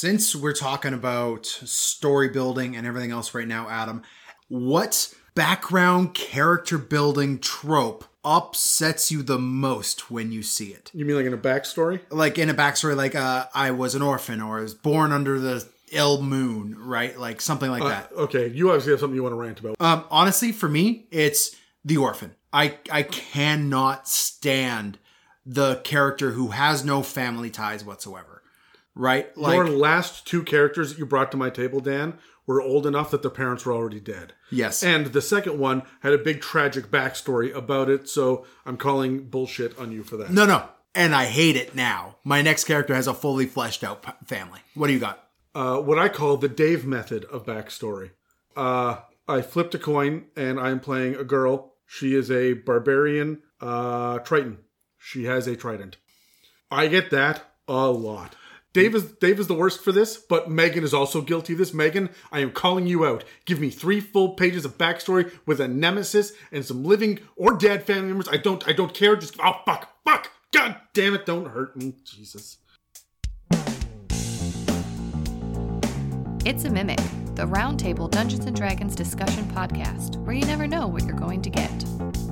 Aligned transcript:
Since 0.00 0.34
we're 0.34 0.54
talking 0.54 0.94
about 0.94 1.44
story 1.44 2.30
building 2.30 2.74
and 2.74 2.86
everything 2.86 3.10
else 3.10 3.34
right 3.34 3.46
now, 3.46 3.68
Adam, 3.68 4.00
what 4.48 5.12
background 5.34 6.14
character 6.14 6.78
building 6.78 7.38
trope 7.38 8.06
upsets 8.24 9.12
you 9.12 9.22
the 9.22 9.38
most 9.38 10.10
when 10.10 10.32
you 10.32 10.42
see 10.42 10.68
it? 10.68 10.90
You 10.94 11.04
mean 11.04 11.16
like 11.16 11.26
in 11.26 11.34
a 11.34 11.36
backstory? 11.36 12.00
Like 12.08 12.38
in 12.38 12.48
a 12.48 12.54
backstory, 12.54 12.96
like 12.96 13.14
uh, 13.14 13.48
I 13.52 13.72
was 13.72 13.94
an 13.94 14.00
orphan 14.00 14.40
or 14.40 14.60
I 14.60 14.62
was 14.62 14.72
born 14.72 15.12
under 15.12 15.38
the 15.38 15.68
ill 15.92 16.22
moon, 16.22 16.76
right? 16.78 17.18
Like 17.18 17.42
something 17.42 17.70
like 17.70 17.82
that. 17.82 18.10
Okay, 18.12 18.48
you 18.48 18.70
obviously 18.70 18.92
have 18.92 19.00
something 19.00 19.16
you 19.16 19.22
want 19.22 19.34
to 19.34 19.38
rant 19.38 19.60
about. 19.60 19.76
Um, 19.80 20.06
honestly, 20.10 20.50
for 20.50 20.70
me, 20.70 21.08
it's 21.10 21.54
the 21.84 21.98
orphan. 21.98 22.34
I 22.54 22.78
I 22.90 23.02
cannot 23.02 24.08
stand 24.08 24.96
the 25.44 25.76
character 25.84 26.30
who 26.30 26.48
has 26.48 26.86
no 26.86 27.02
family 27.02 27.50
ties 27.50 27.84
whatsoever. 27.84 28.29
Right? 29.00 29.34
Like 29.36 29.54
Your 29.56 29.68
last 29.68 30.26
two 30.26 30.42
characters 30.42 30.90
that 30.90 30.98
you 30.98 31.06
brought 31.06 31.30
to 31.30 31.36
my 31.38 31.48
table, 31.48 31.80
Dan, 31.80 32.18
were 32.46 32.60
old 32.60 32.86
enough 32.86 33.10
that 33.12 33.22
their 33.22 33.30
parents 33.30 33.64
were 33.64 33.72
already 33.72 34.00
dead. 34.00 34.34
yes. 34.50 34.82
And 34.82 35.06
the 35.06 35.22
second 35.22 35.58
one 35.58 35.82
had 36.00 36.12
a 36.12 36.18
big 36.18 36.40
tragic 36.40 36.90
backstory 36.90 37.54
about 37.54 37.88
it, 37.88 38.08
so 38.08 38.44
I'm 38.66 38.76
calling 38.76 39.28
bullshit 39.28 39.78
on 39.78 39.90
you 39.92 40.02
for 40.04 40.16
that. 40.18 40.30
no, 40.30 40.44
no. 40.44 40.68
And 40.94 41.14
I 41.14 41.26
hate 41.26 41.54
it 41.56 41.74
now. 41.74 42.16
My 42.24 42.42
next 42.42 42.64
character 42.64 42.94
has 42.96 43.06
a 43.06 43.14
fully 43.14 43.46
fleshed 43.46 43.84
out 43.84 44.02
p- 44.02 44.12
family. 44.26 44.58
What 44.74 44.88
do 44.88 44.92
you 44.92 44.98
got? 44.98 45.24
uh, 45.54 45.78
what 45.80 45.98
I 45.98 46.08
call 46.08 46.36
the 46.36 46.48
Dave 46.48 46.84
method 46.84 47.24
of 47.26 47.46
backstory. 47.46 48.10
Uh, 48.56 48.96
I 49.28 49.42
flipped 49.42 49.74
a 49.74 49.78
coin 49.78 50.26
and 50.36 50.58
I'm 50.60 50.80
playing 50.80 51.14
a 51.16 51.24
girl. 51.24 51.74
She 51.86 52.14
is 52.14 52.30
a 52.30 52.52
barbarian 52.54 53.42
uh, 53.60 54.18
Triton. 54.20 54.58
She 54.98 55.24
has 55.24 55.46
a 55.46 55.56
trident. 55.56 55.96
I 56.70 56.86
get 56.88 57.10
that 57.10 57.42
a 57.68 57.88
lot. 57.90 58.34
Dave 58.72 58.94
is 58.94 59.10
Dave 59.12 59.40
is 59.40 59.48
the 59.48 59.54
worst 59.54 59.82
for 59.82 59.90
this, 59.90 60.16
but 60.16 60.48
Megan 60.48 60.84
is 60.84 60.94
also 60.94 61.22
guilty 61.22 61.54
of 61.54 61.58
this. 61.58 61.74
Megan, 61.74 62.08
I 62.30 62.38
am 62.38 62.52
calling 62.52 62.86
you 62.86 63.04
out. 63.04 63.24
Give 63.44 63.58
me 63.58 63.68
three 63.68 64.00
full 64.00 64.34
pages 64.34 64.64
of 64.64 64.78
backstory 64.78 65.32
with 65.44 65.60
a 65.60 65.66
nemesis 65.66 66.32
and 66.52 66.64
some 66.64 66.84
living 66.84 67.18
or 67.34 67.56
dead 67.56 67.82
family 67.84 68.08
members. 68.08 68.28
I 68.28 68.36
don't 68.36 68.66
I 68.68 68.72
don't 68.72 68.94
care. 68.94 69.16
Just 69.16 69.34
oh 69.42 69.60
fuck 69.66 69.92
fuck 70.04 70.30
god 70.52 70.76
damn 70.94 71.14
it! 71.14 71.26
Don't 71.26 71.48
hurt 71.48 71.76
me, 71.76 71.94
Jesus. 72.04 72.58
It's 76.44 76.64
a 76.64 76.70
Mimic, 76.70 77.00
the 77.34 77.46
Roundtable 77.46 78.08
Dungeons 78.08 78.44
and 78.44 78.54
Dragons 78.54 78.94
discussion 78.94 79.44
podcast, 79.46 80.16
where 80.24 80.34
you 80.34 80.46
never 80.46 80.68
know 80.68 80.86
what 80.86 81.04
you're 81.04 81.12
going 81.12 81.42
to 81.42 81.50
get. 81.50 82.29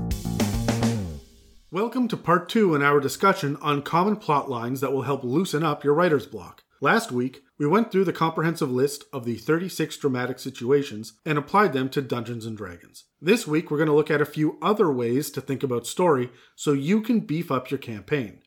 Welcome 1.70 2.08
to 2.08 2.16
part 2.16 2.48
two 2.48 2.74
in 2.74 2.83
our 2.83 2.98
discussion 2.98 3.58
on 3.61 3.83
common 3.83 4.16
plot 4.16 4.48
lines 4.48 4.80
that 4.80 4.91
will 4.91 5.02
help 5.02 5.22
loosen 5.22 5.62
up 5.62 5.84
your 5.84 5.92
writer's 5.92 6.24
block. 6.24 6.62
Last 6.80 7.12
week, 7.12 7.42
we 7.58 7.66
went 7.66 7.92
through 7.92 8.06
the 8.06 8.12
comprehensive 8.14 8.70
list 8.70 9.05
of 9.12 9.27
the 9.27 9.36
36 9.36 9.98
dramatic 9.98 10.39
situations 10.39 11.12
and 11.27 11.36
applied 11.36 11.74
them 11.74 11.91
to 11.91 12.00
Dungeons 12.00 12.46
and 12.46 12.56
Dragons. 12.56 13.05
This 13.20 13.46
week, 13.46 13.70
we're 13.70 13.77
going 13.77 13.91
to 13.91 13.94
look 13.94 14.11
at 14.11 14.22
a 14.22 14.24
few 14.24 14.56
other 14.62 14.91
ways 14.91 15.30
to 15.33 15.42
think 15.42 15.62
about 15.62 15.86
story 15.86 16.30
so 16.56 16.72
you 16.72 17.02
can 17.02 17.20
beef 17.20 17.52
up 17.52 17.70
your 17.70 17.77
campaign. 17.77 18.41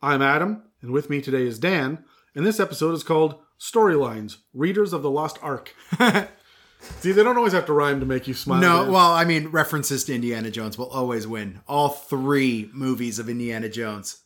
I'm 0.00 0.22
Adam, 0.22 0.62
and 0.80 0.92
with 0.92 1.10
me 1.10 1.20
today 1.20 1.48
is 1.48 1.58
Dan, 1.58 2.04
and 2.36 2.46
this 2.46 2.60
episode 2.60 2.94
is 2.94 3.02
called 3.02 3.40
Storylines 3.58 4.36
Readers 4.54 4.92
of 4.92 5.02
the 5.02 5.10
Lost 5.10 5.40
Ark. 5.42 5.74
See, 6.80 7.12
they 7.12 7.22
don't 7.22 7.36
always 7.36 7.52
have 7.52 7.66
to 7.66 7.72
rhyme 7.72 8.00
to 8.00 8.06
make 8.06 8.28
you 8.28 8.34
smile. 8.34 8.60
No, 8.60 8.82
Dan. 8.84 8.92
well, 8.92 9.12
I 9.12 9.24
mean, 9.24 9.48
references 9.48 10.04
to 10.04 10.14
Indiana 10.14 10.50
Jones 10.50 10.78
will 10.78 10.88
always 10.88 11.26
win. 11.26 11.60
All 11.66 11.88
three 11.88 12.70
movies 12.72 13.18
of 13.18 13.28
Indiana 13.28 13.68
Jones. 13.68 14.22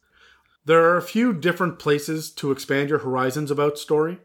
There 0.64 0.84
are 0.84 0.96
a 0.96 1.02
few 1.02 1.32
different 1.32 1.78
places 1.78 2.30
to 2.32 2.52
expand 2.52 2.88
your 2.88 3.00
horizons 3.00 3.50
about 3.50 3.78
story. 3.78 4.18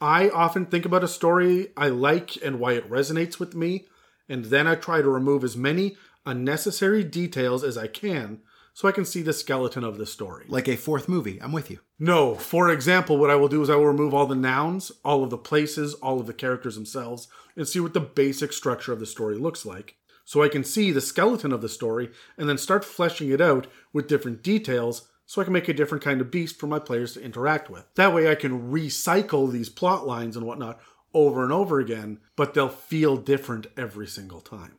I 0.00 0.28
often 0.28 0.66
think 0.66 0.84
about 0.84 1.04
a 1.04 1.08
story 1.08 1.68
I 1.76 1.88
like 1.88 2.42
and 2.44 2.58
why 2.58 2.72
it 2.72 2.90
resonates 2.90 3.38
with 3.38 3.54
me, 3.54 3.86
and 4.28 4.46
then 4.46 4.66
I 4.66 4.74
try 4.74 5.00
to 5.02 5.08
remove 5.08 5.44
as 5.44 5.56
many 5.56 5.96
unnecessary 6.26 7.04
details 7.04 7.62
as 7.62 7.78
I 7.78 7.86
can 7.86 8.40
so 8.72 8.88
I 8.88 8.92
can 8.92 9.04
see 9.04 9.22
the 9.22 9.32
skeleton 9.32 9.84
of 9.84 9.98
the 9.98 10.06
story. 10.06 10.46
Like 10.48 10.66
a 10.68 10.76
fourth 10.76 11.08
movie. 11.08 11.40
I'm 11.40 11.52
with 11.52 11.70
you. 11.70 11.78
No, 11.98 12.34
for 12.34 12.70
example, 12.70 13.18
what 13.18 13.30
I 13.30 13.36
will 13.36 13.48
do 13.48 13.62
is 13.62 13.70
I 13.70 13.76
will 13.76 13.86
remove 13.86 14.14
all 14.14 14.26
the 14.26 14.34
nouns, 14.34 14.90
all 15.04 15.22
of 15.22 15.30
the 15.30 15.38
places, 15.38 15.94
all 15.94 16.18
of 16.18 16.26
the 16.26 16.34
characters 16.34 16.74
themselves, 16.74 17.28
and 17.56 17.68
see 17.68 17.78
what 17.78 17.94
the 17.94 18.00
basic 18.00 18.52
structure 18.52 18.92
of 18.92 18.98
the 18.98 19.06
story 19.06 19.36
looks 19.36 19.64
like. 19.64 19.96
So 20.24 20.42
I 20.42 20.48
can 20.48 20.64
see 20.64 20.90
the 20.90 21.00
skeleton 21.00 21.52
of 21.52 21.60
the 21.60 21.68
story 21.68 22.10
and 22.36 22.48
then 22.48 22.58
start 22.58 22.84
fleshing 22.84 23.30
it 23.30 23.40
out 23.40 23.66
with 23.92 24.08
different 24.08 24.42
details 24.42 25.08
so 25.26 25.40
I 25.40 25.44
can 25.44 25.52
make 25.52 25.68
a 25.68 25.74
different 25.74 26.02
kind 26.02 26.20
of 26.20 26.30
beast 26.30 26.58
for 26.58 26.66
my 26.66 26.78
players 26.78 27.14
to 27.14 27.22
interact 27.22 27.70
with. 27.70 27.84
That 27.94 28.12
way 28.12 28.30
I 28.30 28.34
can 28.34 28.72
recycle 28.72 29.50
these 29.50 29.68
plot 29.68 30.06
lines 30.06 30.36
and 30.36 30.46
whatnot 30.46 30.80
over 31.12 31.44
and 31.44 31.52
over 31.52 31.78
again, 31.78 32.18
but 32.36 32.54
they'll 32.54 32.68
feel 32.68 33.16
different 33.16 33.68
every 33.76 34.06
single 34.06 34.40
time. 34.40 34.76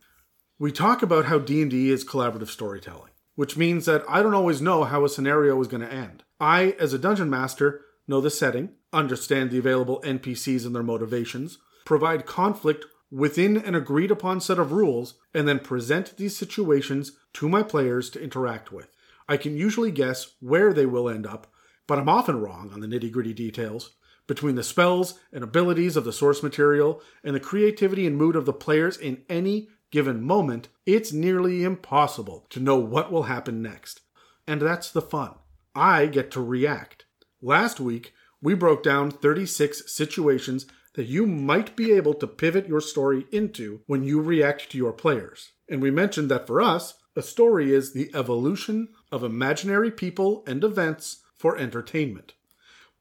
We 0.60 0.72
talk 0.72 1.02
about 1.02 1.26
how 1.26 1.40
D&D 1.40 1.90
is 1.90 2.06
collaborative 2.06 2.50
storytelling, 2.50 3.12
which 3.36 3.58
means 3.58 3.86
that 3.86 4.04
I 4.08 4.24
don't 4.24 4.34
always 4.34 4.62
know 4.62 4.84
how 4.84 5.06
a 5.06 5.10
scenario 5.10 5.60
is 5.62 5.68
going 5.68 5.82
to 5.82 5.92
end. 5.92 6.24
I, 6.40 6.76
as 6.80 6.94
a 6.94 7.00
dungeon 7.00 7.30
master, 7.30 7.82
know 8.08 8.22
the 8.22 8.30
setting, 8.30 8.70
understand 8.92 9.52
the 9.52 9.58
available 9.58 10.02
NPCs 10.04 10.66
and 10.66 10.76
their 10.76 10.84
motivations, 10.84 11.58
provide 11.86 12.26
conflict 12.26 12.86
within 13.12 13.58
an 13.58 13.76
agreed 13.76 14.12
upon 14.12 14.42
set 14.42 14.60
of 14.60 14.72
rules, 14.72 15.16
and 15.34 15.48
then 15.48 15.60
present 15.60 16.18
these 16.18 16.36
situations 16.36 17.14
to 17.34 17.48
my 17.48 17.62
players 17.62 18.10
to 18.10 18.22
interact 18.22 18.72
with. 18.72 18.90
I 19.28 19.38
can 19.38 19.56
usually 19.56 19.92
guess 19.92 20.36
where 20.40 20.74
they 20.74 20.86
will 20.86 21.10
end 21.10 21.26
up, 21.26 21.48
but 21.88 22.00
I'm 22.00 22.10
often 22.10 22.42
wrong 22.42 22.72
on 22.74 22.80
the 22.80 22.88
nitty 22.88 23.12
gritty 23.12 23.34
details. 23.34 23.92
Between 24.28 24.56
the 24.56 24.64
spells 24.64 25.20
and 25.32 25.44
abilities 25.44 25.96
of 25.96 26.04
the 26.04 26.14
source 26.14 26.42
material 26.42 27.02
and 27.24 27.36
the 27.36 27.40
creativity 27.40 28.08
and 28.08 28.18
mood 28.18 28.36
of 28.36 28.46
the 28.46 28.54
players 28.54 28.98
in 28.98 29.22
any 29.30 29.70
given 29.96 30.22
moment, 30.22 30.68
it's 30.86 31.14
nearly 31.14 31.64
impossible 31.64 32.46
to 32.50 32.60
know 32.60 32.76
what 32.76 33.14
will 33.14 33.24
happen 33.24 33.62
next. 33.62 34.02
And 34.46 34.62
that's 34.62 34.92
the 34.92 35.02
fun. 35.02 35.36
I 35.74 36.08
get 36.08 36.32
to 36.32 36.42
react. 36.42 37.06
Last 37.42 37.80
week, 37.80 38.14
we 38.42 38.56
broke 38.56 38.84
down 38.84 39.10
36 39.10 39.90
situations 39.90 40.66
that 40.96 41.06
you 41.06 41.26
might 41.26 41.78
be 41.78 41.94
able 41.94 42.14
to 42.16 42.28
pivot 42.28 42.68
your 42.68 42.82
story 42.82 43.26
into 43.32 43.84
when 43.88 44.04
you 44.04 44.20
react 44.20 44.70
to 44.72 44.78
your 44.78 44.92
players. 44.92 45.54
And 45.70 45.82
we 45.82 45.92
mentioned 45.92 46.30
that 46.30 46.46
for 46.46 46.62
us, 46.62 46.96
a 47.16 47.22
story 47.22 47.74
is 47.74 47.94
the 47.94 48.12
evolution 48.14 48.90
of 49.14 49.24
imaginary 49.24 49.92
people 49.92 50.44
and 50.46 50.62
events 50.62 51.22
for 51.38 51.58
entertainment. 51.58 52.34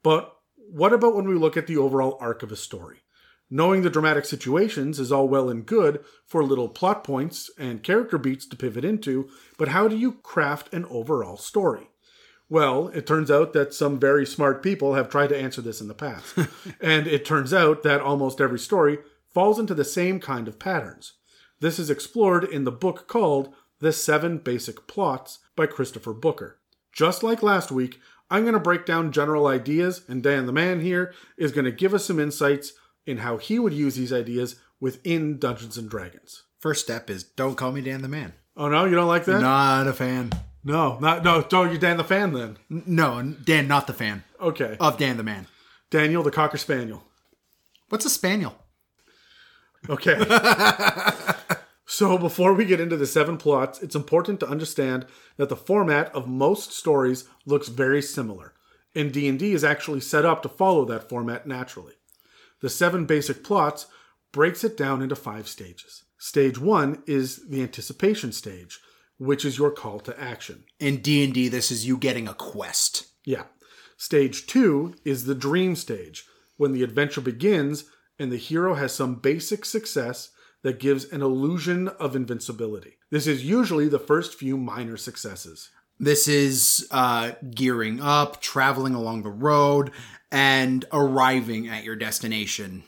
But 0.04 0.32
what 0.56 0.92
about 0.92 1.16
when 1.16 1.26
we 1.26 1.34
look 1.34 1.56
at 1.56 1.66
the 1.66 1.76
overall 1.76 2.16
arc 2.20 2.44
of 2.44 2.52
a 2.52 2.56
story? 2.56 3.03
Knowing 3.50 3.82
the 3.82 3.90
dramatic 3.90 4.24
situations 4.24 4.98
is 4.98 5.12
all 5.12 5.28
well 5.28 5.48
and 5.48 5.66
good 5.66 6.02
for 6.26 6.42
little 6.42 6.68
plot 6.68 7.04
points 7.04 7.50
and 7.58 7.82
character 7.82 8.18
beats 8.18 8.46
to 8.46 8.56
pivot 8.56 8.84
into, 8.84 9.28
but 9.58 9.68
how 9.68 9.86
do 9.86 9.96
you 9.96 10.12
craft 10.12 10.72
an 10.72 10.84
overall 10.86 11.36
story? 11.36 11.88
Well, 12.48 12.88
it 12.88 13.06
turns 13.06 13.30
out 13.30 13.52
that 13.52 13.74
some 13.74 13.98
very 13.98 14.26
smart 14.26 14.62
people 14.62 14.94
have 14.94 15.08
tried 15.08 15.28
to 15.28 15.38
answer 15.38 15.62
this 15.62 15.80
in 15.80 15.88
the 15.88 15.94
past. 15.94 16.36
and 16.80 17.06
it 17.06 17.24
turns 17.24 17.52
out 17.52 17.82
that 17.82 18.00
almost 18.00 18.40
every 18.40 18.58
story 18.58 18.98
falls 19.32 19.58
into 19.58 19.74
the 19.74 19.84
same 19.84 20.20
kind 20.20 20.46
of 20.48 20.58
patterns. 20.58 21.14
This 21.60 21.78
is 21.78 21.90
explored 21.90 22.44
in 22.44 22.64
the 22.64 22.72
book 22.72 23.08
called 23.08 23.54
The 23.80 23.92
Seven 23.92 24.38
Basic 24.38 24.86
Plots 24.86 25.38
by 25.56 25.66
Christopher 25.66 26.12
Booker. 26.12 26.60
Just 26.92 27.22
like 27.22 27.42
last 27.42 27.72
week, 27.72 27.98
I'm 28.30 28.42
going 28.42 28.54
to 28.54 28.60
break 28.60 28.86
down 28.86 29.12
general 29.12 29.46
ideas, 29.46 30.02
and 30.08 30.22
Dan 30.22 30.46
the 30.46 30.52
Man 30.52 30.80
here 30.80 31.12
is 31.36 31.52
going 31.52 31.64
to 31.64 31.72
give 31.72 31.94
us 31.94 32.04
some 32.04 32.20
insights 32.20 32.72
in 33.06 33.18
how 33.18 33.36
he 33.36 33.58
would 33.58 33.72
use 33.72 33.94
these 33.96 34.12
ideas 34.12 34.56
within 34.80 35.38
Dungeons 35.38 35.76
and 35.78 35.88
Dragons. 35.90 36.44
First 36.58 36.82
step 36.84 37.10
is 37.10 37.24
don't 37.24 37.56
call 37.56 37.72
me 37.72 37.80
Dan 37.80 38.02
the 38.02 38.08
Man. 38.08 38.32
Oh 38.56 38.68
no, 38.68 38.84
you 38.84 38.94
don't 38.94 39.08
like 39.08 39.24
that? 39.26 39.40
Not 39.40 39.86
a 39.86 39.92
fan. 39.92 40.32
No, 40.62 40.98
not 40.98 41.22
no. 41.24 41.42
Don't 41.42 41.72
you 41.72 41.78
Dan 41.78 41.96
the 41.98 42.04
fan 42.04 42.32
then? 42.32 42.56
N- 42.70 42.84
No, 42.86 43.22
Dan, 43.22 43.68
not 43.68 43.86
the 43.86 43.92
fan 43.92 44.24
Okay, 44.40 44.76
of 44.80 44.96
Dan 44.98 45.16
the 45.18 45.22
Man. 45.22 45.46
Daniel 45.90 46.22
the 46.22 46.30
Cocker 46.30 46.56
Spaniel. 46.58 47.04
What's 47.90 48.06
a 48.06 48.10
spaniel? 48.10 48.56
Okay. 49.88 50.16
so 51.86 52.16
before 52.18 52.54
we 52.54 52.64
get 52.64 52.80
into 52.80 52.96
the 52.96 53.06
seven 53.06 53.36
plots, 53.36 53.82
it's 53.82 53.94
important 53.94 54.40
to 54.40 54.48
understand 54.48 55.06
that 55.36 55.48
the 55.50 55.56
format 55.56 56.12
of 56.14 56.26
most 56.26 56.72
stories 56.72 57.28
looks 57.44 57.68
very 57.68 58.00
similar, 58.00 58.54
and 58.94 59.12
D&D 59.12 59.52
is 59.52 59.62
actually 59.64 60.00
set 60.00 60.24
up 60.24 60.42
to 60.42 60.48
follow 60.48 60.84
that 60.86 61.08
format 61.08 61.46
naturally. 61.46 61.92
The 62.60 62.70
seven 62.70 63.06
basic 63.06 63.44
plots 63.44 63.86
breaks 64.32 64.64
it 64.64 64.76
down 64.76 65.02
into 65.02 65.16
five 65.16 65.48
stages. 65.48 66.04
Stage 66.18 66.58
1 66.58 67.02
is 67.06 67.48
the 67.48 67.62
anticipation 67.62 68.32
stage, 68.32 68.80
which 69.18 69.44
is 69.44 69.58
your 69.58 69.70
call 69.70 70.00
to 70.00 70.20
action. 70.20 70.64
In 70.80 71.02
D&D, 71.02 71.48
this 71.48 71.70
is 71.70 71.86
you 71.86 71.96
getting 71.96 72.26
a 72.26 72.34
quest. 72.34 73.06
Yeah. 73.24 73.44
Stage 73.96 74.46
two 74.46 74.94
is 75.04 75.24
the 75.24 75.34
dream 75.34 75.76
stage, 75.76 76.24
when 76.56 76.72
the 76.72 76.82
adventure 76.82 77.20
begins 77.20 77.84
and 78.18 78.30
the 78.30 78.36
hero 78.36 78.74
has 78.74 78.92
some 78.92 79.16
basic 79.16 79.64
success 79.64 80.30
that 80.62 80.80
gives 80.80 81.04
an 81.04 81.22
illusion 81.22 81.88
of 81.88 82.16
invincibility. 82.16 82.96
This 83.10 83.26
is 83.26 83.44
usually 83.44 83.88
the 83.88 83.98
first 83.98 84.34
few 84.34 84.56
minor 84.56 84.96
successes. 84.96 85.70
This 85.98 86.28
is 86.28 86.86
uh, 86.90 87.32
gearing 87.54 88.00
up, 88.00 88.40
traveling 88.40 88.94
along 88.94 89.22
the 89.22 89.30
road, 89.30 89.90
and 90.30 90.84
arriving 90.92 91.68
at 91.68 91.84
your 91.84 91.96
destination. 91.96 92.84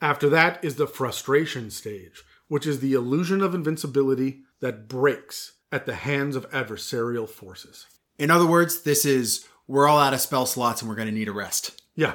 After 0.00 0.28
that 0.30 0.64
is 0.64 0.76
the 0.76 0.86
frustration 0.86 1.70
stage, 1.70 2.22
which 2.48 2.66
is 2.66 2.80
the 2.80 2.92
illusion 2.92 3.40
of 3.40 3.54
invincibility 3.54 4.42
that 4.60 4.88
breaks 4.88 5.54
at 5.72 5.86
the 5.86 5.94
hands 5.94 6.36
of 6.36 6.48
adversarial 6.50 7.28
forces. 7.28 7.86
In 8.18 8.30
other 8.30 8.46
words, 8.46 8.82
this 8.82 9.04
is 9.04 9.46
we're 9.66 9.88
all 9.88 9.98
out 9.98 10.14
of 10.14 10.20
spell 10.20 10.46
slots 10.46 10.82
and 10.82 10.88
we're 10.88 10.96
going 10.96 11.08
to 11.08 11.14
need 11.14 11.28
a 11.28 11.32
rest. 11.32 11.80
Yeah. 11.96 12.14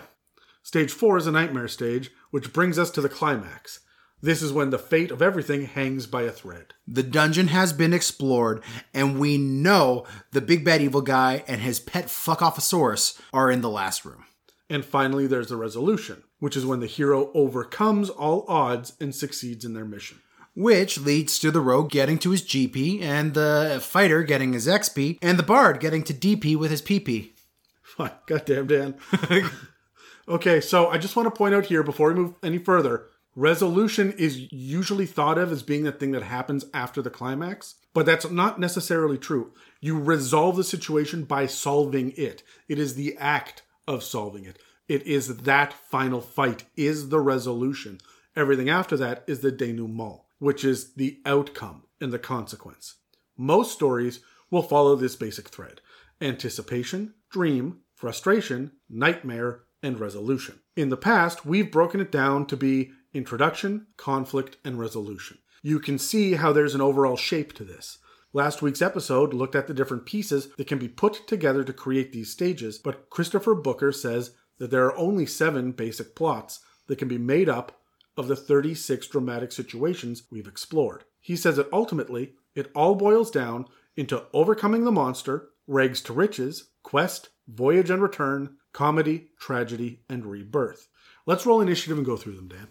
Stage 0.63 0.91
four 0.91 1.18
is 1.18 1.27
a 1.27 1.31
nightmare 1.31 1.68
stage, 1.68 2.12
which 2.31 2.53
brings 2.53 2.80
us 2.80 2.91
to 2.91 3.01
the 3.01 3.09
climax. 3.09 3.80
This 4.21 4.42
is 4.42 4.51
when 4.51 4.69
the 4.69 4.77
fate 4.77 5.12
of 5.12 5.21
everything 5.21 5.66
hangs 5.66 6.06
by 6.06 6.24
a 6.24 6.31
thread. 6.31 6.74
The 6.86 7.04
dungeon 7.04 7.48
has 7.48 7.71
been 7.71 7.94
explored, 7.94 8.62
and 8.94 9.18
we 9.18 9.38
know 9.38 10.06
the 10.31 10.42
big 10.42 10.66
bad 10.66 10.81
evil 10.81 11.01
guy 11.01 11.44
and 11.48 11.62
his 11.62 11.80
pet 11.80 12.07
fuckoffosaurus 12.07 13.19
are 13.31 13.50
in 13.50 13.62
the 13.62 13.69
last 13.69 14.04
room. 14.04 14.25
And 14.69 14.83
finally, 14.83 15.25
there's 15.25 15.48
the 15.48 15.56
resolution, 15.56 16.24
which 16.39 16.57
is 16.57 16.66
when 16.66 16.81
the 16.81 16.86
hero 16.86 17.31
overcomes 17.33 18.10
all 18.10 18.44
odds 18.50 18.94
and 19.00 19.16
succeeds 19.16 19.63
in 19.63 19.74
their 19.74 19.86
mission. 19.86 20.19
Which 20.54 21.00
leads 21.00 21.39
to 21.39 21.50
the 21.50 21.62
rogue 21.62 21.89
getting 21.89 22.19
to 22.19 22.31
his 22.31 22.42
GP, 22.42 23.01
and 23.01 23.33
the 23.33 23.80
fighter 23.81 24.24
getting 24.24 24.51
his 24.51 24.68
XP, 24.68 25.19
and 25.22 25.39
the 25.39 25.44
bard 25.44 25.80
getting 25.80 26.04
to 26.04 26.13
DP 26.13 26.57
with 26.57 26.72
his 26.72 26.81
PP. 26.81 27.31
Fine. 27.81 28.12
Goddamn, 28.25 28.68
Dan. 28.68 28.95
okay, 30.27 30.60
so 30.60 30.89
I 30.89 30.98
just 30.98 31.15
want 31.15 31.27
to 31.27 31.38
point 31.38 31.56
out 31.56 31.68
here 31.68 31.83
before 31.83 32.10
we 32.10 32.15
move 32.15 32.33
any 32.44 32.57
further 32.57 33.06
resolution 33.35 34.13
is 34.17 34.51
usually 34.51 35.05
thought 35.05 35.37
of 35.37 35.51
as 35.51 35.63
being 35.63 35.83
the 35.83 35.91
thing 35.91 36.11
that 36.11 36.23
happens 36.23 36.65
after 36.73 37.01
the 37.01 37.09
climax, 37.09 37.75
but 37.93 38.05
that's 38.05 38.29
not 38.29 38.59
necessarily 38.59 39.17
true. 39.17 39.53
You 39.81 39.99
resolve 39.99 40.55
the 40.55 40.63
situation 40.63 41.23
by 41.23 41.45
solving 41.45 42.13
it, 42.17 42.43
it 42.67 42.79
is 42.79 42.95
the 42.95 43.17
act 43.17 43.63
of 43.87 44.03
solving 44.03 44.45
it. 44.45 44.59
It 44.87 45.03
is 45.03 45.37
that 45.37 45.73
final 45.73 46.21
fight, 46.21 46.63
is 46.75 47.09
the 47.09 47.19
resolution. 47.19 47.99
Everything 48.35 48.69
after 48.69 48.97
that 48.97 49.23
is 49.27 49.41
the 49.41 49.51
denouement, 49.51 50.21
which 50.39 50.65
is 50.65 50.93
the 50.95 51.19
outcome 51.25 51.83
and 52.01 52.11
the 52.11 52.19
consequence. 52.19 52.95
Most 53.37 53.71
stories 53.71 54.19
will 54.49 54.63
follow 54.63 54.95
this 54.95 55.15
basic 55.15 55.49
thread 55.49 55.81
anticipation, 56.21 57.13
dream, 57.29 57.79
frustration, 57.95 58.71
nightmare, 58.89 59.61
and 59.81 59.99
resolution. 59.99 60.59
In 60.75 60.89
the 60.89 60.97
past, 60.97 61.45
we've 61.45 61.71
broken 61.71 62.01
it 62.01 62.11
down 62.11 62.45
to 62.47 62.57
be 62.57 62.91
introduction, 63.13 63.88
conflict, 63.97 64.57
and 64.63 64.79
resolution. 64.79 65.38
You 65.61 65.79
can 65.79 65.97
see 65.97 66.33
how 66.33 66.53
there's 66.53 66.75
an 66.75 66.81
overall 66.81 67.17
shape 67.17 67.53
to 67.53 67.63
this. 67.63 67.97
Last 68.31 68.61
week's 68.61 68.81
episode 68.81 69.33
looked 69.33 69.56
at 69.56 69.67
the 69.67 69.73
different 69.73 70.06
pieces 70.06 70.50
that 70.57 70.67
can 70.67 70.77
be 70.77 70.88
put 70.88 71.27
together 71.27 71.63
to 71.63 71.73
create 71.73 72.13
these 72.13 72.31
stages, 72.31 72.77
but 72.77 73.09
Christopher 73.09 73.56
Booker 73.56 73.91
says 73.91 74.31
that 74.59 74.69
there 74.69 74.85
are 74.85 74.97
only 74.97 75.25
seven 75.25 75.71
basic 75.71 76.15
plots 76.15 76.59
that 76.88 76.97
can 76.97 77.07
be 77.07 77.17
made 77.17 77.50
up 77.50 77.81
of 78.15 78.27
the 78.27 78.35
36 78.35 79.07
dramatic 79.07 79.51
situations 79.51 80.23
we've 80.29 80.47
explored. 80.47 81.05
He 81.19 81.35
says 81.35 81.55
that 81.55 81.71
ultimately, 81.73 82.33
it 82.53 82.71
all 82.75 82.95
boils 82.95 83.31
down 83.31 83.65
into 83.95 84.25
overcoming 84.33 84.83
the 84.83 84.91
monster, 84.91 85.50
rags 85.67 86.01
to 86.03 86.13
riches, 86.13 86.69
quest, 86.83 87.29
voyage 87.47 87.89
and 87.89 88.01
return, 88.01 88.57
comedy, 88.73 89.29
tragedy, 89.39 90.01
and 90.09 90.25
rebirth. 90.25 90.88
Let's 91.25 91.45
roll 91.45 91.62
initiative 91.62 91.97
and 91.97 92.05
go 92.05 92.15
through 92.15 92.35
them, 92.35 92.47
Dan. 92.47 92.67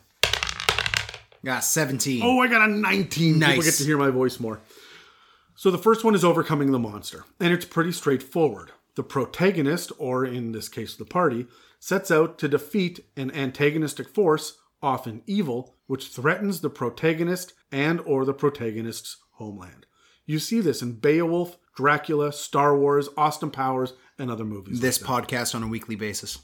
Got 1.45 1.65
17. 1.65 2.23
Oh, 2.23 2.41
I 2.41 2.49
got 2.49 2.69
a 2.69 2.73
19. 2.73 3.39
Nice. 3.39 3.51
People 3.51 3.65
get 3.65 3.75
to 3.75 3.85
hear 3.85 3.99
my 3.99 4.11
voice 4.11 4.41
more. 4.41 4.61
So 5.55 5.71
the 5.71 5.79
first 5.79 6.05
one 6.05 6.15
is 6.15 6.25
overcoming 6.25 6.71
the 6.71 6.79
monster, 6.79 7.25
and 7.41 7.53
it's 7.53 7.65
pretty 7.65 7.93
straightforward. 7.93 8.71
The 8.95 9.03
protagonist, 9.03 9.93
or 9.99 10.25
in 10.25 10.53
this 10.53 10.69
case 10.69 10.95
the 10.97 11.05
party, 11.05 11.47
sets 11.81 12.11
out 12.11 12.39
to 12.39 12.49
defeat 12.49 13.01
an 13.17 13.31
antagonistic 13.33 14.09
force, 14.09 14.59
often 14.83 15.23
evil, 15.27 15.77
which 15.87 16.09
threatens 16.09 16.61
the 16.61 16.71
protagonist 16.71 17.55
and 17.73 18.01
or 18.01 18.25
the 18.25 18.35
protagonist's 18.35 19.17
homeland. 19.33 19.87
You 20.27 20.39
see 20.39 20.61
this 20.61 20.83
in 20.83 20.95
Beowulf, 20.95 21.57
Dracula, 21.75 22.33
Star 22.33 22.77
Wars, 22.77 23.09
Austin 23.17 23.51
Powers, 23.51 23.95
and 24.19 24.31
other 24.31 24.45
movies. 24.45 24.81
this 24.81 25.01
like 25.01 25.25
podcast 25.27 25.55
on 25.55 25.63
a 25.63 25.69
weekly 25.69 25.97
basis. 25.97 26.39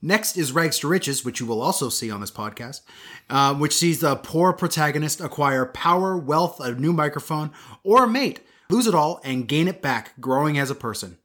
Next 0.00 0.36
is 0.36 0.52
Rags 0.52 0.78
to 0.80 0.88
Riches, 0.88 1.24
which 1.24 1.40
you 1.40 1.46
will 1.46 1.60
also 1.60 1.88
see 1.88 2.08
on 2.08 2.20
this 2.20 2.30
podcast, 2.30 2.82
uh, 3.28 3.54
which 3.54 3.74
sees 3.74 3.98
the 3.98 4.14
poor 4.14 4.52
protagonist 4.52 5.20
acquire 5.20 5.66
power, 5.66 6.16
wealth, 6.16 6.60
a 6.60 6.72
new 6.72 6.92
microphone, 6.92 7.50
or 7.82 8.04
a 8.04 8.08
mate, 8.08 8.40
lose 8.70 8.86
it 8.86 8.94
all, 8.94 9.20
and 9.24 9.48
gain 9.48 9.66
it 9.66 9.82
back, 9.82 10.12
growing 10.20 10.56
as 10.56 10.70
a 10.70 10.76
person. 10.76 11.18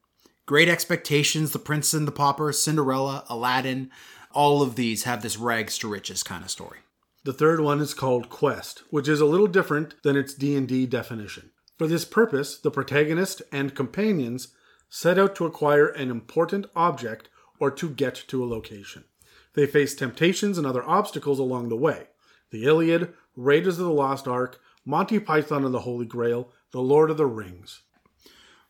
Great 0.47 0.67
Expectations, 0.67 1.51
The 1.51 1.59
Prince 1.59 1.93
and 1.93 2.07
the 2.07 2.11
Pauper, 2.11 2.51
Cinderella, 2.51 3.23
Aladdin, 3.29 3.91
all 4.31 4.63
of 4.63 4.75
these 4.75 5.03
have 5.03 5.21
this 5.21 5.37
Rags 5.37 5.77
to 5.77 5.87
Riches 5.87 6.23
kind 6.23 6.43
of 6.43 6.49
story. 6.49 6.79
The 7.25 7.33
third 7.33 7.59
one 7.59 7.79
is 7.79 7.93
called 7.93 8.29
Quest, 8.29 8.83
which 8.89 9.07
is 9.07 9.21
a 9.21 9.25
little 9.25 9.47
different 9.47 9.93
than 10.03 10.17
its 10.17 10.33
D&D 10.33 10.87
definition. 10.87 11.51
For 11.77 11.85
this 11.85 12.05
purpose, 12.05 12.57
the 12.57 12.71
protagonist 12.71 13.43
and 13.51 13.75
companions 13.75 14.47
set 14.89 15.19
out 15.19 15.35
to 15.35 15.45
acquire 15.45 15.87
an 15.87 16.09
important 16.09 16.65
object 16.75 17.29
or 17.63 17.71
to 17.71 17.89
get 17.89 18.13
to 18.27 18.43
a 18.43 18.45
location. 18.45 19.05
They 19.53 19.65
face 19.65 19.95
temptations 19.95 20.57
and 20.57 20.67
other 20.67 20.83
obstacles 20.83 21.39
along 21.39 21.69
the 21.69 21.77
way. 21.77 22.07
The 22.51 22.65
Iliad, 22.65 23.13
Raiders 23.37 23.79
of 23.79 23.85
the 23.85 23.93
Lost 23.93 24.27
Ark, 24.27 24.59
Monty 24.83 25.17
Python 25.17 25.63
and 25.63 25.73
the 25.73 25.79
Holy 25.79 26.05
Grail, 26.05 26.49
The 26.71 26.81
Lord 26.81 27.09
of 27.09 27.15
the 27.15 27.25
Rings. 27.25 27.83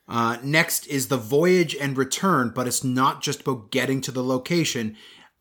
Uh, 0.08 0.38
next 0.44 0.86
is 0.86 1.08
the 1.08 1.18
voyage 1.18 1.76
and 1.76 1.98
return, 1.98 2.52
but 2.54 2.68
it's 2.68 2.84
not 2.84 3.24
just 3.24 3.42
about 3.42 3.72
getting 3.72 4.00
to 4.02 4.12
the 4.12 4.24
location, 4.24 4.96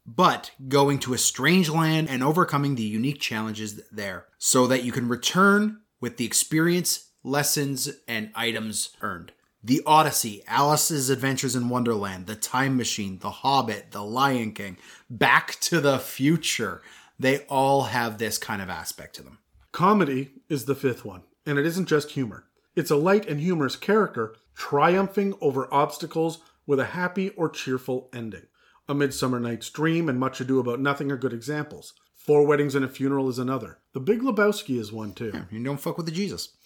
but 0.07 0.53
going 0.67 0.99
to 1.01 1.13
a 1.13 1.19
strange 1.19 1.69
land 1.69 2.09
and 2.09 2.25
overcoming 2.25 2.77
the 2.77 2.83
unique 2.83 3.21
challenges 3.21 3.83
there 3.91 4.29
so 4.39 4.67
that 4.67 4.83
you 4.83 4.93
can 4.93 5.09
return 5.09 5.83
with 6.01 6.17
the 6.17 6.25
experience, 6.25 7.11
lessons, 7.23 7.91
and 8.09 8.31
items 8.35 8.97
earned. 9.03 9.33
The 9.65 9.81
Odyssey, 9.87 10.43
Alice's 10.49 11.09
Adventures 11.09 11.55
in 11.55 11.69
Wonderland, 11.69 12.27
The 12.27 12.35
Time 12.35 12.77
Machine, 12.77 13.19
The 13.19 13.31
Hobbit, 13.31 13.93
The 13.93 14.03
Lion 14.03 14.53
King, 14.53 14.77
Back 15.09 15.57
to 15.61 15.81
the 15.81 16.01
Future. 16.01 16.83
They 17.17 17.45
all 17.45 17.85
have 17.85 18.19
this 18.19 18.39
kind 18.39 18.61
of 18.61 18.69
aspect 18.69 19.15
to 19.17 19.23
them. 19.23 19.39
Comedy 19.71 20.33
is 20.49 20.65
the 20.65 20.75
fifth 20.75 21.05
one, 21.05 21.23
and 21.47 21.61
it 21.61 21.67
isn't 21.67 21.87
just 21.87 22.11
humor. 22.11 22.47
It's 22.75 22.91
a 22.91 22.97
light 22.97 23.29
and 23.29 23.39
humorous 23.39 23.77
character 23.77 24.35
triumphing 24.57 25.35
over 25.41 25.73
obstacles 25.73 26.41
with 26.67 26.81
a 26.81 26.87
happy 26.87 27.31
or 27.31 27.49
cheerful 27.49 28.09
ending. 28.13 28.47
A 28.89 28.95
Midsummer 28.95 29.39
Night's 29.39 29.71
Dream 29.71 30.09
and 30.09 30.19
Much 30.19 30.41
Ado 30.41 30.59
About 30.59 30.81
Nothing 30.81 31.13
are 31.13 31.17
good 31.17 31.33
examples. 31.33 31.95
Four 32.17 32.45
Weddings 32.45 32.75
and 32.75 32.85
a 32.85 32.89
Funeral 32.89 33.29
is 33.29 33.39
another. 33.39 33.79
The 33.93 34.01
Big 34.01 34.23
Lebowski 34.23 34.79
is 34.79 34.93
one 34.93 35.13
too. 35.13 35.33
You 35.53 35.63
don't 35.63 35.81
fuck 35.81 35.97
with 35.97 36.07
the 36.07 36.13
Jesus. 36.13 36.57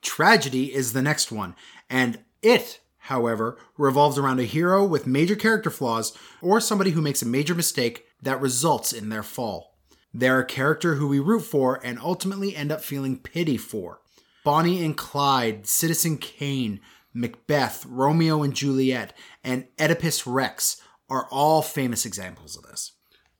Tragedy 0.00 0.74
is 0.74 0.94
the 0.94 1.02
next 1.02 1.30
one, 1.30 1.54
and 1.90 2.18
it, 2.42 2.80
however, 2.98 3.58
revolves 3.76 4.18
around 4.18 4.40
a 4.40 4.44
hero 4.44 4.84
with 4.84 5.06
major 5.06 5.36
character 5.36 5.70
flaws 5.70 6.16
or 6.40 6.60
somebody 6.60 6.90
who 6.90 7.00
makes 7.00 7.22
a 7.22 7.26
major 7.26 7.54
mistake 7.54 8.06
that 8.22 8.40
results 8.40 8.92
in 8.92 9.08
their 9.08 9.22
fall. 9.22 9.76
They're 10.12 10.40
a 10.40 10.46
character 10.46 10.96
who 10.96 11.08
we 11.08 11.20
root 11.20 11.40
for 11.40 11.80
and 11.84 11.98
ultimately 12.00 12.56
end 12.56 12.72
up 12.72 12.80
feeling 12.80 13.18
pity 13.18 13.56
for. 13.56 14.00
Bonnie 14.44 14.84
and 14.84 14.96
Clyde, 14.96 15.66
Citizen 15.66 16.18
Kane, 16.18 16.80
Macbeth, 17.12 17.84
Romeo 17.86 18.42
and 18.42 18.54
Juliet, 18.54 19.16
and 19.44 19.66
Oedipus 19.78 20.26
Rex 20.26 20.80
are 21.08 21.26
all 21.30 21.62
famous 21.62 22.06
examples 22.06 22.56
of 22.56 22.64
this. 22.64 22.92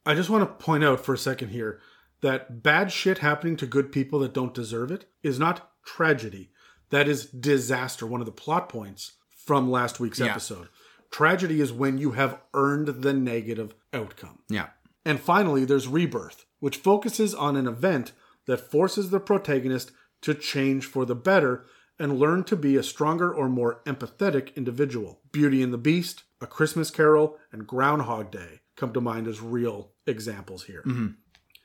I 0.05 0.15
just 0.15 0.31
want 0.31 0.43
to 0.43 0.65
point 0.65 0.85
out 0.85 1.05
for 1.05 1.15
a 1.15 1.19
second 1.19 1.49
here 1.49 1.81
that 2.21 2.63
bad 2.63 2.93
shit 2.93 3.19
happening 3.19 3.57
to 3.57 3.67
good 3.67 3.93
people 3.93 4.19
that 4.21 4.35
don't 4.35 4.55
deserve 4.55 4.91
it 4.91 5.07
is 5.23 5.39
not 5.39 5.71
tragedy. 5.85 6.51
That 6.91 7.09
is 7.09 7.27
disaster, 7.27 8.07
one 8.07 8.21
of 8.21 8.27
the 8.27 8.33
plot 8.33 8.69
points 8.69 9.13
from 9.29 9.71
last 9.71 10.01
week's 10.01 10.21
Yeah. 10.21 10.27
episode. 10.27 10.69
Tragedy 11.11 11.61
is 11.61 11.73
when 11.73 11.99
you 11.99 12.13
have 12.13 12.41
earned 12.55 12.89
the 13.03 13.13
negative 13.13 13.75
outcome. 13.93 14.41
Yeah. 14.49 14.69
And 15.05 15.19
finally, 15.19 15.65
there's 15.65 15.89
Rebirth, 15.89 16.45
which 16.61 16.77
focuses 16.77 17.35
on 17.35 17.57
an 17.57 17.67
event 17.67 18.13
that 18.47 18.71
forces 18.71 19.11
the 19.11 19.21
protagonist 19.21 19.93
to 20.23 20.35
change 20.35 20.87
for 20.87 21.05
the 21.07 21.15
better 21.15 21.65
and 21.99 22.19
learn 22.19 22.45
to 22.45 22.57
be 22.57 22.77
a 22.77 22.83
stronger 22.83 23.33
or 23.33 23.49
more 23.49 23.83
empathetic 23.87 24.55
individual. 24.57 25.21
Beauty 25.33 25.63
and 25.63 25.73
the 25.73 25.79
Beast, 25.79 26.25
A 26.41 26.47
Christmas 26.47 26.91
Carol, 26.91 27.39
and 27.53 27.67
Groundhog 27.67 28.31
Day 28.31 28.61
come 28.77 28.93
to 28.93 29.01
mind 29.01 29.27
as 29.27 29.41
real 29.41 29.93
examples 30.07 30.65
here. 30.65 30.83
Mm-hmm. 30.87 31.09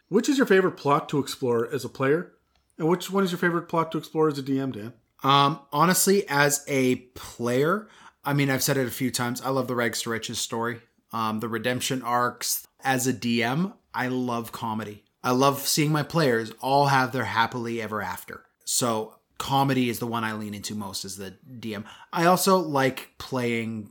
Which 0.09 0.27
is 0.29 0.37
your 0.37 0.47
favorite 0.47 0.77
plot 0.77 1.07
to 1.09 1.19
explore 1.19 1.67
as 1.71 1.85
a 1.85 1.89
player? 1.89 2.33
And 2.77 2.87
which 2.87 3.09
one 3.09 3.23
is 3.23 3.31
your 3.31 3.39
favorite 3.39 3.69
plot 3.69 3.91
to 3.93 3.97
explore 3.97 4.27
as 4.27 4.37
a 4.37 4.43
DM, 4.43 4.73
Dan? 4.73 4.93
Um, 5.23 5.59
honestly, 5.71 6.25
as 6.27 6.63
a 6.67 6.95
player, 7.15 7.87
I 8.23 8.33
mean, 8.33 8.49
I've 8.49 8.63
said 8.63 8.77
it 8.77 8.87
a 8.87 8.91
few 8.91 9.11
times. 9.11 9.41
I 9.41 9.49
love 9.49 9.67
the 9.67 9.75
Rags 9.75 10.01
to 10.03 10.09
Riches 10.09 10.39
story, 10.39 10.81
um, 11.13 11.39
the 11.39 11.47
redemption 11.47 12.01
arcs. 12.01 12.65
As 12.83 13.07
a 13.07 13.13
DM, 13.13 13.73
I 13.93 14.07
love 14.09 14.51
comedy. 14.51 15.03
I 15.23 15.31
love 15.31 15.61
seeing 15.61 15.91
my 15.91 16.03
players 16.03 16.51
all 16.61 16.87
have 16.87 17.11
their 17.11 17.25
happily 17.25 17.81
ever 17.81 18.01
after. 18.01 18.43
So 18.63 19.15
comedy 19.39 19.89
is 19.89 19.99
the 19.99 20.07
one 20.07 20.23
I 20.23 20.33
lean 20.33 20.53
into 20.53 20.75
most 20.75 21.03
as 21.03 21.17
the 21.17 21.35
DM. 21.49 21.83
I 22.13 22.25
also 22.25 22.57
like 22.57 23.13
playing 23.17 23.89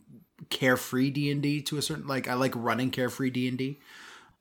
carefree 0.51 1.11
D&D 1.11 1.63
to 1.63 1.79
a 1.79 1.83
certain 1.83 2.07
like 2.07 2.29
I 2.29 2.35
like 2.35 2.53
running 2.55 2.91
carefree 2.91 3.31
D&D 3.31 3.81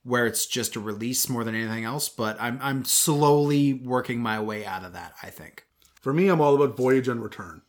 where 0.04 0.26
it's 0.26 0.46
just 0.46 0.76
a 0.76 0.80
release 0.80 1.30
more 1.30 1.44
than 1.44 1.56
anything 1.56 1.86
else, 1.86 2.10
but 2.10 2.38
I'm 2.40 2.60
I'm 2.62 2.86
slowly 2.86 3.74
working 3.74 4.22
my 4.22 4.40
way 4.40 4.66
out 4.66 4.84
of 4.84 4.94
that, 4.94 5.14
I 5.24 5.30
think. 5.30 5.66
For 6.04 6.14
me, 6.14 6.28
I'm 6.28 6.42
all 6.42 6.54
about 6.54 6.76
Voyage 6.76 7.08
and 7.08 7.24
Return. 7.24 7.62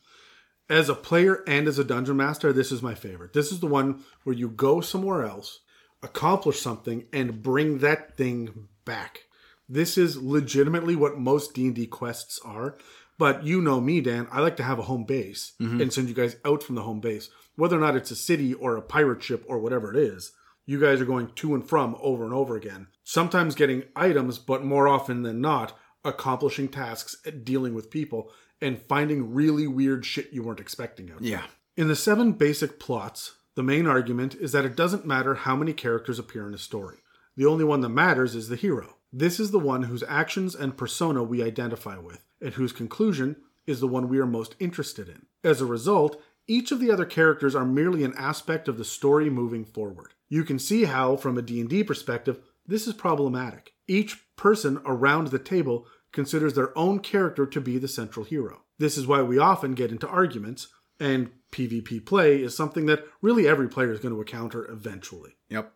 As 0.69 0.89
a 0.89 0.95
player 0.95 1.41
and 1.47 1.69
as 1.69 1.79
a 1.79 1.85
dungeon 1.85 2.17
master, 2.17 2.51
this 2.51 2.69
is 2.69 2.81
my 2.81 2.93
favorite. 2.93 3.31
This 3.31 3.49
is 3.49 3.61
the 3.61 3.65
one 3.65 4.03
where 4.25 4.35
you 4.35 4.49
go 4.49 4.81
somewhere 4.81 5.23
else, 5.23 5.61
accomplish 6.03 6.59
something, 6.59 7.05
and 7.13 7.41
bring 7.41 7.77
that 7.77 8.17
thing 8.17 8.67
back. 8.83 9.21
This 9.69 9.97
is 9.97 10.21
legitimately 10.21 10.97
what 10.97 11.17
most 11.17 11.53
D&D 11.53 11.87
quests 11.87 12.37
are. 12.43 12.77
But 13.17 13.45
you 13.45 13.61
know 13.61 13.79
me, 13.79 14.01
Dan. 14.01 14.27
I 14.29 14.41
like 14.41 14.57
to 14.57 14.63
have 14.63 14.79
a 14.79 14.83
home 14.83 15.05
base 15.05 15.53
mm-hmm. 15.61 15.79
and 15.79 15.93
send 15.93 16.09
you 16.09 16.13
guys 16.13 16.35
out 16.43 16.61
from 16.61 16.75
the 16.75 16.83
home 16.83 16.99
base, 16.99 17.29
whether 17.55 17.77
or 17.77 17.79
not 17.79 17.95
it's 17.95 18.11
a 18.11 18.17
city 18.17 18.53
or 18.53 18.75
a 18.75 18.81
pirate 18.81 19.23
ship 19.23 19.45
or 19.47 19.59
whatever 19.59 19.89
it 19.89 19.97
is. 19.97 20.33
You 20.65 20.81
guys 20.81 20.99
are 20.99 21.05
going 21.05 21.29
to 21.35 21.55
and 21.55 21.65
from 21.65 21.95
over 22.01 22.25
and 22.25 22.33
over 22.33 22.57
again. 22.57 22.87
Sometimes 23.05 23.55
getting 23.55 23.83
items, 23.95 24.39
but 24.39 24.65
more 24.65 24.89
often 24.89 25.21
than 25.21 25.39
not, 25.39 25.77
accomplishing 26.05 26.69
tasks, 26.69 27.17
dealing 27.43 27.73
with 27.73 27.89
people, 27.89 28.31
and 28.61 28.81
finding 28.81 29.33
really 29.33 29.67
weird 29.67 30.05
shit 30.05 30.31
you 30.31 30.43
weren't 30.43 30.59
expecting 30.59 31.07
there. 31.07 31.17
Yeah. 31.19 31.43
In 31.75 31.89
the 31.89 31.95
seven 31.95 32.31
basic 32.31 32.79
plots, 32.79 33.33
the 33.55 33.63
main 33.63 33.87
argument 33.87 34.35
is 34.35 34.51
that 34.53 34.65
it 34.65 34.75
doesn't 34.75 35.05
matter 35.05 35.35
how 35.35 35.55
many 35.55 35.73
characters 35.73 36.19
appear 36.19 36.47
in 36.47 36.53
a 36.53 36.57
story. 36.57 36.97
The 37.35 37.45
only 37.45 37.65
one 37.65 37.81
that 37.81 37.89
matters 37.89 38.35
is 38.35 38.47
the 38.47 38.55
hero. 38.55 38.95
This 39.11 39.39
is 39.39 39.51
the 39.51 39.59
one 39.59 39.83
whose 39.83 40.03
actions 40.07 40.55
and 40.55 40.77
persona 40.77 41.23
we 41.23 41.43
identify 41.43 41.97
with, 41.97 42.25
and 42.41 42.53
whose 42.53 42.71
conclusion 42.71 43.37
is 43.65 43.79
the 43.79 43.87
one 43.87 44.07
we 44.07 44.19
are 44.19 44.25
most 44.25 44.55
interested 44.59 45.09
in. 45.09 45.25
As 45.43 45.61
a 45.61 45.65
result, 45.65 46.21
each 46.47 46.71
of 46.71 46.79
the 46.79 46.91
other 46.91 47.05
characters 47.05 47.55
are 47.55 47.65
merely 47.65 48.03
an 48.03 48.13
aspect 48.17 48.67
of 48.67 48.77
the 48.77 48.85
story 48.85 49.29
moving 49.29 49.65
forward. 49.65 50.13
You 50.29 50.43
can 50.43 50.59
see 50.59 50.83
how, 50.83 51.15
from 51.15 51.37
a 51.37 51.41
D&D 51.41 51.83
perspective, 51.83 52.39
this 52.67 52.87
is 52.87 52.93
problematic. 52.93 53.73
Each 53.87 54.17
person 54.35 54.81
around 54.85 55.27
the 55.27 55.39
table 55.39 55.87
considers 56.15 56.55
their 56.55 56.75
own 56.75 56.99
character 56.99 57.45
to 57.45 57.61
be 57.61 57.77
the 57.77 57.87
central 57.87 58.25
hero. 58.25 58.63
This 58.79 58.97
is 58.97 59.05
why 59.05 59.21
we 59.21 59.37
often 59.37 59.75
get 59.75 59.91
into 59.91 60.07
arguments, 60.07 60.69
and 60.99 61.29
PvP 61.51 62.03
play 62.05 62.41
is 62.41 62.57
something 62.57 62.87
that 62.87 63.05
really 63.21 63.47
every 63.47 63.67
player 63.67 63.91
is 63.91 63.99
going 63.99 64.13
to 64.13 64.19
encounter 64.19 64.65
eventually. 64.71 65.35
Yep. 65.49 65.71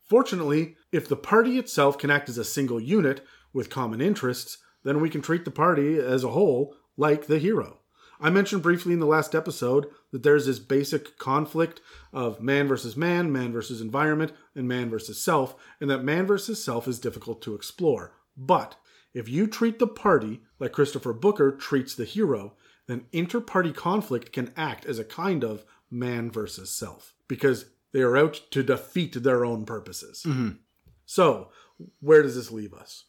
Fortunately, 0.00 0.76
if 0.92 1.08
the 1.08 1.16
party 1.16 1.58
itself 1.58 1.98
can 1.98 2.10
act 2.10 2.28
as 2.28 2.38
a 2.38 2.44
single 2.44 2.80
unit 2.80 3.26
with 3.52 3.68
common 3.68 4.00
interests, 4.00 4.58
then 4.84 5.00
we 5.00 5.10
can 5.10 5.20
treat 5.20 5.44
the 5.44 5.50
party 5.50 5.98
as 5.98 6.22
a 6.22 6.30
whole 6.30 6.74
like 6.96 7.26
the 7.26 7.40
hero. 7.40 7.80
I 8.20 8.30
mentioned 8.30 8.62
briefly 8.62 8.94
in 8.94 9.00
the 9.00 9.06
last 9.06 9.34
episode 9.34 9.88
that 10.12 10.22
there's 10.22 10.46
this 10.46 10.60
basic 10.60 11.18
conflict 11.18 11.80
of 12.12 12.40
man 12.40 12.66
versus 12.68 12.96
man, 12.96 13.30
man 13.30 13.52
versus 13.52 13.80
environment, 13.80 14.32
and 14.54 14.66
man 14.66 14.88
versus 14.88 15.20
self, 15.20 15.54
and 15.80 15.90
that 15.90 16.04
man 16.04 16.24
versus 16.24 16.64
self 16.64 16.88
is 16.88 16.98
difficult 17.00 17.42
to 17.42 17.54
explore. 17.54 18.12
But 18.36 18.76
if 19.16 19.30
you 19.30 19.46
treat 19.46 19.78
the 19.78 19.86
party 19.86 20.42
like 20.58 20.72
Christopher 20.72 21.14
Booker 21.14 21.50
treats 21.50 21.94
the 21.94 22.04
hero, 22.04 22.52
then 22.86 23.06
inter-party 23.12 23.72
conflict 23.72 24.30
can 24.30 24.52
act 24.58 24.84
as 24.84 24.98
a 24.98 25.04
kind 25.04 25.42
of 25.42 25.64
man 25.90 26.30
versus 26.30 26.76
self 26.76 27.14
because 27.26 27.64
they 27.92 28.02
are 28.02 28.18
out 28.18 28.38
to 28.50 28.62
defeat 28.62 29.14
their 29.22 29.42
own 29.42 29.64
purposes. 29.64 30.22
Mm-hmm. 30.26 30.56
So, 31.06 31.48
where 32.00 32.22
does 32.22 32.36
this 32.36 32.52
leave 32.52 32.74
us? 32.74 33.04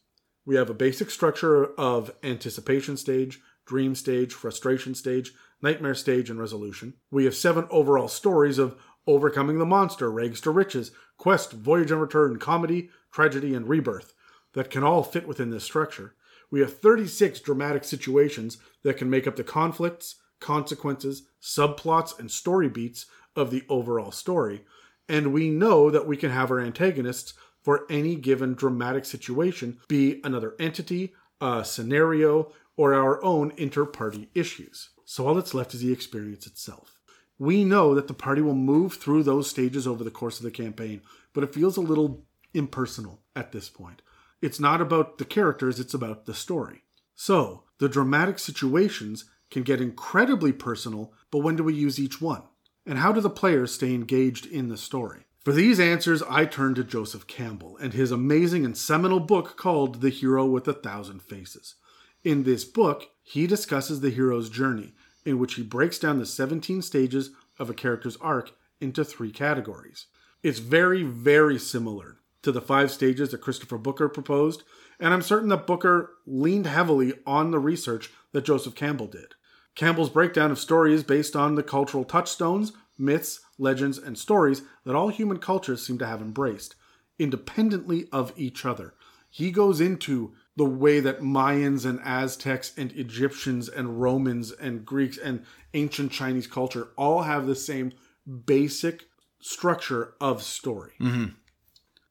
We 0.46 0.56
have 0.56 0.70
a 0.70 0.74
basic 0.74 1.12
structure 1.12 1.74
of 1.78 2.12
anticipation 2.24 2.96
stage, 2.96 3.42
dream 3.66 3.94
stage, 3.94 4.32
frustration 4.32 4.96
stage, 4.96 5.34
nightmare 5.62 5.96
stage, 5.96 6.30
and 6.30 6.40
resolution. 6.40 6.94
We 7.12 7.26
have 7.26 7.36
seven 7.36 7.68
overall 7.70 8.08
stories 8.08 8.60
of 8.60 8.78
overcoming 9.08 9.60
the 9.60 9.66
monster, 9.66 10.10
rags 10.10 10.40
to 10.42 10.52
riches, 10.52 10.92
quest, 11.18 11.52
voyage 11.52 11.92
and 11.92 12.00
return, 12.00 12.40
comedy, 12.40 12.92
tragedy, 13.12 13.54
and 13.54 13.68
rebirth 13.68 14.14
that 14.54 14.70
can 14.70 14.84
all 14.84 15.04
fit 15.04 15.28
within 15.28 15.50
this 15.50 15.64
structure. 15.64 16.14
We 16.50 16.62
have 16.62 16.80
36 16.80 17.40
dramatic 17.42 17.84
situations 17.84 18.58
that 18.84 18.98
can 18.98 19.10
make 19.10 19.28
up 19.28 19.36
the 19.36 19.44
conflicts, 19.44 20.16
consequences, 20.40 21.24
subplots, 21.42 22.18
and 22.18 22.32
story 22.32 22.70
beats 22.70 23.06
of 23.36 23.52
the 23.52 23.64
overall 23.70 24.12
story. 24.12 24.64
And 25.10 25.34
we 25.34 25.50
know 25.50 25.90
that 25.90 26.08
we 26.08 26.18
can 26.18 26.32
have 26.32 26.52
our 26.52 26.60
antagonists 26.60 27.34
for 27.62 27.86
any 27.90 28.16
given 28.16 28.54
dramatic 28.54 29.06
situation 29.06 29.78
be 29.88 30.22
another 30.24 30.56
entity, 30.60 31.14
a 31.42 31.66
scenario, 31.66 32.52
or 32.78 32.94
our 32.94 33.24
own 33.24 33.52
inter 33.58 33.86
party 33.86 34.30
issues. 34.34 34.90
So 35.04 35.28
all 35.28 35.34
that's 35.34 35.54
left 35.54 35.74
is 35.74 35.82
the 35.82 35.92
experience 35.92 36.48
itself. 36.48 36.98
We 37.40 37.64
know 37.64 37.94
that 37.94 38.08
the 38.08 38.14
party 38.14 38.42
will 38.42 38.56
move 38.56 38.94
through 38.94 39.24
those 39.24 39.50
stages 39.50 39.86
over 39.86 40.04
the 40.04 40.12
course 40.12 40.40
of 40.40 40.44
the 40.44 40.52
campaign, 40.52 41.02
but 41.34 41.44
it 41.44 41.54
feels 41.54 41.78
a 41.78 41.82
little 41.82 42.26
impersonal 42.54 43.22
at 43.36 43.52
this 43.52 43.70
point. 43.70 44.02
It's 44.42 44.60
not 44.60 44.82
about 44.82 45.18
the 45.18 45.26
characters, 45.26 45.80
it's 45.80 45.94
about 45.94 46.26
the 46.26 46.34
story. 46.34 46.84
So, 47.16 47.64
the 47.80 47.90
dramatic 47.90 48.38
situations 48.38 49.26
can 49.50 49.64
get 49.64 49.82
incredibly 49.82 50.52
personal, 50.52 51.14
but 51.32 51.40
when 51.40 51.56
do 51.56 51.64
we 51.64 51.74
use 51.74 52.00
each 52.00 52.22
one? 52.22 52.44
And 52.86 53.00
how 53.00 53.12
do 53.12 53.22
the 53.22 53.30
players 53.30 53.74
stay 53.74 53.94
engaged 53.94 54.46
in 54.46 54.70
the 54.70 54.78
story? 54.78 55.26
For 55.44 55.54
these 55.54 55.80
answers, 55.80 56.22
I 56.30 56.46
turn 56.46 56.76
to 56.76 56.84
Joseph 56.84 57.26
Campbell 57.26 57.78
and 57.78 57.94
his 57.94 58.12
amazing 58.12 58.66
and 58.66 58.78
seminal 58.78 59.20
book 59.20 59.58
called 59.58 60.02
The 60.02 60.10
Hero 60.10 60.46
with 60.46 60.68
a 60.68 60.74
Thousand 60.74 61.22
Faces. 61.22 61.76
In 62.24 62.44
this 62.44 62.66
book, 62.66 63.08
he 63.24 63.48
discusses 63.48 64.02
the 64.02 64.10
hero's 64.10 64.50
journey, 64.50 64.94
in 65.26 65.40
which 65.40 65.56
he 65.56 65.64
breaks 65.64 65.98
down 65.98 66.20
the 66.20 66.26
17 66.26 66.82
stages 66.82 67.32
of 67.58 67.70
a 67.70 67.74
character's 67.74 68.18
arc 68.18 68.52
into 68.82 69.04
three 69.04 69.32
categories. 69.32 70.08
It's 70.44 70.60
very, 70.60 71.04
very 71.04 71.58
similar 71.58 72.18
to 72.48 72.52
the 72.54 72.62
five 72.62 72.90
stages 72.90 73.32
that 73.32 73.42
Christopher 73.42 73.78
Booker 73.78 74.08
proposed, 74.08 74.64
and 75.02 75.14
I'm 75.14 75.22
certain 75.22 75.50
that 75.50 75.68
Booker 75.68 76.14
leaned 76.26 76.66
heavily 76.66 77.12
on 77.26 77.52
the 77.52 77.60
research 77.60 78.10
that 78.32 78.46
Joseph 78.46 78.74
Campbell 78.74 79.08
did. 79.08 79.34
Campbell's 79.76 80.10
breakdown 80.10 80.50
of 80.50 80.58
story 80.58 80.94
is 80.94 81.04
based 81.04 81.36
on 81.36 81.56
the 81.56 81.62
cultural 81.62 82.06
touchstones, 82.06 82.72
myths, 82.98 83.42
legends, 83.58 83.98
and 83.98 84.18
stories 84.18 84.62
that 84.86 84.96
all 84.96 85.10
human 85.10 85.40
cultures 85.40 85.86
seem 85.86 85.98
to 85.98 86.08
have 86.08 86.22
embraced, 86.22 86.76
independently 87.20 88.08
of 88.14 88.32
each 88.38 88.66
other. 88.66 88.94
He 89.30 89.52
goes 89.52 89.82
into 89.82 90.34
the 90.56 90.64
way 90.64 91.02
that 91.02 91.20
Mayans 91.20 91.86
and 91.86 92.00
Aztecs 92.00 92.72
and 92.78 92.94
Egyptians 92.94 93.68
and 93.68 94.02
Romans 94.02 94.54
and 94.54 94.86
Greeks 94.86 95.18
and 95.18 95.44
ancient 95.74 96.14
Chinese 96.14 96.48
culture 96.48 96.88
all 96.96 97.24
have 97.24 97.46
the 97.46 97.56
same 97.56 97.92
basic 98.26 99.04
structure 99.42 100.14
of 100.22 100.42
story. 100.42 100.94
Mm-hmm. 101.02 101.26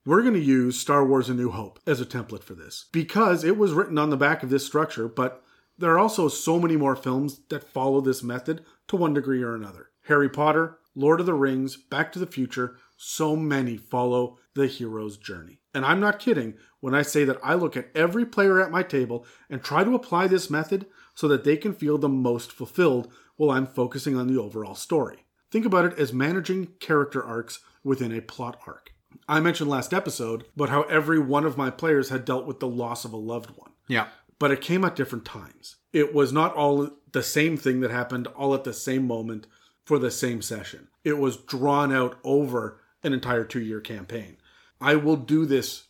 We're 0.07 0.23
going 0.23 0.35
to 0.35 0.41
use 0.41 0.79
Star 0.79 1.05
Wars 1.05 1.29
A 1.29 1.35
New 1.35 1.51
Hope 1.51 1.81
as 1.85 2.01
a 2.01 2.07
template 2.07 2.45
for 2.45 2.55
this 2.55 2.85
because 2.93 3.43
it 3.43 3.59
was 3.59 3.73
written 3.73 3.99
on 3.99 4.11
the 4.11 4.17
back 4.17 4.45
of 4.45 4.51
this 4.51 4.65
structure, 4.65 5.09
but 5.09 5.43
there 5.77 5.91
are 5.91 5.99
also 5.99 6.29
so 6.29 6.61
many 6.61 6.77
more 6.77 6.95
films 6.95 7.41
that 7.49 7.69
follow 7.73 8.01
this 8.01 8.23
method 8.23 8.65
to 8.87 8.95
one 8.95 9.15
degree 9.15 9.43
or 9.43 9.57
another. 9.57 9.89
Harry 10.03 10.29
Potter, 10.29 10.79
Lord 10.95 11.19
of 11.19 11.27
the 11.27 11.35
Rings, 11.35 11.77
Back 11.77 12.13
to 12.13 12.21
the 12.21 12.27
Future, 12.27 12.77
so 12.97 13.35
many 13.35 13.77
follow 13.77 14.39
the 14.55 14.69
hero's 14.69 15.17
journey. 15.17 15.59
And 15.75 15.85
I'm 15.85 15.99
not 15.99 16.21
kidding 16.21 16.55
when 16.79 16.95
I 16.95 17.03
say 17.03 17.25
that 17.25 17.41
I 17.43 17.55
look 17.55 17.77
at 17.77 17.91
every 17.93 18.25
player 18.25 18.61
at 18.61 18.71
my 18.71 18.85
table 18.85 19.27
and 19.51 19.61
try 19.61 19.83
to 19.83 19.97
apply 19.97 20.29
this 20.29 20.49
method 20.49 20.87
so 21.17 21.27
that 21.27 21.43
they 21.43 21.57
can 21.57 21.75
feel 21.75 21.99
the 21.99 22.09
most 22.09 22.53
fulfilled 22.53 23.13
while 23.35 23.51
I'm 23.51 23.67
focusing 23.67 24.17
on 24.17 24.29
the 24.29 24.41
overall 24.41 24.77
story. 24.77 25.27
Think 25.51 25.67
about 25.67 25.85
it 25.85 25.99
as 25.99 26.13
managing 26.13 26.75
character 26.79 27.25
arcs 27.25 27.59
within 27.83 28.17
a 28.17 28.23
plot 28.23 28.61
arc. 28.69 28.93
I 29.29 29.41
mentioned 29.41 29.71
last 29.71 29.93
episode 29.93 30.45
but 30.57 30.69
how 30.69 30.83
every 30.83 31.19
one 31.19 31.45
of 31.45 31.57
my 31.57 31.71
players 31.71 32.09
had 32.11 32.25
dealt 32.25 32.47
with 32.47 32.61
the 32.61 32.69
loss 32.69 33.05
of 33.05 33.13
a 33.13 33.17
loved 33.17 33.51
one 33.57 33.71
Yeah. 33.89 34.09
but 34.39 34.51
it 34.51 34.61
came 34.61 34.85
at 34.85 34.97
different 34.97 35.25
times. 35.25 35.77
It 35.93 36.15
was 36.15 36.33
not 36.33 36.55
all 36.55 36.91
the 37.13 37.23
same 37.23 37.57
thing 37.57 37.81
that 37.81 37.91
happened 37.91 38.27
all 38.29 38.55
at 38.55 38.65
the 38.65 38.73
same 38.73 39.07
moment 39.07 39.47
for 39.85 39.99
the 39.99 40.11
same 40.11 40.43
session. 40.43 40.89
It 41.05 41.17
was 41.19 41.37
drawn 41.37 41.93
out 41.93 42.19
over 42.25 42.81
an 43.03 43.13
entire 43.13 43.45
two 43.45 43.61
year 43.61 43.81
campaign. 43.81 44.37
I 44.81 44.97
will 44.97 45.17
do 45.17 45.47
this 45.47 45.85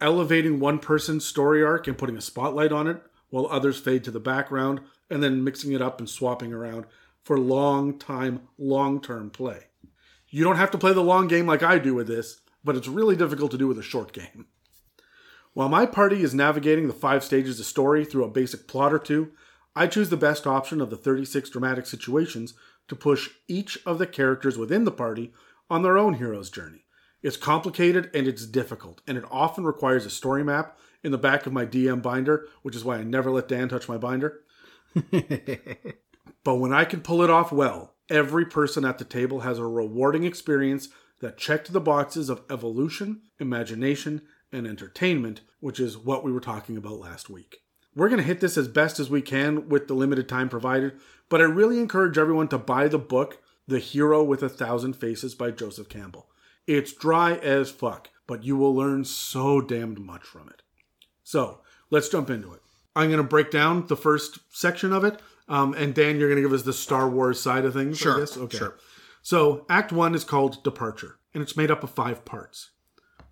elevating 0.00 0.60
one 0.60 0.78
person's 0.78 1.26
story 1.26 1.62
arc 1.62 1.86
and 1.88 1.98
putting 1.98 2.16
a 2.16 2.20
spotlight 2.20 2.72
on 2.72 2.86
it 2.86 3.02
while 3.30 3.46
others 3.50 3.78
fade 3.80 4.04
to 4.04 4.10
the 4.10 4.20
background 4.20 4.80
and 5.10 5.22
then 5.22 5.44
mixing 5.44 5.72
it 5.72 5.82
up 5.82 5.98
and 5.98 6.08
swapping 6.08 6.52
around 6.52 6.86
for 7.24 7.38
long 7.38 7.98
time, 7.98 8.40
long 8.58 9.00
term 9.00 9.28
play. 9.30 9.64
You 10.28 10.44
don't 10.44 10.56
have 10.56 10.70
to 10.72 10.78
play 10.78 10.92
the 10.92 11.02
long 11.02 11.26
game 11.26 11.46
like 11.46 11.62
I 11.62 11.78
do 11.78 11.94
with 11.94 12.06
this, 12.06 12.40
but 12.64 12.76
it's 12.76 12.88
really 12.88 13.16
difficult 13.16 13.50
to 13.50 13.58
do 13.58 13.66
with 13.66 13.78
a 13.78 13.82
short 13.82 14.12
game. 14.12 14.46
While 15.54 15.68
my 15.68 15.86
party 15.86 16.22
is 16.22 16.34
navigating 16.34 16.86
the 16.86 16.94
five 16.94 17.24
stages 17.24 17.58
of 17.58 17.66
story 17.66 18.04
through 18.04 18.24
a 18.24 18.30
basic 18.30 18.68
plot 18.68 18.92
or 18.92 18.98
two, 18.98 19.32
I 19.74 19.86
choose 19.86 20.08
the 20.08 20.16
best 20.16 20.46
option 20.46 20.80
of 20.80 20.90
the 20.90 20.96
36 20.96 21.50
dramatic 21.50 21.86
situations 21.86 22.54
to 22.88 22.96
push 22.96 23.30
each 23.46 23.78
of 23.86 23.98
the 23.98 24.06
characters 24.06 24.58
within 24.58 24.84
the 24.84 24.90
party 24.90 25.32
on 25.70 25.82
their 25.82 25.98
own 25.98 26.14
hero's 26.14 26.50
journey. 26.50 26.84
It's 27.22 27.36
complicated 27.36 28.10
and 28.14 28.26
it's 28.26 28.46
difficult, 28.46 29.02
and 29.06 29.18
it 29.18 29.24
often 29.30 29.64
requires 29.64 30.06
a 30.06 30.10
story 30.10 30.44
map 30.44 30.78
in 31.02 31.12
the 31.12 31.18
back 31.18 31.46
of 31.46 31.52
my 31.52 31.66
DM 31.66 32.00
binder, 32.02 32.46
which 32.62 32.76
is 32.76 32.84
why 32.84 32.96
I 32.96 33.02
never 33.02 33.30
let 33.30 33.48
Dan 33.48 33.68
touch 33.68 33.88
my 33.88 33.98
binder. 33.98 34.40
but 36.44 36.56
when 36.56 36.72
I 36.72 36.84
can 36.84 37.00
pull 37.00 37.22
it 37.22 37.30
off 37.30 37.52
well, 37.52 37.94
every 38.10 38.46
person 38.46 38.84
at 38.84 38.98
the 38.98 39.04
table 39.04 39.40
has 39.40 39.58
a 39.58 39.66
rewarding 39.66 40.24
experience 40.24 40.88
that 41.20 41.38
checked 41.38 41.72
the 41.72 41.80
boxes 41.80 42.28
of 42.28 42.42
evolution, 42.50 43.22
imagination, 43.38 44.22
and 44.52 44.66
entertainment, 44.66 45.40
which 45.60 45.80
is 45.80 45.98
what 45.98 46.24
we 46.24 46.32
were 46.32 46.40
talking 46.40 46.76
about 46.76 47.00
last 47.00 47.28
week. 47.28 47.58
We're 47.94 48.08
going 48.08 48.20
to 48.20 48.26
hit 48.26 48.40
this 48.40 48.56
as 48.56 48.68
best 48.68 49.00
as 49.00 49.10
we 49.10 49.22
can 49.22 49.68
with 49.68 49.88
the 49.88 49.94
limited 49.94 50.28
time 50.28 50.48
provided, 50.48 50.92
but 51.28 51.40
I 51.40 51.44
really 51.44 51.78
encourage 51.78 52.16
everyone 52.18 52.48
to 52.48 52.58
buy 52.58 52.88
the 52.88 52.98
book, 52.98 53.42
The 53.66 53.80
Hero 53.80 54.22
with 54.22 54.42
a 54.42 54.48
Thousand 54.48 54.94
Faces 54.94 55.34
by 55.34 55.50
Joseph 55.50 55.88
Campbell. 55.88 56.28
It's 56.66 56.92
dry 56.92 57.34
as 57.34 57.70
fuck, 57.70 58.10
but 58.26 58.44
you 58.44 58.56
will 58.56 58.74
learn 58.74 59.04
so 59.04 59.60
damned 59.60 59.98
much 59.98 60.22
from 60.22 60.48
it. 60.48 60.62
So, 61.24 61.60
let's 61.90 62.08
jump 62.08 62.30
into 62.30 62.52
it. 62.52 62.60
I'm 62.94 63.08
going 63.08 63.18
to 63.18 63.24
break 63.24 63.50
down 63.50 63.86
the 63.86 63.96
first 63.96 64.38
section 64.50 64.92
of 64.92 65.04
it, 65.04 65.20
um, 65.48 65.74
and 65.74 65.94
Dan, 65.94 66.18
you're 66.18 66.28
going 66.28 66.42
to 66.42 66.48
give 66.48 66.56
us 66.56 66.64
the 66.64 66.72
Star 66.72 67.08
Wars 67.08 67.40
side 67.40 67.64
of 67.64 67.74
things, 67.74 67.98
Sure? 67.98 68.20
Okay. 68.20 68.58
sure. 68.58 68.76
So, 69.22 69.66
Act 69.68 69.92
1 69.92 70.14
is 70.14 70.24
called 70.24 70.62
Departure, 70.64 71.18
and 71.34 71.42
it's 71.42 71.56
made 71.56 71.70
up 71.70 71.82
of 71.82 71.90
five 71.90 72.24
parts. 72.24 72.70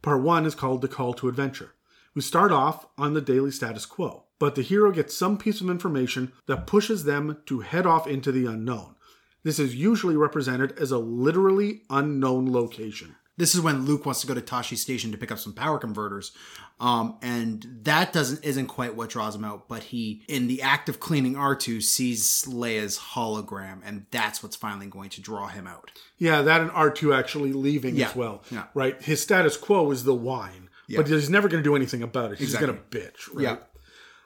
Part 0.03 0.23
1 0.23 0.47
is 0.47 0.55
called 0.55 0.83
The 0.83 0.89
Call 0.89 1.15
to 1.15 1.29
Adventure. 1.29 1.73
We 2.15 2.23
start 2.23 2.53
off 2.53 2.87
on 2.97 3.15
the 3.15 3.21
daily 3.21 3.51
status 3.51 3.87
quo, 3.87 4.25
but 4.39 4.55
the 4.55 4.63
hero 4.63 4.91
gets 4.91 5.17
some 5.17 5.37
piece 5.39 5.61
of 5.61 5.71
information 5.71 6.33
that 6.47 6.67
pushes 6.67 7.05
them 7.05 7.39
to 7.47 7.61
head 7.61 7.87
off 7.87 8.07
into 8.07 8.33
the 8.33 8.47
unknown. 8.47 8.97
This 9.43 9.59
is 9.59 9.77
usually 9.77 10.17
represented 10.17 10.79
as 10.79 10.91
a 10.91 10.99
literally 10.99 11.83
unknown 11.89 12.51
location. 12.51 13.17
This 13.39 13.55
is 13.55 13.61
when 13.61 13.85
Luke 13.85 14.07
wants 14.07 14.23
to 14.23 14.27
go 14.27 14.33
to 14.35 14.41
Tosche 14.41 14.77
Station 14.79 15.13
to 15.13 15.19
pick 15.19 15.31
up 15.31 15.39
some 15.39 15.53
power 15.53 15.79
converters, 15.79 16.33
um, 16.81 17.19
and 17.21 17.67
that 17.83 18.13
doesn't 18.13 18.43
isn't 18.45 18.67
quite 18.69 18.97
what 18.97 19.11
draws 19.11 19.35
him 19.35 19.45
out. 19.45 19.69
But 19.69 19.83
he, 19.85 20.23
in 20.27 20.47
the 20.47 20.63
act 20.63 20.89
of 20.89 21.01
cleaning 21.01 21.35
R2, 21.35 21.83
sees 21.83 22.45
Leia's 22.49 22.99
hologram, 22.99 23.81
and 23.85 24.07
that's 24.11 24.43
what's 24.43 24.57
finally 24.57 24.87
going 24.87 25.11
to 25.11 25.21
draw 25.21 25.49
him 25.49 25.67
out. 25.67 25.91
Yeah, 26.17 26.41
that 26.43 26.63
and 26.63 26.71
R2 26.71 27.15
actually 27.15 27.53
leaving 27.53 27.95
Yeah, 27.97 28.09
as 28.09 28.17
well. 28.17 28.43
yeah. 28.51 28.65
Right? 28.73 29.01
His 29.03 29.21
status 29.23 29.57
quo 29.59 29.91
is 29.91 30.05
the 30.05 30.15
whine, 30.15 30.71
but 30.95 31.07
he's 31.07 31.29
never 31.29 31.49
going 31.49 31.63
to 31.63 31.69
do 31.69 31.77
anything 31.77 32.03
about 32.03 32.33
it. 32.33 32.39
He's 32.39 32.55
Exactly. 32.55 32.69
going 32.69 32.79
to 32.91 32.99
bitch. 32.99 33.35
Right? 33.35 33.43
Yeah. 33.43 33.57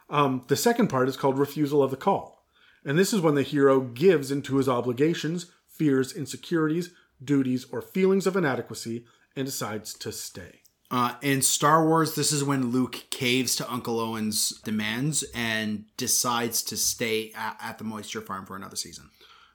Um, 0.08 0.44
the 0.48 0.56
second 0.56 0.88
part 0.88 1.08
is 1.08 1.16
called 1.16 1.38
refusal 1.38 1.82
of 1.82 1.90
the 1.90 1.96
call. 1.96 2.44
And 2.84 2.98
this 2.98 3.12
is 3.12 3.20
when 3.20 3.34
the 3.34 3.42
hero 3.42 3.80
gives 3.80 4.30
into 4.30 4.56
his 4.56 4.68
obligations, 4.68 5.46
fears, 5.68 6.12
insecurities, 6.12 6.90
duties, 7.22 7.66
or 7.70 7.82
feelings 7.82 8.26
of 8.26 8.36
inadequacy 8.36 9.04
and 9.36 9.46
decides 9.46 9.94
to 9.94 10.12
stay. 10.12 10.60
Uh, 10.90 11.14
in 11.22 11.40
Star 11.40 11.86
Wars, 11.86 12.16
this 12.16 12.32
is 12.32 12.42
when 12.42 12.72
Luke 12.72 13.04
caves 13.10 13.54
to 13.56 13.72
Uncle 13.72 14.00
Owen's 14.00 14.60
demands 14.62 15.22
and 15.34 15.84
decides 15.96 16.62
to 16.64 16.76
stay 16.76 17.32
at, 17.36 17.56
at 17.62 17.78
the 17.78 17.84
Moisture 17.84 18.20
Farm 18.20 18.44
for 18.44 18.56
another 18.56 18.76
season. 18.76 19.10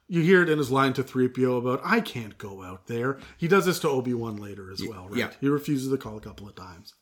You 0.08 0.22
hear 0.22 0.42
it 0.42 0.48
in 0.48 0.56
his 0.56 0.70
line 0.70 0.94
to 0.94 1.02
3PO 1.02 1.58
about, 1.58 1.80
I 1.84 2.00
can't 2.00 2.38
go 2.38 2.62
out 2.62 2.86
there. 2.86 3.18
He 3.36 3.48
does 3.48 3.66
this 3.66 3.80
to 3.80 3.88
Obi 3.88 4.14
Wan 4.14 4.36
later 4.36 4.70
as 4.70 4.80
well, 4.86 5.08
right? 5.08 5.18
yeah. 5.18 5.30
He 5.40 5.48
refuses 5.48 5.90
the 5.90 5.98
call 5.98 6.16
a 6.16 6.20
couple 6.20 6.48
of 6.48 6.54
times. 6.54 6.94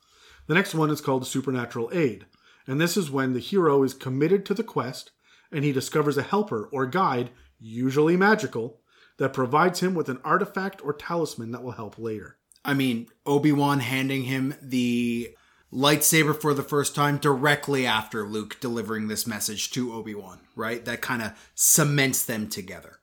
The 0.46 0.54
next 0.54 0.74
one 0.74 0.90
is 0.90 1.00
called 1.00 1.26
Supernatural 1.26 1.90
Aid. 1.92 2.26
And 2.66 2.80
this 2.80 2.96
is 2.96 3.10
when 3.10 3.34
the 3.34 3.40
hero 3.40 3.82
is 3.82 3.94
committed 3.94 4.44
to 4.46 4.54
the 4.54 4.64
quest 4.64 5.12
and 5.52 5.64
he 5.64 5.72
discovers 5.72 6.16
a 6.16 6.22
helper 6.22 6.68
or 6.72 6.86
guide, 6.86 7.30
usually 7.60 8.16
magical, 8.16 8.80
that 9.18 9.32
provides 9.32 9.80
him 9.80 9.94
with 9.94 10.08
an 10.08 10.20
artifact 10.24 10.80
or 10.84 10.92
talisman 10.92 11.52
that 11.52 11.62
will 11.62 11.72
help 11.72 11.98
later. 11.98 12.36
I 12.64 12.74
mean, 12.74 13.08
Obi 13.26 13.52
Wan 13.52 13.80
handing 13.80 14.24
him 14.24 14.54
the 14.62 15.34
lightsaber 15.72 16.40
for 16.40 16.54
the 16.54 16.62
first 16.62 16.94
time 16.94 17.18
directly 17.18 17.84
after 17.86 18.26
Luke 18.26 18.58
delivering 18.60 19.08
this 19.08 19.26
message 19.26 19.70
to 19.72 19.92
Obi 19.92 20.14
Wan, 20.14 20.40
right? 20.56 20.84
That 20.84 21.00
kind 21.00 21.22
of 21.22 21.32
cements 21.54 22.24
them 22.24 22.48
together. 22.48 23.00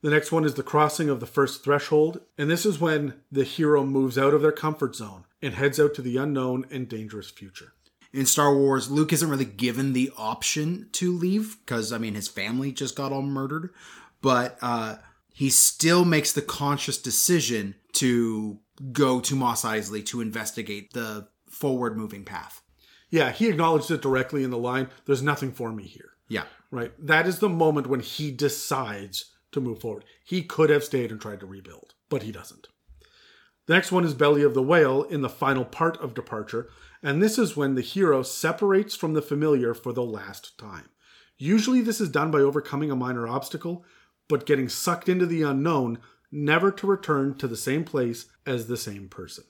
The 0.00 0.10
next 0.10 0.30
one 0.30 0.44
is 0.44 0.54
the 0.54 0.62
crossing 0.62 1.08
of 1.08 1.18
the 1.18 1.26
first 1.26 1.64
threshold, 1.64 2.20
and 2.36 2.48
this 2.48 2.64
is 2.64 2.78
when 2.78 3.14
the 3.32 3.42
hero 3.42 3.84
moves 3.84 4.16
out 4.16 4.32
of 4.32 4.42
their 4.42 4.52
comfort 4.52 4.94
zone 4.94 5.24
and 5.42 5.54
heads 5.54 5.80
out 5.80 5.94
to 5.94 6.02
the 6.02 6.16
unknown 6.18 6.66
and 6.70 6.88
dangerous 6.88 7.30
future. 7.30 7.72
In 8.12 8.24
Star 8.24 8.54
Wars, 8.54 8.90
Luke 8.90 9.12
isn't 9.12 9.28
really 9.28 9.44
given 9.44 9.92
the 9.92 10.12
option 10.16 10.88
to 10.92 11.10
leave 11.12 11.56
because, 11.64 11.92
I 11.92 11.98
mean, 11.98 12.14
his 12.14 12.28
family 12.28 12.70
just 12.70 12.94
got 12.94 13.12
all 13.12 13.22
murdered, 13.22 13.70
but 14.22 14.56
uh, 14.62 14.96
he 15.38 15.50
still 15.50 16.04
makes 16.04 16.32
the 16.32 16.42
conscious 16.42 16.98
decision 16.98 17.76
to 17.92 18.58
go 18.90 19.20
to 19.20 19.36
Mos 19.36 19.62
Eisley 19.62 20.04
to 20.06 20.20
investigate 20.20 20.94
the 20.94 21.28
forward 21.48 21.96
moving 21.96 22.24
path. 22.24 22.60
Yeah, 23.08 23.30
he 23.30 23.48
acknowledged 23.48 23.88
it 23.92 24.02
directly 24.02 24.42
in 24.42 24.50
the 24.50 24.58
line 24.58 24.88
there's 25.06 25.22
nothing 25.22 25.52
for 25.52 25.70
me 25.70 25.84
here. 25.84 26.10
Yeah. 26.28 26.42
Right? 26.72 26.90
That 26.98 27.28
is 27.28 27.38
the 27.38 27.48
moment 27.48 27.86
when 27.86 28.00
he 28.00 28.32
decides 28.32 29.32
to 29.52 29.60
move 29.60 29.80
forward. 29.80 30.04
He 30.24 30.42
could 30.42 30.70
have 30.70 30.82
stayed 30.82 31.12
and 31.12 31.20
tried 31.20 31.38
to 31.38 31.46
rebuild, 31.46 31.94
but 32.08 32.24
he 32.24 32.32
doesn't. 32.32 32.66
The 33.66 33.74
next 33.74 33.92
one 33.92 34.04
is 34.04 34.14
Belly 34.14 34.42
of 34.42 34.54
the 34.54 34.62
Whale 34.62 35.04
in 35.04 35.22
the 35.22 35.28
final 35.28 35.64
part 35.64 35.98
of 35.98 36.14
Departure, 36.14 36.68
and 37.00 37.22
this 37.22 37.38
is 37.38 37.56
when 37.56 37.76
the 37.76 37.80
hero 37.80 38.24
separates 38.24 38.96
from 38.96 39.14
the 39.14 39.22
familiar 39.22 39.72
for 39.72 39.92
the 39.92 40.02
last 40.02 40.58
time. 40.58 40.88
Usually, 41.36 41.80
this 41.80 42.00
is 42.00 42.08
done 42.08 42.32
by 42.32 42.40
overcoming 42.40 42.90
a 42.90 42.96
minor 42.96 43.28
obstacle, 43.28 43.84
but 44.28 44.46
getting 44.46 44.68
sucked 44.68 45.08
into 45.08 45.26
the 45.26 45.42
unknown, 45.42 45.98
never 46.30 46.70
to 46.70 46.86
return 46.86 47.36
to 47.38 47.48
the 47.48 47.56
same 47.56 47.84
place 47.84 48.26
as 48.46 48.66
the 48.66 48.76
same 48.76 49.08
person. 49.08 49.44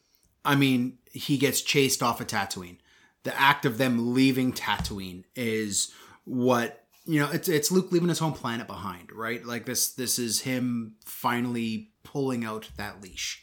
I 0.44 0.54
mean, 0.54 0.98
he 1.12 1.36
gets 1.36 1.60
chased 1.60 2.02
off 2.02 2.20
of 2.20 2.28
Tatooine. 2.28 2.78
The 3.24 3.38
act 3.38 3.66
of 3.66 3.78
them 3.78 4.14
leaving 4.14 4.52
Tatooine 4.52 5.24
is 5.34 5.92
what 6.24 6.84
you 7.04 7.20
know. 7.20 7.30
It's 7.30 7.48
it's 7.48 7.70
Luke 7.70 7.90
leaving 7.90 8.08
his 8.08 8.20
home 8.20 8.32
planet 8.32 8.66
behind, 8.66 9.12
right? 9.12 9.44
Like 9.44 9.66
this. 9.66 9.92
This 9.92 10.18
is 10.18 10.40
him 10.40 10.94
finally 11.04 11.90
pulling 12.04 12.44
out 12.44 12.70
that 12.76 13.02
leash. 13.02 13.42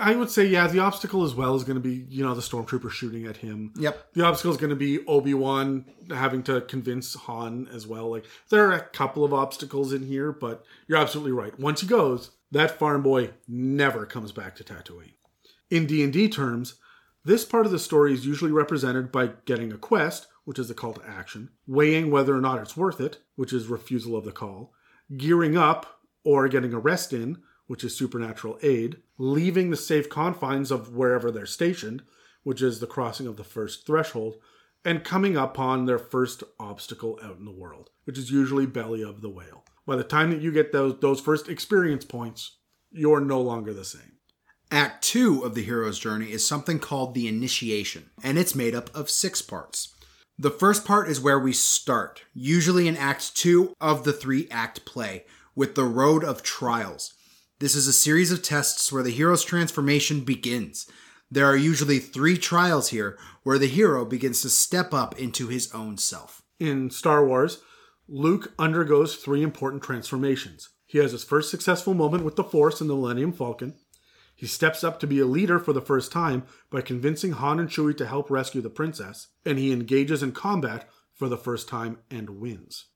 I 0.00 0.14
would 0.14 0.30
say, 0.30 0.46
yeah, 0.46 0.66
the 0.66 0.80
obstacle 0.80 1.24
as 1.24 1.34
well 1.34 1.54
is 1.54 1.64
going 1.64 1.80
to 1.80 1.88
be, 1.88 2.06
you 2.08 2.24
know, 2.24 2.34
the 2.34 2.40
stormtrooper 2.40 2.90
shooting 2.90 3.26
at 3.26 3.38
him. 3.38 3.72
Yep. 3.76 4.12
The 4.14 4.24
obstacle 4.24 4.52
is 4.52 4.56
going 4.56 4.70
to 4.70 4.76
be 4.76 5.04
Obi 5.06 5.34
Wan 5.34 5.84
having 6.10 6.42
to 6.44 6.60
convince 6.62 7.14
Han 7.14 7.68
as 7.72 7.86
well. 7.86 8.10
Like 8.10 8.24
there 8.50 8.68
are 8.68 8.74
a 8.74 8.80
couple 8.80 9.24
of 9.24 9.34
obstacles 9.34 9.92
in 9.92 10.06
here, 10.06 10.32
but 10.32 10.64
you're 10.86 10.98
absolutely 10.98 11.32
right. 11.32 11.58
Once 11.58 11.80
he 11.80 11.86
goes, 11.86 12.30
that 12.50 12.78
farm 12.78 13.02
boy 13.02 13.30
never 13.48 14.06
comes 14.06 14.32
back 14.32 14.56
to 14.56 14.64
Tatooine. 14.64 15.14
In 15.70 15.86
D 15.86 16.04
and 16.04 16.12
D 16.12 16.28
terms, 16.28 16.76
this 17.24 17.44
part 17.44 17.66
of 17.66 17.72
the 17.72 17.78
story 17.78 18.12
is 18.12 18.24
usually 18.24 18.52
represented 18.52 19.10
by 19.10 19.30
getting 19.46 19.72
a 19.72 19.78
quest, 19.78 20.28
which 20.44 20.60
is 20.60 20.70
a 20.70 20.74
call 20.74 20.92
to 20.92 21.08
action, 21.08 21.50
weighing 21.66 22.10
whether 22.10 22.36
or 22.36 22.40
not 22.40 22.60
it's 22.60 22.76
worth 22.76 23.00
it, 23.00 23.18
which 23.34 23.52
is 23.52 23.66
refusal 23.66 24.16
of 24.16 24.24
the 24.24 24.32
call, 24.32 24.72
gearing 25.16 25.56
up 25.56 26.00
or 26.22 26.46
getting 26.48 26.72
a 26.72 26.78
rest 26.78 27.12
in, 27.12 27.42
which 27.66 27.84
is 27.84 27.96
supernatural 27.96 28.58
aid, 28.62 28.96
leaving 29.18 29.70
the 29.70 29.76
safe 29.76 30.08
confines 30.08 30.70
of 30.70 30.94
wherever 30.94 31.30
they're 31.30 31.46
stationed, 31.46 32.02
which 32.42 32.62
is 32.62 32.80
the 32.80 32.86
crossing 32.86 33.26
of 33.26 33.36
the 33.36 33.44
first 33.44 33.86
threshold, 33.86 34.36
and 34.84 35.02
coming 35.02 35.36
upon 35.36 35.84
their 35.84 35.98
first 35.98 36.44
obstacle 36.60 37.18
out 37.22 37.38
in 37.38 37.44
the 37.44 37.50
world, 37.50 37.90
which 38.04 38.18
is 38.18 38.30
usually 38.30 38.66
belly 38.66 39.02
of 39.02 39.20
the 39.20 39.28
whale. 39.28 39.64
By 39.84 39.96
the 39.96 40.04
time 40.04 40.30
that 40.30 40.40
you 40.40 40.52
get 40.52 40.72
those 40.72 40.98
those 41.00 41.20
first 41.20 41.48
experience 41.48 42.04
points, 42.04 42.58
you're 42.92 43.20
no 43.20 43.40
longer 43.40 43.72
the 43.72 43.84
same. 43.84 44.12
Act 44.70 45.04
two 45.04 45.42
of 45.42 45.54
the 45.54 45.62
hero's 45.62 45.98
journey 45.98 46.32
is 46.32 46.46
something 46.46 46.78
called 46.78 47.14
the 47.14 47.28
initiation, 47.28 48.10
and 48.22 48.36
it's 48.36 48.54
made 48.54 48.74
up 48.74 48.94
of 48.94 49.08
six 49.08 49.40
parts. 49.42 49.94
The 50.38 50.50
first 50.50 50.84
part 50.84 51.08
is 51.08 51.20
where 51.20 51.38
we 51.38 51.52
start, 51.52 52.24
usually 52.34 52.86
in 52.86 52.96
Act 52.96 53.34
two 53.36 53.74
of 53.80 54.04
the 54.04 54.12
three 54.12 54.48
act 54.50 54.84
play, 54.84 55.24
with 55.54 55.76
the 55.76 55.84
Road 55.84 56.22
of 56.22 56.42
Trials. 56.42 57.14
This 57.58 57.74
is 57.74 57.86
a 57.86 57.92
series 57.94 58.30
of 58.30 58.42
tests 58.42 58.92
where 58.92 59.02
the 59.02 59.10
hero's 59.10 59.42
transformation 59.42 60.20
begins. 60.20 60.86
There 61.30 61.46
are 61.46 61.56
usually 61.56 61.98
three 61.98 62.36
trials 62.36 62.90
here 62.90 63.18
where 63.44 63.58
the 63.58 63.66
hero 63.66 64.04
begins 64.04 64.42
to 64.42 64.50
step 64.50 64.92
up 64.92 65.18
into 65.18 65.48
his 65.48 65.72
own 65.72 65.96
self. 65.96 66.42
In 66.60 66.90
Star 66.90 67.26
Wars, 67.26 67.62
Luke 68.06 68.52
undergoes 68.58 69.16
three 69.16 69.42
important 69.42 69.82
transformations. 69.82 70.68
He 70.84 70.98
has 70.98 71.12
his 71.12 71.24
first 71.24 71.50
successful 71.50 71.94
moment 71.94 72.24
with 72.24 72.36
the 72.36 72.44
Force 72.44 72.82
in 72.82 72.88
the 72.88 72.94
Millennium 72.94 73.32
Falcon. 73.32 73.76
He 74.34 74.46
steps 74.46 74.84
up 74.84 75.00
to 75.00 75.06
be 75.06 75.20
a 75.20 75.24
leader 75.24 75.58
for 75.58 75.72
the 75.72 75.80
first 75.80 76.12
time 76.12 76.42
by 76.68 76.82
convincing 76.82 77.32
Han 77.32 77.58
and 77.58 77.70
Chewie 77.70 77.96
to 77.96 78.06
help 78.06 78.30
rescue 78.30 78.60
the 78.60 78.68
princess, 78.68 79.28
and 79.46 79.58
he 79.58 79.72
engages 79.72 80.22
in 80.22 80.32
combat 80.32 80.90
for 81.14 81.30
the 81.30 81.38
first 81.38 81.70
time 81.70 82.00
and 82.10 82.38
wins. 82.38 82.88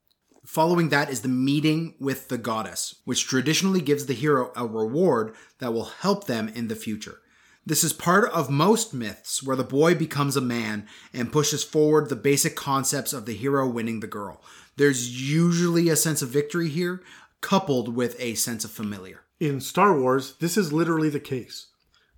Following 0.47 0.89
that 0.89 1.11
is 1.11 1.21
the 1.21 1.29
meeting 1.29 1.95
with 2.01 2.29
the 2.29 2.39
goddess, 2.39 2.97
which 3.05 3.27
traditionally 3.27 3.81
gives 3.81 4.07
the 4.07 4.15
hero 4.15 4.53
a 4.57 4.67
reward 4.67 5.35
that 5.59 5.73
will 5.73 5.85
help 5.85 6.27
them 6.27 6.49
in 6.49 6.69
the 6.69 6.75
future. 6.75 7.21
This 7.67 7.85
is 7.85 7.93
part 7.93 8.29
of 8.31 8.49
most 8.49 8.95
myths 8.95 9.43
where 9.43 9.55
the 9.55 9.63
boy 9.63 9.95
becomes 9.95 10.37
a 10.37 10.41
man 10.41 10.89
and 11.13 11.31
pushes 11.31 11.63
forward 11.63 12.09
the 12.09 12.17
basic 12.17 12.57
concepts 12.57 13.13
of 13.13 13.27
the 13.27 13.35
hero 13.35 13.69
winning 13.69 14.01
the 14.01 14.07
girl. 14.07 14.43
There's 14.77 15.31
usually 15.31 15.91
a 15.91 15.97
sense 15.97 16.23
of 16.23 16.31
victory 16.31 16.69
here, 16.69 17.03
coupled 17.43 17.95
with 17.95 18.17
a 18.19 18.35
sense 18.35 18.65
of 18.65 18.71
familiar. 18.71 19.21
In 19.39 19.61
Star 19.61 19.99
Wars, 19.99 20.37
this 20.41 20.57
is 20.57 20.73
literally 20.73 21.11
the 21.11 21.21
case. 21.21 21.67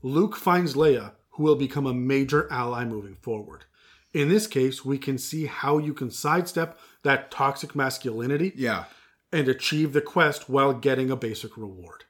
Luke 0.01 0.37
finds 0.37 0.75
Leia, 0.75 1.13
who 1.31 1.43
will 1.43 1.57
become 1.57 1.87
a 1.87 1.95
major 1.95 2.51
ally 2.51 2.85
moving 2.85 3.17
forward. 3.17 3.65
In 4.12 4.29
this 4.29 4.46
case, 4.46 4.85
we 4.85 4.98
can 4.98 5.18
see 5.18 5.46
how 5.46 5.79
you 5.79 5.94
can 5.94 6.11
sidestep 6.11 6.79
that 7.03 7.31
toxic 7.31 7.75
masculinity 7.75 8.53
Yeah. 8.55 8.85
and 9.33 9.48
achieve 9.48 9.92
the 9.92 10.01
quest 10.03 10.48
while 10.48 10.75
getting 10.75 11.11
a 11.11 11.16
basic 11.16 11.57
reward. 11.57 12.05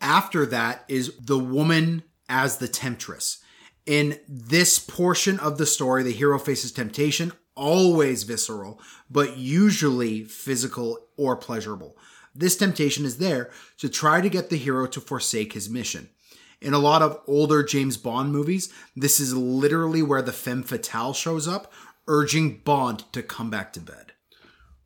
After 0.00 0.46
that 0.46 0.84
is 0.88 1.12
the 1.20 1.38
woman 1.38 2.04
as 2.28 2.58
the 2.58 2.68
temptress. 2.68 3.38
In 3.84 4.20
this 4.28 4.78
portion 4.78 5.40
of 5.40 5.58
the 5.58 5.66
story, 5.66 6.02
the 6.02 6.12
hero 6.12 6.38
faces 6.38 6.70
temptation, 6.70 7.32
always 7.56 8.22
visceral, 8.22 8.80
but 9.10 9.36
usually 9.36 10.22
physical 10.24 11.08
or 11.16 11.34
pleasurable. 11.36 11.96
This 12.34 12.54
temptation 12.54 13.04
is 13.04 13.18
there 13.18 13.50
to 13.78 13.88
try 13.88 14.20
to 14.20 14.28
get 14.28 14.50
the 14.50 14.56
hero 14.58 14.86
to 14.86 15.00
forsake 15.00 15.54
his 15.54 15.68
mission. 15.68 16.10
In 16.60 16.74
a 16.74 16.78
lot 16.78 17.02
of 17.02 17.20
older 17.26 17.62
James 17.62 17.96
Bond 17.96 18.32
movies, 18.32 18.72
this 18.96 19.20
is 19.20 19.34
literally 19.34 20.02
where 20.02 20.22
the 20.22 20.32
femme 20.32 20.62
fatale 20.62 21.12
shows 21.12 21.46
up, 21.46 21.72
urging 22.08 22.58
Bond 22.58 23.04
to 23.12 23.22
come 23.22 23.48
back 23.48 23.72
to 23.74 23.80
bed. 23.80 24.12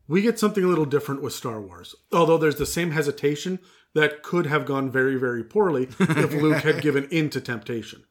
We 0.07 0.21
get 0.21 0.37
something 0.37 0.63
a 0.63 0.67
little 0.67 0.85
different 0.85 1.21
with 1.21 1.33
Star 1.33 1.61
Wars, 1.61 1.95
although 2.11 2.37
there's 2.37 2.57
the 2.57 2.65
same 2.65 2.91
hesitation 2.91 3.59
that 3.95 4.21
could 4.21 4.45
have 4.45 4.65
gone 4.65 4.91
very, 4.91 5.15
very 5.15 5.43
poorly 5.43 5.87
if 5.99 6.33
Luke 6.41 6.63
had 6.63 6.81
given 6.81 7.05
in 7.05 7.29
to 7.31 7.41
temptation. 7.41 8.03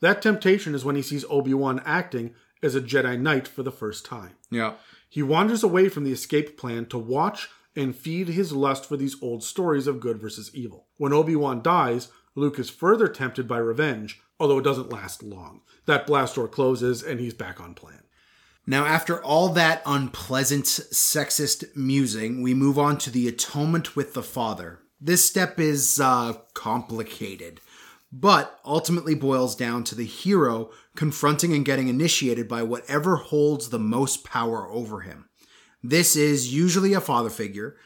That 0.00 0.22
temptation 0.22 0.74
is 0.74 0.84
when 0.84 0.96
he 0.96 1.02
sees 1.02 1.24
Obi 1.28 1.52
Wan 1.52 1.82
acting 1.84 2.34
as 2.62 2.74
a 2.74 2.80
Jedi 2.80 3.20
Knight 3.20 3.48
for 3.48 3.62
the 3.62 3.72
first 3.72 4.04
time. 4.04 4.36
Yeah. 4.50 4.74
He 5.08 5.22
wanders 5.22 5.62
away 5.62 5.88
from 5.88 6.04
the 6.04 6.12
escape 6.12 6.56
plan 6.56 6.86
to 6.86 6.98
watch 6.98 7.48
and 7.76 7.94
feed 7.94 8.28
his 8.28 8.52
lust 8.52 8.86
for 8.86 8.96
these 8.96 9.20
old 9.22 9.42
stories 9.42 9.86
of 9.86 10.00
good 10.00 10.18
versus 10.18 10.50
evil. 10.54 10.86
When 10.96 11.12
Obi 11.12 11.36
Wan 11.36 11.62
dies, 11.62 12.08
Luke 12.34 12.58
is 12.58 12.70
further 12.70 13.08
tempted 13.08 13.48
by 13.48 13.58
revenge, 13.58 14.20
although 14.38 14.58
it 14.58 14.64
doesn't 14.64 14.92
last 14.92 15.22
long. 15.22 15.62
That 15.86 16.06
blast 16.06 16.36
door 16.36 16.48
closes 16.48 17.02
and 17.02 17.20
he's 17.20 17.34
back 17.34 17.60
on 17.60 17.74
plan. 17.74 18.02
Now, 18.66 18.86
after 18.86 19.22
all 19.22 19.48
that 19.50 19.82
unpleasant 19.84 20.66
sexist 20.66 21.64
musing, 21.74 22.42
we 22.42 22.54
move 22.54 22.78
on 22.78 22.98
to 22.98 23.10
the 23.10 23.26
atonement 23.26 23.96
with 23.96 24.14
the 24.14 24.22
Father. 24.22 24.80
This 25.00 25.24
step 25.24 25.58
is 25.58 25.98
uh, 25.98 26.34
complicated, 26.54 27.60
but 28.12 28.60
ultimately 28.64 29.14
boils 29.14 29.56
down 29.56 29.82
to 29.84 29.94
the 29.94 30.04
hero 30.04 30.70
confronting 30.94 31.54
and 31.54 31.64
getting 31.64 31.88
initiated 31.88 32.48
by 32.48 32.62
whatever 32.62 33.16
holds 33.16 33.70
the 33.70 33.78
most 33.78 34.24
power 34.24 34.68
over 34.68 35.00
him. 35.00 35.28
This 35.82 36.14
is 36.14 36.52
usually 36.52 36.92
a 36.92 37.00
father 37.00 37.30
figure, 37.30 37.76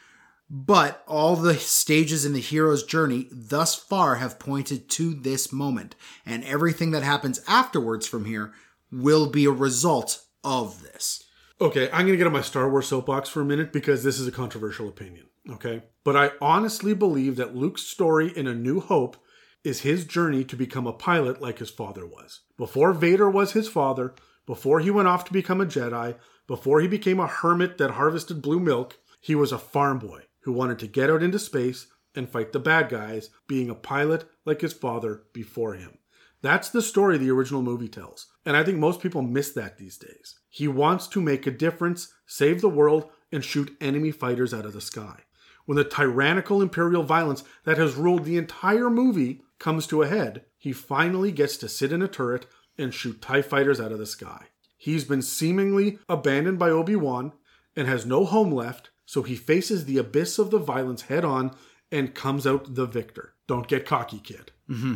but 0.56 1.02
all 1.08 1.34
the 1.34 1.56
stages 1.56 2.24
in 2.24 2.32
the 2.32 2.38
hero's 2.38 2.84
journey 2.84 3.26
thus 3.32 3.74
far 3.74 4.16
have 4.16 4.38
pointed 4.38 4.88
to 4.88 5.12
this 5.12 5.52
moment, 5.52 5.96
and 6.24 6.44
everything 6.44 6.92
that 6.92 7.02
happens 7.02 7.40
afterwards 7.48 8.06
from 8.06 8.24
here 8.24 8.52
will 8.92 9.26
be 9.26 9.46
a 9.46 9.50
result 9.50 10.22
of 10.44 10.80
this. 10.82 11.24
Okay, 11.60 11.90
I'm 11.90 12.06
going 12.06 12.12
to 12.12 12.16
get 12.16 12.28
on 12.28 12.32
my 12.32 12.40
Star 12.40 12.70
Wars 12.70 12.86
soapbox 12.86 13.28
for 13.28 13.40
a 13.40 13.44
minute 13.44 13.72
because 13.72 14.04
this 14.04 14.20
is 14.20 14.28
a 14.28 14.32
controversial 14.32 14.88
opinion. 14.88 15.26
Okay. 15.50 15.82
But 16.04 16.16
I 16.16 16.30
honestly 16.40 16.94
believe 16.94 17.34
that 17.34 17.56
Luke's 17.56 17.82
story 17.82 18.32
in 18.36 18.46
A 18.46 18.54
New 18.54 18.78
Hope 18.78 19.16
is 19.64 19.80
his 19.80 20.04
journey 20.04 20.44
to 20.44 20.56
become 20.56 20.86
a 20.86 20.92
pilot 20.92 21.42
like 21.42 21.58
his 21.58 21.70
father 21.70 22.06
was. 22.06 22.42
Before 22.56 22.92
Vader 22.92 23.28
was 23.28 23.52
his 23.52 23.68
father, 23.68 24.14
before 24.46 24.78
he 24.78 24.90
went 24.92 25.08
off 25.08 25.24
to 25.24 25.32
become 25.32 25.60
a 25.60 25.66
Jedi, 25.66 26.14
before 26.46 26.80
he 26.80 26.86
became 26.86 27.18
a 27.18 27.26
hermit 27.26 27.76
that 27.78 27.92
harvested 27.92 28.40
blue 28.40 28.60
milk, 28.60 28.98
he 29.20 29.34
was 29.34 29.50
a 29.50 29.58
farm 29.58 29.98
boy 29.98 30.23
who 30.44 30.52
wanted 30.52 30.78
to 30.78 30.86
get 30.86 31.10
out 31.10 31.22
into 31.22 31.38
space 31.38 31.88
and 32.14 32.28
fight 32.28 32.52
the 32.52 32.60
bad 32.60 32.88
guys, 32.88 33.30
being 33.48 33.68
a 33.68 33.74
pilot 33.74 34.24
like 34.44 34.60
his 34.60 34.72
father 34.72 35.24
before 35.32 35.74
him. 35.74 35.98
That's 36.42 36.68
the 36.68 36.82
story 36.82 37.16
the 37.16 37.30
original 37.30 37.62
movie 37.62 37.88
tells. 37.88 38.26
And 38.44 38.56
I 38.56 38.62
think 38.62 38.78
most 38.78 39.00
people 39.00 39.22
miss 39.22 39.52
that 39.52 39.78
these 39.78 39.96
days. 39.96 40.38
He 40.50 40.68
wants 40.68 41.08
to 41.08 41.20
make 41.20 41.46
a 41.46 41.50
difference, 41.50 42.12
save 42.26 42.60
the 42.60 42.68
world, 42.68 43.10
and 43.32 43.42
shoot 43.42 43.76
enemy 43.80 44.10
fighters 44.10 44.52
out 44.52 44.66
of 44.66 44.74
the 44.74 44.80
sky. 44.80 45.20
When 45.64 45.76
the 45.76 45.84
tyrannical 45.84 46.60
imperial 46.60 47.02
violence 47.02 47.42
that 47.64 47.78
has 47.78 47.94
ruled 47.94 48.24
the 48.24 48.36
entire 48.36 48.90
movie 48.90 49.40
comes 49.58 49.86
to 49.86 50.02
a 50.02 50.06
head, 50.06 50.44
he 50.58 50.72
finally 50.72 51.32
gets 51.32 51.56
to 51.56 51.68
sit 51.68 51.92
in 51.92 52.02
a 52.02 52.08
turret 52.08 52.46
and 52.76 52.92
shoot 52.92 53.22
TIE 53.22 53.40
fighters 53.40 53.80
out 53.80 53.92
of 53.92 53.98
the 53.98 54.06
sky. 54.06 54.48
He's 54.76 55.04
been 55.04 55.22
seemingly 55.22 55.98
abandoned 56.08 56.58
by 56.58 56.68
Obi 56.68 56.96
Wan 56.96 57.32
and 57.74 57.88
has 57.88 58.04
no 58.04 58.26
home 58.26 58.52
left, 58.52 58.90
so 59.06 59.22
he 59.22 59.36
faces 59.36 59.84
the 59.84 59.98
abyss 59.98 60.38
of 60.38 60.50
the 60.50 60.58
violence 60.58 61.02
head 61.02 61.24
on 61.24 61.54
and 61.90 62.14
comes 62.14 62.46
out 62.46 62.74
the 62.74 62.86
victor. 62.86 63.34
Don't 63.46 63.68
get 63.68 63.86
cocky, 63.86 64.18
kid. 64.18 64.52
Mm-hmm. 64.68 64.94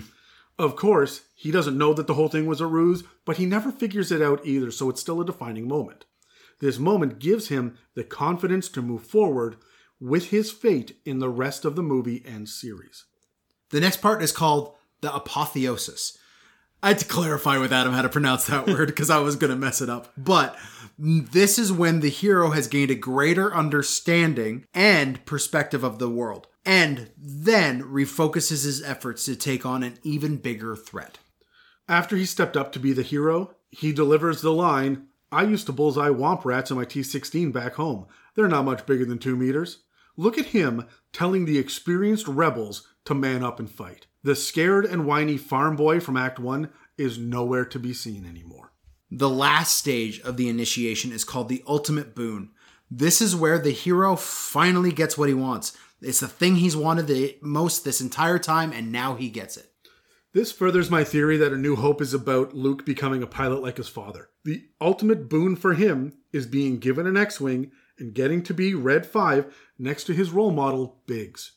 Of 0.58 0.74
course, 0.74 1.22
he 1.36 1.50
doesn't 1.50 1.78
know 1.78 1.94
that 1.94 2.06
the 2.08 2.14
whole 2.14 2.28
thing 2.28 2.46
was 2.46 2.60
a 2.60 2.66
ruse, 2.66 3.04
but 3.24 3.36
he 3.36 3.46
never 3.46 3.70
figures 3.70 4.10
it 4.10 4.20
out 4.20 4.44
either, 4.44 4.70
so 4.70 4.90
it's 4.90 5.00
still 5.00 5.20
a 5.20 5.26
defining 5.26 5.68
moment. 5.68 6.04
This 6.60 6.78
moment 6.78 7.20
gives 7.20 7.48
him 7.48 7.78
the 7.94 8.02
confidence 8.02 8.68
to 8.70 8.82
move 8.82 9.04
forward 9.04 9.56
with 10.00 10.30
his 10.30 10.50
fate 10.50 10.96
in 11.04 11.20
the 11.20 11.28
rest 11.28 11.64
of 11.64 11.76
the 11.76 11.82
movie 11.82 12.24
and 12.26 12.48
series. 12.48 13.04
The 13.70 13.80
next 13.80 13.98
part 13.98 14.22
is 14.22 14.32
called 14.32 14.74
the 15.00 15.14
apotheosis. 15.14 16.17
I 16.82 16.88
had 16.88 16.98
to 16.98 17.04
clarify 17.04 17.58
with 17.58 17.72
Adam 17.72 17.92
how 17.92 18.02
to 18.02 18.08
pronounce 18.08 18.46
that 18.46 18.66
word 18.68 18.88
because 18.88 19.10
I 19.10 19.18
was 19.18 19.36
going 19.36 19.50
to 19.50 19.56
mess 19.56 19.80
it 19.80 19.90
up. 19.90 20.12
But 20.16 20.56
this 20.98 21.58
is 21.58 21.72
when 21.72 22.00
the 22.00 22.10
hero 22.10 22.50
has 22.50 22.68
gained 22.68 22.90
a 22.90 22.96
greater 22.96 23.54
understanding 23.54 24.64
and 24.72 25.24
perspective 25.26 25.82
of 25.82 25.98
the 25.98 26.08
world, 26.08 26.46
and 26.64 27.10
then 27.16 27.82
refocuses 27.82 28.64
his 28.64 28.82
efforts 28.82 29.24
to 29.24 29.36
take 29.36 29.66
on 29.66 29.82
an 29.82 29.98
even 30.02 30.36
bigger 30.36 30.76
threat. 30.76 31.18
After 31.88 32.16
he 32.16 32.26
stepped 32.26 32.56
up 32.56 32.72
to 32.72 32.80
be 32.80 32.92
the 32.92 33.02
hero, 33.02 33.54
he 33.70 33.92
delivers 33.92 34.42
the 34.42 34.52
line 34.52 35.06
I 35.30 35.42
used 35.42 35.66
to 35.66 35.72
bullseye 35.72 36.08
womp 36.08 36.44
rats 36.44 36.70
in 36.70 36.76
my 36.76 36.84
T 36.84 37.02
16 37.02 37.52
back 37.52 37.74
home. 37.74 38.06
They're 38.34 38.48
not 38.48 38.64
much 38.64 38.86
bigger 38.86 39.04
than 39.04 39.18
two 39.18 39.36
meters. 39.36 39.80
Look 40.16 40.38
at 40.38 40.46
him 40.46 40.86
telling 41.12 41.44
the 41.44 41.58
experienced 41.58 42.26
rebels 42.26 42.88
to 43.04 43.14
man 43.14 43.44
up 43.44 43.58
and 43.58 43.70
fight. 43.70 44.06
The 44.28 44.36
scared 44.36 44.84
and 44.84 45.06
whiny 45.06 45.38
farm 45.38 45.74
boy 45.74 46.00
from 46.00 46.18
Act 46.18 46.38
1 46.38 46.68
is 46.98 47.16
nowhere 47.16 47.64
to 47.64 47.78
be 47.78 47.94
seen 47.94 48.26
anymore. 48.26 48.74
The 49.10 49.26
last 49.26 49.78
stage 49.78 50.20
of 50.20 50.36
the 50.36 50.50
initiation 50.50 51.12
is 51.12 51.24
called 51.24 51.48
the 51.48 51.64
ultimate 51.66 52.14
boon. 52.14 52.50
This 52.90 53.22
is 53.22 53.34
where 53.34 53.58
the 53.58 53.70
hero 53.70 54.16
finally 54.16 54.92
gets 54.92 55.16
what 55.16 55.30
he 55.30 55.34
wants. 55.34 55.74
It's 56.02 56.20
the 56.20 56.28
thing 56.28 56.56
he's 56.56 56.76
wanted 56.76 57.06
the 57.06 57.38
most 57.40 57.86
this 57.86 58.02
entire 58.02 58.38
time, 58.38 58.70
and 58.70 58.92
now 58.92 59.14
he 59.14 59.30
gets 59.30 59.56
it. 59.56 59.72
This 60.34 60.52
furthers 60.52 60.90
my 60.90 61.04
theory 61.04 61.38
that 61.38 61.54
A 61.54 61.56
New 61.56 61.76
Hope 61.76 62.02
is 62.02 62.12
about 62.12 62.52
Luke 62.52 62.84
becoming 62.84 63.22
a 63.22 63.26
pilot 63.26 63.62
like 63.62 63.78
his 63.78 63.88
father. 63.88 64.28
The 64.44 64.62
ultimate 64.78 65.30
boon 65.30 65.56
for 65.56 65.72
him 65.72 66.12
is 66.34 66.46
being 66.46 66.80
given 66.80 67.06
an 67.06 67.16
X 67.16 67.40
Wing 67.40 67.70
and 67.98 68.12
getting 68.12 68.42
to 68.42 68.52
be 68.52 68.74
Red 68.74 69.06
5 69.06 69.56
next 69.78 70.04
to 70.04 70.12
his 70.12 70.32
role 70.32 70.50
model, 70.50 71.00
Biggs. 71.06 71.52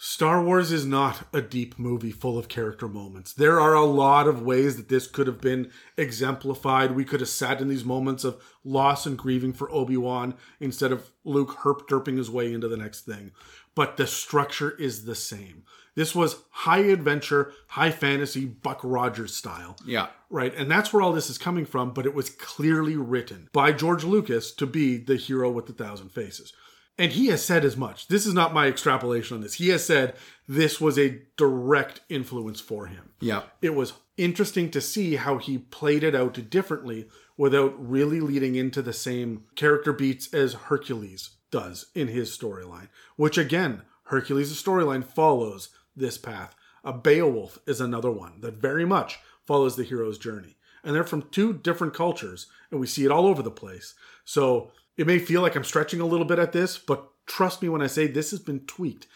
Star 0.00 0.40
Wars 0.40 0.70
is 0.70 0.86
not 0.86 1.26
a 1.32 1.42
deep 1.42 1.76
movie 1.76 2.12
full 2.12 2.38
of 2.38 2.46
character 2.46 2.86
moments. 2.86 3.32
There 3.32 3.58
are 3.58 3.74
a 3.74 3.84
lot 3.84 4.28
of 4.28 4.42
ways 4.42 4.76
that 4.76 4.88
this 4.88 5.08
could 5.08 5.26
have 5.26 5.40
been 5.40 5.72
exemplified. 5.96 6.92
We 6.92 7.04
could 7.04 7.18
have 7.18 7.28
sat 7.28 7.60
in 7.60 7.66
these 7.66 7.84
moments 7.84 8.22
of 8.22 8.40
loss 8.62 9.06
and 9.06 9.18
grieving 9.18 9.52
for 9.52 9.68
Obi 9.72 9.96
Wan 9.96 10.34
instead 10.60 10.92
of 10.92 11.10
Luke 11.24 11.56
herp 11.62 11.88
derping 11.88 12.16
his 12.16 12.30
way 12.30 12.52
into 12.52 12.68
the 12.68 12.76
next 12.76 13.06
thing. 13.06 13.32
But 13.74 13.96
the 13.96 14.06
structure 14.06 14.70
is 14.70 15.04
the 15.04 15.16
same. 15.16 15.64
This 15.96 16.14
was 16.14 16.42
high 16.50 16.84
adventure, 16.84 17.52
high 17.66 17.90
fantasy, 17.90 18.44
Buck 18.44 18.78
Rogers 18.84 19.34
style. 19.34 19.76
Yeah. 19.84 20.10
Right, 20.30 20.54
and 20.54 20.70
that's 20.70 20.92
where 20.92 21.02
all 21.02 21.12
this 21.12 21.28
is 21.28 21.38
coming 21.38 21.66
from, 21.66 21.92
but 21.92 22.06
it 22.06 22.14
was 22.14 22.30
clearly 22.30 22.94
written 22.94 23.48
by 23.52 23.72
George 23.72 24.04
Lucas 24.04 24.52
to 24.52 24.66
be 24.66 24.96
the 24.96 25.16
hero 25.16 25.50
with 25.50 25.66
the 25.66 25.72
thousand 25.72 26.10
faces. 26.10 26.52
And 26.98 27.12
he 27.12 27.28
has 27.28 27.44
said 27.44 27.64
as 27.64 27.76
much. 27.76 28.08
This 28.08 28.26
is 28.26 28.34
not 28.34 28.52
my 28.52 28.66
extrapolation 28.66 29.36
on 29.36 29.40
this. 29.40 29.54
He 29.54 29.68
has 29.68 29.86
said 29.86 30.14
this 30.48 30.80
was 30.80 30.98
a 30.98 31.20
direct 31.36 32.00
influence 32.08 32.60
for 32.60 32.86
him. 32.86 33.10
Yeah. 33.20 33.42
It 33.62 33.74
was 33.74 33.92
interesting 34.16 34.70
to 34.72 34.80
see 34.80 35.14
how 35.14 35.38
he 35.38 35.58
played 35.58 36.02
it 36.02 36.16
out 36.16 36.50
differently 36.50 37.06
without 37.36 37.74
really 37.78 38.18
leading 38.18 38.56
into 38.56 38.82
the 38.82 38.92
same 38.92 39.44
character 39.54 39.92
beats 39.92 40.34
as 40.34 40.54
Hercules 40.54 41.30
does 41.52 41.86
in 41.94 42.08
his 42.08 42.36
storyline, 42.36 42.88
which 43.16 43.38
again, 43.38 43.82
Hercules' 44.04 44.60
storyline 44.60 45.04
follows 45.04 45.68
this 45.94 46.18
path. 46.18 46.54
A 46.84 46.92
Beowulf 46.92 47.58
is 47.66 47.80
another 47.80 48.10
one 48.10 48.40
that 48.40 48.54
very 48.54 48.84
much 48.84 49.20
follows 49.46 49.76
the 49.76 49.84
hero's 49.84 50.18
journey. 50.18 50.56
And 50.82 50.94
they're 50.94 51.04
from 51.04 51.28
two 51.30 51.52
different 51.52 51.94
cultures, 51.94 52.46
and 52.70 52.80
we 52.80 52.86
see 52.86 53.04
it 53.04 53.10
all 53.10 53.26
over 53.26 53.42
the 53.42 53.50
place. 53.50 53.94
So 54.24 54.70
it 54.98 55.06
may 55.06 55.18
feel 55.18 55.40
like 55.40 55.54
I'm 55.54 55.64
stretching 55.64 56.00
a 56.00 56.06
little 56.06 56.26
bit 56.26 56.40
at 56.40 56.52
this, 56.52 56.76
but 56.76 57.08
trust 57.24 57.62
me 57.62 57.68
when 57.68 57.80
I 57.80 57.86
say 57.86 58.06
this 58.06 58.32
has 58.32 58.40
been 58.40 58.60
tweaked. 58.66 59.06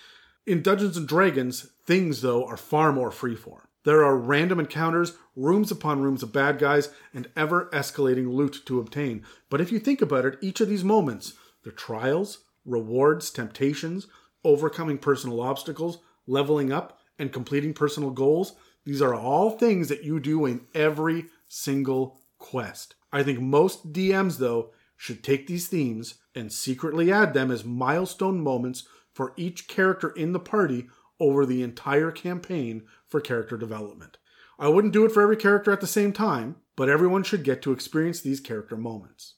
In 0.47 0.63
Dungeons 0.63 0.97
and 0.97 1.07
Dragons, 1.07 1.73
things 1.85 2.23
though 2.23 2.47
are 2.47 2.57
far 2.57 2.93
more 2.93 3.11
freeform. 3.11 3.63
There 3.85 4.05
are 4.05 4.17
random 4.17 4.61
encounters, 4.61 5.15
rooms 5.35 5.73
upon 5.73 6.01
rooms 6.01 6.23
of 6.23 6.33
bad 6.33 6.61
guys, 6.61 6.91
and 7.13 7.29
ever 7.37 7.69
escalating 7.73 8.33
loot 8.33 8.63
to 8.67 8.79
obtain. 8.79 9.25
But 9.51 9.61
if 9.61 9.73
you 9.73 9.81
think 9.81 10.01
about 10.01 10.25
it, 10.25 10.39
each 10.41 10.61
of 10.61 10.69
these 10.69 10.85
moments, 10.85 11.35
they're 11.65 11.73
trials, 11.73 12.45
rewards, 12.65 13.31
temptations, 13.31 14.07
overcoming 14.45 14.99
personal 14.99 15.41
obstacles, 15.41 15.99
leveling 16.29 16.73
up, 16.73 17.01
and 17.19 17.33
completing 17.33 17.75
personal 17.75 18.11
goals. 18.11 18.55
These 18.85 19.03
are 19.03 19.15
all 19.15 19.51
things 19.51 19.89
that 19.89 20.05
you 20.05 20.21
do 20.21 20.47
in 20.47 20.61
every 20.75 21.27
single 21.49 22.21
quest. 22.39 22.95
I 23.13 23.25
think 23.25 23.41
most 23.41 23.93
DMs, 23.93 24.39
though, 24.39 24.71
should 25.03 25.25
take 25.25 25.49
these 25.49 25.67
themes 25.67 26.15
and 26.33 26.53
secretly 26.53 27.11
add 27.11 27.35
them 27.35 27.51
as 27.51 27.65
milestone 27.65 28.41
moments 28.41 28.87
for 29.13 29.33
each 29.37 29.67
character 29.67 30.11
in 30.11 30.33
the 30.33 30.39
party 30.39 30.87
over 31.19 31.45
the 31.45 31.61
entire 31.61 32.13
campaign 32.13 32.85
for 33.09 33.21
character 33.21 33.57
development. 33.57 34.19
I 34.61 34.69
wouldn't 34.69 34.93
do 34.93 35.05
it 35.05 35.11
for 35.11 35.21
every 35.21 35.37
character 35.37 35.73
at 35.73 35.81
the 35.81 35.89
same 35.89 36.13
time, 36.13 36.55
but 36.77 36.89
everyone 36.89 37.25
should 37.25 37.43
get 37.43 37.63
to 37.63 37.73
experience 37.73 38.21
these 38.21 38.39
character 38.39 38.77
moments. 38.77 39.35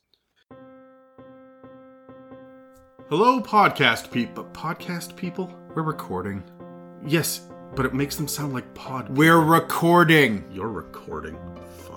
Hello, 3.08 3.40
podcast 3.40 4.10
people. 4.10 4.44
Podcast 4.52 5.16
people? 5.16 5.50
We're 5.74 5.82
recording. 5.82 6.44
Yes, 7.06 7.48
but 7.74 7.86
it 7.86 7.94
makes 7.94 8.16
them 8.16 8.28
sound 8.28 8.52
like 8.52 8.74
pod. 8.74 9.16
We're 9.16 9.40
recording. 9.40 10.44
You're 10.52 10.68
recording. 10.68 11.38
Fuck. 11.78 11.93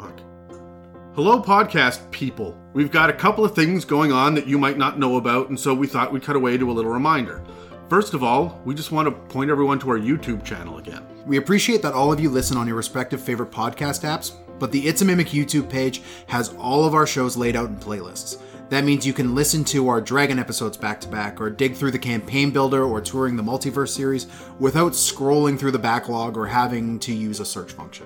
Hello, 1.17 1.41
podcast 1.41 2.11
people. 2.11 2.55
We've 2.73 2.91
got 2.91 3.09
a 3.09 3.13
couple 3.13 3.43
of 3.43 3.55
things 3.55 3.85
going 3.85 4.11
on 4.11 4.35
that 4.35 4.45
you 4.45 4.59
might 4.59 4.77
not 4.77 4.99
know 4.99 5.17
about, 5.17 5.49
and 5.49 5.59
so 5.59 5.73
we 5.73 5.87
thought 5.87 6.13
we'd 6.13 6.21
cut 6.21 6.35
away 6.35 6.59
to 6.59 6.69
a 6.69 6.71
little 6.71 6.91
reminder. 6.91 7.43
First 7.89 8.13
of 8.13 8.21
all, 8.21 8.61
we 8.65 8.75
just 8.75 8.91
want 8.91 9.07
to 9.07 9.33
point 9.33 9.49
everyone 9.49 9.79
to 9.79 9.89
our 9.89 9.97
YouTube 9.97 10.45
channel 10.45 10.77
again. 10.77 11.03
We 11.25 11.37
appreciate 11.37 11.81
that 11.81 11.95
all 11.95 12.13
of 12.13 12.19
you 12.19 12.29
listen 12.29 12.55
on 12.55 12.67
your 12.67 12.75
respective 12.75 13.19
favorite 13.19 13.49
podcast 13.49 14.03
apps, 14.03 14.33
but 14.59 14.71
the 14.71 14.87
It's 14.87 15.01
a 15.01 15.05
Mimic 15.05 15.29
YouTube 15.29 15.67
page 15.67 16.03
has 16.27 16.53
all 16.59 16.85
of 16.85 16.93
our 16.93 17.07
shows 17.07 17.35
laid 17.35 17.55
out 17.55 17.69
in 17.69 17.77
playlists. 17.77 18.39
That 18.69 18.83
means 18.83 19.07
you 19.07 19.13
can 19.13 19.33
listen 19.33 19.63
to 19.63 19.89
our 19.89 20.01
Dragon 20.01 20.37
episodes 20.37 20.77
back 20.77 21.01
to 21.01 21.07
back, 21.07 21.41
or 21.41 21.49
dig 21.49 21.73
through 21.73 21.91
the 21.91 21.97
campaign 21.97 22.51
builder 22.51 22.83
or 22.83 23.01
touring 23.01 23.35
the 23.35 23.41
multiverse 23.41 23.89
series 23.89 24.27
without 24.59 24.91
scrolling 24.91 25.57
through 25.57 25.71
the 25.71 25.79
backlog 25.79 26.37
or 26.37 26.45
having 26.45 26.99
to 26.99 27.11
use 27.11 27.39
a 27.39 27.45
search 27.45 27.71
function. 27.71 28.05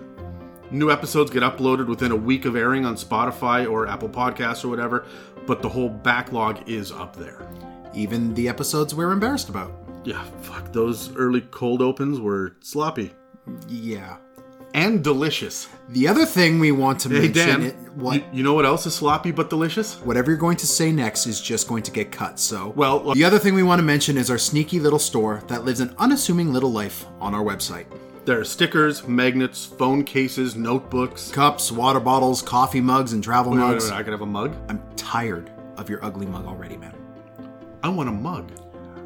New 0.71 0.89
episodes 0.89 1.29
get 1.31 1.43
uploaded 1.43 1.87
within 1.87 2.11
a 2.11 2.15
week 2.15 2.45
of 2.45 2.55
airing 2.55 2.85
on 2.85 2.95
Spotify 2.95 3.69
or 3.69 3.87
Apple 3.87 4.09
Podcasts 4.09 4.63
or 4.63 4.69
whatever, 4.69 5.05
but 5.45 5.61
the 5.61 5.67
whole 5.69 5.89
backlog 5.89 6.67
is 6.69 6.91
up 6.91 7.15
there. 7.15 7.45
Even 7.93 8.33
the 8.33 8.47
episodes 8.47 8.95
we're 8.95 9.11
embarrassed 9.11 9.49
about. 9.49 9.73
Yeah, 10.05 10.23
fuck, 10.41 10.71
those 10.71 11.13
early 11.17 11.41
cold 11.41 11.81
opens 11.81 12.19
were 12.19 12.55
sloppy. 12.61 13.11
Yeah. 13.67 14.17
And 14.73 15.03
delicious. 15.03 15.67
The 15.89 16.07
other 16.07 16.25
thing 16.25 16.57
we 16.57 16.71
want 16.71 17.01
to 17.01 17.09
Hey, 17.09 17.19
mention 17.27 17.33
Dan, 17.33 17.61
it, 17.63 17.75
what 17.95 18.15
You, 18.15 18.23
you 18.31 18.43
know 18.43 18.53
what 18.53 18.65
else 18.65 18.85
is 18.85 18.95
sloppy 18.95 19.31
but 19.31 19.49
delicious? 19.49 19.95
whatever 20.05 20.31
you're 20.31 20.39
going 20.39 20.55
to 20.57 20.67
say 20.67 20.93
next 20.93 21.27
is 21.27 21.41
just 21.41 21.67
going 21.67 21.83
to 21.83 21.91
get 21.91 22.13
cut. 22.13 22.39
So, 22.39 22.69
Well, 22.77 23.13
the 23.13 23.25
other 23.25 23.37
thing 23.39 23.53
we 23.53 23.63
want 23.63 23.79
to 23.79 23.83
mention 23.83 24.17
is 24.17 24.31
our 24.31 24.37
sneaky 24.37 24.79
little 24.79 24.99
store 24.99 25.43
that 25.49 25.65
lives 25.65 25.81
an 25.81 25.93
unassuming 25.99 26.53
little 26.53 26.71
life 26.71 27.05
on 27.19 27.35
our 27.35 27.43
website. 27.43 27.85
There 28.23 28.39
are 28.39 28.45
stickers, 28.45 29.07
magnets, 29.07 29.65
phone 29.65 30.03
cases, 30.03 30.55
notebooks. 30.55 31.31
Cups, 31.31 31.71
water 31.71 31.99
bottles, 31.99 32.43
coffee 32.43 32.79
mugs, 32.79 33.13
and 33.13 33.23
travel 33.23 33.51
Wait, 33.53 33.59
wait, 33.59 33.67
mugs. 33.67 33.89
wait, 33.89 33.97
I 33.97 34.03
could 34.03 34.11
have 34.11 34.21
a 34.21 34.27
mug? 34.27 34.55
I'm 34.69 34.79
tired 34.95 35.51
of 35.77 35.89
your 35.89 36.05
ugly 36.05 36.27
mug 36.27 36.45
already, 36.45 36.77
man. 36.77 36.93
I 37.81 37.89
want 37.89 38.09
a 38.09 38.11
mug. 38.11 38.51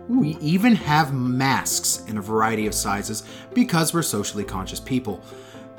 We 0.10 0.38
even 0.42 0.76
have 0.76 1.14
masks 1.14 2.04
in 2.08 2.18
a 2.18 2.22
variety 2.22 2.68
of 2.68 2.74
sizes 2.74 3.24
because 3.54 3.94
we're 3.94 4.02
socially 4.02 4.44
conscious 4.44 4.82
people. 4.82 5.24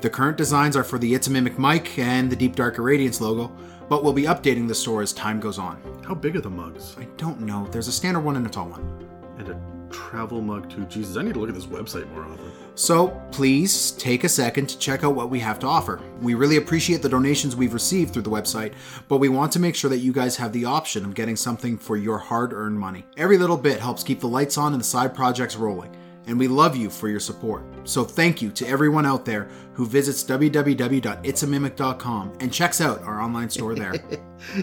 The 0.01 0.09
current 0.09 0.38
designs 0.38 0.75
are 0.75 0.85
for 0.85 0.99
the 0.99 1.14
It's 1.14 1.27
a 1.27 1.31
Mimic 1.31 1.59
mic 1.59 1.99
and 1.99 2.31
the 2.31 2.37
Deep 2.37 2.57
Dark 2.57 2.77
Irradiance 2.77 3.20
logo, 3.20 3.55
but 3.90 4.03
we'll 4.03 4.14
be 4.14 4.22
updating 4.22 4.66
the 4.66 4.75
store 4.75 5.03
as 5.03 5.12
time 5.12 5.40
goes 5.40 5.59
on. 5.59 5.79
How 6.07 6.14
big 6.14 6.37
are 6.37 6.40
the 6.40 6.51
mugs? 6.51 6.96
I 6.99 7.05
don't 7.18 7.42
know. 7.42 7.68
There's 7.70 7.88
a 7.88 7.92
standard 7.92 8.20
one 8.20 8.37
and 8.37 8.46
a 8.46 8.51
tall 8.51 8.68
one. 8.68 9.07
And 9.38 9.49
a 9.51 9.61
travel 9.90 10.40
mug 10.40 10.70
too. 10.70 10.85
Jesus, 10.87 11.18
I 11.18 11.22
need 11.22 11.35
to 11.35 11.40
look 11.40 11.51
at 11.51 11.55
this 11.55 11.66
website 11.66 12.11
more 12.12 12.25
often. 12.25 12.51
So 12.77 13.21
please 13.33 13.91
take 13.93 14.25
a 14.25 14.29
second 14.29 14.69
to 14.69 14.79
check 14.79 15.03
out 15.03 15.15
what 15.15 15.31
we 15.31 15.41
have 15.41 15.59
to 15.61 15.67
offer. 15.67 15.99
We 16.21 16.35
really 16.35 16.59
appreciate 16.59 17.01
the 17.01 17.09
donations 17.09 17.57
we've 17.57 17.73
received 17.73 18.12
through 18.12 18.21
the 18.23 18.31
website, 18.31 18.75
but 19.09 19.17
we 19.17 19.31
want 19.31 19.51
to 19.53 19.59
make 19.59 19.75
sure 19.75 19.89
that 19.89 20.01
you 20.01 20.12
guys 20.12 20.37
have 20.37 20.53
the 20.53 20.67
option 20.67 21.07
of 21.07 21.15
getting 21.15 21.37
something 21.37 21.79
for 21.79 21.97
your 21.97 22.19
hard 22.19 22.53
earned 22.53 22.79
money. 22.79 23.07
Every 23.17 23.39
little 23.39 23.57
bit 23.57 23.81
helps 23.81 24.05
keep 24.05 24.21
the 24.21 24.29
lights 24.29 24.59
on 24.59 24.75
and 24.75 24.81
the 24.81 24.85
side 24.85 25.15
projects 25.15 25.57
rolling, 25.57 25.97
and 26.27 26.39
we 26.39 26.49
love 26.49 26.77
you 26.77 26.91
for 26.91 27.09
your 27.09 27.19
support. 27.19 27.65
So 27.85 28.05
thank 28.05 28.43
you 28.43 28.51
to 28.51 28.69
everyone 28.69 29.07
out 29.07 29.25
there 29.25 29.49
who 29.73 29.87
visits 29.87 30.23
www.itsamimic.com 30.25 32.33
and 32.41 32.53
checks 32.53 32.83
out 32.83 33.03
our 33.05 33.23
online 33.23 33.49
store 33.49 33.75
there. 33.75 33.95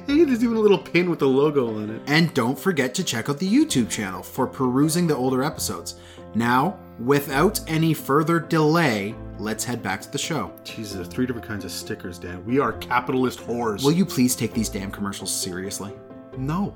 Hey, 0.06 0.23
there's 0.23 0.43
even 0.43 0.58
a 0.58 0.60
little 0.60 0.78
pin 0.78 1.10
with 1.10 1.17
the 1.17 1.28
logo 1.28 1.78
on 1.78 1.89
it. 1.89 2.04
And 2.06 2.32
don't 2.36 2.60
forget 2.60 2.93
to 2.93 3.04
check 3.04 3.28
out 3.28 3.39
the 3.39 3.52
YouTube 3.52 3.89
channel 3.89 4.21
for 4.21 4.45
perusing 4.45 5.08
the 5.08 5.15
older 5.15 5.43
episodes. 5.43 5.95
Now, 6.36 6.78
without 6.99 7.60
any 7.67 7.93
further 7.93 8.39
delay, 8.39 9.15
let's 9.39 9.63
head 9.63 9.82
back 9.82 10.01
to 10.01 10.12
the 10.12 10.17
show. 10.17 10.53
Jesus, 10.63 10.93
there's 10.93 11.08
three 11.08 11.25
different 11.25 11.47
kinds 11.47 11.65
of 11.65 11.71
stickers, 11.71 12.19
Dan. 12.19 12.45
We 12.45 12.60
are 12.60 12.73
capitalist 12.73 13.39
whores. 13.39 13.84
Will 13.84 13.91
you 13.91 14.06
please 14.06 14.36
take 14.36 14.53
these 14.53 14.69
damn 14.69 14.91
commercials 14.91 15.34
seriously? 15.34 15.93
No. 16.38 16.75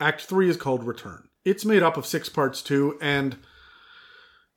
Act 0.00 0.22
3 0.22 0.50
is 0.50 0.56
called 0.56 0.84
Return. 0.84 1.28
It's 1.44 1.64
made 1.64 1.82
up 1.82 1.96
of 1.96 2.06
six 2.06 2.28
parts 2.28 2.60
too, 2.60 2.98
and 3.00 3.38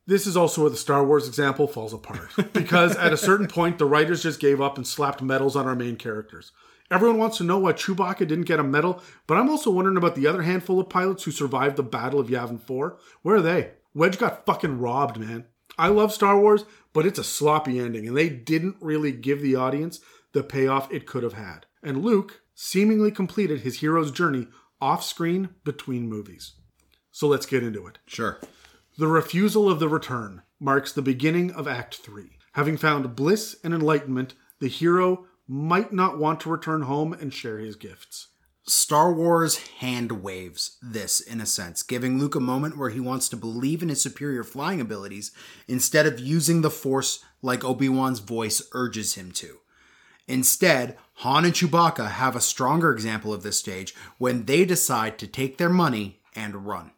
this 0.06 0.26
is 0.26 0.36
also 0.36 0.62
where 0.62 0.70
the 0.70 0.76
Star 0.76 1.04
Wars 1.04 1.28
example 1.28 1.66
falls 1.66 1.94
apart. 1.94 2.30
because 2.52 2.96
at 2.96 3.12
a 3.12 3.16
certain 3.16 3.46
point, 3.46 3.78
the 3.78 3.86
writers 3.86 4.22
just 4.22 4.40
gave 4.40 4.60
up 4.60 4.76
and 4.76 4.86
slapped 4.86 5.22
medals 5.22 5.56
on 5.56 5.66
our 5.66 5.76
main 5.76 5.96
characters. 5.96 6.52
Everyone 6.90 7.18
wants 7.18 7.38
to 7.38 7.44
know 7.44 7.58
why 7.58 7.72
Chewbacca 7.72 8.26
didn't 8.26 8.46
get 8.46 8.58
a 8.58 8.64
medal, 8.64 9.00
but 9.28 9.36
I'm 9.36 9.48
also 9.48 9.70
wondering 9.70 9.96
about 9.96 10.16
the 10.16 10.26
other 10.26 10.42
handful 10.42 10.80
of 10.80 10.88
pilots 10.88 11.22
who 11.22 11.30
survived 11.30 11.76
the 11.76 11.84
Battle 11.84 12.18
of 12.18 12.28
Yavin 12.28 12.60
4. 12.60 12.98
Where 13.22 13.36
are 13.36 13.42
they? 13.42 13.72
Wedge 13.94 14.18
got 14.18 14.44
fucking 14.44 14.80
robbed, 14.80 15.18
man. 15.18 15.46
I 15.78 15.88
love 15.88 16.12
Star 16.12 16.38
Wars, 16.38 16.64
but 16.92 17.06
it's 17.06 17.18
a 17.18 17.24
sloppy 17.24 17.78
ending, 17.78 18.08
and 18.08 18.16
they 18.16 18.28
didn't 18.28 18.76
really 18.80 19.12
give 19.12 19.40
the 19.40 19.54
audience 19.54 20.00
the 20.32 20.42
payoff 20.42 20.92
it 20.92 21.06
could 21.06 21.22
have 21.22 21.34
had. 21.34 21.66
And 21.82 22.02
Luke 22.02 22.42
seemingly 22.54 23.12
completed 23.12 23.60
his 23.60 23.80
hero's 23.80 24.10
journey 24.10 24.48
off 24.80 25.04
screen 25.04 25.50
between 25.64 26.08
movies. 26.08 26.54
So 27.12 27.28
let's 27.28 27.46
get 27.46 27.62
into 27.62 27.86
it. 27.86 27.98
Sure. 28.06 28.40
The 28.98 29.06
refusal 29.06 29.70
of 29.70 29.78
the 29.78 29.88
return 29.88 30.42
marks 30.58 30.92
the 30.92 31.02
beginning 31.02 31.52
of 31.52 31.68
Act 31.68 31.96
3. 31.96 32.30
Having 32.54 32.78
found 32.78 33.14
bliss 33.14 33.56
and 33.62 33.72
enlightenment, 33.72 34.34
the 34.60 34.68
hero 34.68 35.26
might 35.50 35.92
not 35.92 36.16
want 36.16 36.38
to 36.38 36.48
return 36.48 36.82
home 36.82 37.12
and 37.12 37.34
share 37.34 37.58
his 37.58 37.74
gifts. 37.74 38.28
Star 38.68 39.12
Wars 39.12 39.56
hand 39.80 40.22
waves 40.22 40.78
this 40.80 41.20
in 41.20 41.40
a 41.40 41.46
sense, 41.46 41.82
giving 41.82 42.20
Luke 42.20 42.36
a 42.36 42.40
moment 42.40 42.78
where 42.78 42.90
he 42.90 43.00
wants 43.00 43.28
to 43.30 43.36
believe 43.36 43.82
in 43.82 43.88
his 43.88 44.00
superior 44.00 44.44
flying 44.44 44.80
abilities 44.80 45.32
instead 45.66 46.06
of 46.06 46.20
using 46.20 46.60
the 46.60 46.70
Force 46.70 47.24
like 47.42 47.64
Obi 47.64 47.88
Wan's 47.88 48.20
voice 48.20 48.62
urges 48.74 49.14
him 49.14 49.32
to. 49.32 49.56
Instead, 50.28 50.96
Han 51.14 51.44
and 51.44 51.52
Chewbacca 51.52 52.12
have 52.12 52.36
a 52.36 52.40
stronger 52.40 52.92
example 52.92 53.34
of 53.34 53.42
this 53.42 53.58
stage 53.58 53.92
when 54.18 54.44
they 54.44 54.64
decide 54.64 55.18
to 55.18 55.26
take 55.26 55.58
their 55.58 55.68
money 55.68 56.20
and 56.36 56.64
run. 56.64 56.92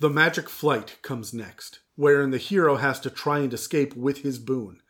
The 0.00 0.10
magic 0.10 0.48
flight 0.48 0.98
comes 1.02 1.32
next, 1.32 1.78
wherein 1.94 2.32
the 2.32 2.38
hero 2.38 2.78
has 2.78 2.98
to 2.98 3.10
try 3.10 3.38
and 3.38 3.54
escape 3.54 3.94
with 3.94 4.22
his 4.22 4.40
boon. 4.40 4.80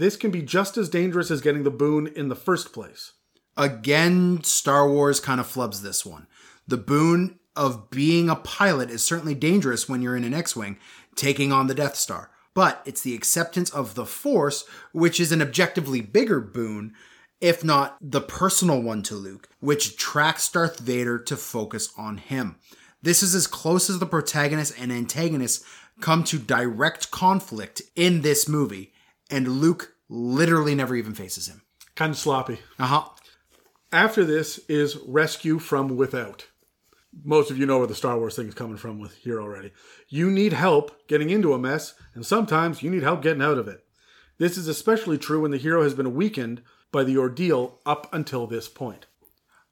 This 0.00 0.16
can 0.16 0.30
be 0.30 0.40
just 0.40 0.78
as 0.78 0.88
dangerous 0.88 1.30
as 1.30 1.42
getting 1.42 1.62
the 1.62 1.70
boon 1.70 2.06
in 2.06 2.28
the 2.28 2.34
first 2.34 2.72
place. 2.72 3.12
Again, 3.54 4.42
Star 4.42 4.88
Wars 4.88 5.20
kind 5.20 5.38
of 5.38 5.46
flubs 5.46 5.82
this 5.82 6.06
one. 6.06 6.26
The 6.66 6.78
boon 6.78 7.38
of 7.54 7.90
being 7.90 8.30
a 8.30 8.36
pilot 8.36 8.88
is 8.88 9.04
certainly 9.04 9.34
dangerous 9.34 9.90
when 9.90 10.00
you're 10.00 10.16
in 10.16 10.24
an 10.24 10.32
X 10.32 10.56
Wing 10.56 10.78
taking 11.16 11.52
on 11.52 11.66
the 11.66 11.74
Death 11.74 11.96
Star, 11.96 12.30
but 12.54 12.80
it's 12.86 13.02
the 13.02 13.14
acceptance 13.14 13.68
of 13.68 13.94
the 13.94 14.06
Force, 14.06 14.64
which 14.92 15.20
is 15.20 15.32
an 15.32 15.42
objectively 15.42 16.00
bigger 16.00 16.40
boon, 16.40 16.94
if 17.42 17.62
not 17.62 17.98
the 18.00 18.22
personal 18.22 18.80
one 18.80 19.02
to 19.02 19.14
Luke, 19.14 19.50
which 19.60 19.98
tracks 19.98 20.50
Darth 20.50 20.78
Vader 20.78 21.18
to 21.18 21.36
focus 21.36 21.92
on 21.98 22.16
him. 22.16 22.56
This 23.02 23.22
is 23.22 23.34
as 23.34 23.46
close 23.46 23.90
as 23.90 23.98
the 23.98 24.06
protagonist 24.06 24.72
and 24.80 24.90
antagonist 24.90 25.62
come 26.00 26.24
to 26.24 26.38
direct 26.38 27.10
conflict 27.10 27.82
in 27.94 28.22
this 28.22 28.48
movie, 28.48 28.94
and 29.30 29.48
Luke 29.48 29.94
literally 30.08 30.74
never 30.74 30.96
even 30.96 31.14
faces 31.14 31.48
him. 31.48 31.62
Kind 31.94 32.10
of 32.10 32.18
sloppy. 32.18 32.58
Uh 32.78 32.86
huh. 32.86 33.04
After 33.92 34.24
this 34.24 34.58
is 34.68 34.98
Rescue 35.06 35.58
from 35.58 35.96
Without. 35.96 36.46
Most 37.24 37.50
of 37.50 37.58
you 37.58 37.66
know 37.66 37.78
where 37.78 37.88
the 37.88 37.94
Star 37.94 38.18
Wars 38.18 38.36
thing 38.36 38.46
is 38.46 38.54
coming 38.54 38.76
from 38.76 39.00
with 39.00 39.16
here 39.16 39.40
already. 39.40 39.72
You 40.08 40.30
need 40.30 40.52
help 40.52 41.08
getting 41.08 41.30
into 41.30 41.52
a 41.52 41.58
mess, 41.58 41.94
and 42.14 42.24
sometimes 42.24 42.82
you 42.82 42.90
need 42.90 43.02
help 43.02 43.22
getting 43.22 43.42
out 43.42 43.58
of 43.58 43.66
it. 43.66 43.84
This 44.38 44.56
is 44.56 44.68
especially 44.68 45.18
true 45.18 45.40
when 45.40 45.50
the 45.50 45.56
hero 45.56 45.82
has 45.82 45.94
been 45.94 46.14
weakened 46.14 46.62
by 46.92 47.04
the 47.04 47.18
ordeal 47.18 47.80
up 47.84 48.12
until 48.12 48.46
this 48.46 48.68
point. 48.68 49.06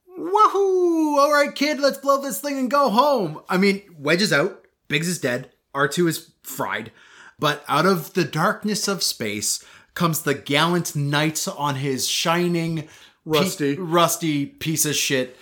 Wahoo! 0.07 1.17
All 1.19 1.33
right, 1.33 1.55
kid, 1.55 1.79
let's 1.81 1.99
blow 1.99 2.21
this 2.21 2.41
thing 2.41 2.59
and 2.59 2.71
go 2.71 2.91
home. 2.91 3.41
I 3.49 3.57
mean, 3.57 3.83
Wedge 3.97 4.23
is 4.23 4.33
out, 4.33 4.67
Biggs 4.89 5.09
is 5.09 5.21
dead, 5.21 5.53
R2 5.75 6.09
is 6.09 6.31
fried, 6.43 6.91
but 7.39 7.65
out 7.69 7.87
of 7.87 8.15
the 8.15 8.25
darkness 8.25 8.89
of 8.89 9.03
space 9.03 9.65
comes 9.95 10.23
the 10.23 10.35
gallant 10.35 10.95
knight 10.97 11.47
on 11.57 11.77
his 11.77 12.09
shining, 12.09 12.89
Rusty. 13.25 13.77
pe- 13.77 13.83
rusty 13.83 14.47
piece 14.47 14.85
of 14.87 14.95
shit 14.95 15.37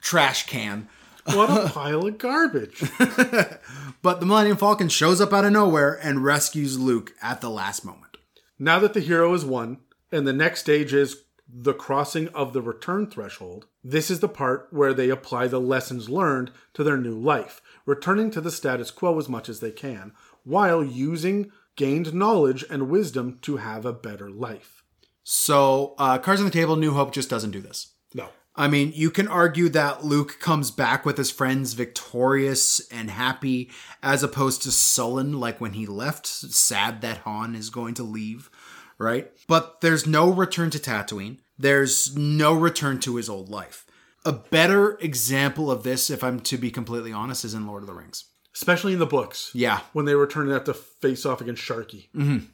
trash 0.00 0.46
can. 0.46 0.88
What 1.26 1.50
a 1.50 1.68
pile 1.72 2.06
of 2.06 2.18
garbage. 2.18 2.82
But 4.00 4.20
the 4.20 4.26
Millennium 4.26 4.56
Falcon 4.56 4.88
shows 4.88 5.20
up 5.20 5.32
out 5.32 5.44
of 5.44 5.50
nowhere 5.52 5.98
and 6.00 6.24
rescues 6.24 6.78
Luke 6.78 7.12
at 7.20 7.40
the 7.40 7.50
last 7.50 7.84
moment. 7.84 8.16
Now 8.58 8.78
that 8.78 8.94
the 8.94 9.00
hero 9.00 9.32
has 9.32 9.44
won, 9.44 9.78
And 10.12 10.26
the 10.26 10.32
next 10.32 10.60
stage 10.60 10.94
is 10.94 11.22
the 11.52 11.74
crossing 11.74 12.28
of 12.28 12.52
the 12.52 12.62
return 12.62 13.10
threshold. 13.10 13.66
This 13.82 14.08
is 14.10 14.20
the 14.20 14.28
part 14.28 14.68
where 14.70 14.94
they 14.94 15.10
apply 15.10 15.48
the 15.48 15.60
lessons 15.60 16.08
learned 16.08 16.52
to 16.74 16.84
their 16.84 16.96
new 16.96 17.18
life, 17.18 17.60
returning 17.86 18.30
to 18.30 18.40
the 18.40 18.50
status 18.52 18.90
quo 18.92 19.18
as 19.18 19.28
much 19.28 19.48
as 19.48 19.58
they 19.60 19.70
can, 19.72 20.12
while 20.48 20.82
using 20.82 21.52
gained 21.76 22.14
knowledge 22.14 22.64
and 22.70 22.88
wisdom 22.88 23.38
to 23.42 23.58
have 23.58 23.84
a 23.84 23.92
better 23.92 24.30
life. 24.30 24.82
So, 25.22 25.94
uh, 25.98 26.18
Cards 26.18 26.40
on 26.40 26.46
the 26.46 26.50
Table, 26.50 26.74
New 26.74 26.92
Hope 26.92 27.12
just 27.12 27.28
doesn't 27.28 27.50
do 27.50 27.60
this. 27.60 27.92
No. 28.14 28.28
I 28.56 28.66
mean, 28.66 28.92
you 28.94 29.10
can 29.10 29.28
argue 29.28 29.68
that 29.68 30.04
Luke 30.04 30.40
comes 30.40 30.70
back 30.70 31.04
with 31.04 31.18
his 31.18 31.30
friends 31.30 31.74
victorious 31.74 32.80
and 32.90 33.10
happy, 33.10 33.70
as 34.02 34.22
opposed 34.22 34.62
to 34.62 34.72
sullen, 34.72 35.38
like 35.38 35.60
when 35.60 35.74
he 35.74 35.86
left, 35.86 36.26
sad 36.26 37.02
that 37.02 37.18
Han 37.18 37.54
is 37.54 37.68
going 37.68 37.92
to 37.94 38.02
leave, 38.02 38.50
right? 38.96 39.30
But 39.46 39.82
there's 39.82 40.06
no 40.06 40.32
return 40.32 40.70
to 40.70 40.78
Tatooine. 40.78 41.40
There's 41.58 42.16
no 42.16 42.54
return 42.54 43.00
to 43.00 43.16
his 43.16 43.28
old 43.28 43.50
life. 43.50 43.84
A 44.24 44.32
better 44.32 44.96
example 44.98 45.70
of 45.70 45.82
this, 45.82 46.08
if 46.08 46.24
I'm 46.24 46.40
to 46.40 46.56
be 46.56 46.70
completely 46.70 47.12
honest, 47.12 47.44
is 47.44 47.54
in 47.54 47.66
Lord 47.66 47.82
of 47.82 47.86
the 47.86 47.94
Rings. 47.94 48.24
Especially 48.54 48.92
in 48.92 48.98
the 48.98 49.06
books. 49.06 49.50
Yeah. 49.54 49.80
When 49.92 50.04
they 50.04 50.14
were 50.14 50.26
turning 50.26 50.52
return 50.52 50.66
to 50.66 50.74
face 50.74 51.24
off 51.24 51.40
against 51.40 51.62
Sharkey. 51.62 52.08
Mm-hmm. 52.14 52.46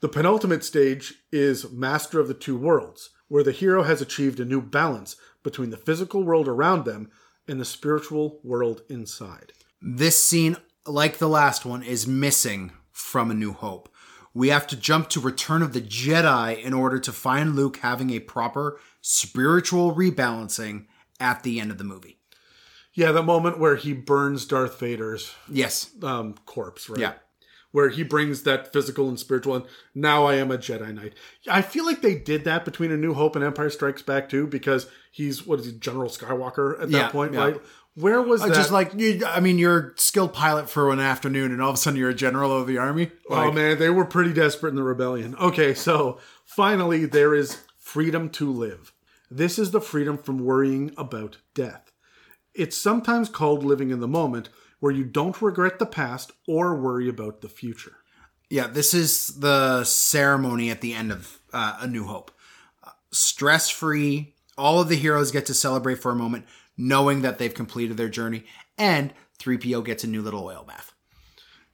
The 0.00 0.08
penultimate 0.08 0.64
stage 0.64 1.14
is 1.32 1.70
Master 1.70 2.20
of 2.20 2.28
the 2.28 2.34
Two 2.34 2.58
Worlds, 2.58 3.10
where 3.28 3.42
the 3.42 3.52
hero 3.52 3.84
has 3.84 4.02
achieved 4.02 4.40
a 4.40 4.44
new 4.44 4.60
balance 4.60 5.16
between 5.42 5.70
the 5.70 5.76
physical 5.76 6.22
world 6.22 6.48
around 6.48 6.84
them 6.84 7.10
and 7.48 7.60
the 7.60 7.64
spiritual 7.64 8.40
world 8.42 8.82
inside. 8.88 9.52
This 9.80 10.22
scene, 10.22 10.56
like 10.86 11.18
the 11.18 11.28
last 11.28 11.64
one, 11.64 11.82
is 11.82 12.06
missing 12.06 12.72
from 12.90 13.30
A 13.30 13.34
New 13.34 13.52
Hope. 13.52 13.88
We 14.32 14.48
have 14.48 14.66
to 14.68 14.76
jump 14.76 15.08
to 15.10 15.20
Return 15.20 15.62
of 15.62 15.72
the 15.72 15.80
Jedi 15.80 16.60
in 16.62 16.72
order 16.72 16.98
to 16.98 17.12
find 17.12 17.54
Luke 17.54 17.78
having 17.78 18.10
a 18.10 18.18
proper 18.18 18.80
spiritual 19.00 19.94
rebalancing 19.94 20.86
at 21.20 21.44
the 21.44 21.60
end 21.60 21.70
of 21.70 21.78
the 21.78 21.84
movie. 21.84 22.18
Yeah, 22.94 23.12
the 23.12 23.22
moment 23.22 23.58
where 23.58 23.76
he 23.76 23.92
burns 23.92 24.46
Darth 24.46 24.78
Vader's 24.78 25.34
Yes. 25.48 25.90
um, 26.02 26.34
corpse, 26.46 26.88
right? 26.88 26.98
Yeah. 27.00 27.12
Where 27.72 27.88
he 27.88 28.04
brings 28.04 28.44
that 28.44 28.72
physical 28.72 29.08
and 29.08 29.18
spiritual, 29.18 29.56
and 29.56 29.64
now 29.96 30.26
I 30.26 30.34
am 30.36 30.52
a 30.52 30.58
Jedi 30.58 30.94
Knight. 30.94 31.14
I 31.50 31.60
feel 31.60 31.84
like 31.84 32.02
they 32.02 32.14
did 32.14 32.44
that 32.44 32.64
between 32.64 32.92
A 32.92 32.96
New 32.96 33.14
Hope 33.14 33.34
and 33.34 33.44
Empire 33.44 33.68
Strikes 33.70 34.00
Back 34.02 34.28
too, 34.28 34.46
because 34.46 34.86
he's 35.10 35.44
what 35.44 35.58
is 35.58 35.66
he, 35.66 35.72
General 35.72 36.08
Skywalker 36.08 36.74
at 36.74 36.90
that 36.92 36.96
Yeah, 36.96 37.08
point, 37.08 37.32
yeah. 37.34 37.40
right? 37.40 37.60
Where 37.96 38.22
was 38.22 38.42
Uh, 38.42 38.46
that? 38.48 38.54
Just 38.54 38.70
like, 38.70 38.92
you- 38.96 39.24
I 39.26 39.40
mean, 39.40 39.58
you're 39.58 39.78
a 39.96 40.00
skilled 40.00 40.32
pilot 40.32 40.70
for 40.70 40.92
an 40.92 41.00
afternoon 41.00 41.50
and 41.52 41.60
all 41.60 41.70
of 41.70 41.74
a 41.74 41.78
sudden 41.78 41.98
you're 41.98 42.10
a 42.10 42.14
general 42.14 42.56
of 42.56 42.66
the 42.68 42.78
army. 42.78 43.10
oh 43.28 43.50
man, 43.50 43.78
they 43.78 43.90
were 43.90 44.04
pretty 44.04 44.32
desperate 44.32 44.70
in 44.70 44.76
the 44.76 44.82
rebellion. 44.84 45.34
Okay, 45.40 45.74
so 45.74 46.18
finally 46.44 47.06
there 47.06 47.34
is 47.34 47.58
freedom 47.76 48.28
to 48.30 48.52
live. 48.52 48.92
This 49.30 49.58
is 49.58 49.72
the 49.72 49.80
freedom 49.80 50.16
from 50.18 50.38
worrying 50.38 50.92
about 50.96 51.38
death. 51.54 51.90
It's 52.54 52.76
sometimes 52.76 53.28
called 53.28 53.64
living 53.64 53.90
in 53.90 54.00
the 54.00 54.08
moment, 54.08 54.48
where 54.80 54.92
you 54.92 55.04
don't 55.04 55.40
regret 55.42 55.78
the 55.78 55.86
past 55.86 56.32
or 56.46 56.74
worry 56.76 57.08
about 57.08 57.40
the 57.40 57.48
future. 57.48 57.96
Yeah, 58.50 58.66
this 58.66 58.94
is 58.94 59.40
the 59.40 59.84
ceremony 59.84 60.70
at 60.70 60.80
the 60.80 60.94
end 60.94 61.10
of 61.10 61.40
uh, 61.52 61.78
A 61.80 61.86
New 61.86 62.04
Hope. 62.04 62.30
Uh, 62.82 62.90
Stress 63.10 63.70
free, 63.70 64.34
all 64.56 64.80
of 64.80 64.88
the 64.88 64.96
heroes 64.96 65.32
get 65.32 65.46
to 65.46 65.54
celebrate 65.54 65.96
for 65.96 66.12
a 66.12 66.16
moment, 66.16 66.44
knowing 66.76 67.22
that 67.22 67.38
they've 67.38 67.54
completed 67.54 67.96
their 67.96 68.08
journey, 68.08 68.44
and 68.78 69.12
3PO 69.38 69.84
gets 69.84 70.04
a 70.04 70.08
new 70.08 70.22
little 70.22 70.44
oil 70.44 70.64
bath. 70.66 70.92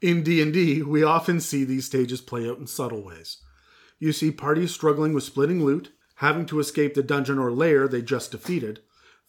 In 0.00 0.22
D&D, 0.22 0.82
we 0.82 1.02
often 1.02 1.40
see 1.40 1.64
these 1.64 1.84
stages 1.84 2.20
play 2.22 2.48
out 2.48 2.58
in 2.58 2.66
subtle 2.66 3.02
ways. 3.02 3.38
You 3.98 4.12
see 4.12 4.30
parties 4.30 4.72
struggling 4.72 5.12
with 5.12 5.24
splitting 5.24 5.62
loot, 5.62 5.92
having 6.16 6.46
to 6.46 6.60
escape 6.60 6.94
the 6.94 7.02
dungeon 7.02 7.38
or 7.38 7.52
lair 7.52 7.86
they 7.86 8.00
just 8.00 8.30
defeated, 8.30 8.80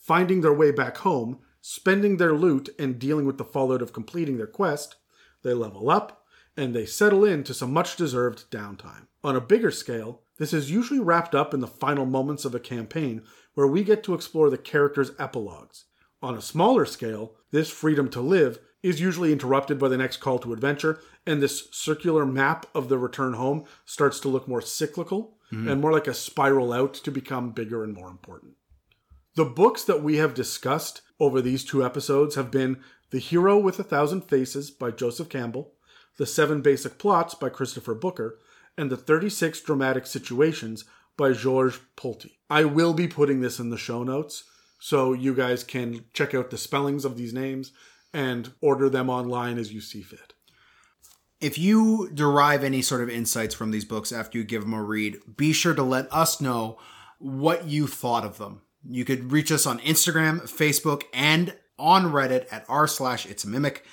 finding 0.01 0.41
their 0.41 0.53
way 0.53 0.71
back 0.71 0.97
home, 0.97 1.39
spending 1.61 2.17
their 2.17 2.33
loot 2.33 2.69
and 2.79 2.99
dealing 2.99 3.25
with 3.25 3.37
the 3.37 3.45
fallout 3.45 3.81
of 3.81 3.93
completing 3.93 4.37
their 4.37 4.47
quest. 4.47 4.95
They 5.43 5.53
level 5.53 5.89
up 5.89 6.25
and 6.57 6.75
they 6.75 6.85
settle 6.85 7.23
into 7.23 7.53
some 7.53 7.71
much 7.71 7.95
deserved 7.95 8.49
downtime. 8.51 9.07
On 9.23 9.35
a 9.35 9.41
bigger 9.41 9.71
scale, 9.71 10.23
this 10.37 10.53
is 10.53 10.71
usually 10.71 10.99
wrapped 10.99 11.35
up 11.35 11.53
in 11.53 11.59
the 11.59 11.67
final 11.67 12.05
moments 12.05 12.45
of 12.45 12.55
a 12.55 12.59
campaign 12.59 13.21
where 13.53 13.67
we 13.67 13.83
get 13.83 14.03
to 14.03 14.15
explore 14.15 14.49
the 14.49 14.57
characters' 14.57 15.11
epilogues. 15.19 15.85
On 16.21 16.35
a 16.35 16.41
smaller 16.41 16.85
scale, 16.85 17.35
this 17.51 17.69
freedom 17.69 18.09
to 18.09 18.21
live 18.21 18.59
is 18.81 18.99
usually 18.99 19.31
interrupted 19.31 19.77
by 19.77 19.87
the 19.87 19.97
next 19.97 20.17
call 20.17 20.39
to 20.39 20.53
adventure, 20.53 20.99
and 21.25 21.41
this 21.41 21.67
circular 21.71 22.25
map 22.25 22.65
of 22.73 22.89
the 22.89 22.97
return 22.97 23.33
home 23.33 23.63
starts 23.85 24.19
to 24.19 24.27
look 24.27 24.47
more 24.47 24.61
cyclical 24.61 25.37
mm-hmm. 25.51 25.67
and 25.67 25.79
more 25.79 25.91
like 25.91 26.07
a 26.07 26.13
spiral 26.13 26.73
out 26.73 26.93
to 26.95 27.11
become 27.11 27.51
bigger 27.51 27.83
and 27.83 27.93
more 27.93 28.09
important. 28.09 28.53
The 29.35 29.45
books 29.45 29.85
that 29.85 30.03
we 30.03 30.17
have 30.17 30.33
discussed 30.33 31.01
over 31.17 31.41
these 31.41 31.63
two 31.63 31.85
episodes 31.85 32.35
have 32.35 32.51
been 32.51 32.83
The 33.11 33.19
Hero 33.19 33.57
with 33.57 33.79
a 33.79 33.83
Thousand 33.83 34.23
Faces 34.23 34.69
by 34.71 34.91
Joseph 34.91 35.29
Campbell, 35.29 35.71
The 36.17 36.25
Seven 36.25 36.61
Basic 36.61 36.97
Plots 36.97 37.35
by 37.35 37.47
Christopher 37.47 37.95
Booker, 37.95 38.39
and 38.77 38.89
The 38.89 38.97
36 38.97 39.61
Dramatic 39.61 40.05
Situations 40.05 40.83
by 41.15 41.31
Georges 41.31 41.79
Polti. 41.95 42.39
I 42.49 42.65
will 42.65 42.93
be 42.93 43.07
putting 43.07 43.39
this 43.39 43.57
in 43.57 43.69
the 43.69 43.77
show 43.77 44.03
notes 44.03 44.43
so 44.79 45.13
you 45.13 45.33
guys 45.33 45.63
can 45.63 46.03
check 46.13 46.33
out 46.33 46.49
the 46.49 46.57
spellings 46.57 47.05
of 47.05 47.15
these 47.15 47.33
names 47.33 47.71
and 48.13 48.51
order 48.59 48.89
them 48.89 49.09
online 49.09 49.57
as 49.57 49.71
you 49.71 49.79
see 49.79 50.01
fit. 50.01 50.33
If 51.39 51.57
you 51.57 52.09
derive 52.13 52.65
any 52.65 52.81
sort 52.81 53.01
of 53.01 53.09
insights 53.09 53.55
from 53.55 53.71
these 53.71 53.85
books 53.85 54.11
after 54.11 54.37
you 54.37 54.43
give 54.43 54.63
them 54.63 54.73
a 54.73 54.83
read, 54.83 55.19
be 55.37 55.53
sure 55.53 55.73
to 55.73 55.83
let 55.83 56.11
us 56.11 56.41
know 56.41 56.77
what 57.17 57.65
you 57.65 57.87
thought 57.87 58.25
of 58.25 58.37
them. 58.37 58.63
You 58.89 59.05
could 59.05 59.31
reach 59.31 59.51
us 59.51 59.65
on 59.65 59.79
Instagram, 59.79 60.41
Facebook, 60.41 61.03
and 61.13 61.55
on 61.77 62.11
Reddit 62.11 62.45
at 62.51 62.65
r 62.67 62.87
slash 62.87 63.25
it's 63.25 63.43
a 63.43 63.47
mimic. 63.47 63.85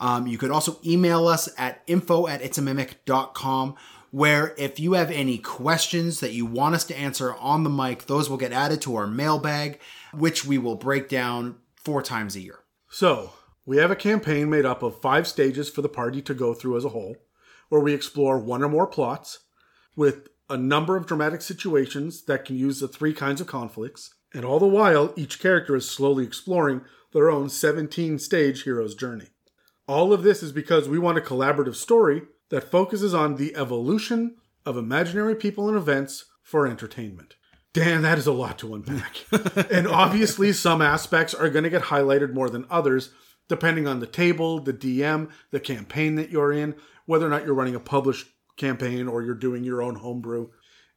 Um, 0.00 0.26
you 0.26 0.38
could 0.38 0.50
also 0.50 0.78
email 0.84 1.28
us 1.28 1.48
at 1.58 1.82
info 1.86 2.26
at 2.26 2.42
it's 2.42 2.58
a 2.58 2.62
mimic.com 2.62 3.76
where 4.10 4.54
if 4.58 4.78
you 4.78 4.92
have 4.92 5.10
any 5.10 5.38
questions 5.38 6.20
that 6.20 6.32
you 6.32 6.44
want 6.44 6.74
us 6.74 6.84
to 6.84 6.96
answer 6.96 7.34
on 7.36 7.64
the 7.64 7.70
mic, 7.70 8.06
those 8.06 8.28
will 8.28 8.36
get 8.36 8.52
added 8.52 8.80
to 8.82 8.94
our 8.94 9.06
mailbag, 9.06 9.80
which 10.12 10.44
we 10.44 10.58
will 10.58 10.76
break 10.76 11.08
down 11.08 11.56
four 11.76 12.02
times 12.02 12.36
a 12.36 12.40
year. 12.40 12.58
So, 12.90 13.32
we 13.64 13.78
have 13.78 13.90
a 13.90 13.96
campaign 13.96 14.50
made 14.50 14.66
up 14.66 14.82
of 14.82 15.00
five 15.00 15.26
stages 15.26 15.70
for 15.70 15.82
the 15.82 15.88
party 15.88 16.20
to 16.22 16.34
go 16.34 16.52
through 16.52 16.76
as 16.76 16.84
a 16.84 16.90
whole, 16.90 17.16
where 17.68 17.80
we 17.80 17.94
explore 17.94 18.38
one 18.38 18.62
or 18.62 18.68
more 18.68 18.86
plots 18.86 19.38
with 19.96 20.28
a 20.50 20.56
number 20.56 20.96
of 20.96 21.06
dramatic 21.06 21.40
situations 21.40 22.24
that 22.24 22.44
can 22.44 22.56
use 22.56 22.80
the 22.80 22.88
three 22.88 23.14
kinds 23.14 23.40
of 23.40 23.46
conflicts, 23.46 24.14
and 24.34 24.44
all 24.44 24.58
the 24.58 24.66
while, 24.66 25.12
each 25.16 25.38
character 25.38 25.76
is 25.76 25.90
slowly 25.90 26.24
exploring 26.24 26.82
their 27.12 27.30
own 27.30 27.48
17 27.48 28.18
stage 28.18 28.62
hero's 28.62 28.94
journey. 28.94 29.28
All 29.86 30.12
of 30.12 30.22
this 30.22 30.42
is 30.42 30.52
because 30.52 30.88
we 30.88 30.98
want 30.98 31.18
a 31.18 31.22
collaborative 31.22 31.74
story 31.74 32.22
that 32.50 32.70
focuses 32.70 33.14
on 33.14 33.36
the 33.36 33.54
evolution 33.56 34.36
of 34.64 34.76
imaginary 34.76 35.34
people 35.34 35.68
and 35.68 35.76
events 35.76 36.26
for 36.42 36.66
entertainment. 36.66 37.34
Dan, 37.72 38.02
that 38.02 38.18
is 38.18 38.26
a 38.26 38.32
lot 38.32 38.58
to 38.58 38.74
unpack. 38.74 39.24
and 39.70 39.88
obviously, 39.88 40.52
some 40.52 40.82
aspects 40.82 41.32
are 41.32 41.48
going 41.48 41.64
to 41.64 41.70
get 41.70 41.84
highlighted 41.84 42.34
more 42.34 42.50
than 42.50 42.66
others, 42.70 43.10
depending 43.48 43.86
on 43.86 44.00
the 44.00 44.06
table, 44.06 44.58
the 44.58 44.74
DM, 44.74 45.30
the 45.50 45.60
campaign 45.60 46.14
that 46.16 46.30
you're 46.30 46.52
in, 46.52 46.74
whether 47.06 47.26
or 47.26 47.30
not 47.30 47.44
you're 47.44 47.54
running 47.54 47.74
a 47.74 47.80
published 47.80 48.28
campaign 48.56 49.08
or 49.08 49.22
you're 49.22 49.34
doing 49.34 49.64
your 49.64 49.82
own 49.82 49.96
homebrew. 49.96 50.48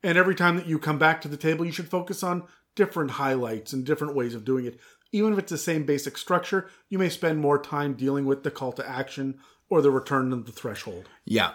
And 0.04 0.17
every 0.17 0.36
time 0.36 0.58
that 0.58 0.67
you 0.67 0.78
come 0.78 1.00
back 1.00 1.21
to 1.21 1.28
the 1.28 1.38
table, 1.38 1.65
you 1.65 1.71
should 1.71 1.89
focus 1.89 2.21
on 2.21 2.43
different 2.75 3.11
highlights 3.11 3.73
and 3.73 3.85
different 3.85 4.15
ways 4.15 4.35
of 4.35 4.45
doing 4.45 4.65
it. 4.65 4.79
Even 5.11 5.33
if 5.33 5.39
it's 5.39 5.51
the 5.51 5.57
same 5.57 5.85
basic 5.85 6.17
structure, 6.17 6.69
you 6.89 6.99
may 6.99 7.09
spend 7.09 7.39
more 7.39 7.61
time 7.61 7.93
dealing 7.93 8.25
with 8.25 8.43
the 8.43 8.51
call 8.51 8.71
to 8.73 8.88
action 8.88 9.39
or 9.69 9.81
the 9.81 9.91
return 9.91 10.31
of 10.33 10.45
the 10.45 10.51
threshold. 10.51 11.09
Yeah. 11.23 11.53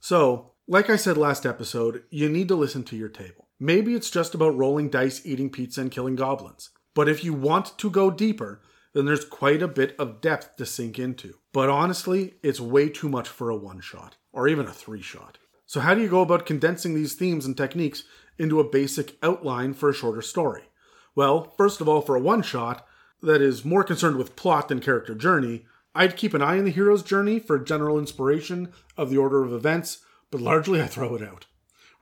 So, 0.00 0.52
like 0.68 0.90
I 0.90 0.96
said 0.96 1.16
last 1.16 1.46
episode, 1.46 2.04
you 2.10 2.28
need 2.28 2.48
to 2.48 2.54
listen 2.54 2.84
to 2.84 2.96
your 2.96 3.08
table. 3.08 3.48
Maybe 3.58 3.94
it's 3.94 4.10
just 4.10 4.34
about 4.34 4.56
rolling 4.56 4.90
dice, 4.90 5.24
eating 5.24 5.50
pizza, 5.50 5.80
and 5.80 5.90
killing 5.90 6.16
goblins. 6.16 6.70
But 6.94 7.08
if 7.08 7.24
you 7.24 7.32
want 7.32 7.78
to 7.78 7.90
go 7.90 8.10
deeper, 8.10 8.60
then 8.92 9.04
there's 9.04 9.24
quite 9.24 9.62
a 9.62 9.68
bit 9.68 9.94
of 9.98 10.20
depth 10.20 10.56
to 10.56 10.66
sink 10.66 10.98
into. 10.98 11.34
But 11.52 11.68
honestly, 11.68 12.34
it's 12.42 12.60
way 12.60 12.88
too 12.88 13.08
much 13.08 13.28
for 13.28 13.50
a 13.50 13.56
one 13.56 13.80
shot, 13.80 14.16
or 14.32 14.48
even 14.48 14.66
a 14.66 14.72
three 14.72 15.02
shot. 15.02 15.38
So, 15.66 15.80
how 15.80 15.94
do 15.94 16.02
you 16.02 16.08
go 16.08 16.20
about 16.20 16.46
condensing 16.46 16.94
these 16.94 17.14
themes 17.14 17.46
and 17.46 17.56
techniques 17.56 18.04
into 18.38 18.60
a 18.60 18.68
basic 18.68 19.16
outline 19.22 19.74
for 19.74 19.90
a 19.90 19.94
shorter 19.94 20.22
story? 20.22 20.62
Well, 21.14 21.52
first 21.56 21.80
of 21.80 21.88
all, 21.88 22.00
for 22.00 22.16
a 22.16 22.20
one 22.20 22.42
shot 22.42 22.86
that 23.22 23.40
is 23.40 23.64
more 23.64 23.84
concerned 23.84 24.16
with 24.16 24.36
plot 24.36 24.68
than 24.68 24.80
character 24.80 25.14
journey, 25.14 25.64
I'd 25.94 26.16
keep 26.16 26.34
an 26.34 26.42
eye 26.42 26.58
on 26.58 26.64
the 26.64 26.70
hero's 26.70 27.02
journey 27.02 27.38
for 27.38 27.58
general 27.58 27.98
inspiration 27.98 28.72
of 28.96 29.10
the 29.10 29.16
order 29.16 29.44
of 29.44 29.52
events, 29.52 30.04
but 30.30 30.40
largely 30.40 30.82
I 30.82 30.86
throw 30.86 31.14
it 31.14 31.22
out. 31.22 31.46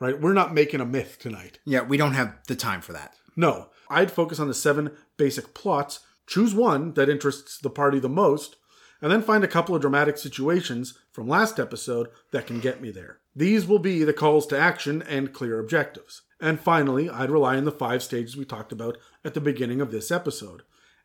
Right? 0.01 0.21
We're 0.21 0.33
not 0.33 0.55
making 0.55 0.81
a 0.81 0.87
myth 0.87 1.19
tonight. 1.21 1.59
Yeah, 1.65 1.83
we 1.83 1.97
don't 1.97 2.15
have 2.15 2.35
the 2.49 2.57
time 2.57 2.81
for 2.81 2.93
that. 2.93 3.15
No, 3.37 3.69
I'd 3.89 4.11
focus 4.11 4.41
on 4.41 4.49
the 4.49 4.55
seven 4.55 4.93
basic 5.17 5.55
plots, 5.55 6.01
choose 6.27 6.55
one 6.55 6.95
that 6.95 7.09
interests 7.09 7.59
the 7.59 7.71
party 7.71 7.99
the 7.99 8.09
most, 8.09 8.57
and 9.01 9.13
then 9.13 9.23
find 9.23 9.45
a 9.45 9.49
couple 9.49 9.75
of 9.75 9.81
dramatic 9.81 10.17
situations 10.17 10.99
from 11.13 11.29
last 11.29 11.61
episode 11.61 12.09
that 12.31 12.47
can 12.47 12.61
get 12.61 12.81
me 12.81 12.91
there. 12.91 13.19
These 13.35 13.67
will 13.67 13.79
be 13.79 14.05
the 14.05 14.13
calls 14.13 14.47
to 14.49 14.59
action 14.59 15.03
and 15.03 15.33
clear 15.33 15.59
objectives. 15.59 16.23
And 16.41 16.61
finally, 16.61 17.09
I'd 17.09 17.31
rely 17.31 17.57
on 17.57 17.65
the 17.65 17.73
five 17.73 18.03
stages 18.03 18.37
we 18.37 18.45
talked 18.45 18.73
about 18.73 18.99
at 19.25 19.35
the 19.35 19.41
beginning 19.41 19.81
of 19.81 19.91
this 19.91 20.11
episode 20.11 20.63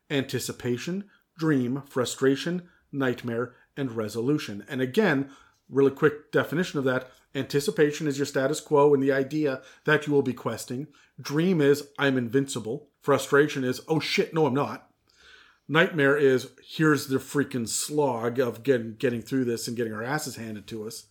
anticipation, 0.09 1.03
dream, 1.38 1.84
frustration, 1.89 2.63
nightmare, 2.91 3.53
and 3.75 3.91
resolution. 3.91 4.65
And 4.69 4.82
again, 4.82 5.30
really 5.69 5.91
quick 5.91 6.32
definition 6.32 6.80
of 6.80 6.86
that 6.86 7.09
anticipation 7.36 8.07
is 8.07 8.17
your 8.17 8.25
status 8.25 8.59
quo 8.59 8.93
and 8.93 9.03
the 9.03 9.11
idea 9.11 9.61
that 9.86 10.07
you 10.07 10.13
will 10.13 10.21
be 10.21 10.34
questing. 10.34 10.88
Dream 11.19 11.61
is 11.61 11.89
I'm 11.99 12.17
invincible. 12.17 12.89
Frustration 13.01 13.63
is 13.63 13.82
oh 13.88 13.99
shit, 13.99 14.34
no, 14.34 14.45
I'm 14.45 14.53
not. 14.53 14.89
Nightmare 15.67 16.17
is 16.17 16.51
here's 16.65 17.07
the 17.07 17.17
freaking 17.17 17.67
slog 17.67 18.39
of 18.39 18.63
getting 18.63 18.95
getting 18.95 19.21
through 19.21 19.45
this 19.45 19.67
and 19.67 19.78
getting 19.78 19.93
our 19.93 20.03
asses 20.03 20.38
handed 20.38 20.67
to 20.67 20.88
us. 20.88 21.07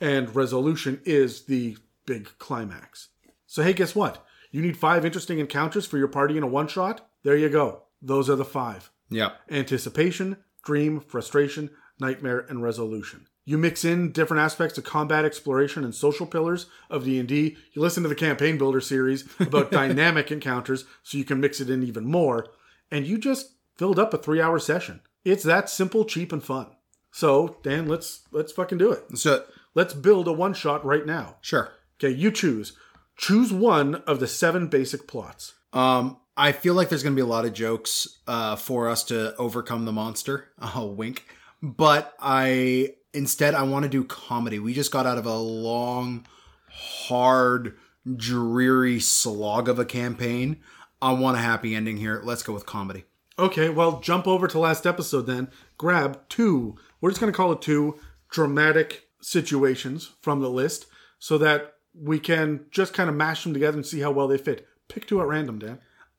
And 0.00 0.34
resolution 0.34 1.00
is 1.04 1.44
the 1.44 1.76
big 2.06 2.30
climax. 2.38 3.08
So 3.46 3.62
hey, 3.62 3.72
guess 3.72 3.94
what? 3.94 4.24
You 4.50 4.62
need 4.62 4.76
five 4.76 5.04
interesting 5.04 5.38
encounters 5.38 5.86
for 5.86 5.98
your 5.98 6.08
party 6.08 6.36
in 6.36 6.42
a 6.42 6.46
one 6.48 6.68
shot? 6.68 7.08
There 7.22 7.36
you 7.36 7.48
go. 7.48 7.82
Those 8.02 8.30
are 8.30 8.36
the 8.36 8.44
five 8.44 8.90
Yeah. 9.10 9.32
anticipation, 9.50 10.38
dream, 10.64 11.00
frustration, 11.00 11.70
nightmare, 12.00 12.46
and 12.48 12.62
resolution. 12.62 13.26
You 13.44 13.58
mix 13.58 13.84
in 13.84 14.12
different 14.12 14.42
aspects 14.42 14.78
of 14.78 14.84
combat 14.84 15.24
exploration 15.24 15.84
and 15.84 15.94
social 15.94 16.26
pillars 16.26 16.66
of 16.88 17.04
D&D. 17.04 17.56
You 17.72 17.82
listen 17.82 18.02
to 18.02 18.08
the 18.08 18.14
campaign 18.14 18.58
builder 18.58 18.80
series 18.80 19.28
about 19.40 19.70
dynamic 19.80 20.30
encounters 20.30 20.84
so 21.02 21.18
you 21.18 21.24
can 21.24 21.40
mix 21.40 21.60
it 21.60 21.70
in 21.70 21.82
even 21.82 22.04
more 22.06 22.46
and 22.90 23.06
you 23.06 23.18
just 23.18 23.54
filled 23.76 23.98
up 23.98 24.12
a 24.14 24.18
3-hour 24.18 24.58
session. 24.58 25.00
It's 25.24 25.42
that 25.44 25.68
simple, 25.68 26.04
cheap 26.04 26.32
and 26.32 26.42
fun. 26.42 26.68
So, 27.12 27.56
Dan, 27.62 27.88
let's 27.88 28.22
let's 28.30 28.52
fucking 28.52 28.78
do 28.78 28.92
it. 28.92 29.18
So 29.18 29.44
Let's 29.74 29.94
build 29.94 30.28
a 30.28 30.32
one 30.32 30.54
shot 30.54 30.84
right 30.84 31.06
now. 31.06 31.36
sure. 31.40 31.72
Okay, 32.02 32.14
you 32.14 32.30
choose. 32.30 32.72
Choose 33.16 33.52
one 33.52 33.96
of 34.06 34.20
the 34.20 34.26
seven 34.26 34.68
basic 34.68 35.06
plots. 35.06 35.54
Um, 35.74 36.16
I 36.36 36.52
feel 36.52 36.72
like 36.72 36.88
there's 36.88 37.02
going 37.02 37.14
to 37.14 37.22
be 37.22 37.26
a 37.26 37.30
lot 37.30 37.44
of 37.44 37.52
jokes 37.52 38.20
uh, 38.26 38.56
for 38.56 38.88
us 38.88 39.04
to 39.04 39.36
overcome 39.36 39.84
the 39.84 39.92
monster. 39.92 40.48
Oh, 40.74 40.86
wink. 40.86 41.26
But 41.62 42.14
I 42.18 42.94
instead 43.12 43.54
I 43.54 43.64
want 43.64 43.82
to 43.82 43.88
do 43.90 44.04
comedy. 44.04 44.58
We 44.58 44.72
just 44.72 44.90
got 44.92 45.06
out 45.06 45.18
of 45.18 45.26
a 45.26 45.36
long, 45.36 46.26
hard, 46.70 47.76
dreary 48.16 49.00
slog 49.00 49.68
of 49.68 49.78
a 49.78 49.84
campaign. 49.84 50.60
I 51.02 51.12
want 51.12 51.36
a 51.36 51.40
happy 51.40 51.74
ending 51.74 51.98
here. 51.98 52.22
Let's 52.24 52.42
go 52.42 52.54
with 52.54 52.64
comedy. 52.66 53.04
Okay, 53.38 53.68
well, 53.68 54.00
jump 54.00 54.26
over 54.26 54.46
to 54.48 54.58
last 54.58 54.86
episode 54.86 55.26
then. 55.26 55.48
Grab 55.78 56.20
two. 56.28 56.76
We're 57.00 57.10
just 57.10 57.20
going 57.20 57.32
to 57.32 57.36
call 57.36 57.52
it 57.52 57.62
two 57.62 57.98
dramatic 58.30 59.09
situations 59.20 60.12
from 60.20 60.40
the 60.40 60.50
list 60.50 60.86
so 61.18 61.38
that 61.38 61.74
we 61.94 62.18
can 62.18 62.66
just 62.70 62.94
kind 62.94 63.08
of 63.08 63.16
mash 63.16 63.42
them 63.44 63.52
together 63.52 63.76
and 63.76 63.86
see 63.86 64.00
how 64.00 64.10
well 64.10 64.28
they 64.28 64.38
fit. 64.38 64.66
Pick 64.88 65.06
two 65.06 65.20
at 65.20 65.26
random, 65.26 65.58
Dan. 65.58 65.78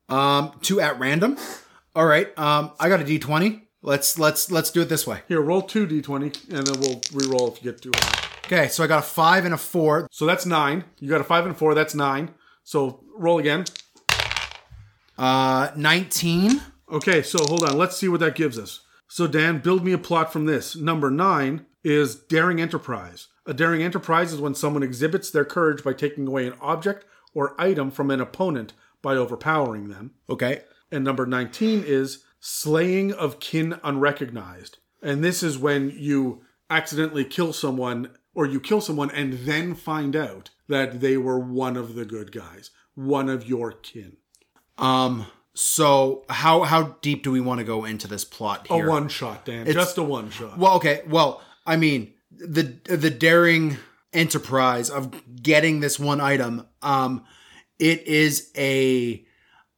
Um, 0.09 0.51
two 0.61 0.79
at 0.81 0.99
random. 0.99 1.37
All 1.95 2.05
right. 2.05 2.37
Um, 2.37 2.71
I 2.79 2.89
got 2.89 3.01
a 3.01 3.03
d20. 3.03 3.61
Let's 3.83 4.19
let's 4.19 4.51
let's 4.51 4.69
do 4.69 4.81
it 4.81 4.89
this 4.89 5.07
way. 5.07 5.21
Here, 5.27 5.41
roll 5.41 5.63
two 5.63 5.87
d20 5.87 6.53
and 6.53 6.67
then 6.67 6.79
we'll 6.79 7.01
re-roll 7.13 7.51
if 7.51 7.63
you 7.63 7.71
get 7.71 7.95
high. 7.95 8.27
Okay, 8.45 8.67
so 8.67 8.83
I 8.83 8.87
got 8.87 8.99
a 8.99 9.07
five 9.07 9.45
and 9.45 9.53
a 9.53 9.57
four. 9.57 10.07
So 10.11 10.25
that's 10.25 10.45
nine. 10.45 10.83
You 10.99 11.09
got 11.09 11.21
a 11.21 11.25
five 11.25 11.45
and 11.45 11.57
four. 11.57 11.73
That's 11.73 11.95
nine. 11.95 12.31
So 12.63 13.03
roll 13.17 13.39
again. 13.39 13.65
Uh, 15.17 15.71
nineteen. 15.75 16.61
Okay, 16.91 17.21
so 17.23 17.39
hold 17.45 17.63
on. 17.63 17.77
Let's 17.77 17.97
see 17.97 18.09
what 18.09 18.19
that 18.19 18.35
gives 18.35 18.59
us. 18.59 18.81
So, 19.07 19.27
Dan, 19.27 19.59
build 19.59 19.83
me 19.83 19.91
a 19.91 19.97
plot 19.97 20.31
from 20.31 20.45
this. 20.45 20.75
Number 20.75 21.11
nine 21.11 21.65
is 21.84 22.15
daring 22.15 22.61
enterprise. 22.61 23.27
A 23.45 23.53
daring 23.53 23.82
enterprise 23.82 24.34
is 24.34 24.39
when 24.39 24.55
someone 24.55 24.84
exhibits 24.84 25.32
their 25.32 25.45
courage 25.45 25.84
by 25.84 25.93
taking 25.93 26.27
away 26.27 26.47
an 26.47 26.53
object 26.61 27.05
or 27.34 27.59
item 27.59 27.91
from 27.91 28.11
an 28.11 28.21
opponent 28.21 28.73
by 29.01 29.15
overpowering 29.15 29.89
them. 29.89 30.11
Okay. 30.29 30.63
And 30.91 31.03
number 31.03 31.25
19 31.25 31.84
is 31.86 32.23
slaying 32.39 33.13
of 33.13 33.39
kin 33.39 33.79
unrecognized. 33.84 34.77
And 35.01 35.23
this 35.23 35.41
is 35.41 35.57
when 35.57 35.91
you 35.95 36.43
accidentally 36.69 37.25
kill 37.25 37.53
someone 37.53 38.11
or 38.34 38.45
you 38.45 38.59
kill 38.59 38.82
someone 38.82 39.11
and 39.11 39.34
then 39.34 39.75
find 39.75 40.15
out 40.15 40.51
that 40.67 41.01
they 41.01 41.17
were 41.17 41.39
one 41.39 41.75
of 41.75 41.95
the 41.95 42.05
good 42.05 42.32
guys, 42.32 42.71
one 42.95 43.29
of 43.29 43.47
your 43.47 43.71
kin. 43.71 44.17
Um. 44.77 45.27
So 45.53 46.23
how 46.29 46.61
how 46.61 46.95
deep 47.01 47.23
do 47.23 47.32
we 47.32 47.41
want 47.41 47.59
to 47.59 47.65
go 47.65 47.84
into 47.84 48.07
this 48.07 48.23
plot 48.23 48.67
A 48.69 48.88
one 48.88 49.09
shot, 49.09 49.43
Dan. 49.43 49.65
Just 49.65 49.97
a 49.97 50.03
one 50.03 50.29
shot. 50.29 50.57
Well, 50.57 50.75
okay. 50.75 51.01
Well, 51.07 51.41
I 51.66 51.76
mean, 51.78 52.14
the 52.32 52.80
the 52.86 53.09
daring 53.09 53.78
enterprise 54.14 54.89
of 54.89 55.14
getting 55.41 55.80
this 55.80 55.99
one 55.99 56.22
item. 56.22 56.68
Um, 56.82 57.24
it 57.80 58.07
is 58.07 58.51
a 58.57 59.26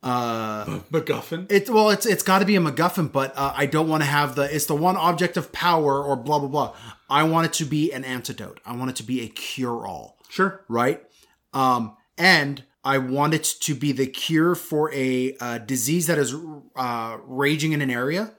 uh, 0.02 0.66
MacGuffin. 0.92 1.48
It's 1.50 1.70
well, 1.70 1.90
it's 1.90 2.06
it's 2.06 2.24
got 2.24 2.40
to 2.40 2.46
be 2.46 2.56
a 2.56 2.60
MacGuffin, 2.60 3.12
but 3.12 3.34
uh, 3.38 3.54
I 3.56 3.66
don't 3.66 3.88
want 3.88 4.04
to 4.04 4.10
have 4.10 4.36
the 4.36 4.54
it's 4.54 4.66
the 4.66 4.76
one 4.76 4.98
object 4.98 5.38
of 5.38 5.52
power 5.52 6.04
or 6.04 6.16
blah 6.16 6.40
blah 6.40 6.50
blah. 6.50 6.76
I 7.10 7.24
want 7.24 7.46
it 7.48 7.54
to 7.54 7.66
be 7.66 7.92
an 7.92 8.04
antidote. 8.04 8.60
I 8.66 8.76
want 8.76 8.92
it 8.92 8.96
to 8.98 9.04
be 9.04 9.22
a 9.22 9.28
cure 9.28 9.86
all. 9.86 10.18
Sure. 10.30 10.66
right? 10.68 11.02
Um, 11.54 11.96
and 12.18 12.64
I 12.84 12.98
want 12.98 13.36
it 13.36 13.44
to 13.62 13.76
be 13.76 13.92
the 13.92 14.08
cure 14.08 14.56
for 14.56 14.92
a 14.94 15.36
uh, 15.40 15.58
disease 15.60 16.08
that 16.08 16.18
is 16.18 16.36
uh, 16.76 17.18
raging 17.26 17.72
in 17.72 17.82
an 17.82 17.92
area 17.92 18.34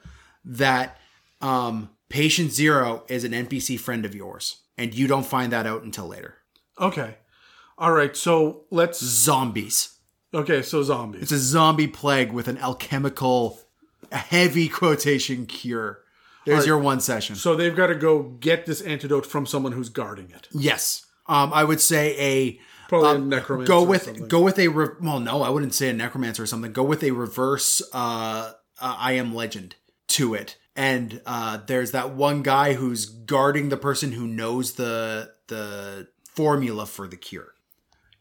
that 0.45 0.99
um, 1.41 1.91
patient 2.15 2.53
zero 2.53 3.03
is 3.09 3.25
an 3.25 3.33
NPC 3.33 3.79
friend 3.79 4.05
of 4.05 4.15
yours, 4.15 4.59
and 4.79 4.95
you 4.95 5.09
don't 5.09 5.27
find 5.27 5.53
that 5.53 5.67
out 5.67 5.83
until 5.83 6.07
later. 6.07 6.37
Okay. 6.81 7.17
All 7.77 7.91
right. 7.91 8.17
So 8.17 8.62
let's. 8.71 9.01
Zombies. 9.03 9.99
Okay. 10.33 10.62
So 10.62 10.85
zombies. 10.85 11.23
It's 11.23 11.33
a 11.33 11.39
zombie 11.39 11.89
plague 11.89 12.33
with 12.33 12.47
an 12.47 12.57
alchemical, 12.59 13.59
heavy 14.12 14.69
quotation 14.69 15.45
cure. 15.47 16.03
There's 16.47 16.67
your 16.67 16.79
one 16.79 17.01
session. 17.01 17.37
So 17.37 17.57
they've 17.57 17.75
got 17.75 17.89
to 17.89 17.95
go 17.95 18.23
get 18.23 18.65
this 18.65 18.81
antidote 18.83 19.27
from 19.27 19.45
someone 19.45 19.73
who's 19.73 19.89
guarding 19.89 20.31
it. 20.31 20.47
Yes. 20.53 21.07
Um, 21.27 21.53
I 21.53 21.65
would 21.65 21.81
say 21.81 22.17
a 22.19 22.61
Probably 22.89 23.09
Um, 23.09 23.23
a 23.23 23.37
necromancer. 23.37 23.73
go 23.73 23.83
with 23.83 24.29
go 24.29 24.41
with 24.43 24.59
a 24.59 24.69
re- 24.69 24.89
well 25.01 25.19
no 25.19 25.41
i 25.41 25.49
wouldn't 25.49 25.73
say 25.73 25.89
a 25.89 25.95
necromancer 25.95 26.43
or 26.43 26.47
something 26.47 26.71
go 26.71 26.83
with 26.83 27.03
a 27.03 27.12
reverse 27.12 27.81
uh, 27.95 28.53
uh 28.79 28.97
i 28.99 29.12
am 29.12 29.35
legend 29.35 29.75
to 30.09 30.35
it 30.35 30.59
and 30.77 31.20
uh 31.27 31.59
there's 31.66 31.93
that 31.93 32.11
one 32.11 32.43
guy 32.43 32.75
who's 32.75 33.07
guarding 33.07 33.68
the 33.68 33.77
person 33.77 34.12
who 34.12 34.27
knows 34.27 34.72
the 34.72 35.33
the 35.49 36.09
formula 36.29 36.87
for 36.87 37.07
the 37.07 37.16
cure 37.16 37.55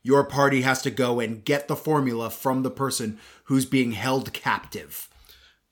your 0.02 0.24
party 0.24 0.62
has 0.62 0.82
to 0.82 0.92
go 0.92 1.20
and 1.20 1.46
get 1.46 1.68
the 1.68 1.76
formula 1.76 2.30
from 2.30 2.64
the 2.64 2.72
person 2.72 3.18
who's 3.46 3.66
being 3.66 3.94
held 3.94 4.34
captive 4.34 5.10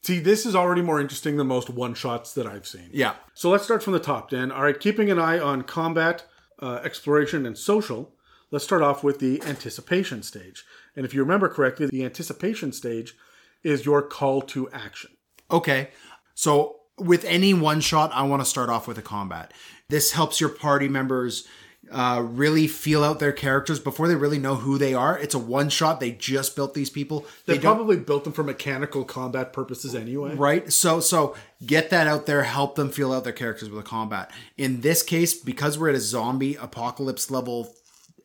See, 0.03 0.17
this 0.17 0.47
is 0.47 0.55
already 0.55 0.81
more 0.81 0.99
interesting 0.99 1.37
than 1.37 1.47
most 1.47 1.69
one 1.69 1.93
shots 1.93 2.33
that 2.33 2.47
I've 2.47 2.65
seen. 2.65 2.89
yeah 2.91 3.15
So 3.35 3.49
let's 3.49 3.63
start 3.63 3.83
from 3.83 3.93
the 3.93 3.99
top, 3.99 4.31
Dan. 4.31 4.51
All 4.51 4.63
right. 4.63 4.79
Keeping 4.79 5.11
an 5.11 5.19
eye 5.19 5.39
on 5.39 5.61
combat, 5.61 6.25
uh, 6.59 6.79
exploration, 6.83 7.45
and 7.45 7.55
social. 7.57 8.15
Let's 8.49 8.65
start 8.65 8.81
off 8.81 9.03
with 9.03 9.19
the 9.19 9.41
anticipation 9.43 10.23
stage. 10.23 10.65
And 10.95 11.05
if 11.05 11.13
you 11.13 11.21
remember 11.21 11.47
correctly, 11.49 11.85
the 11.85 12.03
anticipation 12.03 12.71
stage 12.73 13.15
is 13.63 13.85
your 13.85 14.01
call 14.01 14.41
to 14.41 14.69
action. 14.71 15.11
Okay. 15.51 15.89
So 16.35 16.77
with 16.97 17.25
any 17.25 17.53
one 17.53 17.81
shot, 17.81 18.11
I 18.13 18.23
want 18.23 18.41
to 18.41 18.45
start 18.45 18.69
off 18.69 18.87
with 18.87 18.97
a 18.97 19.01
combat. 19.01 19.53
This 19.89 20.11
helps 20.11 20.39
your 20.39 20.49
party 20.49 20.87
members 20.87 21.47
uh, 21.91 22.23
really 22.25 22.67
feel 22.67 23.03
out 23.03 23.19
their 23.19 23.33
characters 23.33 23.79
before 23.79 24.07
they 24.07 24.15
really 24.15 24.37
know 24.39 24.55
who 24.55 24.77
they 24.77 24.93
are. 24.93 25.17
It's 25.17 25.35
a 25.35 25.39
one 25.39 25.69
shot. 25.69 25.99
They 25.99 26.11
just 26.11 26.55
built 26.55 26.73
these 26.73 26.89
people. 26.89 27.25
They, 27.45 27.55
They, 27.55 27.59
probably 27.59 27.97
built 27.97 28.23
them 28.23 28.33
for 28.33 28.43
mechanical 28.43 29.03
combat 29.03 29.51
purposes 29.51 29.93
anyway. 29.93 30.35
right. 30.35 30.71
So 30.71 30.99
so 31.01 31.35
get 31.65 31.89
that 31.89 32.07
out 32.07 32.27
there. 32.27 32.43
Help 32.43 32.75
them 32.75 32.89
feel 32.89 33.11
out 33.11 33.23
their 33.23 33.33
characters 33.33 33.69
with 33.69 33.79
a 33.79 33.87
combat. 33.87 34.31
In 34.57 34.81
this 34.81 35.03
case, 35.03 35.33
because 35.33 35.77
we're 35.77 35.89
at 35.89 35.95
a 35.95 35.99
zombie 35.99 36.55
apocalypse 36.55 37.29
level 37.29 37.73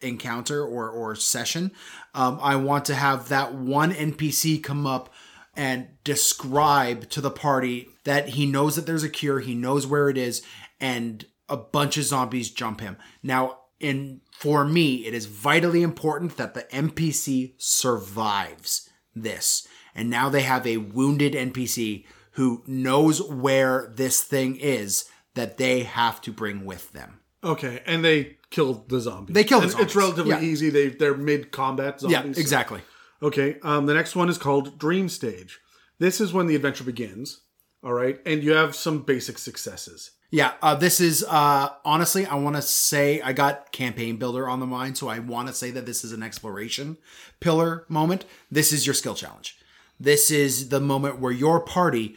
encounter 0.00 0.62
or 0.64 0.88
or 0.88 1.16
session, 1.16 1.72
um, 2.14 2.38
I 2.40 2.56
want 2.56 2.84
to 2.84 2.94
have 2.94 3.28
that 3.30 3.54
one 3.54 3.92
NPC 3.92 4.62
come 4.62 4.86
up 4.86 5.12
and 5.56 5.88
describe 6.04 7.08
to 7.10 7.20
the 7.20 7.30
party 7.30 7.88
that 8.04 8.30
he 8.30 8.46
knows 8.46 8.76
that 8.76 8.86
there's 8.86 9.02
a 9.02 9.08
cure, 9.08 9.40
he 9.40 9.54
knows 9.54 9.86
where 9.86 10.08
it 10.08 10.18
is, 10.18 10.42
and 10.80 11.24
a 11.48 11.56
bunch 11.56 11.96
of 11.96 12.04
zombies 12.04 12.50
jump 12.50 12.80
him. 12.80 12.96
Now, 13.22 13.58
in 13.80 14.20
for 14.32 14.64
me, 14.64 15.06
it 15.06 15.14
is 15.14 15.26
vitally 15.26 15.82
important 15.82 16.36
that 16.36 16.54
the 16.54 16.64
NPC 16.64 17.54
survives 17.56 18.88
this. 19.14 19.66
And 19.94 20.10
now 20.10 20.28
they 20.28 20.42
have 20.42 20.66
a 20.66 20.76
wounded 20.76 21.32
NPC 21.32 22.04
who 22.32 22.62
knows 22.66 23.22
where 23.22 23.90
this 23.94 24.22
thing 24.22 24.56
is 24.56 25.08
that 25.34 25.56
they 25.56 25.84
have 25.84 26.20
to 26.22 26.32
bring 26.32 26.66
with 26.66 26.92
them. 26.92 27.20
Okay, 27.42 27.82
and 27.86 28.04
they 28.04 28.36
killed 28.50 28.88
the 28.88 29.00
zombies. 29.00 29.34
They 29.34 29.44
killed 29.44 29.62
the 29.64 29.72
And 29.72 29.80
It's 29.80 29.96
relatively 29.96 30.32
yeah. 30.32 30.40
easy. 30.40 30.68
They 30.68 30.88
they're 30.88 31.16
mid 31.16 31.52
combat 31.52 32.00
zombies. 32.00 32.36
Yeah, 32.36 32.40
exactly. 32.40 32.80
Okay, 33.22 33.58
um, 33.62 33.86
the 33.86 33.94
next 33.94 34.14
one 34.14 34.28
is 34.28 34.38
called 34.38 34.78
Dream 34.78 35.08
Stage. 35.08 35.58
This 35.98 36.20
is 36.20 36.32
when 36.32 36.46
the 36.46 36.54
adventure 36.54 36.84
begins. 36.84 37.40
All 37.82 37.92
right, 37.92 38.18
and 38.26 38.42
you 38.42 38.52
have 38.52 38.74
some 38.74 39.02
basic 39.02 39.38
successes. 39.38 40.12
Yeah, 40.30 40.54
uh, 40.60 40.74
this 40.74 41.00
is 41.00 41.24
uh, 41.28 41.70
honestly, 41.84 42.26
I 42.26 42.34
want 42.34 42.56
to 42.56 42.62
say 42.62 43.20
I 43.20 43.32
got 43.32 43.70
campaign 43.70 44.16
builder 44.16 44.48
on 44.48 44.60
the 44.60 44.66
mind, 44.66 44.98
so 44.98 45.08
I 45.08 45.20
want 45.20 45.48
to 45.48 45.54
say 45.54 45.70
that 45.70 45.86
this 45.86 46.04
is 46.04 46.12
an 46.12 46.22
exploration 46.22 46.98
pillar 47.38 47.84
moment. 47.88 48.24
This 48.50 48.72
is 48.72 48.86
your 48.86 48.94
skill 48.94 49.14
challenge. 49.14 49.56
This 50.00 50.30
is 50.30 50.68
the 50.68 50.80
moment 50.80 51.20
where 51.20 51.32
your 51.32 51.60
party, 51.60 52.16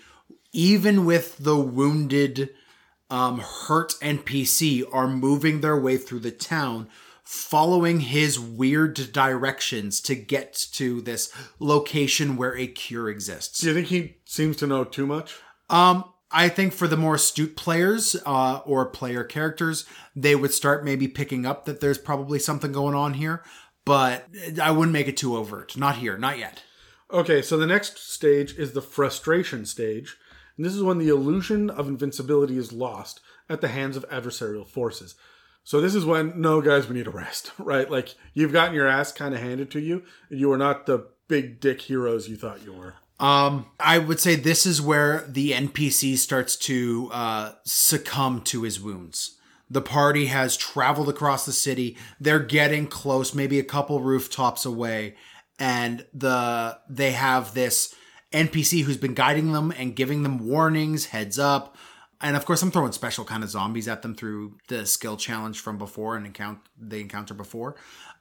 even 0.51 1.05
with 1.05 1.37
the 1.37 1.57
wounded, 1.57 2.49
um, 3.09 3.39
hurt 3.39 3.93
NPC, 4.01 4.83
are 4.91 5.07
moving 5.07 5.61
their 5.61 5.79
way 5.79 5.97
through 5.97 6.19
the 6.19 6.31
town, 6.31 6.89
following 7.30 7.99
his 7.99 8.39
weird 8.39 8.95
directions 9.13 10.01
to 10.01 10.15
get 10.15 10.51
to 10.71 10.99
this 10.99 11.32
location 11.59 12.36
where 12.36 12.57
a 12.57 12.65
cure 12.65 13.07
exists. 13.07 13.59
Do 13.59 13.67
you 13.67 13.73
think 13.75 13.88
he 13.88 14.17
seems 14.25 14.57
to 14.57 14.65
know 14.65 14.84
too 14.84 15.05
much? 15.05 15.36
Um, 15.69 16.05
I 16.32 16.49
think 16.49 16.73
for 16.73 16.88
the 16.88 16.97
more 16.97 17.13
astute 17.13 17.55
players 17.55 18.15
uh, 18.25 18.61
or 18.65 18.88
player 18.88 19.23
characters, 19.23 19.86
they 20.15 20.36
would 20.36 20.55
start 20.55 20.84
maybe 20.84 21.07
picking 21.07 21.45
up 21.45 21.65
that 21.65 21.82
there's 21.82 21.99
probably 21.99 22.39
something 22.39 22.71
going 22.71 22.95
on 22.95 23.13
here, 23.13 23.43
but 23.86 24.25
I 24.59 24.71
wouldn't 24.71 24.93
make 24.93 25.07
it 25.07 25.15
too 25.15 25.38
overt. 25.38 25.77
Not 25.77 25.97
here, 25.97 26.17
not 26.17 26.39
yet. 26.39 26.63
Okay, 27.13 27.43
so 27.43 27.57
the 27.57 27.67
next 27.67 28.11
stage 28.11 28.57
is 28.57 28.73
the 28.73 28.82
frustration 28.82 29.67
stage. 29.67 30.17
And 30.57 30.65
this 30.65 30.73
is 30.73 30.82
when 30.82 30.97
the 30.97 31.09
illusion 31.09 31.69
of 31.69 31.88
invincibility 31.88 32.57
is 32.57 32.73
lost 32.73 33.21
at 33.47 33.61
the 33.61 33.67
hands 33.67 33.95
of 33.95 34.09
adversarial 34.09 34.67
forces. 34.67 35.13
So 35.70 35.80
this 35.82 35.93
is 35.93 36.03
when, 36.03 36.41
no, 36.41 36.61
guys, 36.61 36.89
we 36.89 36.95
need 36.95 37.05
a 37.05 37.11
rest, 37.11 37.51
right? 37.59 37.88
Like, 37.91 38.15
you've 38.34 38.51
gotten 38.51 38.74
your 38.74 38.88
ass 38.88 39.11
kind 39.11 39.36
of 39.36 39.39
handed 39.39 39.70
to 39.70 39.80
you. 39.80 40.01
You 40.28 40.51
are 40.51 40.57
not 40.57 40.88
the 40.88 41.05
big 41.28 41.59
dick 41.59 41.82
heroes 41.82 42.28
you 42.28 42.38
thought 42.38 42.63
you 42.65 42.74
were. 42.74 42.95
Um, 43.20 43.67
I 43.80 43.99
would 43.99 44.20
say 44.20 44.34
this 44.34 44.65
is 44.65 44.82
where 44.82 45.24
the 45.28 45.51
NPC 45.51 46.17
starts 46.17 46.55
to 46.55 47.11
uh, 47.13 47.51
succumb 47.65 48.41
to 48.45 48.63
his 48.63 48.82
wounds. 48.82 49.38
The 49.70 49.84
party 49.84 50.26
has 50.26 50.57
traveled 50.57 51.07
across 51.07 51.45
the 51.45 51.53
city. 51.53 51.99
They're 52.20 52.39
getting 52.39 52.88
close, 52.88 53.36
maybe 53.36 53.59
a 53.59 53.63
couple 53.63 54.01
rooftops 54.01 54.65
away, 54.65 55.17
and 55.59 56.03
the 56.15 56.80
they 56.89 57.11
have 57.11 57.53
this 57.53 57.93
NPC 58.34 58.86
who's 58.86 58.97
been 58.97 59.13
guiding 59.13 59.51
them 59.51 59.72
and 59.78 59.95
giving 59.95 60.24
them 60.24 60.47
warnings, 60.47 61.07
heads 61.07 61.38
up. 61.38 61.78
And 62.22 62.36
of 62.36 62.45
course, 62.45 62.61
I'm 62.61 62.72
throwing 62.72 62.91
special 62.91 63.24
kind 63.24 63.43
of 63.43 63.49
zombies 63.49 63.88
at 63.88 64.01
them 64.01 64.13
through 64.13 64.57
the 64.67 64.86
skill 64.86 65.15
challenge 65.15 65.59
from 65.59 65.78
before 65.78 66.17
and 66.17 66.26
encounter 66.26 66.61
they 66.78 67.01
encounter 67.01 67.34
before. 67.34 67.76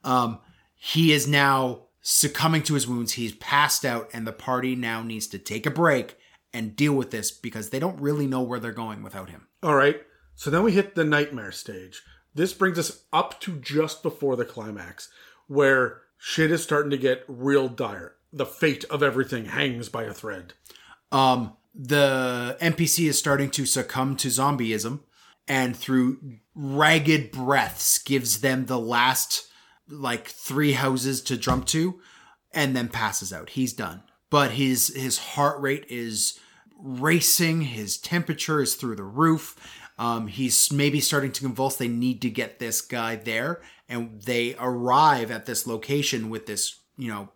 Um, 0.05 0.39
he 0.77 1.13
is 1.13 1.27
now 1.27 1.87
succumbing 2.01 2.63
to 2.65 2.75
his 2.75 2.87
wounds. 2.87 3.13
He's 3.13 3.35
passed 3.35 3.85
out, 3.85 4.09
and 4.13 4.27
the 4.27 4.33
party 4.33 4.77
now 4.77 5.03
needs 5.03 5.27
to 5.29 5.39
take 5.39 5.67
a 5.67 5.71
break 5.71 6.17
and 6.53 6.77
deal 6.77 6.95
with 6.95 7.11
this 7.11 7.31
because 7.31 7.71
they 7.71 7.79
don't 7.79 8.01
really 8.01 8.27
know 8.27 8.43
where 8.43 8.61
they're 8.61 8.73
going 8.73 9.03
without 9.03 9.31
him. 9.31 9.49
All 9.63 9.75
right, 9.75 10.01
so 10.35 10.51
then 10.51 10.63
we 10.63 10.73
hit 10.73 10.95
the 10.95 11.05
nightmare 11.05 11.53
stage. 11.53 12.03
This 12.35 12.53
brings 12.55 12.79
us 12.79 13.05
up 13.13 13.41
to 13.41 13.59
just 13.59 14.03
before 14.03 14.37
the 14.37 14.45
climax, 14.45 15.11
where 15.49 16.03
shit 16.17 16.53
is 16.53 16.63
starting 16.63 16.91
to 16.91 16.99
get 16.99 17.25
real 17.27 17.69
dire. 17.69 18.15
The 18.33 18.47
fate 18.47 18.85
of 18.85 19.03
everything 19.03 19.47
hangs 19.47 19.89
by 19.89 20.05
a 20.05 20.15
thread. 20.15 20.53
Um, 21.11 21.57
the 21.79 22.57
NPC 22.61 23.09
is 23.09 23.19
starting 23.19 23.51
to 23.51 23.65
succumb 23.65 24.17
to 24.17 24.29
zombieism, 24.29 25.01
and 25.47 25.77
through 25.77 26.39
ragged 26.55 27.31
breaths, 27.31 27.99
gives 27.99 28.41
them 28.41 28.67
the 28.67 28.79
last 28.79 29.47
like 29.89 30.27
three 30.27 30.73
houses 30.73 31.23
to 31.23 31.37
jump 31.37 31.67
to, 31.67 32.01
and 32.53 32.77
then 32.77 32.89
passes 32.89 33.33
out. 33.33 33.51
He's 33.51 33.73
done. 33.73 34.03
But 34.29 34.53
his 34.53 34.89
his 34.95 35.19
heart 35.19 35.61
rate 35.61 35.87
is 35.89 36.39
racing. 36.77 37.63
His 37.63 37.97
temperature 37.97 38.61
is 38.61 38.75
through 38.75 38.97
the 38.97 39.05
roof. 39.05 39.57
Um, 39.99 40.27
he's 40.27 40.73
maybe 40.73 41.01
starting 41.01 41.33
to 41.33 41.41
convulse. 41.41 41.77
They 41.77 41.89
need 41.89 42.21
to 42.23 42.31
get 42.31 42.59
this 42.59 42.81
guy 42.81 43.17
there, 43.17 43.63
and 43.89 44.21
they 44.23 44.57
arrive 44.59 45.31
at 45.31 45.47
this 45.47 45.67
location 45.67 46.29
with 46.29 46.47
this, 46.47 46.81
you 46.97 47.09
know, 47.09 47.31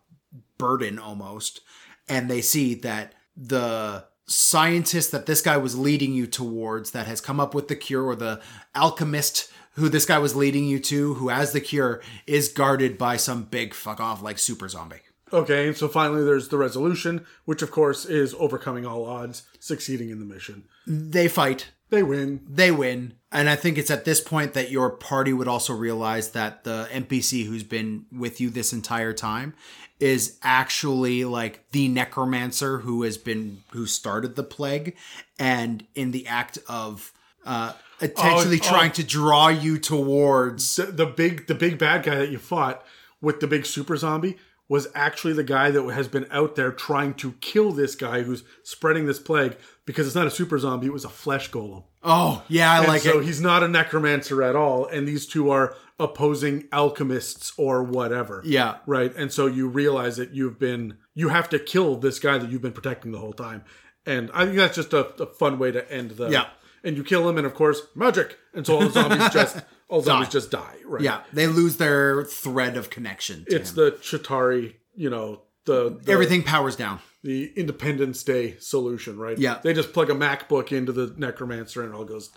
burden 0.57 0.99
almost, 0.99 1.61
and 2.09 2.29
they 2.29 2.41
see 2.41 2.75
that 2.75 3.15
the 3.35 4.05
scientist 4.33 5.11
that 5.11 5.25
this 5.25 5.41
guy 5.41 5.57
was 5.57 5.77
leading 5.77 6.13
you 6.13 6.27
towards, 6.27 6.91
that 6.91 7.07
has 7.07 7.21
come 7.21 7.39
up 7.39 7.53
with 7.53 7.67
the 7.67 7.75
cure, 7.75 8.05
or 8.05 8.15
the 8.15 8.41
alchemist 8.75 9.51
who 9.75 9.89
this 9.89 10.05
guy 10.05 10.19
was 10.19 10.35
leading 10.35 10.65
you 10.65 10.79
to, 10.79 11.15
who 11.15 11.29
has 11.29 11.51
the 11.51 11.61
cure, 11.61 12.01
is 12.27 12.49
guarded 12.49 12.97
by 12.97 13.17
some 13.17 13.43
big 13.43 13.73
fuck 13.73 13.99
off 13.99 14.21
like 14.21 14.37
super 14.37 14.67
zombie. 14.69 14.97
Okay, 15.31 15.67
and 15.67 15.77
so 15.77 15.87
finally 15.87 16.23
there's 16.23 16.49
the 16.49 16.57
resolution, 16.57 17.25
which 17.45 17.63
of 17.63 17.71
course 17.71 18.05
is 18.05 18.35
overcoming 18.37 18.85
all 18.85 19.05
odds, 19.05 19.43
succeeding 19.59 20.11
in 20.11 20.19
the 20.19 20.25
mission. 20.25 20.65
They 20.85 21.27
fight. 21.27 21.71
They 21.93 22.01
win. 22.01 22.41
They 22.49 22.71
win. 22.71 23.13
And 23.31 23.47
I 23.47 23.55
think 23.55 23.77
it's 23.77 23.91
at 23.91 24.03
this 24.03 24.19
point 24.19 24.53
that 24.53 24.71
your 24.71 24.89
party 24.89 25.31
would 25.31 25.47
also 25.47 25.73
realize 25.73 26.31
that 26.31 26.63
the 26.63 26.87
NPC 26.91 27.45
who's 27.45 27.61
been 27.61 28.07
with 28.11 28.41
you 28.41 28.49
this 28.49 28.73
entire 28.73 29.13
time 29.13 29.53
is 29.99 30.39
actually 30.41 31.23
like 31.23 31.69
the 31.71 31.87
necromancer 31.87 32.79
who 32.79 33.03
has 33.03 33.19
been 33.19 33.61
who 33.73 33.85
started 33.85 34.35
the 34.35 34.41
plague 34.43 34.95
and 35.37 35.85
in 35.93 36.09
the 36.09 36.25
act 36.25 36.57
of 36.67 37.11
uh 37.45 37.73
intentionally 38.01 38.59
Oh, 38.59 38.65
oh. 38.65 38.69
trying 38.71 38.91
to 38.93 39.03
draw 39.03 39.49
you 39.49 39.77
towards 39.77 40.77
The, 40.77 40.87
the 40.87 41.05
big 41.05 41.45
the 41.45 41.53
big 41.53 41.77
bad 41.77 42.01
guy 42.01 42.15
that 42.15 42.31
you 42.31 42.39
fought 42.39 42.83
with 43.21 43.39
the 43.39 43.45
big 43.45 43.67
super 43.67 43.95
zombie 43.97 44.37
was 44.67 44.87
actually 44.95 45.33
the 45.33 45.43
guy 45.43 45.69
that 45.69 45.83
has 45.93 46.07
been 46.07 46.25
out 46.31 46.55
there 46.55 46.71
trying 46.71 47.13
to 47.13 47.33
kill 47.33 47.71
this 47.71 47.95
guy 47.95 48.23
who's 48.23 48.43
spreading 48.63 49.05
this 49.05 49.19
plague 49.19 49.57
because 49.85 50.07
it's 50.07 50.15
not 50.15 50.27
a 50.27 50.31
super 50.31 50.57
zombie, 50.57 50.87
it 50.87 50.93
was 50.93 51.05
a 51.05 51.09
flesh 51.09 51.49
golem. 51.51 51.83
Oh, 52.03 52.43
yeah, 52.47 52.71
I 52.71 52.79
And 52.79 52.87
like 52.87 53.01
so 53.01 53.09
it. 53.09 53.13
So 53.13 53.19
he's 53.21 53.41
not 53.41 53.63
a 53.63 53.67
necromancer 53.67 54.41
at 54.43 54.55
all, 54.55 54.85
and 54.87 55.07
these 55.07 55.25
two 55.25 55.49
are 55.49 55.75
opposing 55.99 56.67
alchemists 56.71 57.53
or 57.57 57.83
whatever. 57.83 58.41
Yeah. 58.45 58.77
Right. 58.85 59.13
And 59.15 59.31
so 59.31 59.47
you 59.47 59.67
realize 59.67 60.17
that 60.17 60.31
you've 60.31 60.59
been 60.59 60.97
you 61.15 61.29
have 61.29 61.49
to 61.49 61.59
kill 61.59 61.97
this 61.97 62.19
guy 62.19 62.37
that 62.37 62.49
you've 62.51 62.61
been 62.61 62.73
protecting 62.73 63.11
the 63.11 63.19
whole 63.19 63.33
time. 63.33 63.63
And 64.05 64.29
I 64.33 64.45
think 64.45 64.57
that's 64.57 64.75
just 64.75 64.91
a, 64.93 65.05
a 65.21 65.27
fun 65.27 65.59
way 65.59 65.71
to 65.71 65.89
end 65.91 66.11
the 66.11 66.29
Yeah. 66.29 66.47
And 66.83 66.97
you 66.97 67.03
kill 67.03 67.29
him, 67.29 67.37
and 67.37 67.45
of 67.47 67.53
course, 67.53 67.81
magic. 67.95 68.37
And 68.53 68.65
so 68.67 68.73
all 68.75 68.81
the 68.81 68.89
zombies 68.89 69.29
just 69.31 69.57
all 69.87 70.01
the 70.01 70.05
zombies 70.07 70.27
Die. 70.27 70.31
just 70.31 70.51
die. 70.51 70.75
Right. 70.85 71.01
Yeah, 71.01 71.21
they 71.31 71.47
lose 71.47 71.77
their 71.77 72.25
thread 72.25 72.75
of 72.75 72.89
connection. 72.89 73.45
To 73.45 73.55
It's 73.55 73.69
him. 73.69 73.75
the 73.77 73.91
Chitauri, 73.91 74.75
you 74.95 75.09
know, 75.09 75.43
the, 75.65 75.99
the 76.01 76.11
everything 76.11 76.43
powers 76.43 76.75
down. 76.75 76.99
the 77.23 77.51
Independence 77.55 78.23
Day 78.23 78.57
solution, 78.59 79.17
right? 79.17 79.37
Yeah. 79.37 79.59
They 79.63 79.73
just 79.73 79.93
plug 79.93 80.09
a 80.09 80.13
MacBook 80.13 80.71
into 80.71 80.91
the 80.91 81.13
necromancer 81.17 81.83
and 81.83 81.93
it 81.93 81.97
all 81.97 82.05
goes 82.05 82.31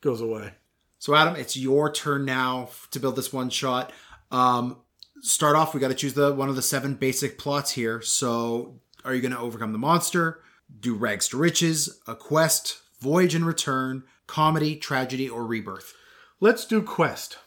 goes 0.00 0.20
away. 0.20 0.54
So, 0.98 1.14
Adam, 1.14 1.36
it's 1.36 1.56
your 1.56 1.92
turn 1.92 2.24
now 2.24 2.68
to 2.92 3.00
build 3.00 3.16
this 3.16 3.32
one 3.32 3.50
shot. 3.50 3.92
Um, 4.30 4.78
start 5.20 5.56
off, 5.56 5.74
we 5.74 5.80
got 5.80 5.88
to 5.88 5.94
choose 5.94 6.14
the 6.14 6.32
one 6.32 6.48
of 6.48 6.56
the 6.56 6.62
seven 6.62 6.94
basic 6.94 7.38
plots 7.38 7.72
here. 7.72 8.00
So, 8.00 8.80
are 9.04 9.14
you 9.14 9.20
going 9.20 9.32
to 9.32 9.38
overcome 9.38 9.72
the 9.72 9.78
monster? 9.78 10.40
Do 10.78 10.94
rags 10.94 11.28
to 11.28 11.36
riches, 11.36 12.00
a 12.06 12.14
quest, 12.14 12.80
voyage 13.00 13.34
and 13.34 13.44
return, 13.44 14.04
comedy, 14.26 14.76
tragedy, 14.76 15.28
or 15.28 15.44
rebirth? 15.44 15.94
Let's 16.40 16.64
do 16.64 16.82
quest. 16.82 17.38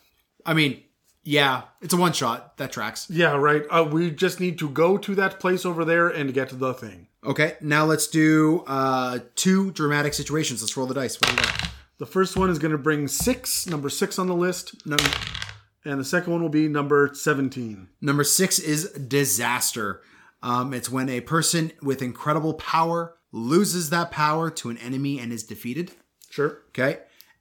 I 0.46 0.54
mean, 0.54 0.84
yeah, 1.26 1.64
it's 1.82 1.94
a 1.94 1.98
one 1.98 2.14
shot. 2.14 2.56
That 2.58 2.72
tracks. 2.72 3.08
Yeah, 3.10 3.36
right. 3.36 3.64
Uh, 3.70 3.84
we 3.92 4.12
just 4.12 4.40
need 4.40 4.60
to 4.60 4.70
go 4.70 4.98
to 4.98 5.16
that 5.16 5.40
place 5.40 5.66
over 5.66 5.84
there 5.84 6.08
and 6.08 6.34
get 6.34 6.58
the 6.58 6.74
thing. 6.74 7.08
Okay, 7.26 7.56
now 7.60 7.86
let's 7.86 8.08
do 8.08 8.64
uh, 8.68 9.20
two 9.36 9.72
dramatic 9.72 10.14
situations. 10.14 10.62
Let's 10.62 10.78
roll 10.78 10.86
the 10.86 10.94
dice. 10.94 11.20
What 11.20 11.30
do 11.30 11.36
you 11.36 11.42
got? 11.42 11.70
The 11.98 12.06
first 12.06 12.38
one 12.38 12.50
is 12.50 12.60
going 12.60 12.74
to 12.74 12.78
bring 12.78 13.08
six, 13.08 13.66
number 13.66 13.90
six 13.90 14.20
on 14.20 14.28
the 14.28 14.36
list, 14.36 14.86
Num- 14.86 15.00
and 15.84 16.00
the 16.00 16.06
second 16.06 16.32
one 16.32 16.42
will 16.42 16.50
be 16.50 16.68
number 16.68 17.12
17. 17.14 17.88
Number 18.02 18.24
six 18.24 18.60
is 18.60 18.92
disaster. 18.92 20.02
Um, 20.44 20.74
it's 20.74 20.90
when 20.90 21.10
a 21.10 21.22
person 21.22 21.72
with 21.82 22.02
incredible 22.02 22.54
power 22.54 23.16
loses 23.32 23.90
that 23.90 24.12
power 24.12 24.52
to 24.52 24.70
an 24.70 24.78
enemy 24.78 25.20
and 25.20 25.32
is 25.32 25.44
defeated. 25.44 25.92
Sure. 26.30 26.60
Okay. 26.70 27.00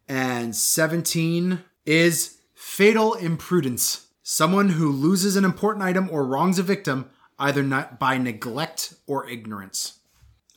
And 0.09 0.55
17 0.55 1.61
is 1.85 2.34
fatal 2.65 3.13
imprudence. 3.13 4.07
Someone 4.23 4.71
who 4.71 4.91
loses 4.91 5.37
an 5.37 5.45
important 5.45 5.85
item 5.85 6.09
or 6.11 6.25
wrongs 6.25 6.59
a 6.59 6.63
victim 6.63 7.11
either 7.39 7.63
not 7.63 7.99
by 7.99 8.17
neglect 8.17 8.95
or 9.07 9.29
ignorance. 9.29 9.99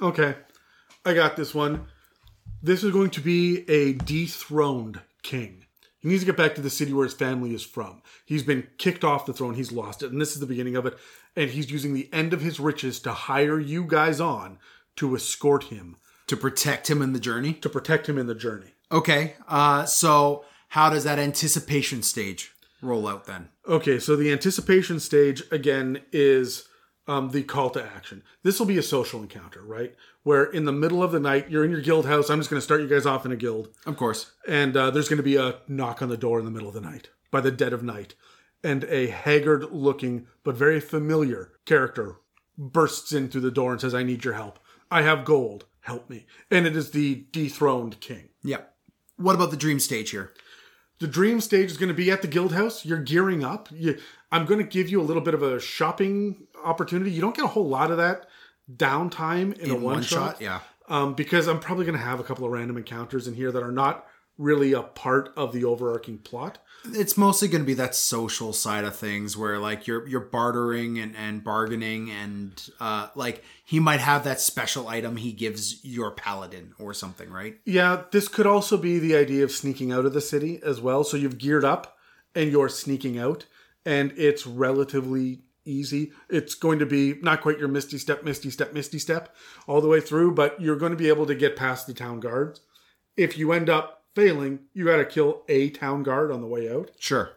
Okay. 0.02 0.36
I 1.06 1.14
got 1.14 1.36
this 1.36 1.54
one. 1.54 1.86
This 2.64 2.82
is 2.84 2.94
going 2.94 3.10
to 3.12 3.20
be 3.22 3.70
a 3.70 3.92
dethroned 3.94 5.02
king. 5.22 5.66
He 6.00 6.08
needs 6.08 6.22
to 6.22 6.26
get 6.26 6.38
back 6.38 6.56
to 6.56 6.62
the 6.62 6.70
city 6.70 6.94
where 6.94 7.04
his 7.04 7.14
family 7.14 7.54
is 7.54 7.64
from. 7.64 8.02
He's 8.26 8.42
been 8.44 8.68
kicked 8.78 9.04
off 9.04 9.26
the 9.26 9.34
throne, 9.34 9.56
he's 9.56 9.74
lost 9.74 10.02
it, 10.02 10.12
and 10.12 10.22
this 10.22 10.32
is 10.34 10.40
the 10.40 10.46
beginning 10.46 10.78
of 10.78 10.86
it. 10.86 10.98
And 11.36 11.50
he's 11.50 11.70
using 11.70 11.94
the 11.94 12.10
end 12.14 12.32
of 12.34 12.42
his 12.42 12.58
riches 12.60 13.00
to 13.02 13.12
hire 13.12 13.60
you 13.60 13.84
guys 13.84 14.22
on 14.22 14.60
to 14.96 15.14
escort 15.14 15.66
him, 15.66 15.98
To 16.28 16.38
protect 16.38 16.90
him 16.90 17.02
in 17.02 17.12
the 17.12 17.20
journey. 17.20 17.54
to 17.56 17.70
protect 17.70 18.08
him 18.08 18.18
in 18.18 18.28
the 18.28 18.34
journey. 18.36 18.72
Okay. 18.92 19.36
Uh, 19.48 19.84
so 19.86 20.46
how 20.70 20.90
does 20.90 21.04
that 21.04 21.20
anticipation 21.20 22.02
stage 22.04 22.52
roll 22.82 23.08
out 23.08 23.26
then? 23.26 23.50
Okay, 23.68 24.00
so 24.00 24.16
the 24.16 24.32
anticipation 24.32 25.00
stage 25.00 25.44
again 25.52 26.02
is 26.12 26.68
um, 27.08 27.30
the 27.30 27.44
call 27.44 27.70
to 27.72 27.84
action. 27.84 28.22
This 28.44 28.60
will 28.60 28.66
be 28.68 28.78
a 28.78 28.84
social 28.84 29.22
encounter, 29.22 29.62
right? 29.64 29.96
Where 30.24 30.44
in 30.44 30.66
the 30.66 30.74
middle 30.74 31.02
of 31.02 31.12
the 31.14 31.20
night, 31.22 31.50
you're 31.50 31.64
in 31.64 31.72
your 31.72 31.80
guild 31.82 32.06
house. 32.06 32.30
I'm 32.30 32.40
just 32.40 32.50
going 32.50 32.60
to 32.60 32.64
start 32.66 32.82
you 32.82 32.88
guys 32.88 33.06
off 33.06 33.26
in 33.26 33.32
a 33.32 33.38
guild, 33.38 33.70
Of 33.86 33.96
course. 33.96 34.32
and 34.48 34.76
uh, 34.76 34.92
there's 34.92 35.08
going 35.08 35.18
to 35.18 35.24
be 35.24 35.38
a 35.38 35.56
knock 35.70 36.02
on 36.02 36.10
the 36.10 36.18
door 36.18 36.38
in 36.40 36.46
the 36.46 36.52
middle 36.52 36.68
of 36.68 36.74
the 36.74 36.82
night 36.82 37.10
by 37.32 37.40
the 37.42 37.52
dead 37.52 37.72
of 37.74 37.82
night, 37.84 38.14
and 38.64 38.84
a 38.86 39.08
haggard-looking 39.08 40.28
but 40.44 40.56
very 40.56 40.80
familiar 40.80 41.54
character 41.66 42.18
bursts 42.58 43.14
in 43.14 43.30
through 43.30 43.42
the 43.42 43.52
door 43.52 43.72
and 43.72 43.80
says, 43.82 43.94
"I 43.96 44.04
need 44.04 44.26
your 44.26 44.34
help. 44.34 44.60
I 44.92 45.02
have 45.04 45.24
gold. 45.26 45.66
Help 45.82 46.10
me." 46.10 46.26
And 46.52 46.66
it 46.68 46.76
is 46.76 46.92
the 46.92 47.26
dethroned 47.32 48.00
king. 48.02 48.30
Yeah. 48.44 48.62
What 49.18 49.36
about 49.36 49.52
the 49.52 49.58
dream 49.58 49.80
stage 49.80 50.10
here? 50.12 50.34
The 51.00 51.08
dream 51.08 51.42
stage 51.42 51.70
is 51.70 51.78
going 51.78 51.90
to 51.90 51.96
be 51.96 52.10
at 52.10 52.22
the 52.22 52.28
guild 52.28 52.54
house. 52.54 52.86
You're 52.86 53.02
gearing 53.02 53.44
up. 53.44 53.70
You, 53.72 54.00
I'm 54.32 54.46
going 54.46 54.60
to 54.60 54.66
give 54.66 54.90
you 54.90 55.00
a 55.00 55.04
little 55.04 55.22
bit 55.22 55.34
of 55.34 55.44
a 55.44 55.60
shopping 55.60 56.48
opportunity. 56.64 57.12
You 57.12 57.22
don't 57.22 57.36
get 57.36 57.46
a 57.46 57.50
whole 57.50 57.68
lot 57.68 57.92
of 57.92 57.98
that 57.98 58.28
downtime 58.74 59.58
in, 59.60 59.72
a 59.72 59.76
In 59.76 59.82
one, 59.82 60.02
shot, 60.02 60.42
yeah. 60.42 60.62
um, 60.90 61.14
because 61.14 61.48
I'm 61.48 61.60
probably 61.60 61.86
going 61.86 61.98
to 61.98 62.04
have 62.04 62.20
a 62.20 62.24
couple 62.24 62.46
of 62.46 62.52
random 62.52 62.78
encounters 62.78 63.28
in 63.28 63.36
here 63.36 63.52
that 63.52 63.64
are 63.64 63.72
not 63.72 64.06
really 64.38 64.74
a 64.74 64.82
part 64.82 65.32
of 65.38 65.54
the 65.54 65.64
overarching 65.64 66.18
plot. 66.18 66.60
It's 66.94 67.18
mostly 67.18 67.48
going 67.48 67.64
to 67.64 67.68
be 67.68 67.74
that 67.76 67.96
social 67.96 68.54
side 68.54 68.84
of 68.84 68.96
things 68.96 69.36
where 69.36 69.60
like 69.60 69.88
you're 69.88 70.08
you're 70.08 70.20
bartering 70.20 71.00
and, 71.00 71.16
and 71.16 71.44
bargaining 71.44 72.10
and 72.12 72.70
uh 72.80 73.10
like 73.16 73.44
he 73.64 73.80
might 73.80 74.00
have 74.00 74.24
that 74.24 74.40
special 74.40 74.88
item 74.88 75.18
he 75.18 75.32
gives 75.32 75.84
your 75.84 76.12
paladin 76.12 76.74
or 76.80 76.94
something, 76.94 77.30
right? 77.30 77.58
Yeah, 77.66 78.04
this 78.12 78.28
could 78.28 78.48
also 78.48 78.78
be 78.78 79.00
the 79.00 79.16
idea 79.16 79.44
of 79.44 79.52
sneaking 79.52 79.92
out 79.92 80.06
of 80.06 80.14
the 80.14 80.22
city 80.22 80.60
as 80.64 80.80
well. 80.80 81.04
So 81.04 81.18
you've 81.18 81.38
geared 81.38 81.66
up 81.66 81.98
and 82.36 82.52
you're 82.52 82.70
sneaking 82.70 83.18
out, 83.18 83.46
and 83.86 84.14
it's 84.16 84.46
relatively 84.46 85.42
easy. 85.66 86.12
It's 86.30 86.56
going 86.56 86.80
to 86.80 86.86
be 86.86 87.16
not 87.22 87.42
quite 87.42 87.60
your 87.60 87.68
misty 87.68 87.98
step, 87.98 88.24
misty 88.24 88.50
step, 88.50 88.74
misty 88.74 89.00
step 89.00 89.36
all 89.68 89.82
the 89.82 89.88
way 89.88 90.00
through, 90.00 90.36
but 90.36 90.62
you're 90.62 90.78
going 90.78 90.92
to 90.92 90.98
be 90.98 91.10
able 91.10 91.26
to 91.26 91.36
get 91.36 91.56
past 91.56 91.88
the 91.88 91.94
town 91.94 92.20
guards. 92.20 92.62
If 93.16 93.38
you 93.38 93.52
end 93.52 93.70
up 93.70 93.97
failing, 94.18 94.60
you 94.74 94.84
got 94.86 94.98
to 94.98 95.06
kill 95.06 95.44
a 95.48 95.70
town 95.70 96.02
guard 96.04 96.32
on 96.32 96.42
the 96.42 96.48
way 96.48 96.64
out. 96.74 96.90
Sure. 97.00 97.30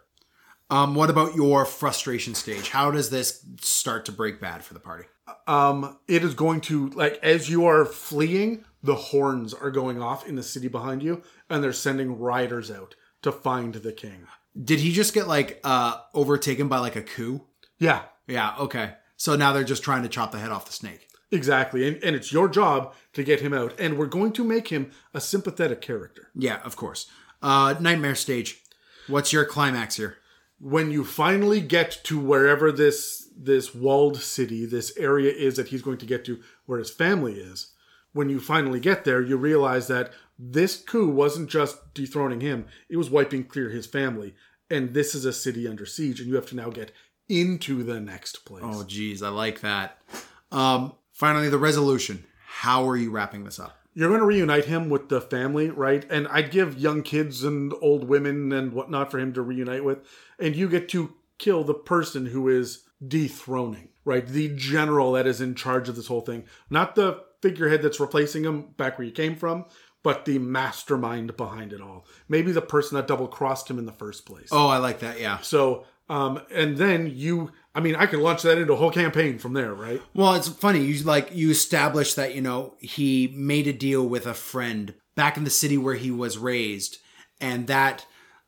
Um 0.70 0.94
what 0.94 1.10
about 1.10 1.34
your 1.34 1.64
frustration 1.64 2.34
stage? 2.34 2.70
How 2.70 2.90
does 2.90 3.10
this 3.10 3.44
start 3.60 4.04
to 4.06 4.12
break 4.12 4.40
bad 4.40 4.64
for 4.64 4.74
the 4.74 4.80
party? 4.80 5.04
um 5.46 5.96
it 6.08 6.24
is 6.24 6.34
going 6.34 6.60
to 6.60 6.88
like 7.02 7.16
as 7.22 7.48
you 7.48 7.64
are 7.66 7.84
fleeing 7.84 8.64
the 8.82 8.96
horns 8.96 9.54
are 9.54 9.70
going 9.70 10.02
off 10.02 10.26
in 10.28 10.34
the 10.34 10.42
city 10.42 10.66
behind 10.68 11.02
you 11.04 11.22
and 11.48 11.62
they're 11.62 11.72
sending 11.72 12.18
riders 12.18 12.68
out 12.70 12.94
to 13.22 13.30
find 13.30 13.74
the 13.74 13.92
king 13.92 14.26
Did 14.70 14.80
he 14.80 14.90
just 14.92 15.14
get 15.14 15.28
like 15.28 15.60
uh 15.62 15.98
overtaken 16.14 16.66
by 16.68 16.78
like 16.78 16.96
a 16.96 17.02
coup? 17.02 17.42
yeah 17.78 18.02
Yeah, 18.26 18.54
okay. 18.58 18.94
So 19.16 19.36
now 19.36 19.52
they're 19.52 19.64
just 19.74 19.84
trying 19.84 20.02
to 20.02 20.08
chop 20.08 20.32
the 20.32 20.38
head 20.38 20.50
off 20.50 20.66
the 20.66 20.72
snake. 20.72 21.06
Exactly 21.32 21.86
and, 21.86 22.02
and 22.02 22.16
it's 22.16 22.32
your 22.32 22.48
job 22.48 22.94
to 23.12 23.22
get 23.22 23.40
him 23.40 23.52
out 23.52 23.78
and 23.78 23.96
we're 23.98 24.06
going 24.06 24.32
to 24.32 24.44
make 24.44 24.68
him 24.68 24.90
a 25.14 25.20
sympathetic 25.20 25.80
character 25.80 26.28
Yeah, 26.34 26.60
of 26.64 26.76
course. 26.76 27.06
Uh 27.42 27.74
nightmare 27.80 28.14
stage. 28.16 28.62
What's 29.06 29.32
your 29.32 29.44
climax 29.44 29.96
here? 29.96 30.16
when 30.62 30.90
you 30.90 31.04
finally 31.04 31.60
get 31.60 31.90
to 32.04 32.18
wherever 32.20 32.70
this 32.70 33.28
this 33.34 33.74
walled 33.74 34.18
city 34.18 34.66
this 34.66 34.94
area 34.98 35.32
is 35.32 35.56
that 35.56 35.68
he's 35.68 35.80
going 35.82 35.96
to 35.96 36.04
get 36.06 36.22
to 36.24 36.38
where 36.66 36.78
his 36.78 36.90
family 36.90 37.32
is 37.40 37.72
when 38.12 38.28
you 38.28 38.38
finally 38.38 38.78
get 38.78 39.04
there 39.04 39.22
you 39.22 39.36
realize 39.38 39.86
that 39.86 40.12
this 40.38 40.76
coup 40.76 41.08
wasn't 41.08 41.48
just 41.48 41.78
dethroning 41.94 42.42
him 42.42 42.66
it 42.90 42.98
was 42.98 43.08
wiping 43.08 43.42
clear 43.42 43.70
his 43.70 43.86
family 43.86 44.34
and 44.68 44.92
this 44.92 45.14
is 45.14 45.24
a 45.24 45.32
city 45.32 45.66
under 45.66 45.86
siege 45.86 46.20
and 46.20 46.28
you 46.28 46.34
have 46.34 46.46
to 46.46 46.56
now 46.56 46.68
get 46.68 46.92
into 47.28 47.82
the 47.82 47.98
next 47.98 48.44
place 48.44 48.62
Oh 48.66 48.84
geez, 48.84 49.22
I 49.22 49.30
like 49.30 49.60
that. 49.60 49.98
Um 50.52 50.92
finally 51.20 51.48
the 51.48 51.58
resolution. 51.58 52.24
How 52.46 52.88
are 52.88 52.96
you 52.96 53.10
wrapping 53.10 53.44
this 53.44 53.60
up? 53.60 53.80
you're 53.94 54.08
going 54.08 54.20
to 54.20 54.26
reunite 54.26 54.66
him 54.66 54.88
with 54.88 55.08
the 55.08 55.20
family, 55.20 55.68
right? 55.68 56.06
And 56.10 56.28
I'd 56.28 56.50
give 56.50 56.78
young 56.78 57.02
kids 57.02 57.42
and 57.42 57.72
old 57.80 58.04
women 58.04 58.52
and 58.52 58.72
whatnot 58.72 59.10
for 59.10 59.18
him 59.18 59.32
to 59.34 59.42
reunite 59.42 59.84
with. 59.84 59.98
And 60.38 60.54
you 60.54 60.68
get 60.68 60.88
to 60.90 61.14
kill 61.38 61.64
the 61.64 61.74
person 61.74 62.26
who 62.26 62.48
is 62.48 62.84
dethroning, 63.06 63.88
right? 64.04 64.26
The 64.26 64.54
general 64.54 65.12
that 65.12 65.26
is 65.26 65.40
in 65.40 65.54
charge 65.54 65.88
of 65.88 65.96
this 65.96 66.06
whole 66.06 66.20
thing. 66.20 66.44
Not 66.68 66.94
the 66.94 67.24
figurehead 67.42 67.82
that's 67.82 68.00
replacing 68.00 68.44
him 68.44 68.68
back 68.76 68.96
where 68.96 69.06
you 69.06 69.12
came 69.12 69.34
from, 69.34 69.64
but 70.02 70.24
the 70.24 70.38
mastermind 70.38 71.36
behind 71.36 71.72
it 71.72 71.80
all. 71.80 72.06
Maybe 72.28 72.52
the 72.52 72.62
person 72.62 72.96
that 72.96 73.08
double 73.08 73.28
crossed 73.28 73.68
him 73.68 73.78
in 73.78 73.86
the 73.86 73.92
first 73.92 74.24
place. 74.24 74.48
Oh, 74.52 74.68
I 74.68 74.78
like 74.78 75.00
that. 75.00 75.18
Yeah. 75.20 75.38
So, 75.40 75.84
um, 76.08 76.40
and 76.52 76.76
then 76.76 77.12
you, 77.12 77.52
I 77.74 77.80
mean, 77.80 77.94
I 77.94 78.06
could 78.06 78.18
launch 78.18 78.42
that 78.42 78.58
into 78.58 78.72
a 78.72 78.76
whole 78.76 78.90
campaign 78.90 79.38
from 79.38 79.52
there, 79.52 79.72
right? 79.72 80.02
Well, 80.12 80.34
it's 80.34 80.48
funny. 80.48 80.80
You 80.84 81.02
like 81.04 81.30
you 81.32 81.50
establish 81.50 82.14
that 82.14 82.34
you 82.34 82.40
know 82.40 82.74
he 82.80 83.32
made 83.36 83.66
a 83.66 83.72
deal 83.72 84.06
with 84.06 84.26
a 84.26 84.34
friend 84.34 84.94
back 85.14 85.36
in 85.36 85.44
the 85.44 85.50
city 85.50 85.78
where 85.78 85.94
he 85.94 86.10
was 86.10 86.36
raised, 86.36 86.98
and 87.40 87.66
that 87.68 88.06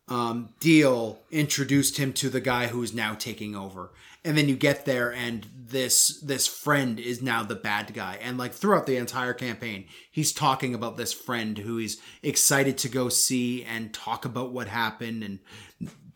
um, 0.08 0.50
deal 0.58 1.20
introduced 1.30 1.98
him 1.98 2.12
to 2.14 2.28
the 2.28 2.40
guy 2.40 2.66
who's 2.66 2.92
now 2.92 3.14
taking 3.14 3.54
over. 3.54 3.92
And 4.24 4.36
then 4.38 4.48
you 4.48 4.56
get 4.56 4.84
there, 4.84 5.12
and 5.12 5.46
this 5.54 6.20
this 6.20 6.46
friend 6.46 6.98
is 6.98 7.22
now 7.22 7.44
the 7.44 7.54
bad 7.54 7.94
guy. 7.94 8.18
And 8.20 8.38
like 8.38 8.52
throughout 8.52 8.86
the 8.86 8.96
entire 8.96 9.34
campaign, 9.34 9.86
he's 10.10 10.32
talking 10.32 10.74
about 10.74 10.96
this 10.96 11.12
friend 11.12 11.58
who 11.58 11.76
he's 11.76 12.00
excited 12.22 12.76
to 12.78 12.88
go 12.88 13.08
see 13.08 13.62
and 13.64 13.94
talk 13.94 14.24
about 14.24 14.52
what 14.52 14.66
happened, 14.68 15.22
and 15.22 15.38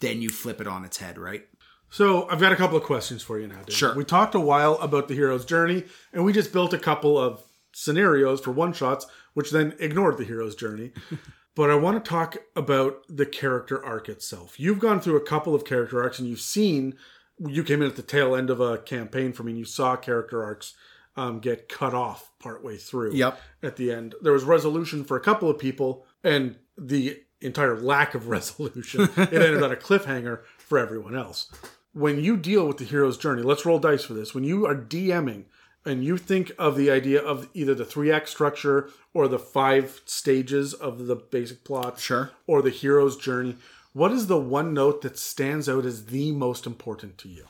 then 0.00 0.22
you 0.22 0.28
flip 0.28 0.60
it 0.60 0.66
on 0.66 0.84
its 0.84 0.98
head, 0.98 1.18
right? 1.18 1.44
So 1.90 2.28
I've 2.28 2.40
got 2.40 2.52
a 2.52 2.56
couple 2.56 2.76
of 2.76 2.82
questions 2.82 3.22
for 3.22 3.38
you 3.38 3.46
now. 3.46 3.60
Sure. 3.68 3.94
We 3.94 4.04
talked 4.04 4.34
a 4.34 4.40
while 4.40 4.74
about 4.74 5.08
the 5.08 5.14
hero's 5.14 5.44
journey, 5.44 5.84
and 6.12 6.24
we 6.24 6.32
just 6.32 6.52
built 6.52 6.74
a 6.74 6.78
couple 6.78 7.18
of 7.18 7.42
scenarios 7.72 8.40
for 8.40 8.50
one 8.50 8.72
shots, 8.72 9.06
which 9.34 9.50
then 9.50 9.74
ignored 9.78 10.18
the 10.18 10.24
hero's 10.24 10.56
journey. 10.56 10.92
but 11.54 11.70
I 11.70 11.74
want 11.74 12.02
to 12.02 12.08
talk 12.08 12.36
about 12.54 13.02
the 13.08 13.26
character 13.26 13.84
arc 13.84 14.08
itself. 14.08 14.58
You've 14.58 14.78
gone 14.78 15.00
through 15.00 15.16
a 15.16 15.24
couple 15.24 15.54
of 15.54 15.64
character 15.64 16.02
arcs, 16.02 16.18
and 16.18 16.28
you've 16.28 16.40
seen. 16.40 16.94
You 17.38 17.62
came 17.62 17.82
in 17.82 17.88
at 17.88 17.96
the 17.96 18.02
tail 18.02 18.34
end 18.34 18.48
of 18.48 18.60
a 18.60 18.78
campaign 18.78 19.34
for 19.34 19.42
me, 19.42 19.52
and 19.52 19.58
you 19.58 19.66
saw 19.66 19.94
character 19.94 20.42
arcs 20.42 20.74
um, 21.16 21.38
get 21.38 21.68
cut 21.68 21.92
off 21.92 22.30
partway 22.38 22.78
through. 22.78 23.14
Yep. 23.14 23.38
At 23.62 23.76
the 23.76 23.92
end, 23.92 24.14
there 24.22 24.32
was 24.32 24.44
resolution 24.44 25.04
for 25.04 25.18
a 25.18 25.20
couple 25.20 25.50
of 25.50 25.58
people, 25.58 26.06
and 26.24 26.56
the 26.78 27.20
entire 27.42 27.78
lack 27.78 28.14
of 28.14 28.28
resolution. 28.28 29.02
it 29.16 29.34
ended 29.34 29.62
on 29.62 29.70
a 29.70 29.76
cliffhanger 29.76 30.40
for 30.58 30.78
everyone 30.78 31.14
else 31.14 31.50
when 31.96 32.20
you 32.22 32.36
deal 32.36 32.66
with 32.68 32.76
the 32.76 32.84
hero's 32.84 33.16
journey, 33.16 33.42
let's 33.42 33.64
roll 33.64 33.78
dice 33.78 34.04
for 34.04 34.12
this. 34.12 34.34
When 34.34 34.44
you 34.44 34.66
are 34.66 34.74
DMing 34.74 35.44
and 35.86 36.04
you 36.04 36.18
think 36.18 36.52
of 36.58 36.76
the 36.76 36.90
idea 36.90 37.22
of 37.22 37.48
either 37.54 37.74
the 37.74 37.86
three 37.86 38.12
act 38.12 38.28
structure 38.28 38.90
or 39.14 39.28
the 39.28 39.38
five 39.38 40.02
stages 40.04 40.74
of 40.74 41.06
the 41.06 41.16
basic 41.16 41.64
plot, 41.64 41.98
Sure. 41.98 42.32
or 42.46 42.60
the 42.60 42.68
hero's 42.68 43.16
journey, 43.16 43.56
what 43.94 44.12
is 44.12 44.26
the 44.26 44.38
one 44.38 44.74
note 44.74 45.00
that 45.00 45.18
stands 45.18 45.70
out 45.70 45.86
as 45.86 46.06
the 46.06 46.32
most 46.32 46.66
important 46.66 47.16
to 47.16 47.30
you? 47.30 47.46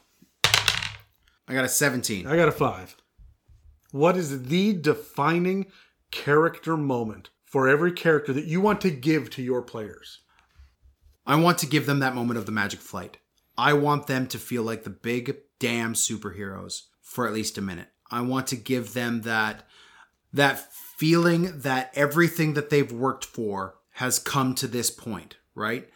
I 1.48 1.54
got 1.54 1.64
a 1.64 1.68
seventeen. 1.68 2.28
I 2.28 2.36
got 2.36 2.46
a 2.48 2.52
five. 2.52 2.94
What 3.90 4.16
is 4.16 4.44
the 4.44 4.74
defining 4.74 5.66
character 6.12 6.76
moment 6.76 7.30
for 7.44 7.66
every 7.68 7.90
character 7.90 8.32
that 8.32 8.44
you 8.46 8.60
want 8.60 8.80
to 8.82 8.90
give 8.90 9.28
to 9.30 9.42
your 9.42 9.62
players? 9.62 10.20
I 11.26 11.34
want 11.34 11.58
to 11.58 11.66
give 11.66 11.86
them 11.86 11.98
that 11.98 12.14
moment 12.14 12.38
of 12.38 12.46
the 12.46 12.52
magic 12.52 12.78
flight. 12.80 13.18
I 13.58 13.72
want 13.72 14.06
them 14.06 14.26
to 14.28 14.38
feel 14.38 14.62
like 14.62 14.84
the 14.84 14.90
big 14.90 15.36
damn 15.58 15.94
superheroes 15.94 16.82
for 17.00 17.26
at 17.26 17.32
least 17.32 17.58
a 17.58 17.62
minute. 17.62 17.88
I 18.10 18.20
want 18.20 18.46
to 18.48 18.56
give 18.56 18.94
them 18.94 19.22
that 19.22 19.64
that 20.32 20.72
feeling 20.72 21.60
that 21.60 21.90
everything 21.94 22.54
that 22.54 22.68
they've 22.68 22.92
worked 22.92 23.24
for 23.24 23.76
has 23.92 24.18
come 24.18 24.54
to 24.56 24.66
this 24.66 24.90
point, 24.90 25.36
right? 25.54 25.88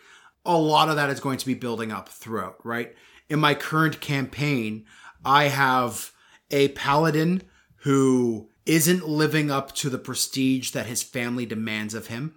A 0.47 0.57
lot 0.57 0.89
of 0.89 0.97
that 0.97 1.11
is 1.11 1.21
going 1.21 1.39
to 1.39 1.47
be 1.47 1.55
building 1.55 1.93
up 1.93 2.09
throughout, 2.09 2.65
right? 2.65 2.95
In 3.29 3.39
my 3.39 3.55
current 3.55 4.01
campaign, 4.01 4.87
I 5.25 5.45
have 5.45 6.13
a 6.51 6.69
paladin 6.69 7.43
who 7.83 8.49
isn't 8.65 9.09
living 9.09 9.51
up 9.51 9.75
to 9.75 9.91
the 9.91 9.99
prestige 9.99 10.71
that 10.71 10.87
his 10.87 11.03
family 11.03 11.45
demands 11.45 11.93
of 11.93 12.07
him 12.07 12.35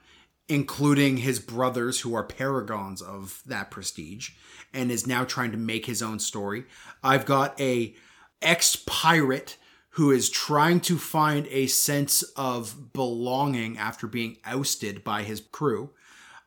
including 0.49 1.17
his 1.17 1.39
brothers 1.39 2.01
who 2.01 2.13
are 2.13 2.23
paragons 2.23 3.01
of 3.01 3.41
that 3.45 3.71
prestige 3.71 4.31
and 4.73 4.91
is 4.91 5.07
now 5.07 5.23
trying 5.23 5.51
to 5.51 5.57
make 5.57 5.85
his 5.85 6.01
own 6.01 6.19
story. 6.19 6.65
I've 7.03 7.25
got 7.25 7.59
a 7.59 7.95
ex-pirate 8.41 9.57
who 9.91 10.11
is 10.11 10.29
trying 10.29 10.79
to 10.81 10.97
find 10.97 11.47
a 11.47 11.67
sense 11.67 12.23
of 12.35 12.93
belonging 12.93 13.77
after 13.77 14.07
being 14.07 14.37
ousted 14.43 15.03
by 15.03 15.21
his 15.21 15.39
crew. 15.39 15.91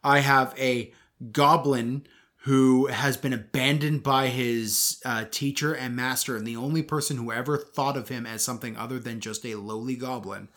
I 0.02 0.18
have 0.18 0.52
a 0.58 0.92
goblin 1.30 2.06
who 2.38 2.86
has 2.86 3.16
been 3.16 3.32
abandoned 3.32 4.02
by 4.02 4.28
his 4.28 5.00
uh, 5.04 5.24
teacher 5.30 5.74
and 5.74 5.96
master 5.96 6.36
and 6.36 6.46
the 6.46 6.56
only 6.56 6.82
person 6.82 7.16
who 7.16 7.32
ever 7.32 7.56
thought 7.56 7.96
of 7.96 8.08
him 8.08 8.24
as 8.26 8.44
something 8.44 8.76
other 8.76 8.98
than 8.98 9.20
just 9.20 9.44
a 9.44 9.56
lowly 9.56 9.96
goblin. 9.96 10.48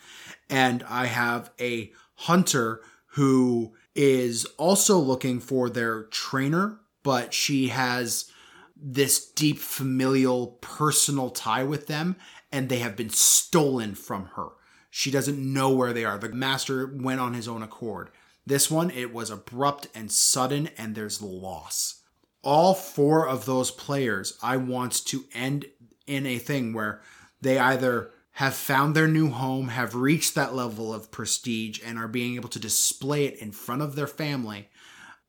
And 0.50 0.84
i 0.88 1.06
have 1.08 1.52
a 1.60 1.92
hunter 2.14 2.82
who 3.20 3.74
is 3.96 4.46
also 4.58 4.98
looking 4.98 5.42
for 5.42 5.70
their 5.70 6.04
trainer, 6.04 6.80
but 7.04 7.34
she 7.34 7.68
has 7.68 8.32
this 8.82 9.30
deep 9.32 9.60
familial 9.60 10.58
personal 10.62 11.30
tie 11.30 11.66
with 11.66 11.88
them 11.88 12.16
and 12.50 12.70
they 12.70 12.80
have 12.80 12.96
been 12.96 13.10
stolen 13.10 13.94
from 13.94 14.28
her. 14.38 14.48
She 14.90 15.12
doesn't 15.12 15.38
know 15.38 15.70
where 15.70 15.92
they 15.92 16.06
are. 16.06 16.18
The 16.18 16.30
master 16.30 16.88
went 16.96 17.20
on 17.20 17.34
his 17.34 17.46
own 17.46 17.62
accord. 17.62 18.10
This 18.46 18.72
one, 18.72 18.90
it 18.90 19.14
was 19.14 19.30
abrupt 19.30 19.90
and 19.94 20.10
sudden, 20.10 20.70
and 20.78 20.96
there's 20.96 21.22
loss. 21.22 22.02
All 22.42 22.74
four 22.74 23.28
of 23.28 23.46
those 23.46 23.70
players, 23.70 24.40
I 24.42 24.56
want 24.56 25.06
to 25.08 25.26
end 25.34 25.66
in 26.08 26.26
a 26.26 26.38
thing 26.38 26.72
where 26.72 27.02
they 27.42 27.60
either 27.60 28.12
have 28.40 28.56
found 28.56 28.96
their 28.96 29.06
new 29.06 29.30
home, 29.30 29.68
have 29.68 29.94
reached 29.94 30.34
that 30.34 30.56
level 30.56 30.94
of 30.94 31.12
prestige, 31.12 31.82
and 31.86 32.00
are 32.00 32.08
being 32.08 32.36
able 32.36 32.48
to 32.48 32.58
display 32.58 33.26
it 33.26 33.36
in 33.40 33.52
front 33.52 33.82
of 33.82 33.96
their 33.98 34.08
family, 34.08 34.70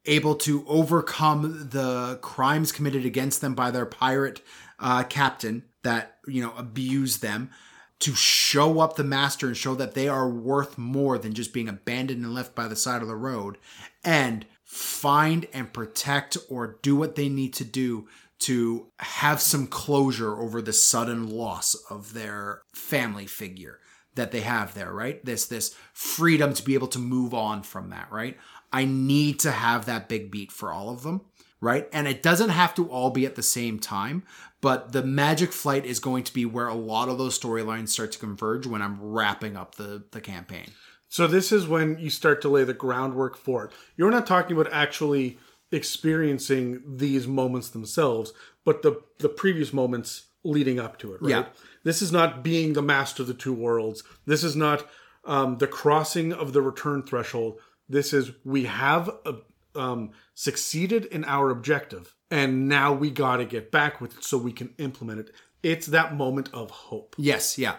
able 0.06 0.36
to 0.36 0.64
overcome 0.68 1.70
the 1.70 2.16
crimes 2.22 2.70
committed 2.70 3.04
against 3.04 3.40
them 3.40 3.52
by 3.52 3.68
their 3.68 3.84
pirate 3.84 4.40
uh, 4.78 5.02
captain 5.02 5.64
that, 5.82 6.18
you 6.28 6.40
know, 6.40 6.52
abused 6.56 7.20
them, 7.20 7.50
to 7.98 8.14
show 8.14 8.78
up 8.78 8.94
the 8.94 9.02
master 9.02 9.48
and 9.48 9.56
show 9.56 9.74
that 9.74 9.94
they 9.94 10.06
are 10.06 10.30
worth 10.30 10.78
more 10.78 11.18
than 11.18 11.34
just 11.34 11.52
being 11.52 11.68
abandoned 11.68 12.24
and 12.24 12.32
left 12.32 12.54
by 12.54 12.68
the 12.68 12.76
side 12.76 13.02
of 13.02 13.08
the 13.08 13.16
road, 13.16 13.58
and 14.04 14.46
find 14.62 15.48
and 15.52 15.72
protect 15.72 16.36
or 16.48 16.78
do 16.80 16.94
what 16.94 17.16
they 17.16 17.28
need 17.28 17.52
to 17.52 17.64
do 17.64 18.06
to 18.40 18.86
have 18.98 19.40
some 19.40 19.66
closure 19.66 20.38
over 20.40 20.62
the 20.62 20.72
sudden 20.72 21.28
loss 21.28 21.74
of 21.90 22.14
their 22.14 22.62
family 22.72 23.26
figure 23.26 23.78
that 24.14 24.32
they 24.32 24.40
have 24.40 24.74
there, 24.74 24.92
right? 24.92 25.24
This 25.24 25.46
this 25.46 25.74
freedom 25.92 26.54
to 26.54 26.64
be 26.64 26.74
able 26.74 26.88
to 26.88 26.98
move 26.98 27.32
on 27.34 27.62
from 27.62 27.90
that, 27.90 28.10
right? 28.10 28.36
I 28.72 28.84
need 28.84 29.40
to 29.40 29.50
have 29.50 29.86
that 29.86 30.08
big 30.08 30.30
beat 30.30 30.52
for 30.52 30.72
all 30.72 30.90
of 30.90 31.02
them, 31.02 31.22
right? 31.60 31.88
And 31.92 32.08
it 32.08 32.22
doesn't 32.22 32.50
have 32.50 32.74
to 32.76 32.88
all 32.88 33.10
be 33.10 33.26
at 33.26 33.34
the 33.34 33.42
same 33.42 33.78
time, 33.78 34.24
but 34.60 34.92
the 34.92 35.02
Magic 35.02 35.52
Flight 35.52 35.84
is 35.84 35.98
going 35.98 36.24
to 36.24 36.34
be 36.34 36.44
where 36.44 36.68
a 36.68 36.74
lot 36.74 37.08
of 37.08 37.18
those 37.18 37.38
storylines 37.38 37.88
start 37.88 38.12
to 38.12 38.18
converge 38.18 38.66
when 38.66 38.82
I'm 38.82 39.00
wrapping 39.00 39.56
up 39.56 39.74
the 39.74 40.04
the 40.10 40.20
campaign. 40.20 40.70
So 41.08 41.26
this 41.26 41.50
is 41.50 41.66
when 41.66 41.98
you 41.98 42.08
start 42.08 42.40
to 42.42 42.48
lay 42.48 42.64
the 42.64 42.72
groundwork 42.72 43.36
for 43.36 43.64
it. 43.64 43.72
You're 43.96 44.12
not 44.12 44.26
talking 44.26 44.56
about 44.56 44.72
actually 44.72 45.38
experiencing 45.72 46.82
these 46.86 47.26
moments 47.26 47.68
themselves, 47.70 48.32
but 48.64 48.82
the 48.82 49.00
the 49.18 49.28
previous 49.28 49.72
moments 49.72 50.26
leading 50.44 50.78
up 50.80 50.98
to 50.98 51.14
it. 51.14 51.22
Right? 51.22 51.30
Yeah. 51.30 51.44
This 51.84 52.02
is 52.02 52.12
not 52.12 52.42
being 52.42 52.72
the 52.72 52.82
master 52.82 53.22
of 53.22 53.28
the 53.28 53.34
two 53.34 53.52
worlds. 53.52 54.02
This 54.26 54.44
is 54.44 54.56
not 54.56 54.86
um, 55.24 55.58
the 55.58 55.66
crossing 55.66 56.32
of 56.32 56.52
the 56.52 56.62
return 56.62 57.02
threshold. 57.02 57.58
This 57.88 58.12
is 58.12 58.32
we 58.44 58.64
have 58.64 59.10
uh 59.24 59.32
um, 59.76 60.10
succeeded 60.34 61.04
in 61.06 61.24
our 61.24 61.50
objective, 61.50 62.14
and 62.28 62.68
now 62.68 62.92
we 62.92 63.08
got 63.08 63.36
to 63.36 63.44
get 63.44 63.70
back 63.70 64.00
with 64.00 64.18
it 64.18 64.24
so 64.24 64.36
we 64.36 64.52
can 64.52 64.74
implement 64.78 65.20
it. 65.20 65.30
It's 65.62 65.86
that 65.86 66.16
moment 66.16 66.48
of 66.52 66.70
hope 66.70 67.14
Yes, 67.18 67.56
yeah. 67.56 67.76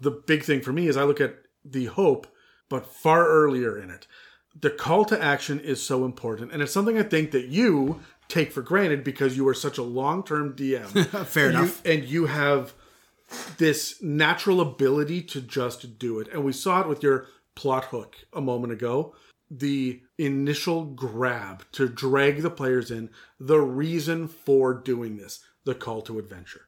the 0.00 0.10
big 0.10 0.44
thing 0.44 0.62
for 0.62 0.72
me 0.72 0.88
is 0.88 0.96
I 0.96 1.02
look 1.02 1.20
at 1.20 1.36
the 1.62 1.86
hope, 1.86 2.26
but 2.70 2.86
far 2.86 3.26
earlier 3.28 3.76
in 3.76 3.90
it. 3.90 4.06
The 4.58 4.70
call 4.70 5.04
to 5.06 5.22
action 5.22 5.60
is 5.60 5.82
so 5.82 6.04
important, 6.04 6.52
and 6.52 6.62
it's 6.62 6.72
something 6.72 6.98
I 6.98 7.02
think 7.02 7.30
that 7.32 7.46
you 7.46 8.00
take 8.28 8.52
for 8.52 8.62
granted 8.62 9.04
because 9.04 9.36
you 9.36 9.46
are 9.48 9.54
such 9.54 9.78
a 9.78 9.82
long 9.82 10.22
term 10.24 10.54
DM. 10.54 10.86
Fair 11.26 11.50
You- 11.50 11.58
enough. 11.58 11.82
and 11.84 12.04
you 12.04 12.26
have 12.26 12.74
this 13.58 14.02
natural 14.02 14.60
ability 14.60 15.22
to 15.22 15.40
just 15.40 15.98
do 15.98 16.18
it. 16.18 16.28
And 16.32 16.44
we 16.44 16.52
saw 16.52 16.80
it 16.80 16.88
with 16.88 17.02
your 17.02 17.26
plot 17.54 17.84
hook 17.86 18.16
a 18.32 18.40
moment 18.40 18.72
ago. 18.72 19.14
The 19.50 20.00
initial 20.18 20.84
grab 20.84 21.64
to 21.72 21.88
drag 21.88 22.42
the 22.42 22.50
players 22.50 22.90
in, 22.90 23.10
the 23.38 23.60
reason 23.60 24.26
for 24.28 24.74
doing 24.74 25.16
this, 25.16 25.40
the 25.64 25.74
call 25.74 26.02
to 26.02 26.18
adventure. 26.18 26.62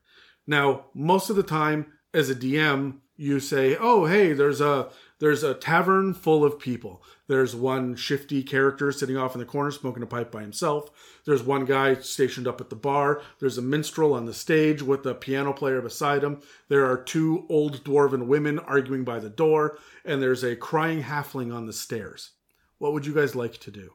Now, 0.47 0.87
most 0.95 1.31
of 1.31 1.37
the 1.37 1.43
time, 1.45 1.87
as 2.15 2.29
a 2.31 2.35
DM, 2.35 2.99
you 3.17 3.39
say, 3.41 3.77
"Oh, 3.79 4.07
hey, 4.07 4.33
there's 4.33 4.61
a 4.61 4.89
there's 5.23 5.45
a 5.45 5.55
tavern 5.55 6.13
full 6.15 6.45
of 6.45 6.59
people. 6.59 7.01
There's 7.29 7.55
one 7.55 7.95
shifty 7.95 8.43
character 8.43 8.91
sitting 8.91 9.17
off 9.17 9.37
in 9.37 9.39
the 9.39 9.45
corner 9.47 9.71
smoking 9.71 10.03
a 10.03 10.07
pipe 10.07 10.33
by 10.33 10.41
himself. 10.41 10.91
There's 11.25 11.45
one 11.45 11.65
guy 11.65 11.95
stationed 11.95 12.49
up 12.49 12.61
at 12.61 12.71
the 12.71 12.77
bar. 12.77 13.23
There's 13.39 13.57
a 13.57 13.63
minstrel 13.63 14.15
on 14.15 14.27
the 14.27 14.35
stage 14.35 14.83
with 14.83 15.07
a 15.07 15.15
piano 15.15 15.53
player 15.53 15.81
beside 15.81 16.25
him. 16.25 16.41
There 16.69 16.85
are 16.85 16.97
two 17.01 17.47
old 17.49 17.85
dwarven 17.85 18.27
women 18.27 18.59
arguing 18.59 19.05
by 19.05 19.21
the 19.21 19.31
door, 19.31 19.79
and 20.05 20.21
there's 20.21 20.43
a 20.43 20.57
crying 20.57 21.05
halfling 21.05 21.55
on 21.55 21.67
the 21.67 21.73
stairs. 21.73 22.33
What 22.79 22.93
would 22.93 23.07
you 23.07 23.15
guys 23.15 23.37
like 23.37 23.59
to 23.59 23.71
do?" 23.71 23.93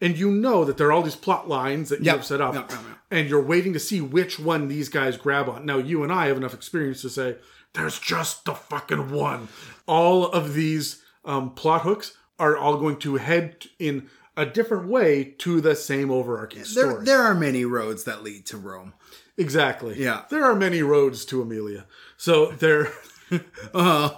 And 0.00 0.16
you 0.18 0.30
know 0.30 0.64
that 0.64 0.78
there 0.78 0.88
are 0.88 0.92
all 0.92 1.02
these 1.02 1.14
plot 1.14 1.46
lines 1.46 1.90
that 1.90 1.98
you 2.00 2.06
Yep. 2.06 2.16
have 2.16 2.26
set 2.26 2.40
up 2.40 2.54
Yep, 2.54 2.70
yep, 2.70 2.80
and 3.10 3.28
you're 3.28 3.42
waiting 3.42 3.74
to 3.74 3.78
see 3.78 4.00
which 4.00 4.38
one 4.38 4.68
these 4.68 4.88
guys 4.88 5.18
grab 5.18 5.46
on. 5.46 5.66
Now, 5.66 5.76
you 5.76 6.02
and 6.02 6.10
I 6.10 6.26
have 6.28 6.38
enough 6.38 6.54
experience 6.54 7.02
to 7.02 7.10
say, 7.10 7.36
there's 7.74 7.98
just 7.98 8.44
the 8.44 8.54
fucking 8.54 9.10
one. 9.12 9.48
All 9.86 10.26
of 10.26 10.54
these 10.54 11.02
um, 11.24 11.50
plot 11.54 11.82
hooks 11.82 12.16
are 12.38 12.56
all 12.56 12.76
going 12.78 12.96
to 13.00 13.16
head 13.16 13.64
in 13.78 14.08
a 14.36 14.46
different 14.46 14.88
way 14.88 15.34
to 15.38 15.60
the 15.60 15.74
same 15.76 16.10
overarching 16.10 16.60
There 16.60 16.90
story. 16.90 17.04
there 17.04 17.22
are 17.22 17.34
many 17.34 17.64
roads 17.64 18.04
that 18.04 18.22
lead 18.22 18.46
to 18.46 18.56
Rome. 18.56 18.94
exactly. 19.36 20.02
Yeah. 20.02 20.22
There 20.30 20.44
are 20.44 20.54
many 20.54 20.82
roads 20.82 21.24
to 21.26 21.42
Amelia. 21.42 21.86
So 22.16 22.52
there, 22.52 22.90
Uh, 23.74 24.10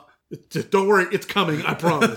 don't 0.71 0.89
worry, 0.89 1.07
it's 1.13 1.27
coming, 1.27 1.61
I 1.63 1.75
promise. 1.75 2.17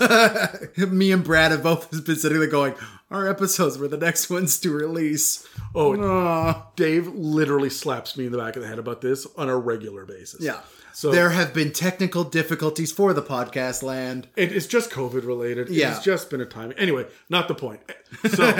me 0.90 1.12
and 1.12 1.22
Brad 1.22 1.50
have 1.50 1.62
both 1.62 1.90
been 2.06 2.16
sitting 2.16 2.38
there 2.38 2.48
going, 2.48 2.74
our 3.10 3.28
episodes 3.28 3.76
were 3.76 3.88
the 3.88 3.98
next 3.98 4.30
ones 4.30 4.58
to 4.60 4.70
release. 4.70 5.46
Oh, 5.74 6.00
Uh, 6.00 6.62
Dave 6.76 7.08
literally 7.08 7.68
slaps 7.68 8.16
me 8.16 8.24
in 8.26 8.32
the 8.32 8.38
back 8.38 8.56
of 8.56 8.62
the 8.62 8.68
head 8.68 8.78
about 8.78 9.02
this 9.02 9.26
on 9.36 9.50
a 9.50 9.56
regular 9.58 10.06
basis. 10.06 10.40
yeah. 10.42 10.60
So 10.96 11.10
there 11.10 11.28
have 11.28 11.52
been 11.52 11.72
technical 11.72 12.24
difficulties 12.24 12.90
for 12.90 13.12
the 13.12 13.20
podcast 13.20 13.82
land. 13.82 14.28
It's 14.34 14.66
just 14.66 14.90
COVID 14.90 15.26
related. 15.26 15.68
Yeah. 15.68 15.90
It's 15.94 16.02
just 16.02 16.30
been 16.30 16.40
a 16.40 16.46
time. 16.46 16.72
Anyway, 16.78 17.04
not 17.28 17.48
the 17.48 17.54
point. 17.54 17.82
So, 18.30 18.50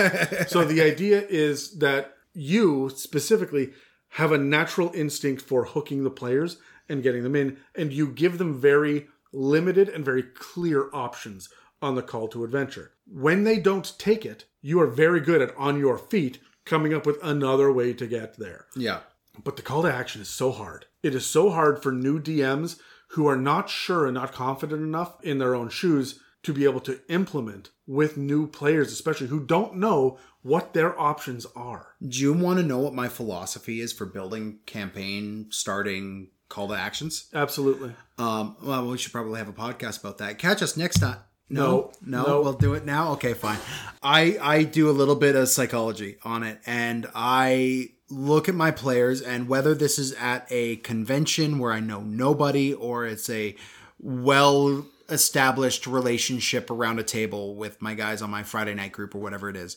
so 0.46 0.62
the 0.62 0.82
idea 0.82 1.24
is 1.26 1.78
that 1.78 2.14
you 2.34 2.90
specifically 2.94 3.70
have 4.10 4.32
a 4.32 4.38
natural 4.38 4.92
instinct 4.94 5.40
for 5.40 5.64
hooking 5.64 6.04
the 6.04 6.10
players 6.10 6.58
and 6.90 7.02
getting 7.02 7.22
them 7.22 7.34
in, 7.34 7.56
and 7.74 7.90
you 7.90 8.06
give 8.06 8.36
them 8.36 8.60
very 8.60 9.06
limited 9.32 9.88
and 9.88 10.04
very 10.04 10.22
clear 10.22 10.90
options 10.92 11.48
on 11.80 11.94
the 11.94 12.02
call 12.02 12.28
to 12.28 12.44
adventure. 12.44 12.92
When 13.06 13.44
they 13.44 13.58
don't 13.58 13.98
take 13.98 14.26
it, 14.26 14.44
you 14.60 14.78
are 14.82 14.86
very 14.86 15.20
good 15.20 15.40
at 15.40 15.56
on 15.56 15.78
your 15.78 15.96
feet 15.96 16.38
coming 16.66 16.92
up 16.92 17.06
with 17.06 17.18
another 17.22 17.72
way 17.72 17.94
to 17.94 18.06
get 18.06 18.36
there. 18.36 18.66
Yeah. 18.76 19.00
But 19.42 19.56
the 19.56 19.62
call 19.62 19.82
to 19.82 19.92
action 19.92 20.20
is 20.20 20.28
so 20.28 20.52
hard. 20.52 20.86
It 21.02 21.14
is 21.14 21.26
so 21.26 21.50
hard 21.50 21.82
for 21.82 21.92
new 21.92 22.20
DMs 22.20 22.78
who 23.10 23.26
are 23.26 23.36
not 23.36 23.70
sure 23.70 24.06
and 24.06 24.14
not 24.14 24.32
confident 24.32 24.82
enough 24.82 25.22
in 25.22 25.38
their 25.38 25.54
own 25.54 25.68
shoes 25.68 26.20
to 26.42 26.52
be 26.52 26.64
able 26.64 26.80
to 26.80 27.00
implement 27.08 27.70
with 27.86 28.16
new 28.16 28.46
players, 28.46 28.92
especially 28.92 29.26
who 29.26 29.44
don't 29.44 29.76
know 29.76 30.18
what 30.42 30.74
their 30.74 30.98
options 30.98 31.44
are. 31.56 31.88
Do 32.06 32.20
you 32.20 32.32
want 32.32 32.60
to 32.60 32.64
know 32.64 32.78
what 32.78 32.94
my 32.94 33.08
philosophy 33.08 33.80
is 33.80 33.92
for 33.92 34.06
building 34.06 34.60
campaign, 34.64 35.46
starting 35.50 36.28
call 36.48 36.68
to 36.68 36.74
actions? 36.74 37.28
Absolutely. 37.34 37.94
Um, 38.18 38.56
well, 38.62 38.86
we 38.88 38.96
should 38.98 39.12
probably 39.12 39.38
have 39.38 39.48
a 39.48 39.52
podcast 39.52 40.00
about 40.00 40.18
that. 40.18 40.38
Catch 40.38 40.62
us 40.62 40.76
next 40.76 41.00
time. 41.00 41.18
No, 41.48 41.92
no, 42.04 42.24
no. 42.24 42.40
we'll 42.42 42.52
do 42.54 42.74
it 42.74 42.84
now. 42.84 43.12
Okay, 43.12 43.34
fine. 43.34 43.58
I 44.02 44.36
I 44.40 44.62
do 44.64 44.90
a 44.90 44.92
little 44.92 45.14
bit 45.14 45.36
of 45.36 45.48
psychology 45.48 46.16
on 46.24 46.42
it, 46.42 46.60
and 46.66 47.06
I 47.14 47.90
look 48.10 48.48
at 48.48 48.54
my 48.54 48.70
players, 48.70 49.20
and 49.20 49.48
whether 49.48 49.74
this 49.74 49.98
is 49.98 50.12
at 50.14 50.46
a 50.50 50.76
convention 50.76 51.58
where 51.58 51.72
I 51.72 51.80
know 51.80 52.00
nobody, 52.00 52.72
or 52.72 53.04
it's 53.06 53.28
a 53.30 53.56
well 53.98 54.86
established 55.08 55.86
relationship 55.86 56.70
around 56.70 56.98
a 56.98 57.02
table 57.04 57.54
with 57.54 57.80
my 57.80 57.94
guys 57.94 58.22
on 58.22 58.30
my 58.30 58.42
Friday 58.42 58.74
night 58.74 58.92
group 58.92 59.14
or 59.14 59.18
whatever 59.18 59.48
it 59.48 59.56
is, 59.56 59.76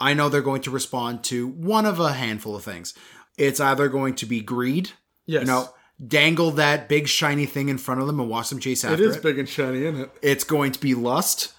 I 0.00 0.12
know 0.14 0.28
they're 0.28 0.42
going 0.42 0.62
to 0.62 0.70
respond 0.70 1.24
to 1.24 1.46
one 1.48 1.86
of 1.86 2.00
a 2.00 2.12
handful 2.12 2.54
of 2.56 2.64
things. 2.64 2.92
It's 3.38 3.60
either 3.60 3.88
going 3.88 4.14
to 4.16 4.26
be 4.26 4.40
greed, 4.40 4.90
Yes. 5.26 5.42
you 5.42 5.46
know, 5.46 5.70
dangle 6.06 6.50
that 6.52 6.88
big 6.88 7.08
shiny 7.08 7.46
thing 7.46 7.68
in 7.68 7.78
front 7.78 8.00
of 8.00 8.06
them 8.06 8.20
and 8.20 8.28
watch 8.28 8.50
them 8.50 8.60
chase 8.60 8.84
it 8.84 8.90
after 8.92 9.04
is 9.04 9.16
it. 9.16 9.22
big 9.22 9.38
and 9.38 9.48
shiny, 9.48 9.84
isn't 9.84 10.00
it? 10.00 10.10
It's 10.22 10.44
going 10.44 10.72
to 10.72 10.80
be 10.80 10.94
lust, 10.94 11.52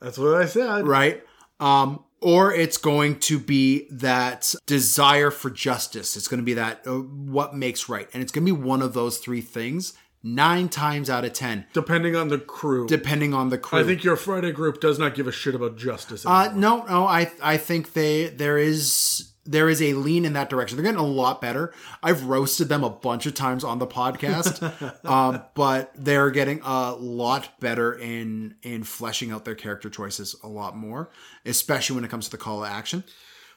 That's 0.00 0.18
what 0.18 0.34
I 0.40 0.46
said. 0.46 0.86
right? 0.86 1.22
Um, 1.58 2.04
or 2.20 2.52
it's 2.52 2.76
going 2.76 3.18
to 3.20 3.38
be 3.38 3.86
that 3.90 4.54
desire 4.66 5.30
for 5.30 5.50
justice. 5.50 6.16
It's 6.16 6.28
going 6.28 6.40
to 6.40 6.44
be 6.44 6.54
that 6.54 6.86
uh, 6.86 6.92
what 7.00 7.54
makes 7.54 7.88
right, 7.88 8.08
and 8.12 8.22
it's 8.22 8.32
going 8.32 8.46
to 8.46 8.54
be 8.54 8.60
one 8.60 8.82
of 8.82 8.94
those 8.94 9.18
three 9.18 9.40
things. 9.40 9.92
Nine 10.22 10.68
times 10.68 11.08
out 11.08 11.24
of 11.24 11.34
ten, 11.34 11.66
Depending 11.72 12.16
on 12.16 12.28
the 12.28 12.38
crew. 12.38 12.88
depending 12.88 13.32
on 13.32 13.50
the 13.50 13.58
crew. 13.58 13.78
I 13.78 13.84
think 13.84 14.02
your 14.02 14.16
Friday 14.16 14.50
group 14.50 14.80
does 14.80 14.98
not 14.98 15.14
give 15.14 15.28
a 15.28 15.32
shit 15.32 15.54
about 15.54 15.76
justice. 15.76 16.26
Uh, 16.26 16.52
no, 16.52 16.82
no. 16.84 17.06
I 17.06 17.30
I 17.40 17.58
think 17.58 17.92
they 17.92 18.26
there 18.28 18.58
is 18.58 19.30
there 19.46 19.68
is 19.68 19.80
a 19.80 19.94
lean 19.94 20.24
in 20.24 20.32
that 20.34 20.50
direction. 20.50 20.76
They're 20.76 20.84
getting 20.84 21.00
a 21.00 21.06
lot 21.06 21.40
better. 21.40 21.72
I've 22.02 22.24
roasted 22.24 22.68
them 22.68 22.84
a 22.84 22.90
bunch 22.90 23.26
of 23.26 23.34
times 23.34 23.64
on 23.64 23.78
the 23.78 23.86
podcast, 23.86 25.04
um, 25.04 25.42
but 25.54 25.92
they're 25.96 26.30
getting 26.30 26.60
a 26.64 26.92
lot 26.94 27.60
better 27.60 27.94
in 27.94 28.56
in 28.62 28.84
fleshing 28.84 29.30
out 29.30 29.44
their 29.44 29.54
character 29.54 29.88
choices 29.88 30.36
a 30.42 30.48
lot 30.48 30.76
more, 30.76 31.10
especially 31.44 31.96
when 31.96 32.04
it 32.04 32.10
comes 32.10 32.26
to 32.26 32.30
the 32.32 32.38
call 32.38 32.62
to 32.62 32.68
action. 32.68 33.04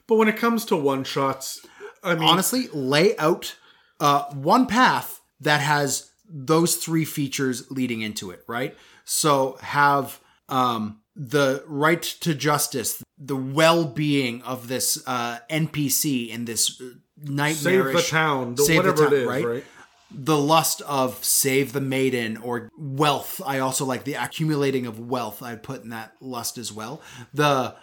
But 0.08 0.16
when 0.16 0.28
it 0.28 0.38
comes 0.38 0.66
to 0.66 0.76
one 0.76 1.04
shots, 1.04 1.66
I 2.04 2.16
mean, 2.16 2.24
honestly 2.24 2.68
lay 2.74 3.18
out 3.18 3.56
uh, 4.00 4.26
one 4.34 4.66
path 4.66 5.22
that 5.42 5.62
has 5.62 6.12
those 6.30 6.76
three 6.76 7.06
features 7.06 7.70
leading 7.72 8.02
into 8.02 8.32
it, 8.32 8.44
right? 8.48 8.76
So 9.06 9.58
have 9.62 10.20
um, 10.48 11.02
the 11.20 11.63
right 11.67 12.01
to 12.01 12.34
justice, 12.34 13.03
the 13.17 13.36
well-being 13.36 14.41
of 14.43 14.70
this 14.70 15.03
uh, 15.05 15.39
NPC 15.49 16.30
in 16.30 16.45
this 16.45 16.82
uh, 16.82 17.51
save 17.51 17.84
the 17.93 18.05
town, 18.09 18.55
the, 18.55 18.63
save 18.63 18.84
the 18.84 18.91
whatever 18.91 19.09
town, 19.09 19.13
it 19.13 19.20
is, 19.20 19.28
right? 19.28 19.45
right? 19.45 19.63
the 20.11 20.38
lust 20.38 20.82
of 20.82 21.24
save 21.24 21.74
the 21.74 21.82
maiden 21.82 22.38
or 22.38 22.72
wealth. 22.78 23.41
I 23.45 23.59
also 23.59 23.86
like 23.86 24.05
the 24.05 24.15
accumulating 24.15 24.88
of 24.88 24.99
wealth. 24.99 25.43
I'd 25.43 25.61
put 25.61 25.84
in 25.84 25.89
that 25.89 26.15
lust 26.20 26.57
as 26.57 26.72
well. 26.72 27.01
The 27.34 27.76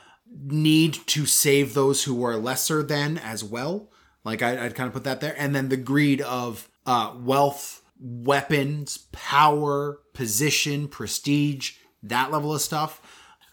need 0.43 0.95
to 1.07 1.27
save 1.27 1.75
those 1.75 2.05
who 2.05 2.25
are 2.25 2.37
lesser 2.37 2.83
than 2.83 3.19
as 3.19 3.45
well. 3.45 3.91
Like 4.25 4.43
I, 4.43 4.65
I'd 4.65 4.75
kind 4.75 4.89
of 4.89 4.93
put 4.93 5.05
that 5.05 5.21
there. 5.21 5.37
And 5.39 5.55
then 5.55 5.69
the 5.69 5.77
greed 5.77 6.21
of 6.21 6.69
uh, 6.85 7.15
wealth, 7.17 7.83
weapons, 8.01 8.99
power, 9.13 10.01
position, 10.13 10.89
prestige, 10.89 11.75
that 12.03 12.33
level 12.33 12.53
of 12.53 12.61
stuff. 12.61 13.01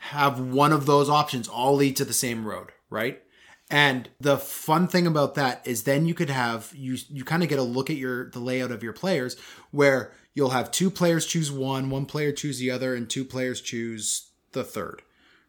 Have 0.09 0.39
one 0.39 0.73
of 0.73 0.85
those 0.85 1.09
options 1.09 1.47
all 1.47 1.75
lead 1.75 1.95
to 1.97 2.05
the 2.05 2.13
same 2.13 2.45
road, 2.45 2.71
right? 2.89 3.21
And 3.69 4.09
the 4.19 4.37
fun 4.37 4.87
thing 4.87 5.07
about 5.07 5.35
that 5.35 5.65
is 5.65 5.83
then 5.83 6.05
you 6.05 6.13
could 6.13 6.29
have 6.29 6.71
you 6.75 6.97
you 7.09 7.23
kind 7.23 7.41
of 7.41 7.49
get 7.49 7.57
a 7.57 7.63
look 7.63 7.89
at 7.89 7.95
your 7.95 8.29
the 8.29 8.39
layout 8.39 8.71
of 8.71 8.83
your 8.83 8.93
players 8.93 9.35
where 9.71 10.11
you'll 10.33 10.51
have 10.51 10.69
two 10.69 10.91
players 10.91 11.25
choose 11.25 11.51
one, 11.51 11.89
one 11.89 12.05
player 12.05 12.31
choose 12.31 12.59
the 12.59 12.69
other, 12.69 12.93
and 12.93 13.09
two 13.09 13.25
players 13.25 13.61
choose 13.61 14.29
the 14.51 14.63
third, 14.63 15.01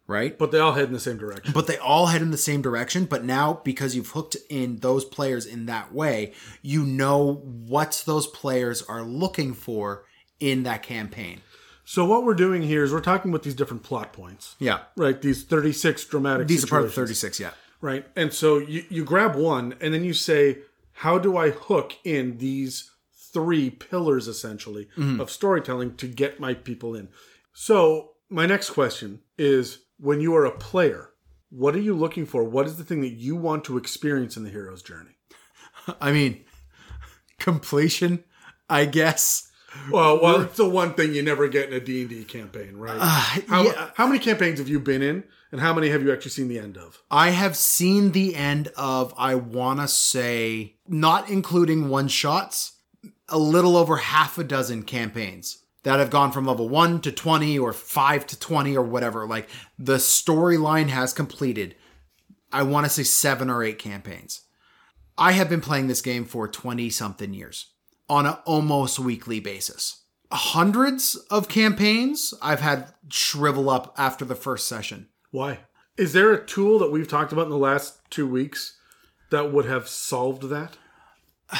right? 0.07 0.39
But 0.39 0.53
they 0.53 0.59
all 0.59 0.73
head 0.73 0.87
in 0.87 0.93
the 0.93 1.01
same 1.01 1.19
direction. 1.19 1.53
But 1.53 1.67
they 1.67 1.77
all 1.77 2.07
head 2.07 2.23
in 2.23 2.31
the 2.31 2.39
same 2.39 2.63
direction. 2.63 3.05
But 3.05 3.25
now 3.25 3.61
because 3.65 3.95
you've 3.95 4.11
hooked 4.11 4.37
in 4.49 4.79
those 4.79 5.05
players 5.05 5.45
in 5.45 5.67
that 5.67 5.93
way, 5.93 6.33
you 6.63 6.85
know 6.85 7.35
what 7.35 8.05
those 8.07 8.27
players 8.27 8.83
are 8.83 9.03
looking 9.03 9.53
for 9.53 10.05
in 10.41 10.63
that 10.63 10.83
campaign. 10.83 11.41
So 11.85 12.05
what 12.05 12.25
we're 12.25 12.35
doing 12.35 12.63
here 12.63 12.83
is 12.83 12.93
we're 12.93 13.01
talking 13.01 13.31
about 13.31 13.43
these 13.43 13.55
different 13.55 13.83
plot 13.83 14.13
points, 14.13 14.57
Yeah. 14.59 14.81
right? 14.97 15.21
These 15.21 15.45
36 15.45 16.05
dramatic 16.07 16.49
These 16.49 16.65
are 16.65 16.67
part 16.67 16.85
of 16.85 16.91
situations. 16.91 17.21
36, 17.21 17.41
yeah. 17.41 17.51
Right. 17.81 18.07
And 18.17 18.33
so 18.33 18.59
you, 18.59 18.85
you 18.89 19.05
grab 19.05 19.37
one 19.37 19.75
and 19.81 19.93
then 19.93 20.05
you 20.05 20.15
say, 20.15 20.61
how 20.93 21.19
do 21.19 21.37
I 21.37 21.51
hook 21.51 21.95
in 22.05 22.39
these 22.39 22.91
three 23.33 23.69
pillars 23.69 24.29
essentially 24.29 24.89
mm-hmm. 24.97 25.21
of 25.21 25.31
storytelling 25.31 25.97
to 25.97 26.07
get 26.07 26.41
my 26.41 26.55
people 26.55 26.95
in? 26.95 27.09
So 27.53 28.13
my 28.31 28.47
next 28.47 28.71
question 28.71 29.21
is 29.37 29.81
when 29.99 30.21
you 30.21 30.35
are 30.35 30.47
a 30.47 30.51
player, 30.57 31.11
what 31.51 31.75
are 31.75 31.81
you 31.81 31.95
looking 31.95 32.27
for? 32.27 32.43
What 32.45 32.67
is 32.67 32.79
the 32.79 32.85
thing 32.85 33.03
that 33.03 33.13
you 33.13 33.37
want 33.37 33.65
to 33.65 33.77
experience 33.77 34.37
in 34.37 34.45
the 34.45 34.51
hero's 34.51 34.83
journey? 34.83 35.17
I 36.01 36.13
mean, 36.13 36.45
completion, 37.39 38.25
I 38.71 38.87
guess. 38.87 39.51
Well, 39.91 40.21
well, 40.23 40.41
it's 40.43 40.57
the 40.57 40.69
one 40.69 40.95
thing 40.95 41.15
you 41.15 41.23
never 41.23 41.49
get 41.49 41.69
in 41.69 41.75
a 41.75 41.81
D&D 41.81 42.25
campaign, 42.25 42.77
right? 42.77 42.99
Uh, 42.99 43.41
how, 43.49 43.63
yeah. 43.65 43.91
how 43.95 44.07
many 44.07 44.19
campaigns 44.19 44.59
have 44.59 44.69
you 44.69 44.81
been 44.81 45.03
in 45.03 45.25
and 45.53 45.61
how 45.61 45.75
many 45.75 45.89
have 45.91 46.03
you 46.03 46.13
actually 46.13 46.31
seen 46.31 46.49
the 46.49 46.59
end 46.59 46.77
of? 46.77 47.03
I 47.11 47.31
have 47.31 47.57
seen 47.57 48.13
the 48.13 48.35
end 48.35 48.69
of, 48.77 49.15
I 49.17 49.35
want 49.35 49.81
to 49.81 49.89
say, 49.89 50.77
not 50.89 51.29
including 51.29 51.89
one 51.89 52.09
shots, 52.09 52.73
a 53.29 53.39
little 53.39 53.77
over 53.77 53.97
half 53.97 54.39
a 54.39 54.45
dozen 54.45 54.83
campaigns 54.83 55.65
that 55.83 55.99
have 55.99 56.11
gone 56.11 56.33
from 56.33 56.47
level 56.47 56.69
1 56.69 57.01
to 57.03 57.13
20 57.13 57.59
or 57.59 57.73
5 57.73 58.27
to 58.27 58.39
20 58.39 58.77
or 58.77 58.83
whatever. 58.83 59.27
Like 59.27 59.49
the 59.79 59.97
storyline 59.97 60.89
has 60.89 61.13
completed, 61.13 61.77
I 62.53 62.63
want 62.63 62.87
to 62.87 62.91
say 62.91 63.03
seven 63.03 63.51
or 63.51 63.63
eight 63.63 63.79
campaigns. 63.79 64.43
I 65.17 65.33
have 65.33 65.49
been 65.49 65.61
playing 65.61 65.87
this 65.87 66.03
game 66.03 66.25
for 66.25 66.49
20 66.49 66.91
something 66.91 67.33
years 67.33 67.67
on 68.09 68.27
an 68.27 68.37
almost 68.45 68.99
weekly 68.99 69.41
basis. 69.41 70.03
Hundreds 70.31 71.15
of 71.31 71.49
campaigns 71.49 72.35
I've 72.43 72.61
had 72.61 72.93
shrivel 73.09 73.71
up 73.71 73.95
after 73.97 74.25
the 74.25 74.35
first 74.35 74.67
session. 74.67 75.09
Why? 75.31 75.61
Is 75.97 76.13
there 76.13 76.33
a 76.33 76.45
tool 76.45 76.79
that 76.81 76.91
we've 76.91 77.07
talked 77.09 77.33
about 77.33 77.45
in 77.45 77.51
the 77.51 77.57
last 77.57 77.99
two 78.11 78.27
weeks 78.27 78.77
that 79.31 79.53
would 79.53 79.67
have 79.67 79.89
solved 79.89 80.49
that? 80.49 80.77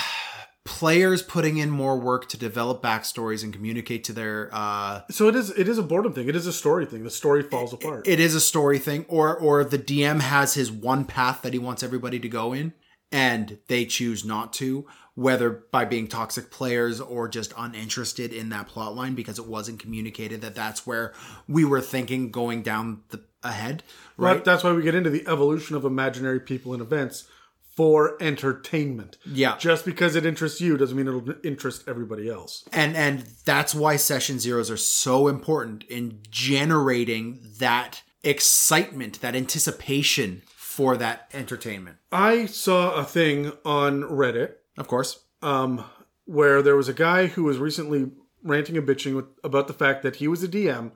players 0.65 1.23
putting 1.23 1.59
in 1.59 1.69
more 1.71 1.99
work 1.99 2.27
to 2.27 2.39
develop 2.39 2.83
backstories 2.83 3.45
and 3.45 3.53
communicate 3.53 4.03
to 4.03 4.13
their 4.15 4.49
uh 4.53 5.03
So 5.11 5.29
it 5.29 5.37
is. 5.37 5.51
It 5.51 5.69
is 5.69 5.77
a 5.79 5.83
boredom 5.83 6.15
thing. 6.15 6.27
It 6.29 6.35
is 6.35 6.47
a 6.47 6.53
story 6.53 6.87
thing. 6.87 7.05
The 7.05 7.11
story 7.11 7.43
falls 7.43 7.73
apart. 7.73 8.09
it 8.09 8.19
is 8.19 8.35
a 8.35 8.41
story 8.41 8.79
thing 8.79 9.05
or 9.09 9.37
or 9.37 9.63
the 9.63 9.79
DM 9.79 10.21
has 10.21 10.55
his 10.55 10.73
one 10.73 11.05
path 11.05 11.43
that 11.43 11.53
he 11.53 11.59
wants 11.59 11.83
everybody 11.83 12.19
to 12.19 12.29
go 12.29 12.53
in 12.55 12.73
and 13.13 13.59
they 13.69 13.85
choose 13.85 14.25
not 14.25 14.53
to 14.55 14.87
whether 15.15 15.51
by 15.71 15.85
being 15.85 16.09
toxic 16.09 16.51
players 16.51 17.01
or 17.01 17.29
just 17.29 17.53
uninterested 17.57 18.33
in 18.33 18.49
that 18.49 18.67
plot 18.67 18.95
line 18.97 19.15
because 19.15 19.39
it 19.39 19.47
wasn't 19.47 19.79
communicated 19.79 20.41
that 20.41 20.55
that's 20.55 20.87
where 20.87 21.13
we 21.47 21.65
were 21.65 21.81
thinking 21.81 22.31
going 22.31 22.63
down 22.63 23.03
the 23.11 23.21
ahead 23.43 23.83
right. 24.17 24.45
That's 24.45 24.65
why 24.65 24.73
we 24.73 24.83
get 24.83 24.95
into 24.95 25.11
the 25.11 25.27
evolution 25.29 25.77
of 25.77 25.85
imaginary 25.85 26.41
people 26.41 26.73
and 26.73 26.81
events 26.81 27.29
for 27.77 28.17
entertainment. 28.23 29.19
Yeah. 29.27 29.57
Just 29.59 29.85
because 29.85 30.17
it 30.17 30.25
interests 30.25 30.61
you 30.61 30.77
doesn't 30.77 30.97
mean 30.97 31.09
it'll 31.09 31.35
interest 31.45 31.85
everybody 31.87 32.29
else. 32.29 32.65
and 32.73 32.97
and 32.97 33.21
that's 33.45 33.75
why 33.75 33.97
session 33.97 34.39
zeros 34.39 34.71
are 34.71 34.77
so 34.77 35.29
important 35.29 35.85
in 35.85 36.21
generating 36.31 37.41
that 37.59 38.03
excitement 38.23 39.21
that 39.21 39.37
anticipation 39.37 40.43
for 40.47 40.97
that 40.97 41.29
entertainment 41.35 41.99
I 42.11 42.47
saw 42.47 42.95
a 42.95 43.05
thing 43.05 43.53
on 43.65 44.03
Reddit 44.03 44.55
of 44.77 44.89
course 44.89 45.25
um, 45.43 45.85
where 46.25 46.63
there 46.63 46.77
was 46.77 46.89
a 46.89 46.95
guy 46.95 47.27
who 47.27 47.45
was 47.45 47.59
recently 47.59 48.11
ranting 48.43 48.77
and 48.77 48.89
bitching 48.89 49.15
with, 49.15 49.27
about 49.45 49.69
the 49.69 49.75
fact 49.75 50.03
that 50.03 50.17
he 50.17 50.27
was 50.27 50.43
a 50.43 50.49
DM 50.49 50.93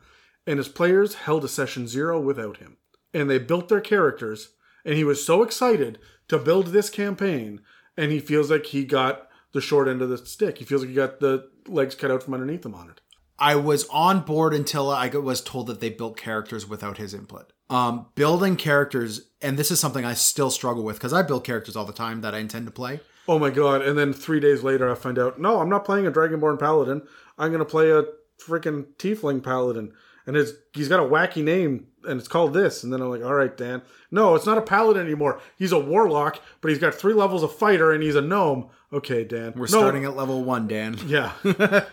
and 0.46 0.58
his 0.58 0.68
players 0.68 1.14
held 1.14 1.44
a 1.44 1.48
session 1.48 1.86
zero 1.86 2.18
without 2.18 2.56
him. 2.56 2.78
And 3.12 3.28
they 3.28 3.38
built 3.38 3.68
their 3.68 3.80
characters, 3.80 4.54
and 4.84 4.94
he 4.94 5.04
was 5.04 5.24
so 5.24 5.42
excited 5.42 5.98
to 6.28 6.38
build 6.38 6.68
this 6.68 6.90
campaign, 6.90 7.60
and 7.96 8.10
he 8.10 8.20
feels 8.20 8.50
like 8.50 8.66
he 8.66 8.84
got 8.84 9.28
the 9.52 9.60
short 9.60 9.88
end 9.88 10.02
of 10.02 10.08
the 10.08 10.18
stick. 10.18 10.58
He 10.58 10.64
feels 10.64 10.82
like 10.82 10.90
he 10.90 10.94
got 10.94 11.20
the 11.20 11.48
legs 11.66 11.94
cut 11.94 12.10
out 12.10 12.22
from 12.22 12.34
underneath 12.34 12.64
him 12.64 12.74
on 12.74 12.90
it. 12.90 13.00
I 13.38 13.54
was 13.56 13.86
on 13.88 14.20
board 14.20 14.52
until 14.52 14.90
I 14.90 15.08
was 15.08 15.40
told 15.42 15.68
that 15.68 15.80
they 15.80 15.90
built 15.90 16.16
characters 16.16 16.68
without 16.68 16.98
his 16.98 17.14
input. 17.14 17.52
Um, 17.70 18.06
building 18.14 18.56
characters, 18.56 19.30
and 19.40 19.58
this 19.58 19.70
is 19.70 19.78
something 19.78 20.04
I 20.04 20.14
still 20.14 20.50
struggle 20.50 20.82
with 20.82 20.96
because 20.96 21.12
I 21.12 21.22
build 21.22 21.44
characters 21.44 21.76
all 21.76 21.84
the 21.84 21.92
time 21.92 22.22
that 22.22 22.34
I 22.34 22.38
intend 22.38 22.66
to 22.66 22.72
play. 22.72 23.00
Oh 23.28 23.38
my 23.38 23.50
god! 23.50 23.82
And 23.82 23.98
then 23.98 24.14
three 24.14 24.40
days 24.40 24.62
later, 24.62 24.90
I 24.90 24.94
find 24.94 25.18
out, 25.18 25.38
no, 25.38 25.60
I'm 25.60 25.68
not 25.68 25.84
playing 25.84 26.06
a 26.06 26.10
Dragonborn 26.10 26.58
Paladin. 26.58 27.02
I'm 27.36 27.50
going 27.50 27.58
to 27.58 27.66
play 27.66 27.90
a 27.90 28.04
freaking 28.42 28.86
Tiefling 28.96 29.42
Paladin, 29.42 29.92
and 30.26 30.34
it's 30.34 30.52
he's 30.72 30.88
got 30.88 30.98
a 30.98 31.04
wacky 31.04 31.44
name, 31.44 31.88
and 32.04 32.18
it's 32.18 32.28
called 32.28 32.54
this. 32.54 32.82
And 32.82 32.90
then 32.90 33.02
I'm 33.02 33.10
like, 33.10 33.22
all 33.22 33.34
right, 33.34 33.54
Dan, 33.54 33.82
no, 34.10 34.34
it's 34.34 34.46
not 34.46 34.56
a 34.56 34.62
Paladin 34.62 35.04
anymore. 35.04 35.40
He's 35.58 35.72
a 35.72 35.78
Warlock, 35.78 36.40
but 36.62 36.70
he's 36.70 36.78
got 36.78 36.94
three 36.94 37.12
levels 37.12 37.42
of 37.42 37.54
Fighter, 37.54 37.92
and 37.92 38.02
he's 38.02 38.16
a 38.16 38.22
Gnome. 38.22 38.70
Okay, 38.90 39.24
Dan, 39.24 39.52
We're 39.54 39.66
starting 39.66 40.06
at 40.06 40.16
level 40.16 40.42
one, 40.42 40.66
Dan. 40.66 40.96
Yeah, 41.06 41.32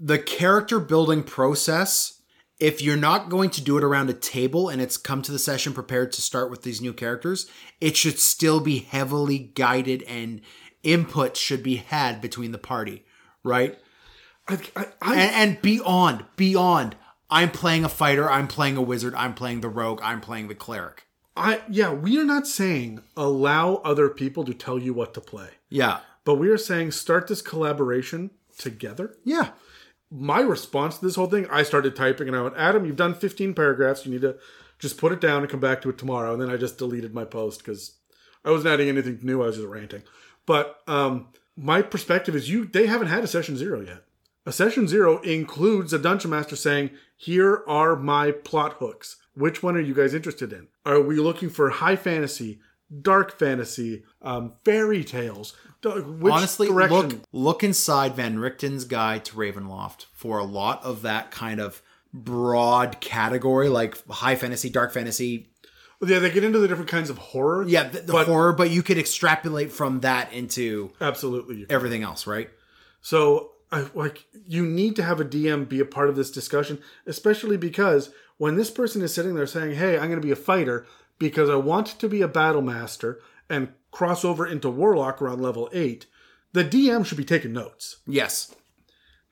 the 0.00 0.18
character 0.18 0.80
building 0.80 1.22
process 1.22 2.18
if 2.62 2.80
you're 2.80 2.96
not 2.96 3.28
going 3.28 3.50
to 3.50 3.60
do 3.60 3.76
it 3.76 3.82
around 3.82 4.08
a 4.08 4.14
table 4.14 4.68
and 4.68 4.80
it's 4.80 4.96
come 4.96 5.20
to 5.20 5.32
the 5.32 5.38
session 5.38 5.72
prepared 5.72 6.12
to 6.12 6.22
start 6.22 6.48
with 6.48 6.62
these 6.62 6.80
new 6.80 6.92
characters 6.92 7.50
it 7.80 7.96
should 7.96 8.20
still 8.20 8.60
be 8.60 8.78
heavily 8.78 9.38
guided 9.38 10.02
and 10.04 10.40
input 10.82 11.36
should 11.36 11.62
be 11.62 11.76
had 11.76 12.20
between 12.20 12.52
the 12.52 12.58
party 12.58 13.04
right 13.42 13.78
I, 14.48 14.58
I, 14.74 14.86
I, 15.00 15.14
and, 15.16 15.34
and 15.34 15.62
beyond 15.62 16.24
beyond 16.36 16.96
i'm 17.30 17.50
playing 17.50 17.84
a 17.84 17.88
fighter 17.88 18.30
i'm 18.30 18.48
playing 18.48 18.76
a 18.76 18.82
wizard 18.82 19.14
i'm 19.14 19.34
playing 19.34 19.60
the 19.60 19.68
rogue 19.68 20.00
i'm 20.02 20.20
playing 20.20 20.48
the 20.48 20.54
cleric 20.54 21.06
I, 21.34 21.62
yeah, 21.66 21.94
we 21.94 22.20
are 22.20 22.24
not 22.24 22.46
saying 22.46 23.02
allow 23.16 23.76
other 23.76 24.10
people 24.10 24.44
to 24.44 24.52
tell 24.52 24.78
you 24.78 24.92
what 24.92 25.14
to 25.14 25.20
play, 25.22 25.48
yeah 25.70 26.00
but 26.24 26.34
we 26.34 26.50
are 26.50 26.58
saying 26.58 26.90
start 26.90 27.26
this 27.26 27.40
collaboration 27.40 28.30
together. 28.58 29.16
yeah 29.24 29.50
my 30.12 30.40
response 30.40 30.98
to 30.98 31.06
this 31.06 31.16
whole 31.16 31.26
thing, 31.26 31.46
I 31.50 31.62
started 31.62 31.96
typing 31.96 32.28
and 32.28 32.36
I 32.36 32.42
went, 32.42 32.56
Adam, 32.56 32.84
you've 32.84 32.96
done 32.96 33.14
15 33.14 33.54
paragraphs. 33.54 34.04
You 34.04 34.12
need 34.12 34.20
to 34.20 34.36
just 34.78 34.98
put 34.98 35.12
it 35.12 35.20
down 35.20 35.40
and 35.40 35.50
come 35.50 35.60
back 35.60 35.80
to 35.82 35.88
it 35.88 35.96
tomorrow. 35.96 36.32
And 36.32 36.42
then 36.42 36.50
I 36.50 36.56
just 36.56 36.76
deleted 36.76 37.14
my 37.14 37.24
post 37.24 37.60
because 37.60 37.92
I 38.44 38.50
wasn't 38.50 38.74
adding 38.74 38.88
anything 38.88 39.20
new. 39.22 39.42
I 39.42 39.46
was 39.46 39.56
just 39.56 39.68
ranting. 39.68 40.02
But 40.46 40.80
um, 40.86 41.28
my 41.56 41.82
perspective 41.82 42.34
is 42.34 42.50
you 42.50 42.64
they 42.64 42.86
haven't 42.86 43.08
had 43.08 43.24
a 43.24 43.28
session 43.28 43.56
zero 43.56 43.80
yet. 43.80 44.04
A 44.44 44.52
session 44.52 44.88
zero 44.88 45.20
includes 45.20 45.92
a 45.92 45.98
dungeon 45.98 46.30
master 46.30 46.56
saying, 46.56 46.90
Here 47.16 47.62
are 47.68 47.94
my 47.94 48.32
plot 48.32 48.74
hooks. 48.80 49.16
Which 49.34 49.62
one 49.62 49.76
are 49.76 49.80
you 49.80 49.94
guys 49.94 50.14
interested 50.14 50.52
in? 50.52 50.68
Are 50.84 51.00
we 51.00 51.16
looking 51.16 51.48
for 51.48 51.70
high 51.70 51.96
fantasy, 51.96 52.60
dark 53.00 53.38
fantasy, 53.38 54.02
um, 54.20 54.54
fairy 54.64 55.04
tales? 55.04 55.54
Which 55.84 56.32
honestly 56.32 56.68
direction? 56.68 57.08
look 57.08 57.20
look 57.32 57.64
inside 57.64 58.14
van 58.14 58.38
richten's 58.38 58.84
guide 58.84 59.24
to 59.26 59.34
ravenloft 59.34 60.06
for 60.12 60.38
a 60.38 60.44
lot 60.44 60.82
of 60.84 61.02
that 61.02 61.30
kind 61.32 61.60
of 61.60 61.82
broad 62.12 63.00
category 63.00 63.68
like 63.68 64.06
high 64.08 64.36
fantasy 64.36 64.70
dark 64.70 64.92
fantasy 64.92 65.50
Yeah, 66.04 66.18
they 66.18 66.30
get 66.30 66.44
into 66.44 66.58
the 66.58 66.68
different 66.68 66.90
kinds 66.90 67.10
of 67.10 67.18
horror. 67.18 67.64
Yeah, 67.66 67.84
the, 67.84 68.00
the 68.00 68.12
but 68.12 68.26
horror, 68.26 68.52
but 68.52 68.70
you 68.70 68.82
could 68.82 68.98
extrapolate 68.98 69.70
from 69.70 70.00
that 70.00 70.32
into 70.32 70.92
absolutely. 71.00 71.66
everything 71.70 72.02
else, 72.02 72.26
right? 72.26 72.50
So, 73.00 73.52
I, 73.70 73.86
like, 73.94 74.24
you 74.46 74.66
need 74.66 74.96
to 74.96 75.02
have 75.02 75.20
a 75.20 75.24
DM 75.24 75.68
be 75.68 75.80
a 75.80 75.84
part 75.84 76.08
of 76.08 76.16
this 76.16 76.30
discussion, 76.30 76.80
especially 77.06 77.56
because 77.56 78.10
when 78.36 78.56
this 78.56 78.70
person 78.70 79.02
is 79.02 79.14
sitting 79.14 79.34
there 79.34 79.46
saying, 79.46 79.76
"Hey, 79.76 79.94
I'm 79.94 80.08
going 80.08 80.20
to 80.20 80.26
be 80.26 80.32
a 80.32 80.36
fighter 80.36 80.86
because 81.18 81.48
I 81.48 81.54
want 81.54 81.86
to 81.86 82.08
be 82.08 82.20
a 82.20 82.28
battle 82.28 82.62
master 82.62 83.20
and 83.48 83.72
cross 83.92 84.24
over 84.24 84.46
into 84.46 84.68
warlock 84.68 85.22
around 85.22 85.40
level 85.40 85.68
eight, 85.72 86.06
the 86.52 86.64
DM 86.64 87.06
should 87.06 87.18
be 87.18 87.24
taking 87.24 87.52
notes. 87.52 87.98
Yes. 88.06 88.54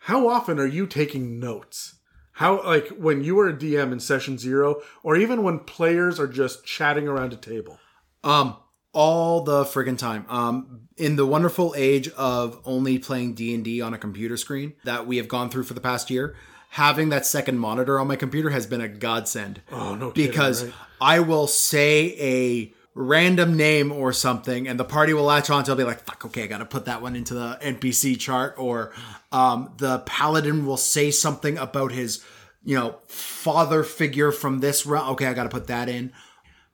How 0.04 0.28
often 0.28 0.58
are 0.58 0.66
you 0.66 0.86
taking 0.86 1.40
notes? 1.40 1.96
How 2.40 2.64
like 2.64 2.88
when 2.88 3.22
you 3.22 3.38
are 3.40 3.50
a 3.50 3.52
DM 3.52 3.92
in 3.92 4.00
session 4.00 4.38
zero, 4.38 4.80
or 5.02 5.14
even 5.14 5.42
when 5.42 5.58
players 5.58 6.18
are 6.18 6.26
just 6.26 6.64
chatting 6.64 7.06
around 7.06 7.34
a 7.34 7.36
table? 7.36 7.78
Um, 8.24 8.56
all 8.94 9.42
the 9.42 9.64
friggin' 9.64 9.98
time. 9.98 10.24
Um, 10.26 10.88
in 10.96 11.16
the 11.16 11.26
wonderful 11.26 11.74
age 11.76 12.08
of 12.16 12.58
only 12.64 12.98
playing 12.98 13.34
D 13.34 13.54
and 13.54 13.62
D 13.62 13.82
on 13.82 13.92
a 13.92 13.98
computer 13.98 14.38
screen 14.38 14.72
that 14.84 15.06
we 15.06 15.18
have 15.18 15.28
gone 15.28 15.50
through 15.50 15.64
for 15.64 15.74
the 15.74 15.82
past 15.82 16.08
year, 16.08 16.34
having 16.70 17.10
that 17.10 17.26
second 17.26 17.58
monitor 17.58 18.00
on 18.00 18.06
my 18.06 18.16
computer 18.16 18.48
has 18.48 18.66
been 18.66 18.80
a 18.80 18.88
godsend. 18.88 19.60
Oh 19.70 19.94
no, 19.94 20.10
kidding, 20.10 20.30
because 20.30 20.64
right? 20.64 20.74
I 20.98 21.20
will 21.20 21.46
say 21.46 22.16
a 22.18 22.72
random 23.00 23.56
name 23.56 23.90
or 23.90 24.12
something, 24.12 24.68
and 24.68 24.78
the 24.78 24.84
party 24.84 25.14
will 25.14 25.24
latch 25.24 25.50
on 25.50 25.64
to. 25.64 25.70
I'll 25.70 25.76
be 25.76 25.84
like, 25.84 26.04
"Fuck, 26.04 26.24
okay, 26.26 26.44
I 26.44 26.46
got 26.46 26.58
to 26.58 26.64
put 26.64 26.84
that 26.84 27.02
one 27.02 27.16
into 27.16 27.34
the 27.34 27.58
NPC 27.62 28.18
chart." 28.18 28.54
Or 28.58 28.92
um, 29.32 29.72
the 29.78 30.00
paladin 30.00 30.66
will 30.66 30.76
say 30.76 31.10
something 31.10 31.58
about 31.58 31.92
his, 31.92 32.24
you 32.64 32.76
know, 32.76 32.98
father 33.08 33.82
figure 33.82 34.30
from 34.30 34.60
this 34.60 34.86
realm. 34.86 35.08
Okay, 35.10 35.26
I 35.26 35.34
got 35.34 35.44
to 35.44 35.48
put 35.48 35.66
that 35.68 35.88
in 35.88 36.12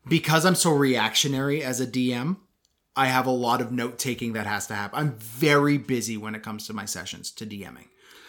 because 0.08 0.44
I'm 0.44 0.54
so 0.54 0.72
reactionary 0.72 1.62
as 1.62 1.80
a 1.80 1.86
DM. 1.86 2.38
I 2.98 3.06
have 3.06 3.26
a 3.26 3.30
lot 3.30 3.60
of 3.60 3.72
note 3.72 3.98
taking 3.98 4.32
that 4.32 4.46
has 4.46 4.66
to 4.68 4.74
happen. 4.74 4.98
I'm 4.98 5.12
very 5.18 5.76
busy 5.76 6.16
when 6.16 6.34
it 6.34 6.42
comes 6.42 6.66
to 6.66 6.72
my 6.72 6.86
sessions 6.86 7.30
to 7.32 7.46
DMing. 7.46 7.88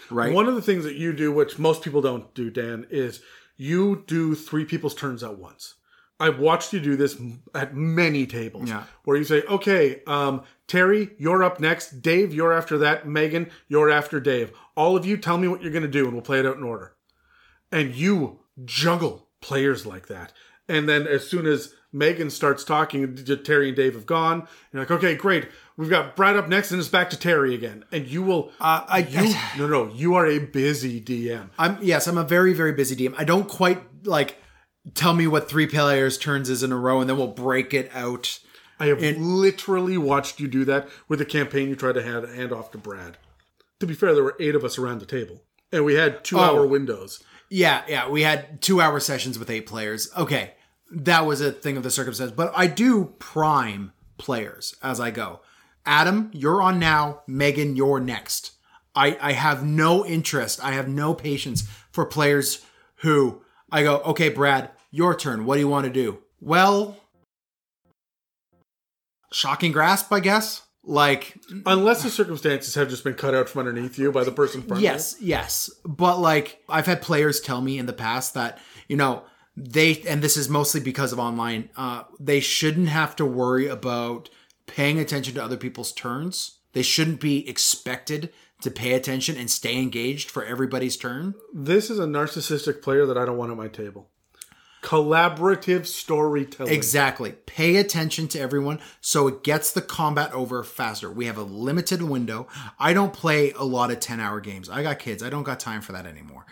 Right. 0.09 0.33
One 0.33 0.47
of 0.47 0.55
the 0.55 0.61
things 0.61 0.83
that 0.83 0.95
you 0.95 1.13
do, 1.13 1.31
which 1.31 1.57
most 1.57 1.81
people 1.81 2.01
don't 2.01 2.33
do, 2.33 2.49
Dan, 2.49 2.85
is 2.89 3.21
you 3.55 4.03
do 4.07 4.35
three 4.35 4.65
people's 4.65 4.95
turns 4.95 5.23
at 5.23 5.37
once. 5.37 5.75
I've 6.19 6.39
watched 6.39 6.73
you 6.73 6.79
do 6.79 6.95
this 6.95 7.19
at 7.53 7.75
many 7.75 8.25
tables. 8.25 8.69
Yeah. 8.69 8.83
Where 9.03 9.17
you 9.17 9.23
say, 9.23 9.43
okay, 9.43 10.01
um, 10.07 10.43
Terry, 10.67 11.11
you're 11.17 11.43
up 11.43 11.59
next. 11.59 12.01
Dave, 12.01 12.33
you're 12.33 12.53
after 12.53 12.77
that. 12.79 13.07
Megan, 13.07 13.51
you're 13.67 13.89
after 13.89 14.19
Dave. 14.19 14.51
All 14.75 14.97
of 14.97 15.05
you 15.05 15.17
tell 15.17 15.37
me 15.37 15.47
what 15.47 15.61
you're 15.61 15.71
going 15.71 15.83
to 15.83 15.87
do 15.87 16.05
and 16.05 16.13
we'll 16.13 16.23
play 16.23 16.39
it 16.39 16.45
out 16.45 16.57
in 16.57 16.63
order. 16.63 16.95
And 17.71 17.93
you 17.93 18.39
juggle 18.65 19.27
players 19.41 19.85
like 19.85 20.07
that. 20.07 20.33
And 20.67 20.89
then 20.89 21.07
as 21.07 21.27
soon 21.29 21.45
as 21.45 21.73
Megan 21.93 22.29
starts 22.29 22.63
talking, 22.63 23.15
Terry 23.43 23.69
and 23.69 23.77
Dave 23.77 23.93
have 23.93 24.05
gone. 24.05 24.47
You're 24.71 24.81
like, 24.81 24.91
okay, 24.91 25.15
great. 25.15 25.47
We've 25.77 25.89
got 25.89 26.15
Brad 26.15 26.35
up 26.35 26.49
next, 26.49 26.71
and 26.71 26.79
it's 26.79 26.89
back 26.89 27.09
to 27.11 27.17
Terry 27.19 27.55
again. 27.55 27.85
And 27.91 28.07
you 28.07 28.21
will. 28.23 28.51
Uh, 28.59 28.83
I, 28.87 28.99
You 28.99 29.35
no 29.57 29.67
no 29.67 29.93
you 29.93 30.15
are 30.15 30.25
a 30.25 30.39
busy 30.39 30.99
DM. 30.99 31.49
I'm 31.57 31.77
yes, 31.81 32.07
I'm 32.07 32.17
a 32.17 32.23
very 32.23 32.53
very 32.53 32.73
busy 32.73 32.95
DM. 32.95 33.15
I 33.17 33.23
don't 33.23 33.47
quite 33.47 34.05
like 34.05 34.37
tell 34.93 35.13
me 35.13 35.27
what 35.27 35.49
three 35.49 35.67
players 35.67 36.17
turns 36.17 36.49
is 36.49 36.63
in 36.63 36.71
a 36.71 36.77
row, 36.77 36.99
and 37.01 37.09
then 37.09 37.17
we'll 37.17 37.27
break 37.27 37.73
it 37.73 37.89
out. 37.93 38.39
I 38.79 38.87
have 38.87 39.01
literally 39.01 39.97
watched 39.97 40.39
you 40.39 40.47
do 40.47 40.63
that 40.65 40.87
with 41.07 41.19
the 41.19 41.25
campaign 41.25 41.69
you 41.69 41.75
tried 41.75 41.95
to 41.95 42.03
hand, 42.03 42.27
hand 42.29 42.51
off 42.51 42.71
to 42.71 42.77
Brad. 42.77 43.17
To 43.79 43.87
be 43.87 43.93
fair, 43.93 44.13
there 44.13 44.23
were 44.23 44.37
eight 44.39 44.55
of 44.55 44.63
us 44.63 44.77
around 44.77 44.99
the 44.99 45.05
table, 45.05 45.41
and 45.71 45.85
we 45.85 45.95
had 45.95 46.23
two 46.23 46.39
hour 46.39 46.61
oh. 46.61 46.67
windows. 46.67 47.23
Yeah, 47.49 47.83
yeah, 47.87 48.09
we 48.09 48.21
had 48.23 48.61
two 48.61 48.81
hour 48.81 48.99
sessions 48.99 49.39
with 49.39 49.49
eight 49.49 49.65
players. 49.65 50.09
Okay, 50.17 50.53
that 50.91 51.25
was 51.25 51.41
a 51.41 51.51
thing 51.51 51.77
of 51.77 51.83
the 51.83 51.91
circumstance, 51.91 52.31
but 52.31 52.51
I 52.55 52.67
do 52.67 53.13
prime 53.19 53.93
players 54.17 54.75
as 54.83 54.99
I 54.99 55.11
go. 55.11 55.41
Adam, 55.85 56.29
you're 56.33 56.61
on 56.61 56.79
now. 56.79 57.21
Megan, 57.27 57.75
you're 57.75 57.99
next. 57.99 58.51
I, 58.93 59.17
I 59.21 59.31
have 59.33 59.63
no 59.63 60.05
interest. 60.05 60.63
I 60.63 60.73
have 60.73 60.87
no 60.87 61.13
patience 61.13 61.63
for 61.91 62.05
players 62.05 62.65
who 62.97 63.41
I 63.71 63.83
go, 63.83 63.97
okay, 63.99 64.29
Brad, 64.29 64.71
your 64.91 65.15
turn. 65.15 65.45
What 65.45 65.55
do 65.55 65.61
you 65.61 65.67
want 65.67 65.85
to 65.85 65.91
do? 65.91 66.19
Well, 66.39 66.97
shocking 69.31 69.71
grasp, 69.71 70.11
I 70.11 70.19
guess. 70.19 70.63
Like, 70.83 71.37
Unless 71.65 72.03
the 72.03 72.09
circumstances 72.09 72.75
have 72.75 72.89
just 72.89 73.03
been 73.03 73.15
cut 73.15 73.35
out 73.35 73.49
from 73.49 73.59
underneath 73.59 73.99
you 73.99 74.11
by 74.11 74.23
the 74.23 74.31
person 74.31 74.61
in 74.61 74.67
front 74.67 74.79
of 74.79 74.83
Yes, 74.83 75.17
yes. 75.19 75.69
But 75.85 76.19
like 76.19 76.61
I've 76.69 76.85
had 76.85 77.01
players 77.01 77.41
tell 77.41 77.59
me 77.59 77.77
in 77.77 77.87
the 77.87 77.93
past 77.93 78.33
that, 78.35 78.59
you 78.87 78.95
know, 78.95 79.23
they 79.57 80.01
and 80.07 80.21
this 80.21 80.37
is 80.37 80.47
mostly 80.47 80.79
because 80.79 81.11
of 81.11 81.19
online, 81.19 81.69
uh, 81.75 82.03
they 82.19 82.39
shouldn't 82.39 82.87
have 82.87 83.17
to 83.17 83.25
worry 83.25 83.67
about 83.67 84.29
paying 84.65 84.97
attention 84.97 85.33
to 85.33 85.43
other 85.43 85.57
people's 85.57 85.91
turns. 85.91 86.59
They 86.71 86.83
shouldn't 86.83 87.19
be 87.19 87.47
expected 87.49 88.31
to 88.61 88.71
pay 88.71 88.93
attention 88.93 89.35
and 89.35 89.49
stay 89.49 89.77
engaged 89.77 90.31
for 90.31 90.45
everybody's 90.45 90.95
turn. 90.95 91.35
This 91.53 91.89
is 91.89 91.99
a 91.99 92.05
narcissistic 92.05 92.81
player 92.81 93.05
that 93.05 93.17
I 93.17 93.25
don't 93.25 93.37
want 93.37 93.51
at 93.51 93.57
my 93.57 93.67
table. 93.67 94.09
Collaborative 94.87 95.85
storytelling. 95.85 96.71
Exactly. 96.71 97.33
Pay 97.45 97.75
attention 97.75 98.29
to 98.29 98.39
everyone 98.39 98.79
so 99.01 99.27
it 99.27 99.43
gets 99.43 99.69
the 99.69 99.81
combat 99.81 100.31
over 100.31 100.63
faster. 100.63 101.11
We 101.11 101.25
have 101.25 101.37
a 101.37 101.43
limited 101.43 102.01
window. 102.01 102.47
I 102.79 102.93
don't 102.93 103.11
play 103.11 103.51
a 103.51 103.65
lot 103.65 103.91
of 103.91 103.99
10 103.99 104.21
hour 104.21 104.39
games. 104.39 104.69
I 104.69 104.83
got 104.83 104.99
kids. 104.99 105.21
I 105.21 105.29
don't 105.29 105.43
got 105.43 105.59
time 105.59 105.81
for 105.81 105.91
that 105.91 106.05
anymore. 106.05 106.45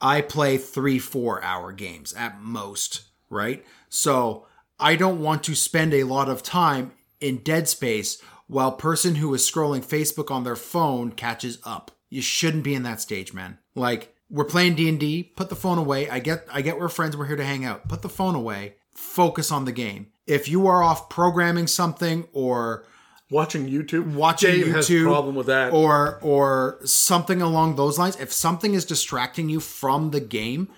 I 0.00 0.20
play 0.20 0.56
three, 0.56 1.00
four 1.00 1.42
hour 1.42 1.72
games 1.72 2.12
at 2.14 2.40
most, 2.40 3.06
right? 3.28 3.66
So 3.88 4.46
I 4.78 4.94
don't 4.94 5.20
want 5.20 5.42
to 5.42 5.56
spend 5.56 5.94
a 5.94 6.04
lot 6.04 6.28
of 6.28 6.44
time 6.44 6.92
in 7.20 7.38
dead 7.38 7.66
space 7.66 8.22
while 8.46 8.70
person 8.70 9.16
who 9.16 9.34
is 9.34 9.50
scrolling 9.50 9.84
Facebook 9.84 10.30
on 10.30 10.44
their 10.44 10.54
phone 10.54 11.10
catches 11.10 11.58
up. 11.64 11.90
You 12.08 12.22
shouldn't 12.22 12.62
be 12.62 12.76
in 12.76 12.84
that 12.84 13.00
stage, 13.00 13.34
man. 13.34 13.58
Like 13.74 14.13
we're 14.30 14.44
playing 14.44 14.74
D&D, 14.74 15.32
put 15.36 15.48
the 15.48 15.56
phone 15.56 15.78
away. 15.78 16.08
I 16.08 16.18
get 16.18 16.46
I 16.52 16.62
get 16.62 16.78
we're 16.78 16.88
friends, 16.88 17.16
we're 17.16 17.26
here 17.26 17.36
to 17.36 17.44
hang 17.44 17.64
out. 17.64 17.88
Put 17.88 18.02
the 18.02 18.08
phone 18.08 18.34
away. 18.34 18.74
Focus 18.94 19.50
on 19.50 19.64
the 19.64 19.72
game. 19.72 20.08
If 20.26 20.48
you 20.48 20.66
are 20.66 20.82
off 20.82 21.08
programming 21.08 21.66
something 21.66 22.26
or 22.32 22.86
Watching 23.30 23.68
YouTube. 23.68 24.12
watching 24.14 24.50
Dave 24.50 24.66
YouTube 24.66 24.74
has 24.74 24.90
a 24.90 25.02
problem 25.02 25.34
with 25.34 25.46
that. 25.46 25.72
or 25.72 26.18
or 26.20 26.78
something 26.84 27.40
along 27.40 27.76
those 27.76 27.98
lines. 27.98 28.16
If 28.20 28.32
something 28.32 28.74
is 28.74 28.84
distracting 28.84 29.48
you 29.48 29.60
from 29.60 30.10
the 30.10 30.20
game, 30.20 30.68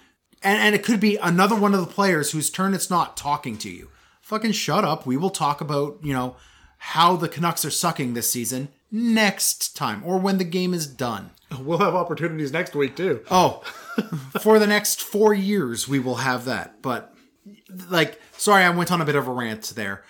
and, 0.42 0.58
and 0.58 0.74
it 0.74 0.84
could 0.84 1.00
be 1.00 1.16
another 1.16 1.56
one 1.56 1.74
of 1.74 1.80
the 1.80 1.92
players 1.92 2.30
whose 2.30 2.48
turn 2.48 2.72
it's 2.72 2.88
not 2.88 3.16
talking 3.16 3.58
to 3.58 3.68
you. 3.68 3.90
Fucking 4.22 4.52
shut 4.52 4.84
up. 4.84 5.06
We 5.06 5.16
will 5.16 5.30
talk 5.30 5.60
about, 5.60 5.98
you 6.02 6.12
know, 6.12 6.36
how 6.78 7.16
the 7.16 7.28
Canucks 7.28 7.64
are 7.64 7.70
sucking 7.70 8.14
this 8.14 8.30
season 8.30 8.68
next 8.90 9.76
time 9.76 10.02
or 10.04 10.18
when 10.18 10.38
the 10.38 10.44
game 10.44 10.72
is 10.72 10.86
done. 10.86 11.30
we'll 11.60 11.78
have 11.78 11.94
opportunities 11.94 12.52
next 12.52 12.74
week 12.74 12.96
too. 12.96 13.22
Oh, 13.30 13.62
for 14.40 14.58
the 14.58 14.66
next 14.66 15.02
four 15.02 15.34
years, 15.34 15.88
we 15.88 15.98
will 15.98 16.16
have 16.16 16.44
that. 16.46 16.82
But, 16.82 17.14
like, 17.88 18.20
sorry, 18.36 18.64
I 18.64 18.70
went 18.70 18.92
on 18.92 19.00
a 19.00 19.04
bit 19.04 19.16
of 19.16 19.28
a 19.28 19.32
rant 19.32 19.72
there. 19.76 20.04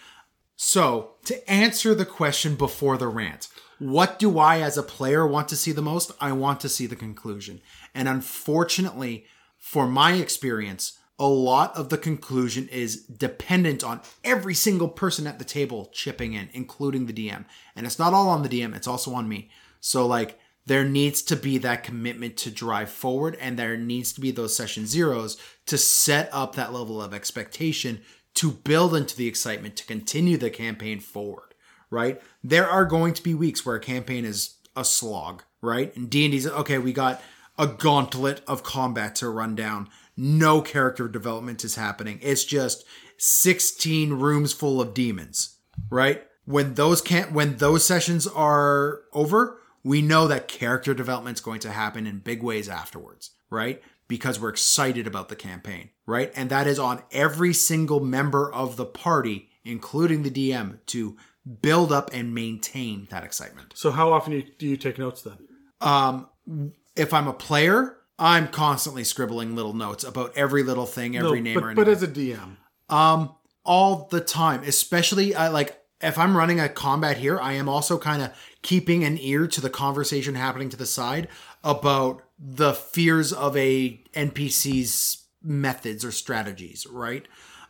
So, 0.56 1.12
to 1.26 1.50
answer 1.50 1.94
the 1.94 2.06
question 2.06 2.54
before 2.54 2.96
the 2.96 3.08
rant, 3.08 3.48
what 3.78 4.18
do 4.18 4.38
I, 4.38 4.60
as 4.60 4.78
a 4.78 4.82
player, 4.82 5.26
want 5.26 5.48
to 5.48 5.56
see 5.56 5.72
the 5.72 5.82
most? 5.82 6.10
I 6.20 6.32
want 6.32 6.60
to 6.60 6.68
see 6.68 6.86
the 6.86 6.96
conclusion. 6.96 7.60
And 7.94 8.08
unfortunately, 8.08 9.26
for 9.58 9.86
my 9.86 10.14
experience, 10.14 10.98
a 11.18 11.26
lot 11.26 11.76
of 11.76 11.90
the 11.90 11.98
conclusion 11.98 12.68
is 12.68 13.02
dependent 13.04 13.84
on 13.84 14.00
every 14.24 14.54
single 14.54 14.88
person 14.88 15.26
at 15.26 15.38
the 15.38 15.44
table 15.44 15.90
chipping 15.92 16.32
in, 16.32 16.48
including 16.52 17.06
the 17.06 17.12
DM. 17.12 17.44
And 17.74 17.86
it's 17.86 17.98
not 17.98 18.14
all 18.14 18.28
on 18.28 18.42
the 18.42 18.48
DM, 18.48 18.74
it's 18.74 18.86
also 18.86 19.12
on 19.14 19.28
me. 19.28 19.50
So, 19.80 20.06
like, 20.06 20.38
there 20.66 20.84
needs 20.84 21.22
to 21.22 21.36
be 21.36 21.58
that 21.58 21.84
commitment 21.84 22.36
to 22.38 22.50
drive 22.50 22.90
forward, 22.90 23.36
and 23.40 23.56
there 23.56 23.76
needs 23.76 24.12
to 24.12 24.20
be 24.20 24.32
those 24.32 24.56
session 24.56 24.86
zeros 24.86 25.36
to 25.66 25.78
set 25.78 26.28
up 26.32 26.54
that 26.54 26.72
level 26.72 27.00
of 27.00 27.14
expectation 27.14 28.00
to 28.34 28.50
build 28.50 28.94
into 28.94 29.16
the 29.16 29.28
excitement 29.28 29.76
to 29.76 29.86
continue 29.86 30.36
the 30.36 30.50
campaign 30.50 31.00
forward, 31.00 31.54
right? 31.88 32.20
There 32.44 32.68
are 32.68 32.84
going 32.84 33.14
to 33.14 33.22
be 33.22 33.34
weeks 33.34 33.64
where 33.64 33.76
a 33.76 33.80
campaign 33.80 34.24
is 34.24 34.56
a 34.76 34.84
slog, 34.84 35.42
right? 35.62 35.94
And 35.96 36.10
D&D's 36.10 36.46
okay, 36.46 36.78
we 36.78 36.92
got 36.92 37.22
a 37.58 37.66
gauntlet 37.66 38.42
of 38.46 38.62
combat 38.62 39.14
to 39.16 39.28
run 39.28 39.54
down. 39.54 39.88
No 40.16 40.60
character 40.60 41.08
development 41.08 41.64
is 41.64 41.76
happening. 41.76 42.18
It's 42.22 42.44
just 42.44 42.84
16 43.18 44.12
rooms 44.12 44.52
full 44.52 44.80
of 44.80 44.94
demons, 44.94 45.56
right? 45.88 46.24
When 46.44 46.74
those 46.74 47.00
can't 47.00 47.32
when 47.32 47.56
those 47.56 47.84
sessions 47.84 48.26
are 48.26 49.00
over, 49.12 49.58
we 49.86 50.02
know 50.02 50.26
that 50.26 50.48
character 50.48 50.92
development 50.94 51.36
is 51.38 51.40
going 51.40 51.60
to 51.60 51.70
happen 51.70 52.08
in 52.08 52.18
big 52.18 52.42
ways 52.42 52.68
afterwards, 52.68 53.30
right? 53.50 53.80
Because 54.08 54.40
we're 54.40 54.48
excited 54.48 55.06
about 55.06 55.28
the 55.28 55.36
campaign, 55.36 55.90
right? 56.06 56.32
And 56.34 56.50
that 56.50 56.66
is 56.66 56.80
on 56.80 57.04
every 57.12 57.52
single 57.52 58.00
member 58.00 58.52
of 58.52 58.76
the 58.76 58.84
party, 58.84 59.48
including 59.64 60.24
the 60.24 60.30
DM, 60.30 60.80
to 60.86 61.16
build 61.62 61.92
up 61.92 62.10
and 62.12 62.34
maintain 62.34 63.06
that 63.10 63.22
excitement. 63.22 63.74
So 63.76 63.92
how 63.92 64.12
often 64.12 64.42
do 64.58 64.66
you 64.66 64.76
take 64.76 64.98
notes 64.98 65.22
then? 65.22 65.38
Um, 65.80 66.72
if 66.96 67.14
I'm 67.14 67.28
a 67.28 67.32
player, 67.32 67.96
I'm 68.18 68.48
constantly 68.48 69.04
scribbling 69.04 69.54
little 69.54 69.74
notes 69.74 70.02
about 70.02 70.36
every 70.36 70.64
little 70.64 70.86
thing, 70.86 71.16
every 71.16 71.38
No, 71.38 71.44
name 71.44 71.54
but, 71.54 71.62
or 71.62 71.74
but 71.74 71.88
as 71.88 72.02
a 72.02 72.08
DM, 72.08 72.56
Um, 72.88 73.36
all 73.64 74.08
the 74.10 74.20
time, 74.20 74.64
especially 74.64 75.36
I 75.36 75.46
like 75.46 75.80
if 76.00 76.18
I'm 76.18 76.36
running 76.36 76.60
a 76.60 76.68
combat 76.68 77.18
here, 77.18 77.40
I 77.40 77.54
am 77.54 77.68
also 77.68 77.98
kind 77.98 78.22
of 78.22 78.32
keeping 78.62 79.04
an 79.04 79.18
ear 79.18 79.46
to 79.46 79.60
the 79.60 79.70
conversation 79.70 80.34
happening 80.34 80.68
to 80.70 80.76
the 80.76 80.86
side 80.86 81.28
about 81.64 82.22
the 82.38 82.74
fears 82.74 83.32
of 83.32 83.56
a 83.56 84.00
NPC's 84.14 85.24
methods 85.42 86.04
or 86.04 86.10
strategies, 86.10 86.86
right? 86.86 87.26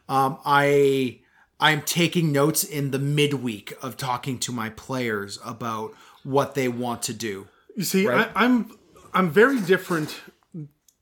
Um, 0.09 0.39
I 0.45 1.21
I'm 1.61 1.83
taking 1.83 2.33
notes 2.33 2.65
in 2.65 2.91
the 2.91 2.99
midweek 2.99 3.73
of 3.83 3.97
talking 3.97 4.39
to 4.41 4.53
my 4.53 4.71
players 4.71 5.39
about 5.45 5.95
what 6.23 6.55
they 6.55 6.69
want 6.69 7.03
to 7.03 7.15
do. 7.15 7.47
You 7.77 7.85
see, 7.85 8.07
Right. 8.07 8.31
I, 8.35 8.45
I'm 8.45 8.77
I'm 9.15 9.31
very 9.31 9.61
different 9.61 10.21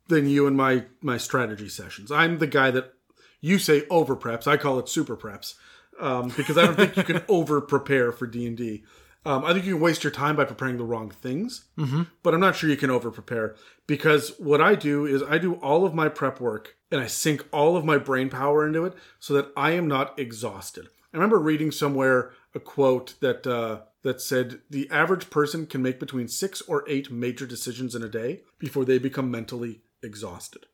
than 0.08 0.28
you 0.28 0.46
in 0.46 0.54
my 0.54 0.84
my 1.00 1.16
strategy 1.16 1.68
sessions. 1.68 2.10
I'm 2.12 2.38
the 2.38 2.46
guy 2.46 2.70
that 2.70 2.92
you 3.40 3.58
say 3.58 3.84
over 3.88 4.14
preps. 4.14 4.46
I 4.46 4.56
call 4.56 4.78
it 4.78 4.88
super 4.88 5.16
preps 5.16 5.54
um, 6.00 6.32
because 6.36 6.58
I 6.58 6.66
don't 6.66 6.76
think 6.76 6.96
you 6.96 7.02
can 7.02 7.22
over 7.28 7.60
prepare 7.60 8.12
for 8.12 8.26
D 8.26 8.46
and 8.46 8.56
D. 8.56 8.84
Um, 9.26 9.44
I 9.44 9.52
think 9.52 9.64
you 9.64 9.74
can 9.74 9.82
waste 9.82 10.04
your 10.04 10.10
time 10.10 10.36
by 10.36 10.44
preparing 10.44 10.76
the 10.76 10.84
wrong 10.84 11.10
things, 11.10 11.64
mm-hmm. 11.78 12.02
but 12.22 12.34
I'm 12.34 12.40
not 12.40 12.56
sure 12.56 12.68
you 12.68 12.76
can 12.76 12.90
over 12.90 13.10
prepare 13.10 13.56
because 13.86 14.34
what 14.38 14.60
I 14.60 14.74
do 14.74 15.06
is 15.06 15.22
I 15.22 15.38
do 15.38 15.54
all 15.54 15.86
of 15.86 15.94
my 15.94 16.10
prep 16.10 16.40
work 16.40 16.76
and 16.90 17.00
I 17.00 17.06
sink 17.06 17.46
all 17.50 17.76
of 17.76 17.86
my 17.86 17.96
brain 17.96 18.28
power 18.28 18.66
into 18.66 18.84
it 18.84 18.94
so 19.18 19.32
that 19.34 19.48
I 19.56 19.70
am 19.70 19.88
not 19.88 20.18
exhausted. 20.18 20.88
I 21.12 21.16
remember 21.16 21.38
reading 21.38 21.70
somewhere 21.70 22.32
a 22.54 22.60
quote 22.60 23.14
that 23.20 23.46
uh, 23.46 23.80
that 24.02 24.20
said 24.20 24.60
the 24.68 24.90
average 24.90 25.30
person 25.30 25.66
can 25.66 25.80
make 25.80 25.98
between 25.98 26.28
six 26.28 26.60
or 26.62 26.84
eight 26.86 27.10
major 27.10 27.46
decisions 27.46 27.94
in 27.94 28.02
a 28.02 28.08
day 28.08 28.42
before 28.58 28.84
they 28.84 28.98
become 28.98 29.30
mentally 29.30 29.80
exhausted. 30.02 30.66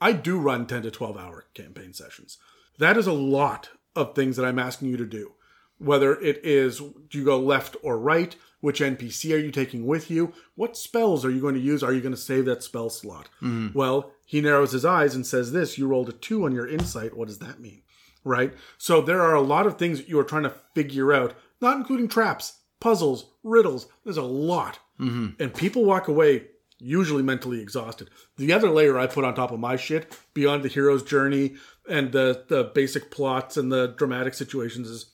I 0.00 0.12
do 0.12 0.38
run 0.38 0.66
10 0.66 0.82
to 0.82 0.90
12 0.90 1.16
hour 1.16 1.46
campaign 1.54 1.94
sessions. 1.94 2.38
That 2.78 2.96
is 2.96 3.06
a 3.06 3.12
lot 3.12 3.70
of 3.96 4.14
things 4.14 4.36
that 4.36 4.44
I'm 4.44 4.58
asking 4.58 4.88
you 4.88 4.96
to 4.96 5.06
do. 5.06 5.32
Whether 5.78 6.14
it 6.20 6.40
is 6.44 6.78
do 6.78 7.18
you 7.18 7.24
go 7.24 7.38
left 7.38 7.76
or 7.82 7.98
right, 7.98 8.34
which 8.60 8.80
NPC 8.80 9.34
are 9.34 9.38
you 9.38 9.50
taking 9.50 9.86
with 9.86 10.10
you, 10.10 10.32
what 10.54 10.76
spells 10.76 11.24
are 11.24 11.30
you 11.30 11.40
going 11.40 11.54
to 11.54 11.60
use, 11.60 11.82
are 11.82 11.92
you 11.92 12.00
going 12.00 12.14
to 12.14 12.20
save 12.20 12.46
that 12.46 12.62
spell 12.62 12.88
slot? 12.88 13.28
Mm-hmm. 13.42 13.76
Well, 13.76 14.12
he 14.24 14.40
narrows 14.40 14.72
his 14.72 14.84
eyes 14.84 15.14
and 15.14 15.26
says 15.26 15.52
this 15.52 15.76
you 15.76 15.86
rolled 15.86 16.08
a 16.08 16.12
two 16.12 16.44
on 16.44 16.52
your 16.52 16.66
insight. 16.66 17.16
What 17.16 17.28
does 17.28 17.40
that 17.40 17.60
mean? 17.60 17.82
Right? 18.24 18.54
So 18.78 19.02
there 19.02 19.20
are 19.20 19.34
a 19.34 19.42
lot 19.42 19.66
of 19.66 19.78
things 19.78 19.98
that 19.98 20.08
you 20.08 20.18
are 20.18 20.24
trying 20.24 20.44
to 20.44 20.54
figure 20.74 21.12
out, 21.12 21.34
not 21.60 21.76
including 21.76 22.08
traps, 22.08 22.60
puzzles, 22.80 23.26
riddles. 23.42 23.86
There's 24.04 24.16
a 24.16 24.22
lot. 24.22 24.78
Mm-hmm. 24.98 25.42
And 25.42 25.52
people 25.52 25.84
walk 25.84 26.08
away 26.08 26.46
usually 26.78 27.22
mentally 27.22 27.60
exhausted. 27.60 28.10
The 28.36 28.52
other 28.52 28.68
layer 28.70 28.98
I 28.98 29.06
put 29.06 29.24
on 29.24 29.34
top 29.34 29.52
of 29.52 29.60
my 29.60 29.76
shit, 29.76 30.18
beyond 30.34 30.62
the 30.62 30.68
hero's 30.68 31.02
journey 31.02 31.54
and 31.88 32.12
the, 32.12 32.44
the 32.48 32.64
basic 32.74 33.10
plots 33.10 33.56
and 33.56 33.70
the 33.70 33.88
dramatic 33.88 34.34
situations, 34.34 34.88
is 34.88 35.12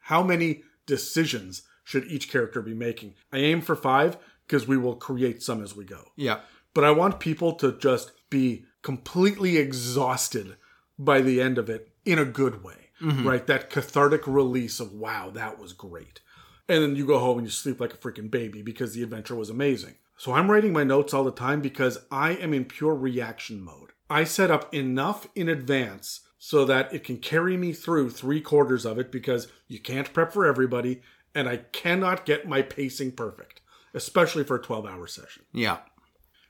how 0.00 0.22
many 0.22 0.62
decisions 0.86 1.62
should 1.84 2.04
each 2.04 2.30
character 2.30 2.62
be 2.62 2.74
making? 2.74 3.14
I 3.32 3.38
aim 3.38 3.60
for 3.60 3.76
five 3.76 4.16
because 4.46 4.66
we 4.66 4.76
will 4.76 4.94
create 4.94 5.42
some 5.42 5.62
as 5.62 5.76
we 5.76 5.84
go. 5.84 6.12
Yeah. 6.16 6.40
But 6.74 6.84
I 6.84 6.90
want 6.90 7.20
people 7.20 7.52
to 7.56 7.72
just 7.78 8.12
be 8.30 8.64
completely 8.82 9.56
exhausted 9.56 10.56
by 10.98 11.20
the 11.20 11.40
end 11.40 11.58
of 11.58 11.68
it 11.68 11.90
in 12.04 12.18
a 12.18 12.24
good 12.24 12.62
way, 12.62 12.90
mm-hmm. 13.00 13.26
right? 13.26 13.46
That 13.46 13.70
cathartic 13.70 14.26
release 14.26 14.80
of, 14.80 14.92
wow, 14.92 15.30
that 15.30 15.58
was 15.58 15.72
great. 15.72 16.20
And 16.68 16.82
then 16.82 16.96
you 16.96 17.06
go 17.06 17.18
home 17.18 17.38
and 17.38 17.46
you 17.46 17.50
sleep 17.50 17.80
like 17.80 17.94
a 17.94 17.98
freaking 17.98 18.30
baby 18.30 18.62
because 18.62 18.94
the 18.94 19.02
adventure 19.02 19.34
was 19.34 19.50
amazing. 19.50 19.94
So 20.16 20.32
I'm 20.32 20.50
writing 20.50 20.72
my 20.72 20.84
notes 20.84 21.14
all 21.14 21.24
the 21.24 21.30
time 21.30 21.60
because 21.60 21.98
I 22.10 22.32
am 22.32 22.52
in 22.52 22.64
pure 22.64 22.94
reaction 22.94 23.62
mode. 23.62 23.87
I 24.10 24.24
set 24.24 24.50
up 24.50 24.72
enough 24.74 25.28
in 25.34 25.48
advance 25.48 26.20
so 26.38 26.64
that 26.64 26.92
it 26.94 27.04
can 27.04 27.18
carry 27.18 27.56
me 27.56 27.72
through 27.72 28.10
three 28.10 28.40
quarters 28.40 28.84
of 28.84 28.98
it 28.98 29.10
because 29.10 29.48
you 29.66 29.80
can't 29.80 30.12
prep 30.12 30.32
for 30.32 30.46
everybody 30.46 31.02
and 31.34 31.48
I 31.48 31.58
cannot 31.58 32.24
get 32.24 32.48
my 32.48 32.62
pacing 32.62 33.12
perfect, 33.12 33.60
especially 33.92 34.44
for 34.44 34.56
a 34.56 34.62
12 34.62 34.86
hour 34.86 35.06
session. 35.06 35.44
Yeah. 35.52 35.78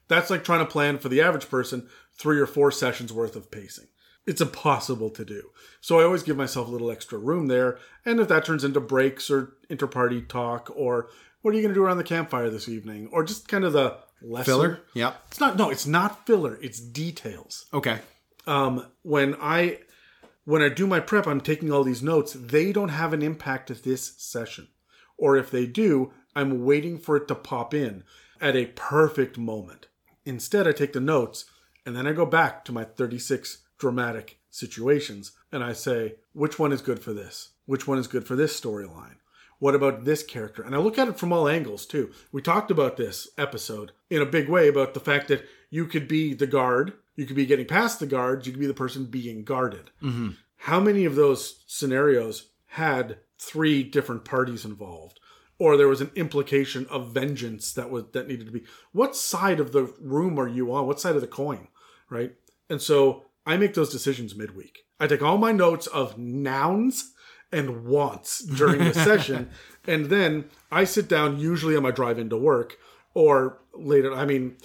That's 0.08 0.30
like 0.30 0.44
trying 0.44 0.64
to 0.64 0.70
plan 0.70 0.98
for 0.98 1.08
the 1.08 1.20
average 1.20 1.48
person 1.48 1.88
three 2.14 2.38
or 2.38 2.46
four 2.46 2.70
sessions 2.70 3.12
worth 3.12 3.36
of 3.36 3.50
pacing. 3.50 3.88
It's 4.26 4.40
impossible 4.40 5.10
to 5.10 5.24
do. 5.24 5.50
So 5.80 6.00
I 6.00 6.04
always 6.04 6.22
give 6.22 6.36
myself 6.36 6.68
a 6.68 6.70
little 6.70 6.90
extra 6.90 7.18
room 7.18 7.46
there. 7.46 7.78
And 8.04 8.20
if 8.20 8.28
that 8.28 8.44
turns 8.44 8.64
into 8.64 8.80
breaks 8.80 9.30
or 9.30 9.54
interparty 9.70 10.28
talk 10.28 10.70
or 10.74 11.08
what 11.40 11.52
are 11.52 11.56
you 11.56 11.62
going 11.62 11.74
to 11.74 11.80
do 11.80 11.84
around 11.84 11.98
the 11.98 12.04
campfire 12.04 12.50
this 12.50 12.68
evening 12.68 13.08
or 13.10 13.24
just 13.24 13.48
kind 13.48 13.64
of 13.64 13.72
the 13.72 13.96
lesser 14.22 14.44
Filler? 14.44 14.80
Yeah. 14.94 15.14
It's 15.28 15.40
not, 15.40 15.56
no, 15.56 15.70
it's 15.70 15.86
not 15.86 16.26
filler. 16.26 16.58
It's 16.62 16.80
details 16.80 17.66
Okay. 17.72 17.98
um, 18.46 18.86
when 19.02 19.34
I 19.40 19.80
when 20.44 20.62
I 20.62 20.70
do 20.70 20.86
my 20.86 21.00
prep, 21.00 21.26
I'm 21.26 21.42
taking 21.42 21.70
all 21.70 21.84
these 21.84 22.02
notes. 22.02 22.32
They 22.32 22.72
don't 22.72 22.88
have 22.88 23.12
an 23.12 23.22
impact 23.22 23.70
at 23.70 23.82
this 23.82 24.14
session, 24.16 24.68
or 25.18 25.36
if 25.36 25.50
they 25.50 25.66
do, 25.66 26.12
I'm 26.34 26.64
waiting 26.64 26.96
for 26.98 27.16
it 27.18 27.28
to 27.28 27.34
pop 27.34 27.74
in 27.74 28.02
at 28.40 28.56
a 28.56 28.66
perfect 28.74 29.36
moment. 29.36 29.88
Instead, 30.24 30.66
I 30.66 30.72
take 30.72 30.94
the 30.94 31.00
notes 31.00 31.44
and 31.84 31.94
then 31.94 32.06
I 32.06 32.12
go 32.12 32.24
back 32.24 32.64
to 32.64 32.72
my 32.72 32.84
36 32.84 33.58
dramatic 33.78 34.38
situations 34.50 35.32
and 35.52 35.62
I 35.62 35.72
say, 35.74 36.14
which 36.32 36.58
one 36.58 36.72
is 36.72 36.80
good 36.80 37.00
for 37.00 37.12
this? 37.12 37.50
Which 37.66 37.86
one 37.86 37.98
is 37.98 38.06
good 38.06 38.26
for 38.26 38.34
this 38.36 38.58
storyline? 38.58 39.16
What 39.58 39.74
about 39.74 40.04
this 40.04 40.22
character? 40.22 40.62
And 40.62 40.74
I 40.74 40.78
look 40.78 40.98
at 40.98 41.08
it 41.08 41.18
from 41.18 41.32
all 41.32 41.48
angles 41.48 41.84
too. 41.84 42.12
We 42.30 42.42
talked 42.42 42.70
about 42.70 42.96
this 42.96 43.28
episode 43.36 43.92
in 44.08 44.22
a 44.22 44.26
big 44.26 44.48
way 44.48 44.68
about 44.68 44.94
the 44.94 45.00
fact 45.00 45.28
that 45.28 45.44
you 45.70 45.86
could 45.86 46.06
be 46.06 46.34
the 46.34 46.46
guard, 46.46 46.92
you 47.16 47.26
could 47.26 47.36
be 47.36 47.46
getting 47.46 47.66
past 47.66 47.98
the 47.98 48.06
guards, 48.06 48.46
you 48.46 48.52
could 48.52 48.60
be 48.60 48.66
the 48.66 48.74
person 48.74 49.06
being 49.06 49.42
guarded. 49.42 49.90
Mm-hmm. 50.02 50.30
How 50.58 50.80
many 50.80 51.04
of 51.04 51.16
those 51.16 51.64
scenarios 51.66 52.50
had 52.66 53.18
three 53.38 53.82
different 53.82 54.24
parties 54.24 54.64
involved? 54.64 55.20
Or 55.58 55.76
there 55.76 55.88
was 55.88 56.00
an 56.00 56.12
implication 56.14 56.86
of 56.88 57.12
vengeance 57.12 57.72
that 57.72 57.90
was 57.90 58.04
that 58.12 58.28
needed 58.28 58.46
to 58.46 58.52
be. 58.52 58.62
What 58.92 59.16
side 59.16 59.58
of 59.58 59.72
the 59.72 59.92
room 60.00 60.38
are 60.38 60.46
you 60.46 60.72
on? 60.72 60.86
What 60.86 61.00
side 61.00 61.16
of 61.16 61.20
the 61.20 61.26
coin? 61.26 61.66
Right? 62.08 62.34
And 62.70 62.80
so 62.80 63.24
I 63.44 63.56
make 63.56 63.74
those 63.74 63.90
decisions 63.90 64.36
midweek. 64.36 64.84
I 65.00 65.08
take 65.08 65.22
all 65.22 65.36
my 65.36 65.50
notes 65.50 65.88
of 65.88 66.16
nouns 66.16 67.12
and 67.52 67.86
wants 67.86 68.44
during 68.44 68.84
the 68.84 68.94
session, 68.94 69.50
and 69.86 70.06
then 70.06 70.46
I 70.70 70.84
sit 70.84 71.08
down 71.08 71.38
usually 71.38 71.76
on 71.76 71.82
my 71.82 71.90
drive 71.90 72.18
into 72.18 72.36
work 72.36 72.78
or 73.14 73.58
later. 73.74 74.12
I 74.14 74.24
mean, 74.24 74.56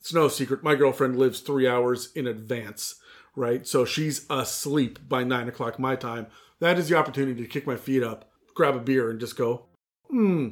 it's 0.00 0.12
no 0.12 0.28
secret. 0.28 0.62
My 0.62 0.74
girlfriend 0.74 1.16
lives 1.18 1.40
three 1.40 1.68
hours 1.68 2.10
in 2.14 2.26
advance, 2.26 2.96
right? 3.36 3.66
So 3.66 3.84
she's 3.84 4.26
asleep 4.28 5.08
by 5.08 5.24
nine 5.24 5.48
o'clock 5.48 5.78
my 5.78 5.96
time. 5.96 6.26
That 6.58 6.78
is 6.78 6.88
the 6.88 6.96
opportunity 6.96 7.42
to 7.42 7.48
kick 7.48 7.66
my 7.66 7.76
feet 7.76 8.02
up, 8.02 8.30
grab 8.54 8.74
a 8.74 8.80
beer, 8.80 9.10
and 9.10 9.20
just 9.20 9.36
go, 9.36 9.66
hmm, 10.08 10.48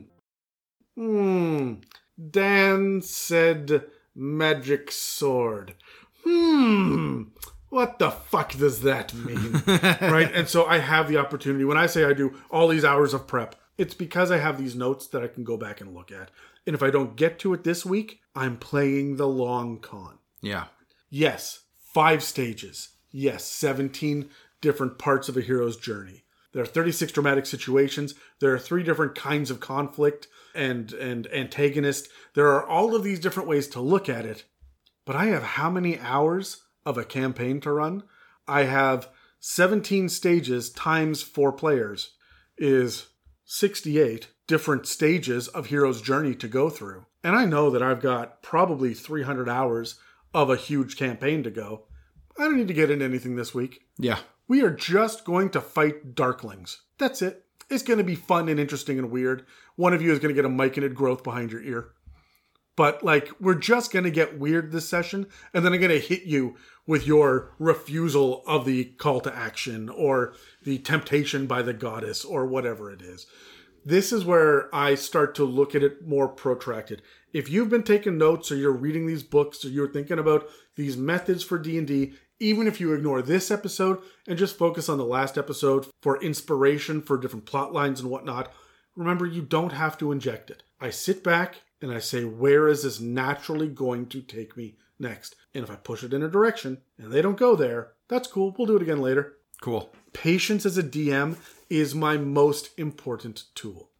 hmm. 0.96 1.74
Dan 2.30 3.00
said 3.02 3.84
magic 4.14 4.90
sword. 4.90 5.74
Hmm. 6.24 7.22
What 7.70 7.98
the 7.98 8.10
fuck 8.10 8.52
does 8.52 8.82
that 8.82 9.14
mean? 9.26 9.62
right? 9.66 10.30
And 10.34 10.48
so 10.48 10.66
I 10.66 10.78
have 10.78 11.08
the 11.08 11.16
opportunity. 11.16 11.64
When 11.64 11.78
I 11.78 11.86
say 11.86 12.04
I 12.04 12.12
do 12.12 12.36
all 12.50 12.68
these 12.68 12.84
hours 12.84 13.14
of 13.14 13.26
prep, 13.26 13.54
it's 13.78 13.94
because 13.94 14.30
I 14.30 14.38
have 14.38 14.58
these 14.58 14.76
notes 14.76 15.06
that 15.08 15.22
I 15.22 15.28
can 15.28 15.42
go 15.44 15.56
back 15.56 15.80
and 15.80 15.94
look 15.94 16.12
at. 16.12 16.30
And 16.66 16.74
if 16.74 16.82
I 16.82 16.90
don't 16.90 17.16
get 17.16 17.38
to 17.40 17.54
it 17.54 17.64
this 17.64 17.86
week, 17.86 18.20
I'm 18.34 18.58
playing 18.58 19.16
the 19.16 19.26
long 19.28 19.78
con. 19.78 20.18
Yeah. 20.42 20.66
Yes, 21.08 21.60
five 21.94 22.22
stages. 22.22 22.90
Yes, 23.10 23.44
17 23.46 24.28
different 24.60 24.98
parts 24.98 25.28
of 25.28 25.36
a 25.36 25.40
hero's 25.40 25.76
journey. 25.76 26.24
There 26.52 26.62
are 26.62 26.66
36 26.66 27.12
dramatic 27.12 27.46
situations. 27.46 28.14
There 28.40 28.52
are 28.52 28.58
three 28.58 28.82
different 28.82 29.14
kinds 29.14 29.50
of 29.50 29.60
conflict 29.60 30.26
and 30.54 30.92
and 30.92 31.26
antagonist. 31.32 32.08
There 32.34 32.48
are 32.48 32.66
all 32.66 32.94
of 32.94 33.04
these 33.04 33.20
different 33.20 33.48
ways 33.48 33.68
to 33.68 33.80
look 33.80 34.08
at 34.08 34.26
it. 34.26 34.44
But 35.06 35.16
I 35.16 35.26
have 35.26 35.42
how 35.42 35.70
many 35.70 35.98
hours 35.98 36.62
of 36.84 36.98
a 36.98 37.04
campaign 37.04 37.60
to 37.60 37.72
run? 37.72 38.02
I 38.46 38.64
have 38.64 39.08
17 39.40 40.08
stages 40.08 40.70
times 40.70 41.22
4 41.22 41.52
players 41.52 42.14
is 42.58 43.08
68 43.44 44.28
different 44.46 44.86
stages 44.86 45.48
of 45.48 45.66
hero's 45.66 46.02
journey 46.02 46.34
to 46.34 46.48
go 46.48 46.68
through. 46.68 47.06
And 47.22 47.36
I 47.36 47.44
know 47.44 47.70
that 47.70 47.82
I've 47.82 48.00
got 48.00 48.42
probably 48.42 48.94
300 48.94 49.48
hours 49.48 49.98
of 50.34 50.50
a 50.50 50.56
huge 50.56 50.96
campaign 50.96 51.42
to 51.42 51.50
go. 51.50 51.86
I 52.38 52.44
don't 52.44 52.56
need 52.56 52.68
to 52.68 52.74
get 52.74 52.90
into 52.90 53.04
anything 53.04 53.36
this 53.36 53.54
week. 53.54 53.82
Yeah. 53.98 54.18
We 54.48 54.62
are 54.62 54.70
just 54.70 55.24
going 55.24 55.50
to 55.50 55.60
fight 55.60 56.14
Darklings. 56.14 56.78
That's 56.98 57.22
it. 57.22 57.44
It's 57.68 57.82
going 57.82 57.98
to 57.98 58.04
be 58.04 58.16
fun 58.16 58.48
and 58.48 58.58
interesting 58.58 58.98
and 58.98 59.10
weird. 59.10 59.46
One 59.76 59.92
of 59.92 60.02
you 60.02 60.12
is 60.12 60.18
going 60.18 60.34
to 60.34 60.42
get 60.42 60.44
a 60.44 60.52
myconid 60.52 60.94
growth 60.94 61.22
behind 61.22 61.52
your 61.52 61.62
ear. 61.62 61.92
But, 62.76 63.02
like, 63.02 63.30
we're 63.40 63.56
just 63.56 63.92
to 64.04 64.10
get 64.10 64.38
weird 64.38 64.72
this 64.72 64.88
session, 64.88 65.26
and 65.52 65.64
then 65.64 65.72
I'm 65.72 65.80
to 65.90 65.98
hit 65.98 66.22
you 66.22 66.56
with 66.86 67.06
your 67.06 67.52
refusal 67.58 68.42
of 68.46 68.64
the 68.64 68.84
call 68.84 69.20
to 69.20 69.36
action 69.36 69.88
or 69.88 70.34
the 70.64 70.78
temptation 70.78 71.46
by 71.46 71.62
the 71.62 71.74
goddess 71.74 72.24
or 72.24 72.46
whatever 72.46 72.90
it 72.90 73.02
is. 73.02 73.26
This 73.84 74.12
is 74.12 74.24
where 74.24 74.74
I 74.74 74.94
start 74.94 75.34
to 75.36 75.44
look 75.44 75.74
at 75.74 75.82
it 75.82 76.06
more 76.06 76.28
protracted. 76.28 77.02
If 77.32 77.48
you've 77.48 77.70
been 77.70 77.82
taking 77.82 78.18
notes 78.18 78.50
or 78.50 78.56
you're 78.56 78.72
reading 78.72 79.06
these 79.06 79.22
books 79.22 79.64
or 79.64 79.68
you're 79.68 79.92
thinking 79.92 80.18
about 80.18 80.48
these 80.76 80.96
methods 80.96 81.42
for 81.42 81.58
D&D, 81.58 82.12
even 82.40 82.66
if 82.66 82.80
you 82.80 82.92
ignore 82.92 83.22
this 83.22 83.50
episode 83.50 84.00
and 84.26 84.38
just 84.38 84.58
focus 84.58 84.88
on 84.88 84.98
the 84.98 85.04
last 85.04 85.38
episode 85.38 85.86
for 86.02 86.22
inspiration 86.22 87.02
for 87.02 87.18
different 87.18 87.46
plot 87.46 87.72
lines 87.72 88.00
and 88.00 88.10
whatnot, 88.10 88.52
remember 88.96 89.26
you 89.26 89.42
don't 89.42 89.72
have 89.72 89.96
to 89.98 90.12
inject 90.12 90.50
it. 90.50 90.62
I 90.80 90.90
sit 90.90 91.22
back 91.22 91.62
and 91.82 91.92
I 91.92 91.98
say, 91.98 92.24
where 92.24 92.68
is 92.68 92.82
this 92.82 93.00
naturally 93.00 93.68
going 93.68 94.06
to 94.06 94.20
take 94.20 94.56
me 94.56 94.76
next? 94.98 95.36
And 95.54 95.64
if 95.64 95.70
I 95.70 95.76
push 95.76 96.02
it 96.02 96.12
in 96.12 96.22
a 96.22 96.28
direction 96.28 96.78
and 96.98 97.10
they 97.12 97.22
don't 97.22 97.38
go 97.38 97.56
there, 97.56 97.92
that's 98.08 98.28
cool. 98.28 98.54
We'll 98.56 98.66
do 98.66 98.76
it 98.76 98.82
again 98.82 99.00
later. 99.00 99.36
Cool. 99.60 99.90
Patience 100.12 100.64
as 100.66 100.76
a 100.78 100.82
DM 100.82 101.36
is 101.68 101.94
my 101.94 102.16
most 102.16 102.70
important 102.78 103.44
tool. 103.54 103.90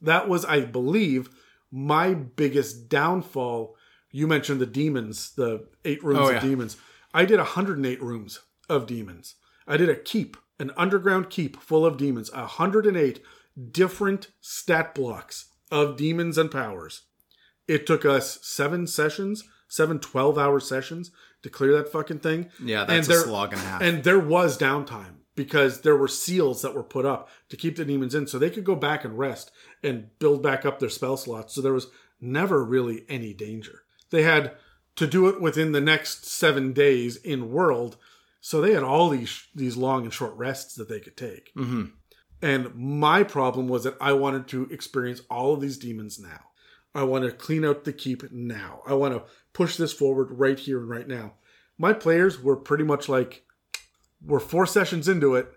That 0.00 0.28
was, 0.28 0.44
I 0.44 0.60
believe, 0.60 1.30
my 1.70 2.14
biggest 2.14 2.88
downfall. 2.88 3.74
You 4.12 4.26
mentioned 4.26 4.60
the 4.60 4.66
demons, 4.66 5.32
the 5.34 5.66
eight 5.84 6.02
rooms 6.04 6.20
Oh, 6.20 6.28
of 6.28 6.34
yeah. 6.34 6.40
demons. 6.40 6.76
I 7.14 7.24
did 7.24 7.38
108 7.38 8.02
rooms 8.02 8.40
of 8.68 8.86
demons. 8.86 9.36
I 9.66 9.76
did 9.76 9.88
a 9.88 9.96
keep, 9.96 10.36
an 10.60 10.70
underground 10.76 11.30
keep 11.30 11.60
full 11.60 11.86
of 11.86 11.96
demons, 11.96 12.30
108 12.32 13.22
different 13.70 14.28
stat 14.40 14.94
blocks 14.94 15.46
of 15.70 15.96
demons 15.96 16.36
and 16.38 16.50
powers. 16.50 17.02
It 17.68 17.86
took 17.86 18.04
us 18.04 18.38
seven 18.42 18.86
sessions, 18.86 19.44
seven 19.68 19.98
12 19.98 20.38
hour 20.38 20.60
sessions 20.60 21.10
to 21.42 21.50
clear 21.50 21.72
that 21.72 21.90
fucking 21.90 22.20
thing. 22.20 22.50
Yeah, 22.62 22.84
that's 22.84 23.06
a 23.06 23.10
there- 23.10 23.24
slog 23.24 23.52
and 23.52 23.60
a 23.60 23.64
half. 23.64 23.82
And 23.82 24.04
there 24.04 24.18
was 24.18 24.56
downtime 24.58 25.16
because 25.34 25.82
there 25.82 25.96
were 25.96 26.08
seals 26.08 26.62
that 26.62 26.74
were 26.74 26.82
put 26.82 27.04
up 27.04 27.28
to 27.50 27.56
keep 27.56 27.76
the 27.76 27.84
demons 27.84 28.14
in 28.14 28.26
so 28.26 28.38
they 28.38 28.50
could 28.50 28.64
go 28.64 28.74
back 28.76 29.04
and 29.04 29.18
rest 29.18 29.50
and 29.82 30.08
build 30.18 30.42
back 30.42 30.64
up 30.64 30.78
their 30.78 30.88
spell 30.88 31.16
slots. 31.16 31.54
So 31.54 31.60
there 31.60 31.72
was 31.74 31.88
never 32.20 32.64
really 32.64 33.04
any 33.08 33.34
danger. 33.34 33.82
They 34.10 34.22
had 34.22 34.52
to 34.96 35.06
do 35.06 35.28
it 35.28 35.40
within 35.40 35.72
the 35.72 35.80
next 35.80 36.24
seven 36.24 36.72
days 36.72 37.16
in 37.16 37.50
world. 37.52 37.98
So 38.40 38.60
they 38.60 38.72
had 38.72 38.82
all 38.84 39.10
these 39.10 39.48
these 39.54 39.76
long 39.76 40.04
and 40.04 40.12
short 40.14 40.34
rests 40.36 40.74
that 40.76 40.88
they 40.88 41.00
could 41.00 41.16
take. 41.16 41.52
Mhm. 41.54 41.92
And 42.40 42.74
my 42.74 43.22
problem 43.22 43.66
was 43.68 43.84
that 43.84 43.96
I 44.00 44.12
wanted 44.12 44.46
to 44.48 44.68
experience 44.70 45.20
all 45.28 45.52
of 45.54 45.60
these 45.60 45.76
demons 45.78 46.18
now. 46.18 46.44
I 46.96 47.02
want 47.02 47.24
to 47.24 47.30
clean 47.30 47.62
out 47.62 47.84
the 47.84 47.92
keep 47.92 48.32
now. 48.32 48.80
I 48.86 48.94
want 48.94 49.12
to 49.12 49.24
push 49.52 49.76
this 49.76 49.92
forward 49.92 50.28
right 50.30 50.58
here 50.58 50.78
and 50.78 50.88
right 50.88 51.06
now. 51.06 51.34
My 51.76 51.92
players 51.92 52.42
were 52.42 52.56
pretty 52.56 52.84
much 52.84 53.06
like, 53.06 53.44
we're 54.24 54.40
four 54.40 54.64
sessions 54.64 55.06
into 55.06 55.34
it 55.34 55.52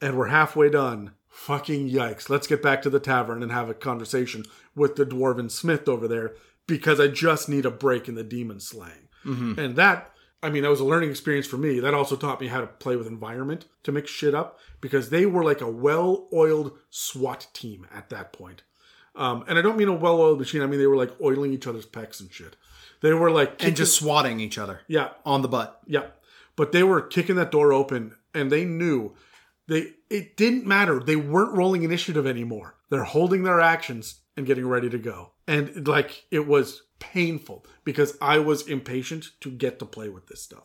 and 0.00 0.16
we're 0.16 0.28
halfway 0.28 0.70
done. 0.70 1.10
Fucking 1.28 1.90
yikes. 1.90 2.30
Let's 2.30 2.46
get 2.46 2.62
back 2.62 2.82
to 2.82 2.90
the 2.90 3.00
tavern 3.00 3.42
and 3.42 3.50
have 3.50 3.68
a 3.68 3.74
conversation 3.74 4.44
with 4.76 4.94
the 4.94 5.04
dwarven 5.04 5.50
smith 5.50 5.88
over 5.88 6.06
there 6.06 6.36
because 6.68 7.00
I 7.00 7.08
just 7.08 7.48
need 7.48 7.66
a 7.66 7.70
break 7.70 8.08
in 8.08 8.14
the 8.14 8.22
demon 8.22 8.60
slaying. 8.60 9.08
Mm-hmm. 9.24 9.58
And 9.58 9.76
that, 9.76 10.12
I 10.40 10.50
mean, 10.50 10.62
that 10.62 10.70
was 10.70 10.80
a 10.80 10.84
learning 10.84 11.10
experience 11.10 11.48
for 11.48 11.58
me. 11.58 11.80
That 11.80 11.94
also 11.94 12.14
taught 12.14 12.40
me 12.40 12.46
how 12.46 12.60
to 12.60 12.66
play 12.68 12.94
with 12.94 13.08
environment 13.08 13.66
to 13.82 13.92
mix 13.92 14.10
shit 14.10 14.36
up 14.36 14.60
because 14.80 15.10
they 15.10 15.26
were 15.26 15.44
like 15.44 15.60
a 15.60 15.70
well 15.70 16.28
oiled 16.32 16.78
SWAT 16.90 17.48
team 17.52 17.88
at 17.92 18.08
that 18.10 18.32
point. 18.32 18.62
Um, 19.16 19.44
and 19.48 19.58
I 19.58 19.62
don't 19.62 19.76
mean 19.76 19.88
a 19.88 19.94
well 19.94 20.20
oiled 20.20 20.38
machine, 20.38 20.62
I 20.62 20.66
mean 20.66 20.78
they 20.78 20.86
were 20.86 20.96
like 20.96 21.12
oiling 21.20 21.52
each 21.52 21.66
other's 21.66 21.86
pecs 21.86 22.20
and 22.20 22.32
shit. 22.32 22.56
They 23.00 23.12
were 23.12 23.30
like, 23.30 23.62
and 23.64 23.76
just 23.76 23.96
swatting 23.96 24.40
each 24.40 24.58
other 24.58 24.80
yeah, 24.88 25.10
on 25.24 25.42
the 25.42 25.48
butt. 25.48 25.80
yeah. 25.86 26.06
But 26.56 26.72
they 26.72 26.82
were 26.82 27.02
kicking 27.02 27.36
that 27.36 27.50
door 27.50 27.72
open 27.72 28.14
and 28.34 28.50
they 28.50 28.64
knew 28.64 29.14
they 29.68 29.92
it 30.08 30.36
didn't 30.36 30.66
matter. 30.66 31.00
They 31.00 31.16
weren't 31.16 31.56
rolling 31.56 31.82
initiative 31.82 32.26
anymore. 32.26 32.76
They're 32.88 33.04
holding 33.04 33.42
their 33.42 33.60
actions 33.60 34.20
and 34.36 34.46
getting 34.46 34.66
ready 34.66 34.88
to 34.88 34.98
go. 34.98 35.32
And 35.46 35.86
like 35.86 36.24
it 36.30 36.46
was 36.46 36.82
painful 36.98 37.66
because 37.84 38.16
I 38.22 38.38
was 38.38 38.66
impatient 38.66 39.30
to 39.40 39.50
get 39.50 39.78
to 39.80 39.84
play 39.84 40.08
with 40.08 40.28
this 40.28 40.42
stuff. 40.42 40.64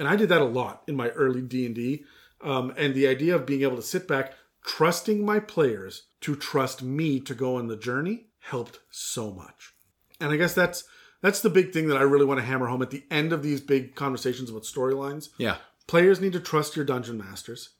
And 0.00 0.08
I 0.08 0.16
did 0.16 0.28
that 0.30 0.40
a 0.40 0.46
lot 0.46 0.82
in 0.86 0.96
my 0.96 1.10
early 1.10 1.42
D&D. 1.42 2.04
Um, 2.40 2.72
and 2.76 2.94
the 2.94 3.06
idea 3.06 3.34
of 3.34 3.46
being 3.46 3.62
able 3.62 3.76
to 3.76 3.82
sit 3.82 4.08
back 4.08 4.34
trusting 4.64 5.24
my 5.24 5.40
players 5.40 6.04
to 6.20 6.36
trust 6.36 6.82
me 6.82 7.20
to 7.20 7.34
go 7.34 7.56
on 7.56 7.68
the 7.68 7.76
journey 7.76 8.26
helped 8.40 8.80
so 8.90 9.30
much. 9.30 9.74
And 10.20 10.32
I 10.32 10.36
guess 10.36 10.54
that's 10.54 10.84
that's 11.20 11.40
the 11.40 11.50
big 11.50 11.72
thing 11.72 11.88
that 11.88 11.96
I 11.96 12.02
really 12.02 12.24
want 12.24 12.38
to 12.40 12.46
hammer 12.46 12.66
home 12.66 12.82
at 12.82 12.90
the 12.90 13.04
end 13.10 13.32
of 13.32 13.42
these 13.42 13.60
big 13.60 13.94
conversations 13.94 14.50
about 14.50 14.62
storylines. 14.62 15.28
Yeah. 15.36 15.56
Players 15.86 16.20
need 16.20 16.32
to 16.34 16.40
trust 16.40 16.76
your 16.76 16.84
dungeon 16.84 17.18
masters 17.18 17.70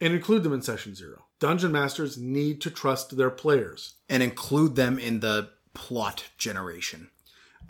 and 0.00 0.12
include 0.12 0.42
them 0.42 0.52
in 0.52 0.62
session 0.62 0.94
zero. 0.94 1.24
Dungeon 1.38 1.72
masters 1.72 2.18
need 2.18 2.60
to 2.62 2.70
trust 2.70 3.16
their 3.16 3.30
players. 3.30 3.94
And 4.08 4.22
include 4.22 4.76
them 4.76 4.98
in 4.98 5.20
the 5.20 5.50
plot 5.74 6.30
generation. 6.36 7.10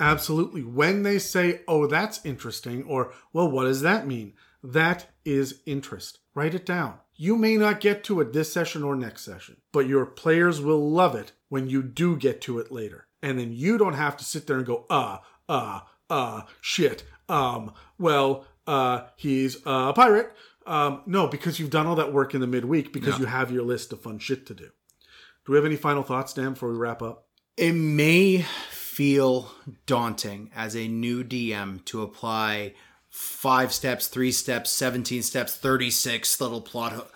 Absolutely. 0.01 0.63
When 0.63 1.03
they 1.03 1.19
say, 1.19 1.61
oh, 1.69 1.87
that's 1.87 2.25
interesting, 2.25 2.83
or, 2.85 3.13
well, 3.33 3.51
what 3.51 3.65
does 3.65 3.83
that 3.83 4.07
mean? 4.07 4.33
That 4.63 5.07
is 5.25 5.61
interest. 5.67 6.19
Write 6.35 6.55
it 6.55 6.67
down. 6.67 6.95
You 7.15 7.37
may 7.37 7.57
not 7.57 7.81
get 7.81 8.05
to 8.05 8.21
it 8.21 8.33
this 8.33 8.53
session 8.53 8.83
or 8.83 8.97
next 8.97 9.25
session, 9.25 9.59
but 9.73 9.87
your 9.87 10.07
players 10.07 10.61
will 10.61 10.91
love 10.91 11.15
it 11.15 11.33
when 11.49 11.69
you 11.69 11.83
do 11.83 12.17
get 12.17 12.41
to 12.43 12.59
it 12.59 12.73
later. 12.73 13.07
And 13.23 13.39
then 13.39 13.53
you 13.53 13.79
don't 13.79 13.95
have 13.95 14.17
to 14.17 14.25
sit 14.25 14.47
there 14.47 14.57
and 14.57 14.67
go, 14.67 14.87
uh, 14.91 15.19
uh, 15.49 15.81
uh, 16.11 16.43
shit, 16.61 17.05
um, 17.29 17.73
well, 17.99 18.47
uh, 18.67 19.03
he's 19.17 19.57
a 19.67 19.93
pirate. 19.93 20.33
Um, 20.67 21.03
no, 21.07 21.27
because 21.27 21.59
you've 21.59 21.71
done 21.71 21.87
all 21.87 21.97
that 21.97 22.13
work 22.13 22.35
in 22.35 22.41
the 22.41 22.47
midweek 22.47 22.93
because 22.93 23.19
you 23.19 23.27
have 23.27 23.51
your 23.51 23.65
list 23.65 23.93
of 23.93 24.03
fun 24.03 24.19
shit 24.19 24.47
to 24.47 24.55
do. 24.55 24.69
Do 25.45 25.53
we 25.53 25.57
have 25.57 25.65
any 25.65 25.77
final 25.77 26.03
thoughts, 26.05 26.33
Dan, 26.33 26.53
before 26.53 26.71
we 26.71 26.79
wrap 26.79 27.03
up? 27.03 27.27
It 27.57 27.73
may 27.73 28.45
feel 28.71 29.51
daunting 29.87 30.51
as 30.55 30.77
a 30.77 30.87
new 30.87 31.25
DM 31.25 31.85
to 31.87 32.03
apply 32.03 32.75
five 33.13 33.73
steps, 33.73 34.09
three 34.09 34.33
steps, 34.33 34.73
17 34.73 35.23
steps, 35.23 35.55
36 35.55 36.41
little 36.41 36.63
plot. 36.63 36.93
ho- 36.93 37.07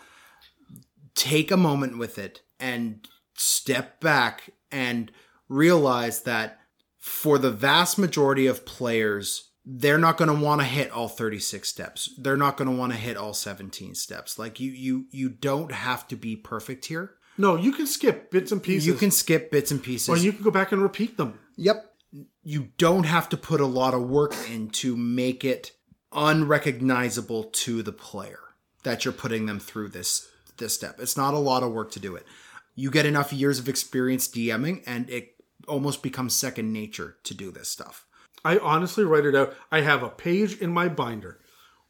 Take 1.14 1.50
a 1.50 1.56
moment 1.56 1.96
with 1.96 2.18
it 2.18 2.42
and 2.60 3.08
step 3.34 3.98
back 4.00 4.50
and 4.70 5.10
realize 5.48 6.22
that 6.22 6.60
for 6.98 7.38
the 7.38 7.50
vast 7.50 7.96
majority 7.98 8.46
of 8.46 8.66
players, 8.66 9.50
they're 9.64 9.96
not 9.98 10.18
going 10.18 10.28
to 10.28 10.44
want 10.44 10.60
to 10.60 10.66
hit 10.66 10.90
all 10.90 11.08
36 11.08 11.66
steps. 11.66 12.10
They're 12.18 12.36
not 12.36 12.58
going 12.58 12.68
to 12.70 12.76
want 12.76 12.92
to 12.92 12.98
hit 12.98 13.16
all 13.16 13.32
17 13.32 13.94
steps. 13.94 14.38
Like 14.38 14.60
you 14.60 14.70
you 14.72 15.06
you 15.10 15.30
don't 15.30 15.72
have 15.72 16.06
to 16.08 16.16
be 16.16 16.36
perfect 16.36 16.84
here. 16.84 17.12
No, 17.38 17.56
you 17.56 17.72
can 17.72 17.86
skip 17.86 18.30
bits 18.30 18.52
and 18.52 18.62
pieces. 18.62 18.86
You 18.86 18.94
can 18.94 19.10
skip 19.10 19.50
bits 19.50 19.70
and 19.70 19.82
pieces. 19.82 20.08
Or 20.10 20.16
you 20.18 20.32
can 20.32 20.42
go 20.44 20.50
back 20.50 20.72
and 20.72 20.82
repeat 20.82 21.16
them. 21.16 21.38
Yep. 21.56 21.94
You 22.42 22.68
don't 22.78 23.04
have 23.04 23.28
to 23.30 23.36
put 23.36 23.60
a 23.60 23.66
lot 23.66 23.94
of 23.94 24.02
work 24.08 24.34
in 24.50 24.68
to 24.70 24.96
make 24.96 25.44
it 25.44 25.72
unrecognizable 26.16 27.44
to 27.44 27.82
the 27.82 27.92
player 27.92 28.40
that 28.82 29.04
you're 29.04 29.12
putting 29.12 29.46
them 29.46 29.60
through 29.60 29.88
this 29.88 30.28
this 30.58 30.74
step. 30.74 30.98
It's 30.98 31.16
not 31.18 31.34
a 31.34 31.38
lot 31.38 31.62
of 31.62 31.72
work 31.72 31.90
to 31.92 32.00
do 32.00 32.16
it. 32.16 32.24
You 32.74 32.90
get 32.90 33.04
enough 33.04 33.30
years 33.32 33.58
of 33.58 33.68
experience 33.68 34.26
DMing 34.26 34.82
and 34.86 35.08
it 35.10 35.34
almost 35.68 36.02
becomes 36.02 36.34
second 36.34 36.72
nature 36.72 37.16
to 37.24 37.34
do 37.34 37.50
this 37.50 37.68
stuff. 37.68 38.06
I 38.44 38.56
honestly 38.58 39.04
write 39.04 39.26
it 39.26 39.34
out. 39.34 39.54
I 39.70 39.82
have 39.82 40.02
a 40.02 40.08
page 40.08 40.56
in 40.58 40.70
my 40.72 40.88
binder 40.88 41.40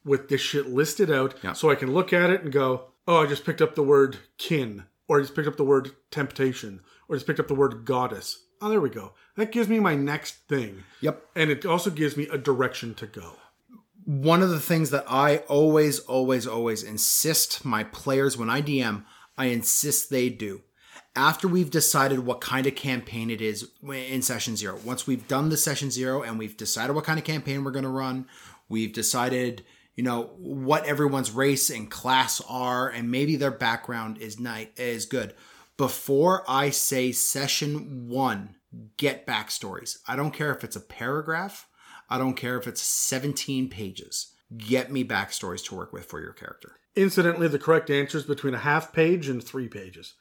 with 0.03 0.27
this 0.27 0.41
shit 0.41 0.67
listed 0.67 1.09
out 1.09 1.35
Yeah. 1.43 1.53
so 1.53 1.69
I 1.69 1.75
can 1.75 1.93
look 1.93 2.11
at 2.11 2.29
it 2.29 2.41
and 2.41 2.51
go, 2.51 2.87
oh, 3.07 3.23
I 3.23 3.25
just 3.27 3.45
picked 3.45 3.61
up 3.61 3.75
the 3.75 3.83
word 3.83 4.17
kin, 4.37 4.83
or 5.07 5.19
I 5.19 5.21
just 5.21 5.35
picked 5.35 5.47
up 5.47 5.57
the 5.57 5.63
word 5.63 5.91
temptation, 6.11 6.81
or 7.07 7.15
I 7.15 7.17
just 7.17 7.27
picked 7.27 7.39
up 7.39 7.47
the 7.47 7.55
word 7.55 7.85
goddess. 7.85 8.43
Oh, 8.61 8.69
there 8.69 8.81
we 8.81 8.89
go. 8.89 9.13
That 9.35 9.51
gives 9.51 9.69
me 9.69 9.79
my 9.79 9.95
next 9.95 10.47
thing. 10.49 10.83
Yep. 11.01 11.21
And 11.35 11.51
it 11.51 11.65
also 11.65 11.89
gives 11.89 12.17
me 12.17 12.27
a 12.31 12.37
direction 12.37 12.95
to 12.95 13.05
go. 13.05 13.33
One 14.07 14.41
of 14.41 14.49
the 14.49 14.59
things 14.61 14.89
that 14.91 15.03
I 15.05 15.39
always, 15.49 15.99
always, 15.99 16.47
always 16.47 16.81
insist 16.81 17.65
my 17.65 17.83
players 17.83 18.37
when 18.37 18.49
I 18.49 18.61
DM, 18.61 19.03
I 19.37 19.47
insist 19.47 20.09
they 20.09 20.29
do. 20.29 20.61
After 21.13 21.45
we've 21.45 21.69
decided 21.69 22.19
what 22.19 22.39
kind 22.39 22.65
of 22.67 22.75
campaign 22.75 23.29
it 23.29 23.41
is 23.41 23.69
in 23.85 24.21
session 24.21 24.55
zero, 24.55 24.79
once 24.85 25.07
we've 25.07 25.27
done 25.27 25.49
the 25.49 25.57
session 25.57 25.91
zero 25.91 26.23
and 26.23 26.39
we've 26.39 26.55
decided 26.55 26.95
what 26.95 27.03
kind 27.03 27.19
of 27.19 27.25
campaign 27.25 27.65
we're 27.65 27.71
going 27.71 27.83
to 27.83 27.89
run, 27.89 28.27
we've 28.69 28.93
decided, 28.93 29.65
you 29.97 30.05
know, 30.05 30.29
what 30.37 30.85
everyone's 30.85 31.31
race 31.31 31.69
and 31.69 31.91
class 31.91 32.41
are, 32.47 32.87
and 32.87 33.11
maybe 33.11 33.35
their 33.35 33.51
background 33.51 34.19
is 34.19 34.39
night 34.39 34.71
is 34.77 35.05
good. 35.05 35.33
Before 35.75 36.45
I 36.47 36.69
say 36.69 37.11
session 37.11 38.07
one, 38.07 38.55
get 38.95 39.27
backstories. 39.27 39.97
I 40.07 40.15
don't 40.15 40.33
care 40.33 40.55
if 40.55 40.63
it's 40.63 40.77
a 40.77 40.81
paragraph. 40.81 41.66
I 42.09 42.17
don't 42.17 42.35
care 42.35 42.57
if 42.57 42.67
it's 42.67 42.81
17 42.81 43.69
pages. 43.69 44.33
Get 44.57 44.91
me 44.91 45.03
backstories 45.03 45.63
to 45.65 45.75
work 45.75 45.91
with 45.91 46.05
for 46.05 46.21
your 46.21 46.33
character. 46.33 46.73
Incidentally, 46.95 47.47
the 47.47 47.59
correct 47.59 47.89
answer 47.89 48.17
is 48.17 48.23
between 48.23 48.53
a 48.53 48.59
half 48.59 48.93
page 48.93 49.27
and 49.27 49.43
three 49.43 49.67
pages. 49.67 50.13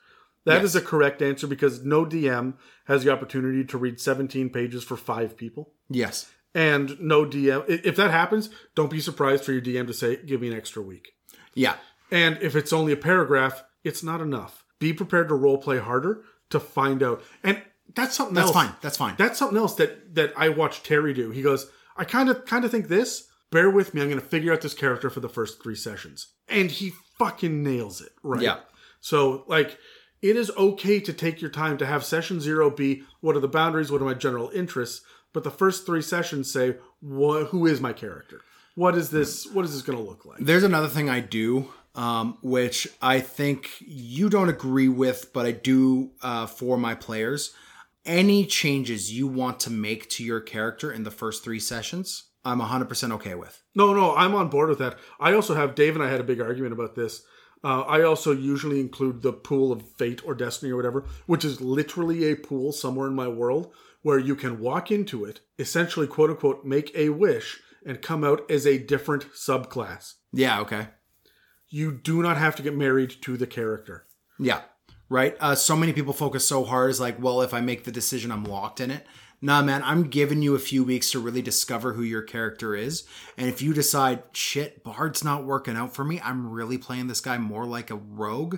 That 0.44 0.62
is 0.64 0.74
Yes. 0.74 0.82
a 0.82 0.86
correct 0.86 1.22
answer 1.22 1.46
because 1.46 1.84
no 1.84 2.04
DM 2.04 2.54
has 2.86 3.02
the 3.04 3.10
opportunity 3.10 3.64
to 3.64 3.78
read 3.78 4.00
17 4.00 4.50
pages 4.50 4.84
for 4.84 4.96
five 4.96 5.36
people. 5.36 5.72
Yes. 5.88 6.30
and 6.54 6.98
no 6.98 7.26
DM. 7.26 7.62
If 7.68 7.96
that 7.96 8.10
happens, 8.10 8.48
don't 8.74 8.90
be 8.90 8.98
surprised 9.00 9.44
for 9.44 9.52
your 9.52 9.60
DM 9.60 9.86
to 9.88 9.92
say, 9.92 10.16
"Give 10.16 10.40
me 10.40 10.48
an 10.48 10.54
extra 10.56 10.80
week." 10.80 11.12
Yeah. 11.52 11.76
And 12.10 12.38
if 12.40 12.56
it's 12.56 12.72
only 12.72 12.92
a 12.92 12.96
paragraph, 12.96 13.62
it's 13.84 14.02
not 14.02 14.22
enough. 14.22 14.64
Be 14.78 14.94
prepared 14.94 15.28
to 15.28 15.34
role 15.34 15.58
play 15.58 15.76
harder 15.76 16.24
to 16.48 16.58
find 16.58 17.02
out. 17.02 17.22
And 17.44 17.60
that's 17.94 18.16
something 18.16 18.38
else. 18.38 18.46
That's 18.52 18.56
else. 18.56 18.66
fine. 18.66 18.76
That's 18.80 18.96
fine. 18.96 19.14
That's 19.18 19.38
something 19.38 19.58
else 19.58 19.74
that 19.74 20.14
that 20.14 20.32
I 20.34 20.48
watched 20.48 20.84
Terry 20.86 21.12
do. 21.12 21.30
He 21.30 21.42
goes, 21.42 21.70
"I 21.97 22.05
kind 22.05 22.28
of 22.28 22.44
kind 22.44 22.64
of 22.64 22.70
think 22.70 22.89
this, 22.89 23.28
bear 23.51 23.70
with 23.70 23.94
me. 23.94 24.01
I'm 24.01 24.09
going 24.09 24.20
to 24.20 24.27
figure 24.27 24.52
out 24.52 24.60
this 24.60 24.74
character 24.74 25.10
for 25.10 25.20
the 25.20 25.28
first 25.28 25.62
three 25.62 25.74
sessions. 25.74 26.28
And 26.48 26.70
he 26.70 26.93
fucking 27.18 27.62
nails 27.62 28.01
it, 28.01 28.12
right? 28.23 28.43
Yeah. 28.43 28.59
So, 29.01 29.44
like, 29.47 29.78
it 30.23 30.36
is 30.36 30.51
okay 30.56 31.01
to 31.01 31.12
take 31.12 31.40
your 31.40 31.51
time 31.51 31.78
to 31.78 31.86
have 31.86 32.05
session 32.05 32.40
zero 32.40 32.70
be 32.70 33.02
what 33.20 33.36
are 33.36 33.40
the 33.40 33.48
boundaries, 33.48 33.90
what 33.90 34.02
are 34.02 34.06
my 34.06 34.14
general 34.14 34.51
interests, 34.51 35.05
but 35.32 35.44
the 35.44 35.51
first 35.51 35.86
three 35.86 36.02
sessions 36.02 36.51
say, 36.51 36.77
what, 37.01 37.48
who 37.48 37.66
is 37.66 37.81
my 37.81 37.93
character? 37.93 38.40
What 38.74 38.94
is 38.94 39.10
this? 39.10 39.47
What 39.47 39.64
is 39.64 39.73
this 39.73 39.82
going 39.82 39.98
to 39.98 40.05
look 40.05 40.24
like? 40.24 40.39
There's 40.40 40.62
another 40.62 40.89
thing 40.89 41.09
I 41.09 41.20
do, 41.20 41.70
um, 41.94 42.36
which 42.43 42.86
I 43.01 43.20
think 43.20 43.70
you 43.81 44.28
don't 44.28 44.51
agree 44.51 44.89
with, 44.89 45.32
but 45.32 45.47
I 45.47 45.52
do 45.52 46.10
uh, 46.20 46.47
for 46.47 46.77
my 46.77 46.94
players. 46.94 47.55
Any 48.07 48.47
changes 48.47 49.12
you 49.12 49.27
want 49.27 49.59
to 49.61 49.70
make 49.70 50.09
to 50.11 50.24
your 50.24 50.41
character 50.41 50.93
in 50.93 51.03
the 51.03 51.11
first 51.11 51.43
three 51.43 51.59
sessions, 51.59 52.31
I'm 52.45 52.61
100% 52.61 53.12
okay 53.15 53.35
with. 53.35 53.61
No, 53.74 53.93
no, 53.93 54.15
I'm 54.15 54.37
on 54.37 54.49
board 54.49 54.69
with 54.69 54.78
that. 54.78 54.97
I 55.19 55.33
also 55.33 55.57
have 55.57 55.74
Dave 55.74 55.97
and 55.97 56.05
I 56.05 56.09
had 56.09 56.20
a 56.20 56.24
big 56.24 56.41
argument 56.41 56.73
about 56.73 56.95
this. 56.95 57.23
Uh, 57.65 57.81
I 57.81 58.03
also 58.03 58.31
usually 58.31 58.78
include 58.78 59.23
the 59.23 59.33
pool 59.33 59.73
of 59.73 59.91
fate 59.97 60.24
or 60.24 60.37
destiny 60.37 60.70
or 60.70 60.77
whatever, 60.77 61.05
which 61.27 61.45
is 61.45 61.61
literally 61.61 62.31
a 62.31 62.37
pool 62.37 62.70
somewhere 62.70 63.09
in 63.09 63.15
my 63.16 63.27
world 63.27 63.73
where 64.03 64.20
you 64.20 64.37
can 64.37 64.61
walk 64.61 64.93
into 64.93 65.24
it, 65.24 65.41
essentially, 65.59 66.07
quote 66.07 66.31
unquote, 66.31 66.65
make 66.65 66.93
a 66.95 67.09
wish 67.09 67.61
and 67.85 68.03
come 68.03 68.23
out 68.23 68.49
as 68.49 68.69
a 68.69 68.78
different 68.78 69.33
subclass. 69.33 70.15
Yeah, 70.33 70.61
okay. 70.61 70.89
You 71.69 71.91
do 71.91 72.23
not 72.23 72.37
have 72.37 72.55
to 72.55 72.62
get 72.62 72.77
married 72.77 73.11
to 73.23 73.37
the 73.37 73.49
character. 73.49 74.07
Yeah, 74.39 74.61
right. 75.09 75.37
Uh, 75.41 75.55
so 75.55 75.77
many 75.77 75.93
people 75.93 76.12
focus 76.12 76.47
so 76.47 76.65
hard 76.65 76.91
is 76.91 77.01
like, 77.01 77.20
well, 77.20 77.43
if 77.43 77.55
I 77.55 77.61
make 77.61 77.85
the 77.85 77.93
decision, 77.93 78.31
I'm 78.31 78.45
locked 78.45 78.81
in 78.81 78.91
it. 78.91 79.07
Nah, 79.43 79.62
man, 79.62 79.83
I'm 79.85 80.05
giving 80.05 80.41
you 80.41 80.55
a 80.55 80.61
few 80.61 80.83
weeks 80.83 81.11
to 81.11 81.19
really 81.19 81.43
discover 81.43 81.93
who 81.93 82.03
your 82.03 82.23
character 82.23 82.74
is. 82.74 83.05
And 83.37 83.49
if 83.49 83.61
you 83.61 83.74
decide, 83.74 84.23
shit, 84.33 84.83
Bard's 84.83 85.23
not 85.23 85.45
working 85.45 85.77
out 85.77 85.95
for 85.95 86.05
me, 86.05 86.20
I'm 86.23 86.51
really 86.51 86.78
playing 86.78 87.09
this 87.09 87.20
guy 87.20 87.37
more 87.37 87.66
like 87.66 87.91
a 87.91 87.97
rogue, 87.97 88.57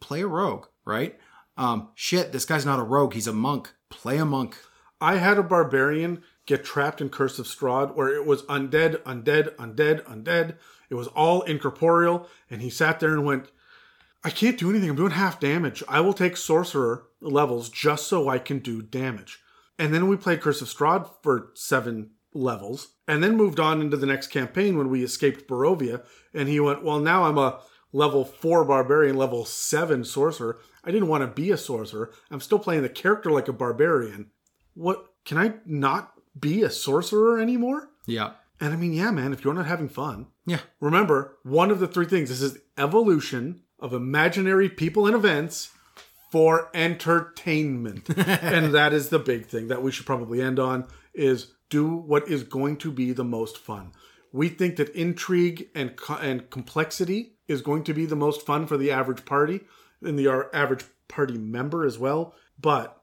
play 0.00 0.22
a 0.22 0.26
rogue, 0.26 0.66
right? 0.84 1.18
Um, 1.56 1.90
shit, 1.94 2.32
this 2.32 2.44
guy's 2.44 2.66
not 2.66 2.80
a 2.80 2.84
rogue, 2.84 3.14
he's 3.14 3.26
a 3.26 3.32
monk. 3.32 3.72
Play 3.90 4.18
a 4.18 4.24
monk. 4.24 4.56
I 5.00 5.16
had 5.16 5.38
a 5.38 5.42
barbarian 5.42 6.22
get 6.46 6.64
trapped 6.64 7.00
in 7.00 7.08
Curse 7.08 7.38
of 7.38 7.46
Strahd 7.46 7.94
where 7.94 8.08
it 8.08 8.26
was 8.26 8.42
undead, 8.42 9.02
undead, 9.02 9.54
undead, 9.56 10.02
undead. 10.04 10.56
It 10.90 10.94
was 10.94 11.06
all 11.08 11.42
incorporeal, 11.42 12.26
and 12.50 12.62
he 12.62 12.70
sat 12.70 12.98
there 12.98 13.12
and 13.12 13.24
went, 13.24 13.50
I 14.24 14.30
can't 14.30 14.58
do 14.58 14.70
anything. 14.70 14.90
I'm 14.90 14.96
doing 14.96 15.12
half 15.12 15.38
damage. 15.40 15.82
I 15.88 16.00
will 16.00 16.12
take 16.12 16.36
sorcerer 16.36 17.04
levels 17.20 17.68
just 17.68 18.06
so 18.08 18.28
I 18.28 18.38
can 18.38 18.58
do 18.58 18.82
damage. 18.82 19.38
And 19.78 19.94
then 19.94 20.08
we 20.08 20.16
played 20.16 20.40
Curse 20.40 20.60
of 20.60 20.68
Strahd 20.68 21.08
for 21.22 21.50
seven 21.54 22.10
levels, 22.34 22.88
and 23.06 23.22
then 23.22 23.36
moved 23.36 23.58
on 23.60 23.80
into 23.80 23.96
the 23.96 24.06
next 24.06 24.26
campaign 24.28 24.76
when 24.76 24.90
we 24.90 25.02
escaped 25.04 25.48
Barovia. 25.48 26.04
And 26.34 26.48
he 26.48 26.60
went, 26.60 26.82
Well, 26.84 26.98
now 26.98 27.24
I'm 27.24 27.38
a 27.38 27.60
level 27.92 28.24
four 28.24 28.64
barbarian, 28.64 29.16
level 29.16 29.44
seven 29.44 30.04
sorcerer. 30.04 30.58
I 30.84 30.90
didn't 30.90 31.08
want 31.08 31.22
to 31.22 31.26
be 31.28 31.50
a 31.50 31.56
sorcerer. 31.56 32.12
I'm 32.30 32.40
still 32.40 32.58
playing 32.58 32.82
the 32.82 32.88
character 32.88 33.30
like 33.30 33.48
a 33.48 33.52
barbarian. 33.52 34.30
What 34.74 35.06
can 35.24 35.38
I 35.38 35.54
not 35.64 36.12
be 36.38 36.62
a 36.62 36.70
sorcerer 36.70 37.38
anymore? 37.40 37.88
Yeah. 38.06 38.32
And 38.60 38.72
I 38.72 38.76
mean, 38.76 38.92
yeah, 38.92 39.10
man, 39.10 39.32
if 39.32 39.44
you're 39.44 39.54
not 39.54 39.66
having 39.66 39.88
fun, 39.88 40.26
Yeah. 40.44 40.60
remember 40.80 41.38
one 41.44 41.70
of 41.70 41.78
the 41.78 41.86
three 41.88 42.06
things 42.06 42.28
this 42.30 42.42
is 42.42 42.58
evolution 42.76 43.62
of 43.78 43.92
imaginary 43.92 44.68
people 44.68 45.06
and 45.06 45.14
events 45.14 45.70
for 46.30 46.70
entertainment. 46.74 48.08
And 48.18 48.74
that 48.74 48.92
is 48.92 49.08
the 49.08 49.18
big 49.18 49.46
thing 49.46 49.68
that 49.68 49.82
we 49.82 49.92
should 49.92 50.06
probably 50.06 50.42
end 50.42 50.58
on 50.58 50.86
is 51.14 51.52
do 51.70 51.86
what 51.88 52.28
is 52.28 52.42
going 52.42 52.76
to 52.78 52.90
be 52.90 53.12
the 53.12 53.24
most 53.24 53.58
fun. 53.58 53.92
We 54.32 54.48
think 54.48 54.76
that 54.76 54.90
intrigue 54.90 55.68
and 55.74 55.96
co- 55.96 56.16
and 56.16 56.50
complexity 56.50 57.34
is 57.46 57.62
going 57.62 57.84
to 57.84 57.94
be 57.94 58.04
the 58.04 58.16
most 58.16 58.44
fun 58.44 58.66
for 58.66 58.76
the 58.76 58.90
average 58.90 59.24
party 59.24 59.60
and 60.02 60.18
the 60.18 60.28
average 60.52 60.84
party 61.08 61.38
member 61.38 61.84
as 61.84 61.98
well. 61.98 62.34
But 62.60 62.98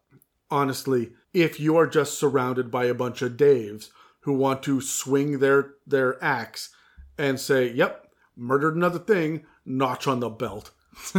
honestly 0.51 1.11
if 1.33 1.59
you 1.59 1.75
are 1.75 1.87
just 1.87 2.17
surrounded 2.17 2.71
by 2.71 2.85
a 2.85 2.93
bunch 2.93 3.21
of 3.21 3.33
daves 3.33 3.89
who 4.21 4.33
want 4.33 4.63
to 4.63 4.81
swing 4.81 5.39
their 5.39 5.73
their 5.85 6.23
axe 6.23 6.69
and 7.17 7.39
say 7.39 7.71
yep 7.71 8.09
murdered 8.35 8.75
another 8.75 8.99
thing 8.99 9.43
notch 9.65 10.07
on 10.07 10.19
the 10.19 10.29
belt 10.29 10.71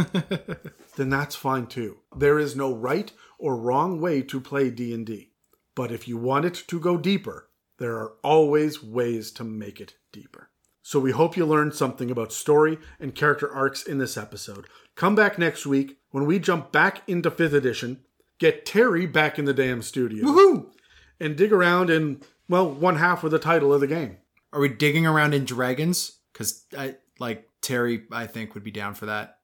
then 0.95 1.09
that's 1.09 1.35
fine 1.35 1.67
too. 1.67 1.97
There 2.15 2.39
is 2.39 2.55
no 2.55 2.73
right 2.73 3.11
or 3.37 3.55
wrong 3.55 4.01
way 4.01 4.21
to 4.23 4.41
play 4.41 4.69
D&D. 4.69 5.31
But 5.75 5.91
if 5.91 6.07
you 6.07 6.17
want 6.17 6.45
it 6.45 6.63
to 6.67 6.79
go 6.79 6.97
deeper, 6.97 7.49
there 7.77 7.95
are 7.97 8.13
always 8.23 8.83
ways 8.83 9.31
to 9.33 9.43
make 9.43 9.79
it 9.79 9.95
deeper. 10.11 10.49
So 10.81 10.99
we 10.99 11.11
hope 11.11 11.37
you 11.37 11.45
learned 11.45 11.75
something 11.75 12.09
about 12.09 12.31
story 12.31 12.79
and 12.99 13.13
character 13.13 13.53
arcs 13.53 13.83
in 13.83 13.97
this 13.97 14.17
episode. 14.17 14.65
Come 14.95 15.15
back 15.15 15.37
next 15.37 15.65
week 15.65 15.97
when 16.11 16.25
we 16.25 16.39
jump 16.39 16.71
back 16.71 17.03
into 17.07 17.29
5th 17.29 17.53
edition, 17.53 17.99
get 18.39 18.65
Terry 18.65 19.05
back 19.05 19.37
in 19.37 19.45
the 19.45 19.53
damn 19.53 19.81
studio, 19.81 20.25
Woohoo! 20.25 20.71
and 21.19 21.35
dig 21.35 21.51
around 21.51 21.89
in, 21.89 22.21
well, 22.49 22.67
one 22.67 22.95
half 22.95 23.23
of 23.23 23.31
the 23.31 23.37
title 23.37 23.73
of 23.73 23.81
the 23.81 23.87
game. 23.87 24.17
Are 24.53 24.61
we 24.61 24.69
digging 24.69 25.05
around 25.05 25.33
in 25.33 25.45
dragons? 25.45 26.19
Because 26.31 26.63
I 26.75 26.95
like 27.19 27.47
Terry, 27.67 28.03
I 28.13 28.27
think 28.27 28.53
would 28.53 28.63
be 28.63 28.71
down 28.71 28.93
for 28.93 29.07
that. 29.07 29.39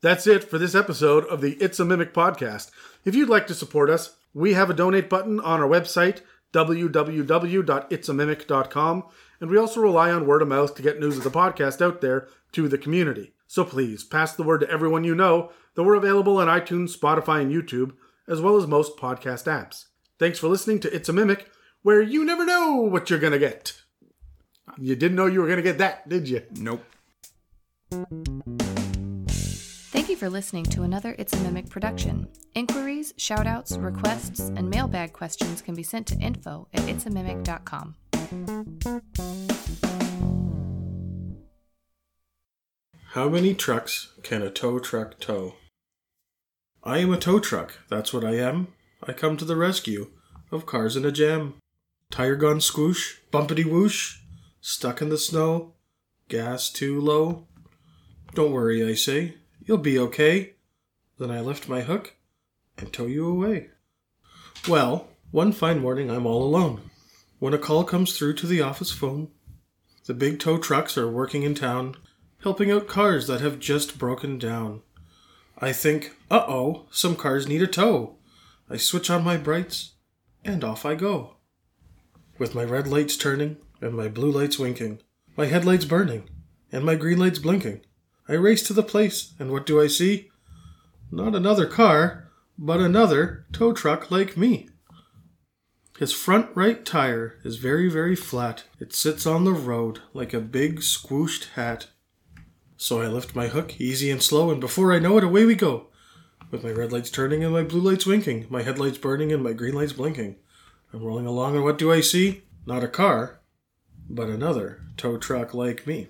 That's 0.00 0.26
it 0.26 0.42
for 0.42 0.56
this 0.56 0.74
episode 0.74 1.26
of 1.26 1.42
the 1.42 1.52
It's 1.60 1.78
a 1.78 1.84
Mimic 1.84 2.14
podcast. 2.14 2.70
If 3.04 3.14
you'd 3.14 3.28
like 3.28 3.46
to 3.48 3.54
support 3.54 3.90
us, 3.90 4.16
we 4.32 4.54
have 4.54 4.70
a 4.70 4.74
donate 4.74 5.10
button 5.10 5.38
on 5.38 5.60
our 5.60 5.68
website, 5.68 6.22
www.itsamimic.com, 6.54 9.04
and 9.38 9.50
we 9.50 9.58
also 9.58 9.82
rely 9.82 10.10
on 10.10 10.26
word 10.26 10.40
of 10.40 10.48
mouth 10.48 10.74
to 10.74 10.82
get 10.82 10.98
news 10.98 11.18
of 11.18 11.24
the 11.24 11.30
podcast 11.30 11.82
out 11.82 12.00
there 12.00 12.26
to 12.52 12.68
the 12.68 12.78
community. 12.78 13.34
So 13.46 13.66
please 13.66 14.02
pass 14.02 14.34
the 14.34 14.44
word 14.44 14.62
to 14.62 14.70
everyone 14.70 15.04
you 15.04 15.14
know 15.14 15.52
that 15.74 15.82
we're 15.82 15.94
available 15.94 16.38
on 16.38 16.48
iTunes, 16.48 16.96
Spotify, 16.96 17.42
and 17.42 17.52
YouTube, 17.52 17.92
as 18.26 18.40
well 18.40 18.56
as 18.56 18.66
most 18.66 18.96
podcast 18.96 19.44
apps. 19.44 19.88
Thanks 20.18 20.38
for 20.38 20.48
listening 20.48 20.80
to 20.80 20.90
It's 20.94 21.10
a 21.10 21.12
Mimic, 21.12 21.50
where 21.82 22.00
you 22.00 22.24
never 22.24 22.46
know 22.46 22.76
what 22.76 23.10
you're 23.10 23.18
going 23.18 23.34
to 23.34 23.38
get. 23.38 23.74
You 24.78 24.96
didn't 24.96 25.16
know 25.16 25.26
you 25.26 25.40
were 25.40 25.46
going 25.46 25.58
to 25.58 25.62
get 25.62 25.76
that, 25.78 26.08
did 26.08 26.30
you? 26.30 26.44
Nope. 26.56 26.82
Thank 29.92 30.08
you 30.08 30.16
for 30.16 30.30
listening 30.30 30.64
to 30.64 30.82
another 30.82 31.14
It's 31.18 31.34
a 31.34 31.36
Mimic 31.36 31.68
production. 31.68 32.26
Inquiries, 32.54 33.12
shoutouts, 33.18 33.78
requests, 33.82 34.40
and 34.40 34.70
mailbag 34.70 35.12
questions 35.12 35.60
can 35.60 35.74
be 35.74 35.82
sent 35.82 36.06
to 36.06 36.16
info 36.16 36.68
at 36.72 36.80
itsamimic.com. 36.84 37.96
How 43.08 43.28
many 43.28 43.52
trucks 43.52 44.14
can 44.22 44.40
a 44.40 44.48
tow 44.48 44.78
truck 44.78 45.20
tow? 45.20 45.56
I 46.82 46.96
am 46.98 47.12
a 47.12 47.18
tow 47.18 47.40
truck, 47.40 47.74
that's 47.90 48.14
what 48.14 48.24
I 48.24 48.36
am. 48.36 48.68
I 49.06 49.12
come 49.12 49.36
to 49.36 49.44
the 49.44 49.56
rescue 49.56 50.10
of 50.50 50.64
cars 50.64 50.96
in 50.96 51.04
a 51.04 51.12
jam. 51.12 51.56
Tire 52.10 52.36
gone 52.36 52.60
squoosh, 52.60 53.16
bumpity 53.30 53.66
whoosh, 53.66 54.16
stuck 54.62 55.02
in 55.02 55.10
the 55.10 55.18
snow, 55.18 55.74
gas 56.28 56.70
too 56.70 56.98
low. 56.98 57.48
Don't 58.34 58.52
worry, 58.52 58.82
I 58.82 58.94
say, 58.94 59.34
you'll 59.64 59.78
be 59.78 59.98
okay. 59.98 60.54
Then 61.18 61.30
I 61.30 61.40
lift 61.40 61.68
my 61.68 61.82
hook 61.82 62.14
and 62.78 62.90
tow 62.90 63.06
you 63.06 63.26
away. 63.28 63.68
Well, 64.66 65.08
one 65.30 65.52
fine 65.52 65.80
morning 65.80 66.10
I'm 66.10 66.24
all 66.24 66.42
alone. 66.42 66.80
When 67.38 67.52
a 67.52 67.58
call 67.58 67.84
comes 67.84 68.16
through 68.16 68.34
to 68.34 68.46
the 68.46 68.62
office 68.62 68.90
phone, 68.90 69.28
the 70.06 70.14
big 70.14 70.38
tow 70.40 70.56
trucks 70.56 70.96
are 70.96 71.10
working 71.10 71.42
in 71.42 71.54
town, 71.54 71.96
helping 72.42 72.70
out 72.70 72.88
cars 72.88 73.26
that 73.26 73.42
have 73.42 73.58
just 73.58 73.98
broken 73.98 74.38
down. 74.38 74.80
I 75.58 75.72
think, 75.72 76.16
uh 76.30 76.44
oh, 76.48 76.86
some 76.90 77.16
cars 77.16 77.46
need 77.46 77.62
a 77.62 77.66
tow. 77.66 78.16
I 78.70 78.78
switch 78.78 79.10
on 79.10 79.22
my 79.22 79.36
brights, 79.36 79.92
and 80.42 80.64
off 80.64 80.86
I 80.86 80.94
go. 80.94 81.36
With 82.38 82.54
my 82.54 82.64
red 82.64 82.88
lights 82.88 83.16
turning, 83.16 83.58
and 83.80 83.94
my 83.94 84.08
blue 84.08 84.30
lights 84.30 84.58
winking, 84.58 85.00
my 85.36 85.46
headlights 85.46 85.84
burning, 85.84 86.30
and 86.72 86.84
my 86.84 86.94
green 86.94 87.18
lights 87.18 87.38
blinking, 87.38 87.82
I 88.28 88.34
race 88.34 88.62
to 88.64 88.72
the 88.72 88.82
place, 88.82 89.34
and 89.38 89.50
what 89.50 89.66
do 89.66 89.80
I 89.80 89.86
see? 89.86 90.30
Not 91.10 91.34
another 91.34 91.66
car, 91.66 92.28
but 92.56 92.80
another 92.80 93.46
tow 93.52 93.72
truck 93.72 94.10
like 94.10 94.36
me. 94.36 94.68
His 95.98 96.12
front 96.12 96.48
right 96.54 96.84
tire 96.84 97.38
is 97.44 97.56
very, 97.56 97.88
very 97.88 98.16
flat. 98.16 98.64
It 98.80 98.92
sits 98.92 99.26
on 99.26 99.44
the 99.44 99.52
road 99.52 100.00
like 100.14 100.32
a 100.32 100.40
big 100.40 100.80
squooshed 100.80 101.50
hat. 101.54 101.88
So 102.76 103.00
I 103.00 103.06
lift 103.06 103.36
my 103.36 103.48
hook 103.48 103.80
easy 103.80 104.10
and 104.10 104.22
slow, 104.22 104.50
and 104.50 104.60
before 104.60 104.92
I 104.92 104.98
know 104.98 105.18
it, 105.18 105.24
away 105.24 105.44
we 105.44 105.54
go. 105.54 105.88
With 106.50 106.64
my 106.64 106.70
red 106.70 106.92
lights 106.92 107.10
turning 107.10 107.44
and 107.44 107.52
my 107.52 107.62
blue 107.62 107.80
lights 107.80 108.06
winking, 108.06 108.46
my 108.50 108.62
headlights 108.62 108.98
burning 108.98 109.32
and 109.32 109.42
my 109.42 109.52
green 109.52 109.74
lights 109.74 109.92
blinking. 109.92 110.36
I'm 110.92 111.02
rolling 111.02 111.26
along, 111.26 111.54
and 111.54 111.64
what 111.64 111.78
do 111.78 111.92
I 111.92 112.00
see? 112.00 112.42
Not 112.66 112.84
a 112.84 112.88
car, 112.88 113.40
but 114.08 114.28
another 114.28 114.82
tow 114.96 115.16
truck 115.18 115.54
like 115.54 115.86
me. 115.86 116.08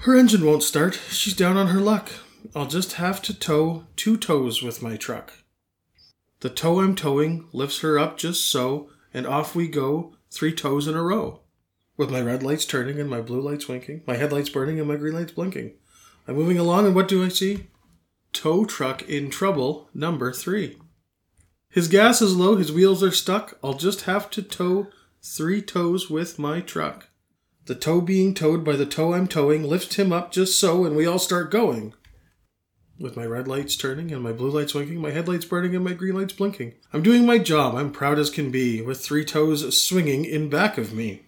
Her 0.00 0.14
engine 0.14 0.44
won't 0.44 0.62
start. 0.62 1.00
She's 1.10 1.34
down 1.34 1.56
on 1.56 1.68
her 1.68 1.80
luck. 1.80 2.10
I'll 2.54 2.66
just 2.66 2.94
have 2.94 3.20
to 3.22 3.38
tow 3.38 3.86
two 3.96 4.16
tows 4.16 4.62
with 4.62 4.82
my 4.82 4.96
truck. 4.96 5.32
The 6.40 6.50
tow 6.50 6.80
I'm 6.80 6.94
towing 6.94 7.48
lifts 7.52 7.80
her 7.80 7.98
up 7.98 8.16
just 8.18 8.48
so, 8.48 8.88
and 9.12 9.26
off 9.26 9.56
we 9.56 9.66
go, 9.66 10.14
three 10.30 10.52
tows 10.52 10.86
in 10.86 10.94
a 10.94 11.02
row. 11.02 11.40
With 11.96 12.10
my 12.10 12.20
red 12.20 12.42
lights 12.42 12.66
turning 12.66 13.00
and 13.00 13.10
my 13.10 13.20
blue 13.20 13.40
lights 13.40 13.68
winking, 13.68 14.02
my 14.06 14.16
headlights 14.16 14.50
burning 14.50 14.78
and 14.78 14.86
my 14.86 14.96
green 14.96 15.14
lights 15.14 15.32
blinking. 15.32 15.72
I'm 16.28 16.36
moving 16.36 16.58
along, 16.58 16.86
and 16.86 16.94
what 16.94 17.08
do 17.08 17.24
I 17.24 17.28
see? 17.28 17.68
Tow 18.32 18.64
truck 18.64 19.02
in 19.08 19.30
trouble, 19.30 19.88
number 19.94 20.32
three. 20.32 20.78
His 21.70 21.88
gas 21.88 22.22
is 22.22 22.36
low, 22.36 22.56
his 22.56 22.70
wheels 22.70 23.02
are 23.02 23.10
stuck. 23.10 23.58
I'll 23.64 23.74
just 23.74 24.02
have 24.02 24.30
to 24.30 24.42
tow 24.42 24.88
three 25.22 25.62
tows 25.62 26.08
with 26.10 26.38
my 26.38 26.60
truck. 26.60 27.08
The 27.66 27.74
tow 27.74 28.00
being 28.00 28.32
towed 28.32 28.64
by 28.64 28.76
the 28.76 28.86
tow 28.86 29.12
I'm 29.12 29.26
towing 29.26 29.64
lifts 29.64 29.96
him 29.96 30.12
up 30.12 30.30
just 30.30 30.56
so, 30.58 30.84
and 30.84 30.94
we 30.94 31.04
all 31.04 31.18
start 31.18 31.50
going. 31.50 31.94
With 32.96 33.16
my 33.16 33.26
red 33.26 33.48
lights 33.48 33.76
turning 33.76 34.12
and 34.12 34.22
my 34.22 34.30
blue 34.30 34.50
lights 34.50 34.72
winking, 34.72 35.00
my 35.00 35.10
headlights 35.10 35.44
burning 35.46 35.74
and 35.74 35.84
my 35.84 35.92
green 35.92 36.14
lights 36.14 36.32
blinking. 36.32 36.74
I'm 36.92 37.02
doing 37.02 37.26
my 37.26 37.38
job, 37.38 37.74
I'm 37.74 37.90
proud 37.90 38.20
as 38.20 38.30
can 38.30 38.52
be, 38.52 38.80
with 38.80 39.00
three 39.00 39.24
tows 39.24 39.82
swinging 39.82 40.24
in 40.24 40.48
back 40.48 40.78
of 40.78 40.94
me. 40.94 41.22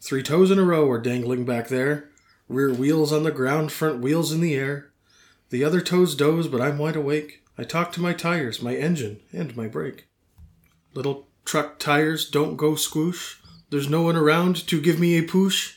Three 0.00 0.24
tows 0.24 0.50
in 0.50 0.58
a 0.58 0.64
row 0.64 0.90
are 0.90 1.00
dangling 1.00 1.44
back 1.44 1.68
there, 1.68 2.10
rear 2.48 2.74
wheels 2.74 3.12
on 3.12 3.22
the 3.22 3.30
ground, 3.30 3.70
front 3.70 4.00
wheels 4.00 4.32
in 4.32 4.40
the 4.40 4.56
air. 4.56 4.90
The 5.50 5.62
other 5.62 5.80
tows 5.80 6.16
doze, 6.16 6.48
but 6.48 6.60
I'm 6.60 6.78
wide 6.78 6.96
awake. 6.96 7.44
I 7.56 7.62
talk 7.62 7.92
to 7.92 8.02
my 8.02 8.12
tires, 8.12 8.60
my 8.60 8.74
engine, 8.74 9.20
and 9.32 9.56
my 9.56 9.68
brake. 9.68 10.08
Little 10.94 11.28
truck 11.44 11.78
tires 11.78 12.28
don't 12.28 12.56
go 12.56 12.72
squoosh. 12.74 13.36
There's 13.70 13.88
no 13.88 14.02
one 14.02 14.16
around 14.16 14.66
to 14.66 14.80
give 14.80 14.98
me 15.00 15.16
a 15.16 15.22
push. 15.22 15.75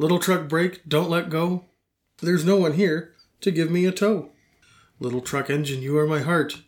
Little 0.00 0.20
truck 0.20 0.48
brake, 0.48 0.82
don't 0.86 1.10
let 1.10 1.28
go. 1.28 1.64
There's 2.22 2.44
no 2.44 2.56
one 2.56 2.74
here 2.74 3.14
to 3.40 3.50
give 3.50 3.68
me 3.68 3.84
a 3.84 3.90
tow. 3.90 4.30
Little 5.00 5.20
truck 5.20 5.50
engine, 5.50 5.82
you 5.82 5.98
are 5.98 6.06
my 6.06 6.20
heart. 6.20 6.62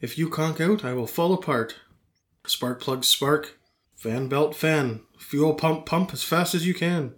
If 0.00 0.16
you 0.16 0.30
conk 0.30 0.62
out, 0.62 0.82
I 0.82 0.94
will 0.94 1.06
fall 1.06 1.34
apart. 1.34 1.76
Spark 2.46 2.80
plug 2.80 3.04
spark, 3.04 3.58
fan 3.94 4.28
belt 4.28 4.56
fan, 4.56 5.00
fuel 5.18 5.52
pump 5.52 5.84
pump 5.84 6.14
as 6.14 6.22
fast 6.22 6.54
as 6.54 6.66
you 6.66 6.72
can. 6.72 7.14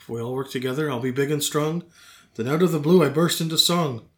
If 0.00 0.08
we 0.08 0.20
all 0.20 0.32
work 0.32 0.50
together, 0.50 0.90
I'll 0.90 1.00
be 1.00 1.10
big 1.10 1.30
and 1.30 1.44
strong. 1.44 1.84
Then 2.34 2.48
out 2.48 2.62
of 2.62 2.72
the 2.72 2.78
blue 2.78 3.04
I 3.04 3.10
burst 3.10 3.42
into 3.42 3.58
song. 3.58 4.08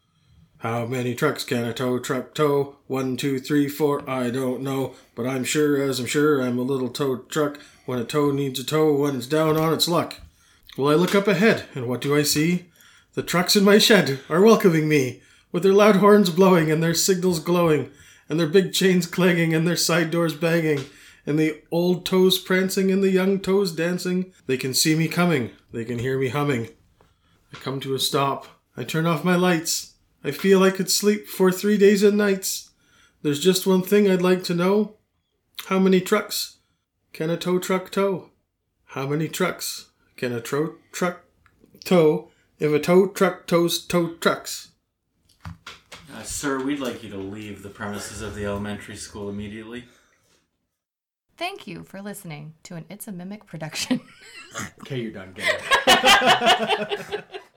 How 0.59 0.87
many 0.87 1.15
trucks 1.17 1.43
can 1.43 1.65
a 1.65 1.73
tow 1.73 1.99
truck 1.99 2.35
tow? 2.35 2.77
One, 2.87 3.17
two, 3.17 3.41
three, 3.41 3.69
four, 3.69 4.09
I 4.09 4.31
don't 4.31 4.63
know. 4.63 4.95
But 5.17 5.27
I'm 5.27 5.43
sure 5.43 5.83
as 5.83 5.99
I'm 5.99 6.07
sure 6.07 6.41
I'm 6.41 6.59
a 6.59 6.63
little 6.63 6.89
tow 6.89 7.17
truck. 7.17 7.59
When 7.85 7.99
a 7.99 8.05
tow 8.05 8.31
needs 8.31 8.61
a 8.61 8.65
tow, 8.65 8.93
when 8.93 9.17
it's 9.17 9.27
down 9.27 9.57
on 9.57 9.73
its 9.73 9.89
luck. 9.89 10.21
Well, 10.79 10.93
I 10.93 10.95
look 10.95 11.17
up 11.17 11.27
ahead, 11.27 11.65
and 11.75 11.89
what 11.89 12.01
do 12.01 12.15
I 12.15 12.23
see? 12.23 12.67
The 13.15 13.23
trucks 13.25 13.57
in 13.57 13.65
my 13.65 13.79
shed 13.79 14.21
are 14.31 14.41
welcoming 14.41 14.89
me, 14.89 15.21
with 15.51 15.65
their 15.65 15.73
loud 15.73 15.97
horns 15.97 16.31
blowing 16.31 16.71
and 16.71 16.81
their 16.81 16.95
signals 16.95 17.41
glowing, 17.41 17.91
and 18.29 18.39
their 18.39 18.47
big 18.47 18.73
chains 18.73 19.05
clanging 19.05 19.53
and 19.53 19.67
their 19.67 19.75
side 19.75 20.13
doors 20.13 20.35
banging, 20.35 20.85
and 21.27 21.37
the 21.37 21.61
old 21.73 22.07
tows 22.07 22.39
prancing 22.39 22.93
and 22.93 23.03
the 23.03 23.11
young 23.11 23.41
tows 23.41 23.73
dancing. 23.73 24.33
They 24.47 24.57
can 24.57 24.73
see 24.73 24.95
me 24.95 25.09
coming, 25.09 25.51
they 25.73 25.85
can 25.85 25.99
hear 25.99 26.17
me 26.17 26.29
humming. 26.29 26.69
I 27.53 27.57
come 27.57 27.81
to 27.81 27.97
a 27.97 27.99
stop. 27.99 28.47
I 28.77 28.85
turn 28.85 29.05
off 29.05 29.25
my 29.25 29.35
lights. 29.35 29.95
I 30.23 30.31
feel 30.31 30.63
I 30.63 30.71
could 30.71 30.93
sleep 30.93 31.27
for 31.27 31.51
three 31.51 31.77
days 31.77 32.05
and 32.05 32.17
nights. 32.17 32.71
There's 33.23 33.41
just 33.41 33.67
one 33.67 33.83
thing 33.83 34.09
I'd 34.09 34.23
like 34.23 34.45
to 34.45 34.55
know. 34.55 34.95
How 35.67 35.81
many 35.81 36.01
trucks 36.01 36.59
can 37.13 37.31
a 37.31 37.37
tow 37.37 37.59
truck 37.59 37.91
tow? 37.91 38.31
How 38.85 39.09
many 39.09 39.27
trucks 39.27 39.88
can 40.19 40.33
a 40.33 40.41
tow 40.41 40.75
truck 40.91 41.25
tow 41.85 42.31
if 42.59 42.73
a 42.73 42.81
tow 42.81 43.07
truck 43.07 43.47
tows 43.47 43.79
tow 43.87 44.15
trucks? 44.17 44.73
Uh, 45.47 46.23
sir, 46.25 46.61
we'd 46.63 46.81
like 46.81 47.05
you 47.05 47.11
to 47.11 47.17
leave 47.17 47.63
the 47.63 47.69
premises 47.69 48.21
of 48.21 48.35
the 48.35 48.45
elementary 48.45 48.97
school 48.97 49.29
immediately. 49.29 49.85
Thank 51.37 51.69
you 51.69 51.85
for 51.85 52.03
listening 52.03 52.55
to 52.65 52.75
an 52.75 52.85
It's 52.91 53.07
a 53.07 53.13
Mimic 53.13 53.47
production. 53.47 54.01
Okay, 54.81 54.99
you're 54.99 55.13
done. 55.13 55.35
Get 55.35 55.63
it. 55.87 57.25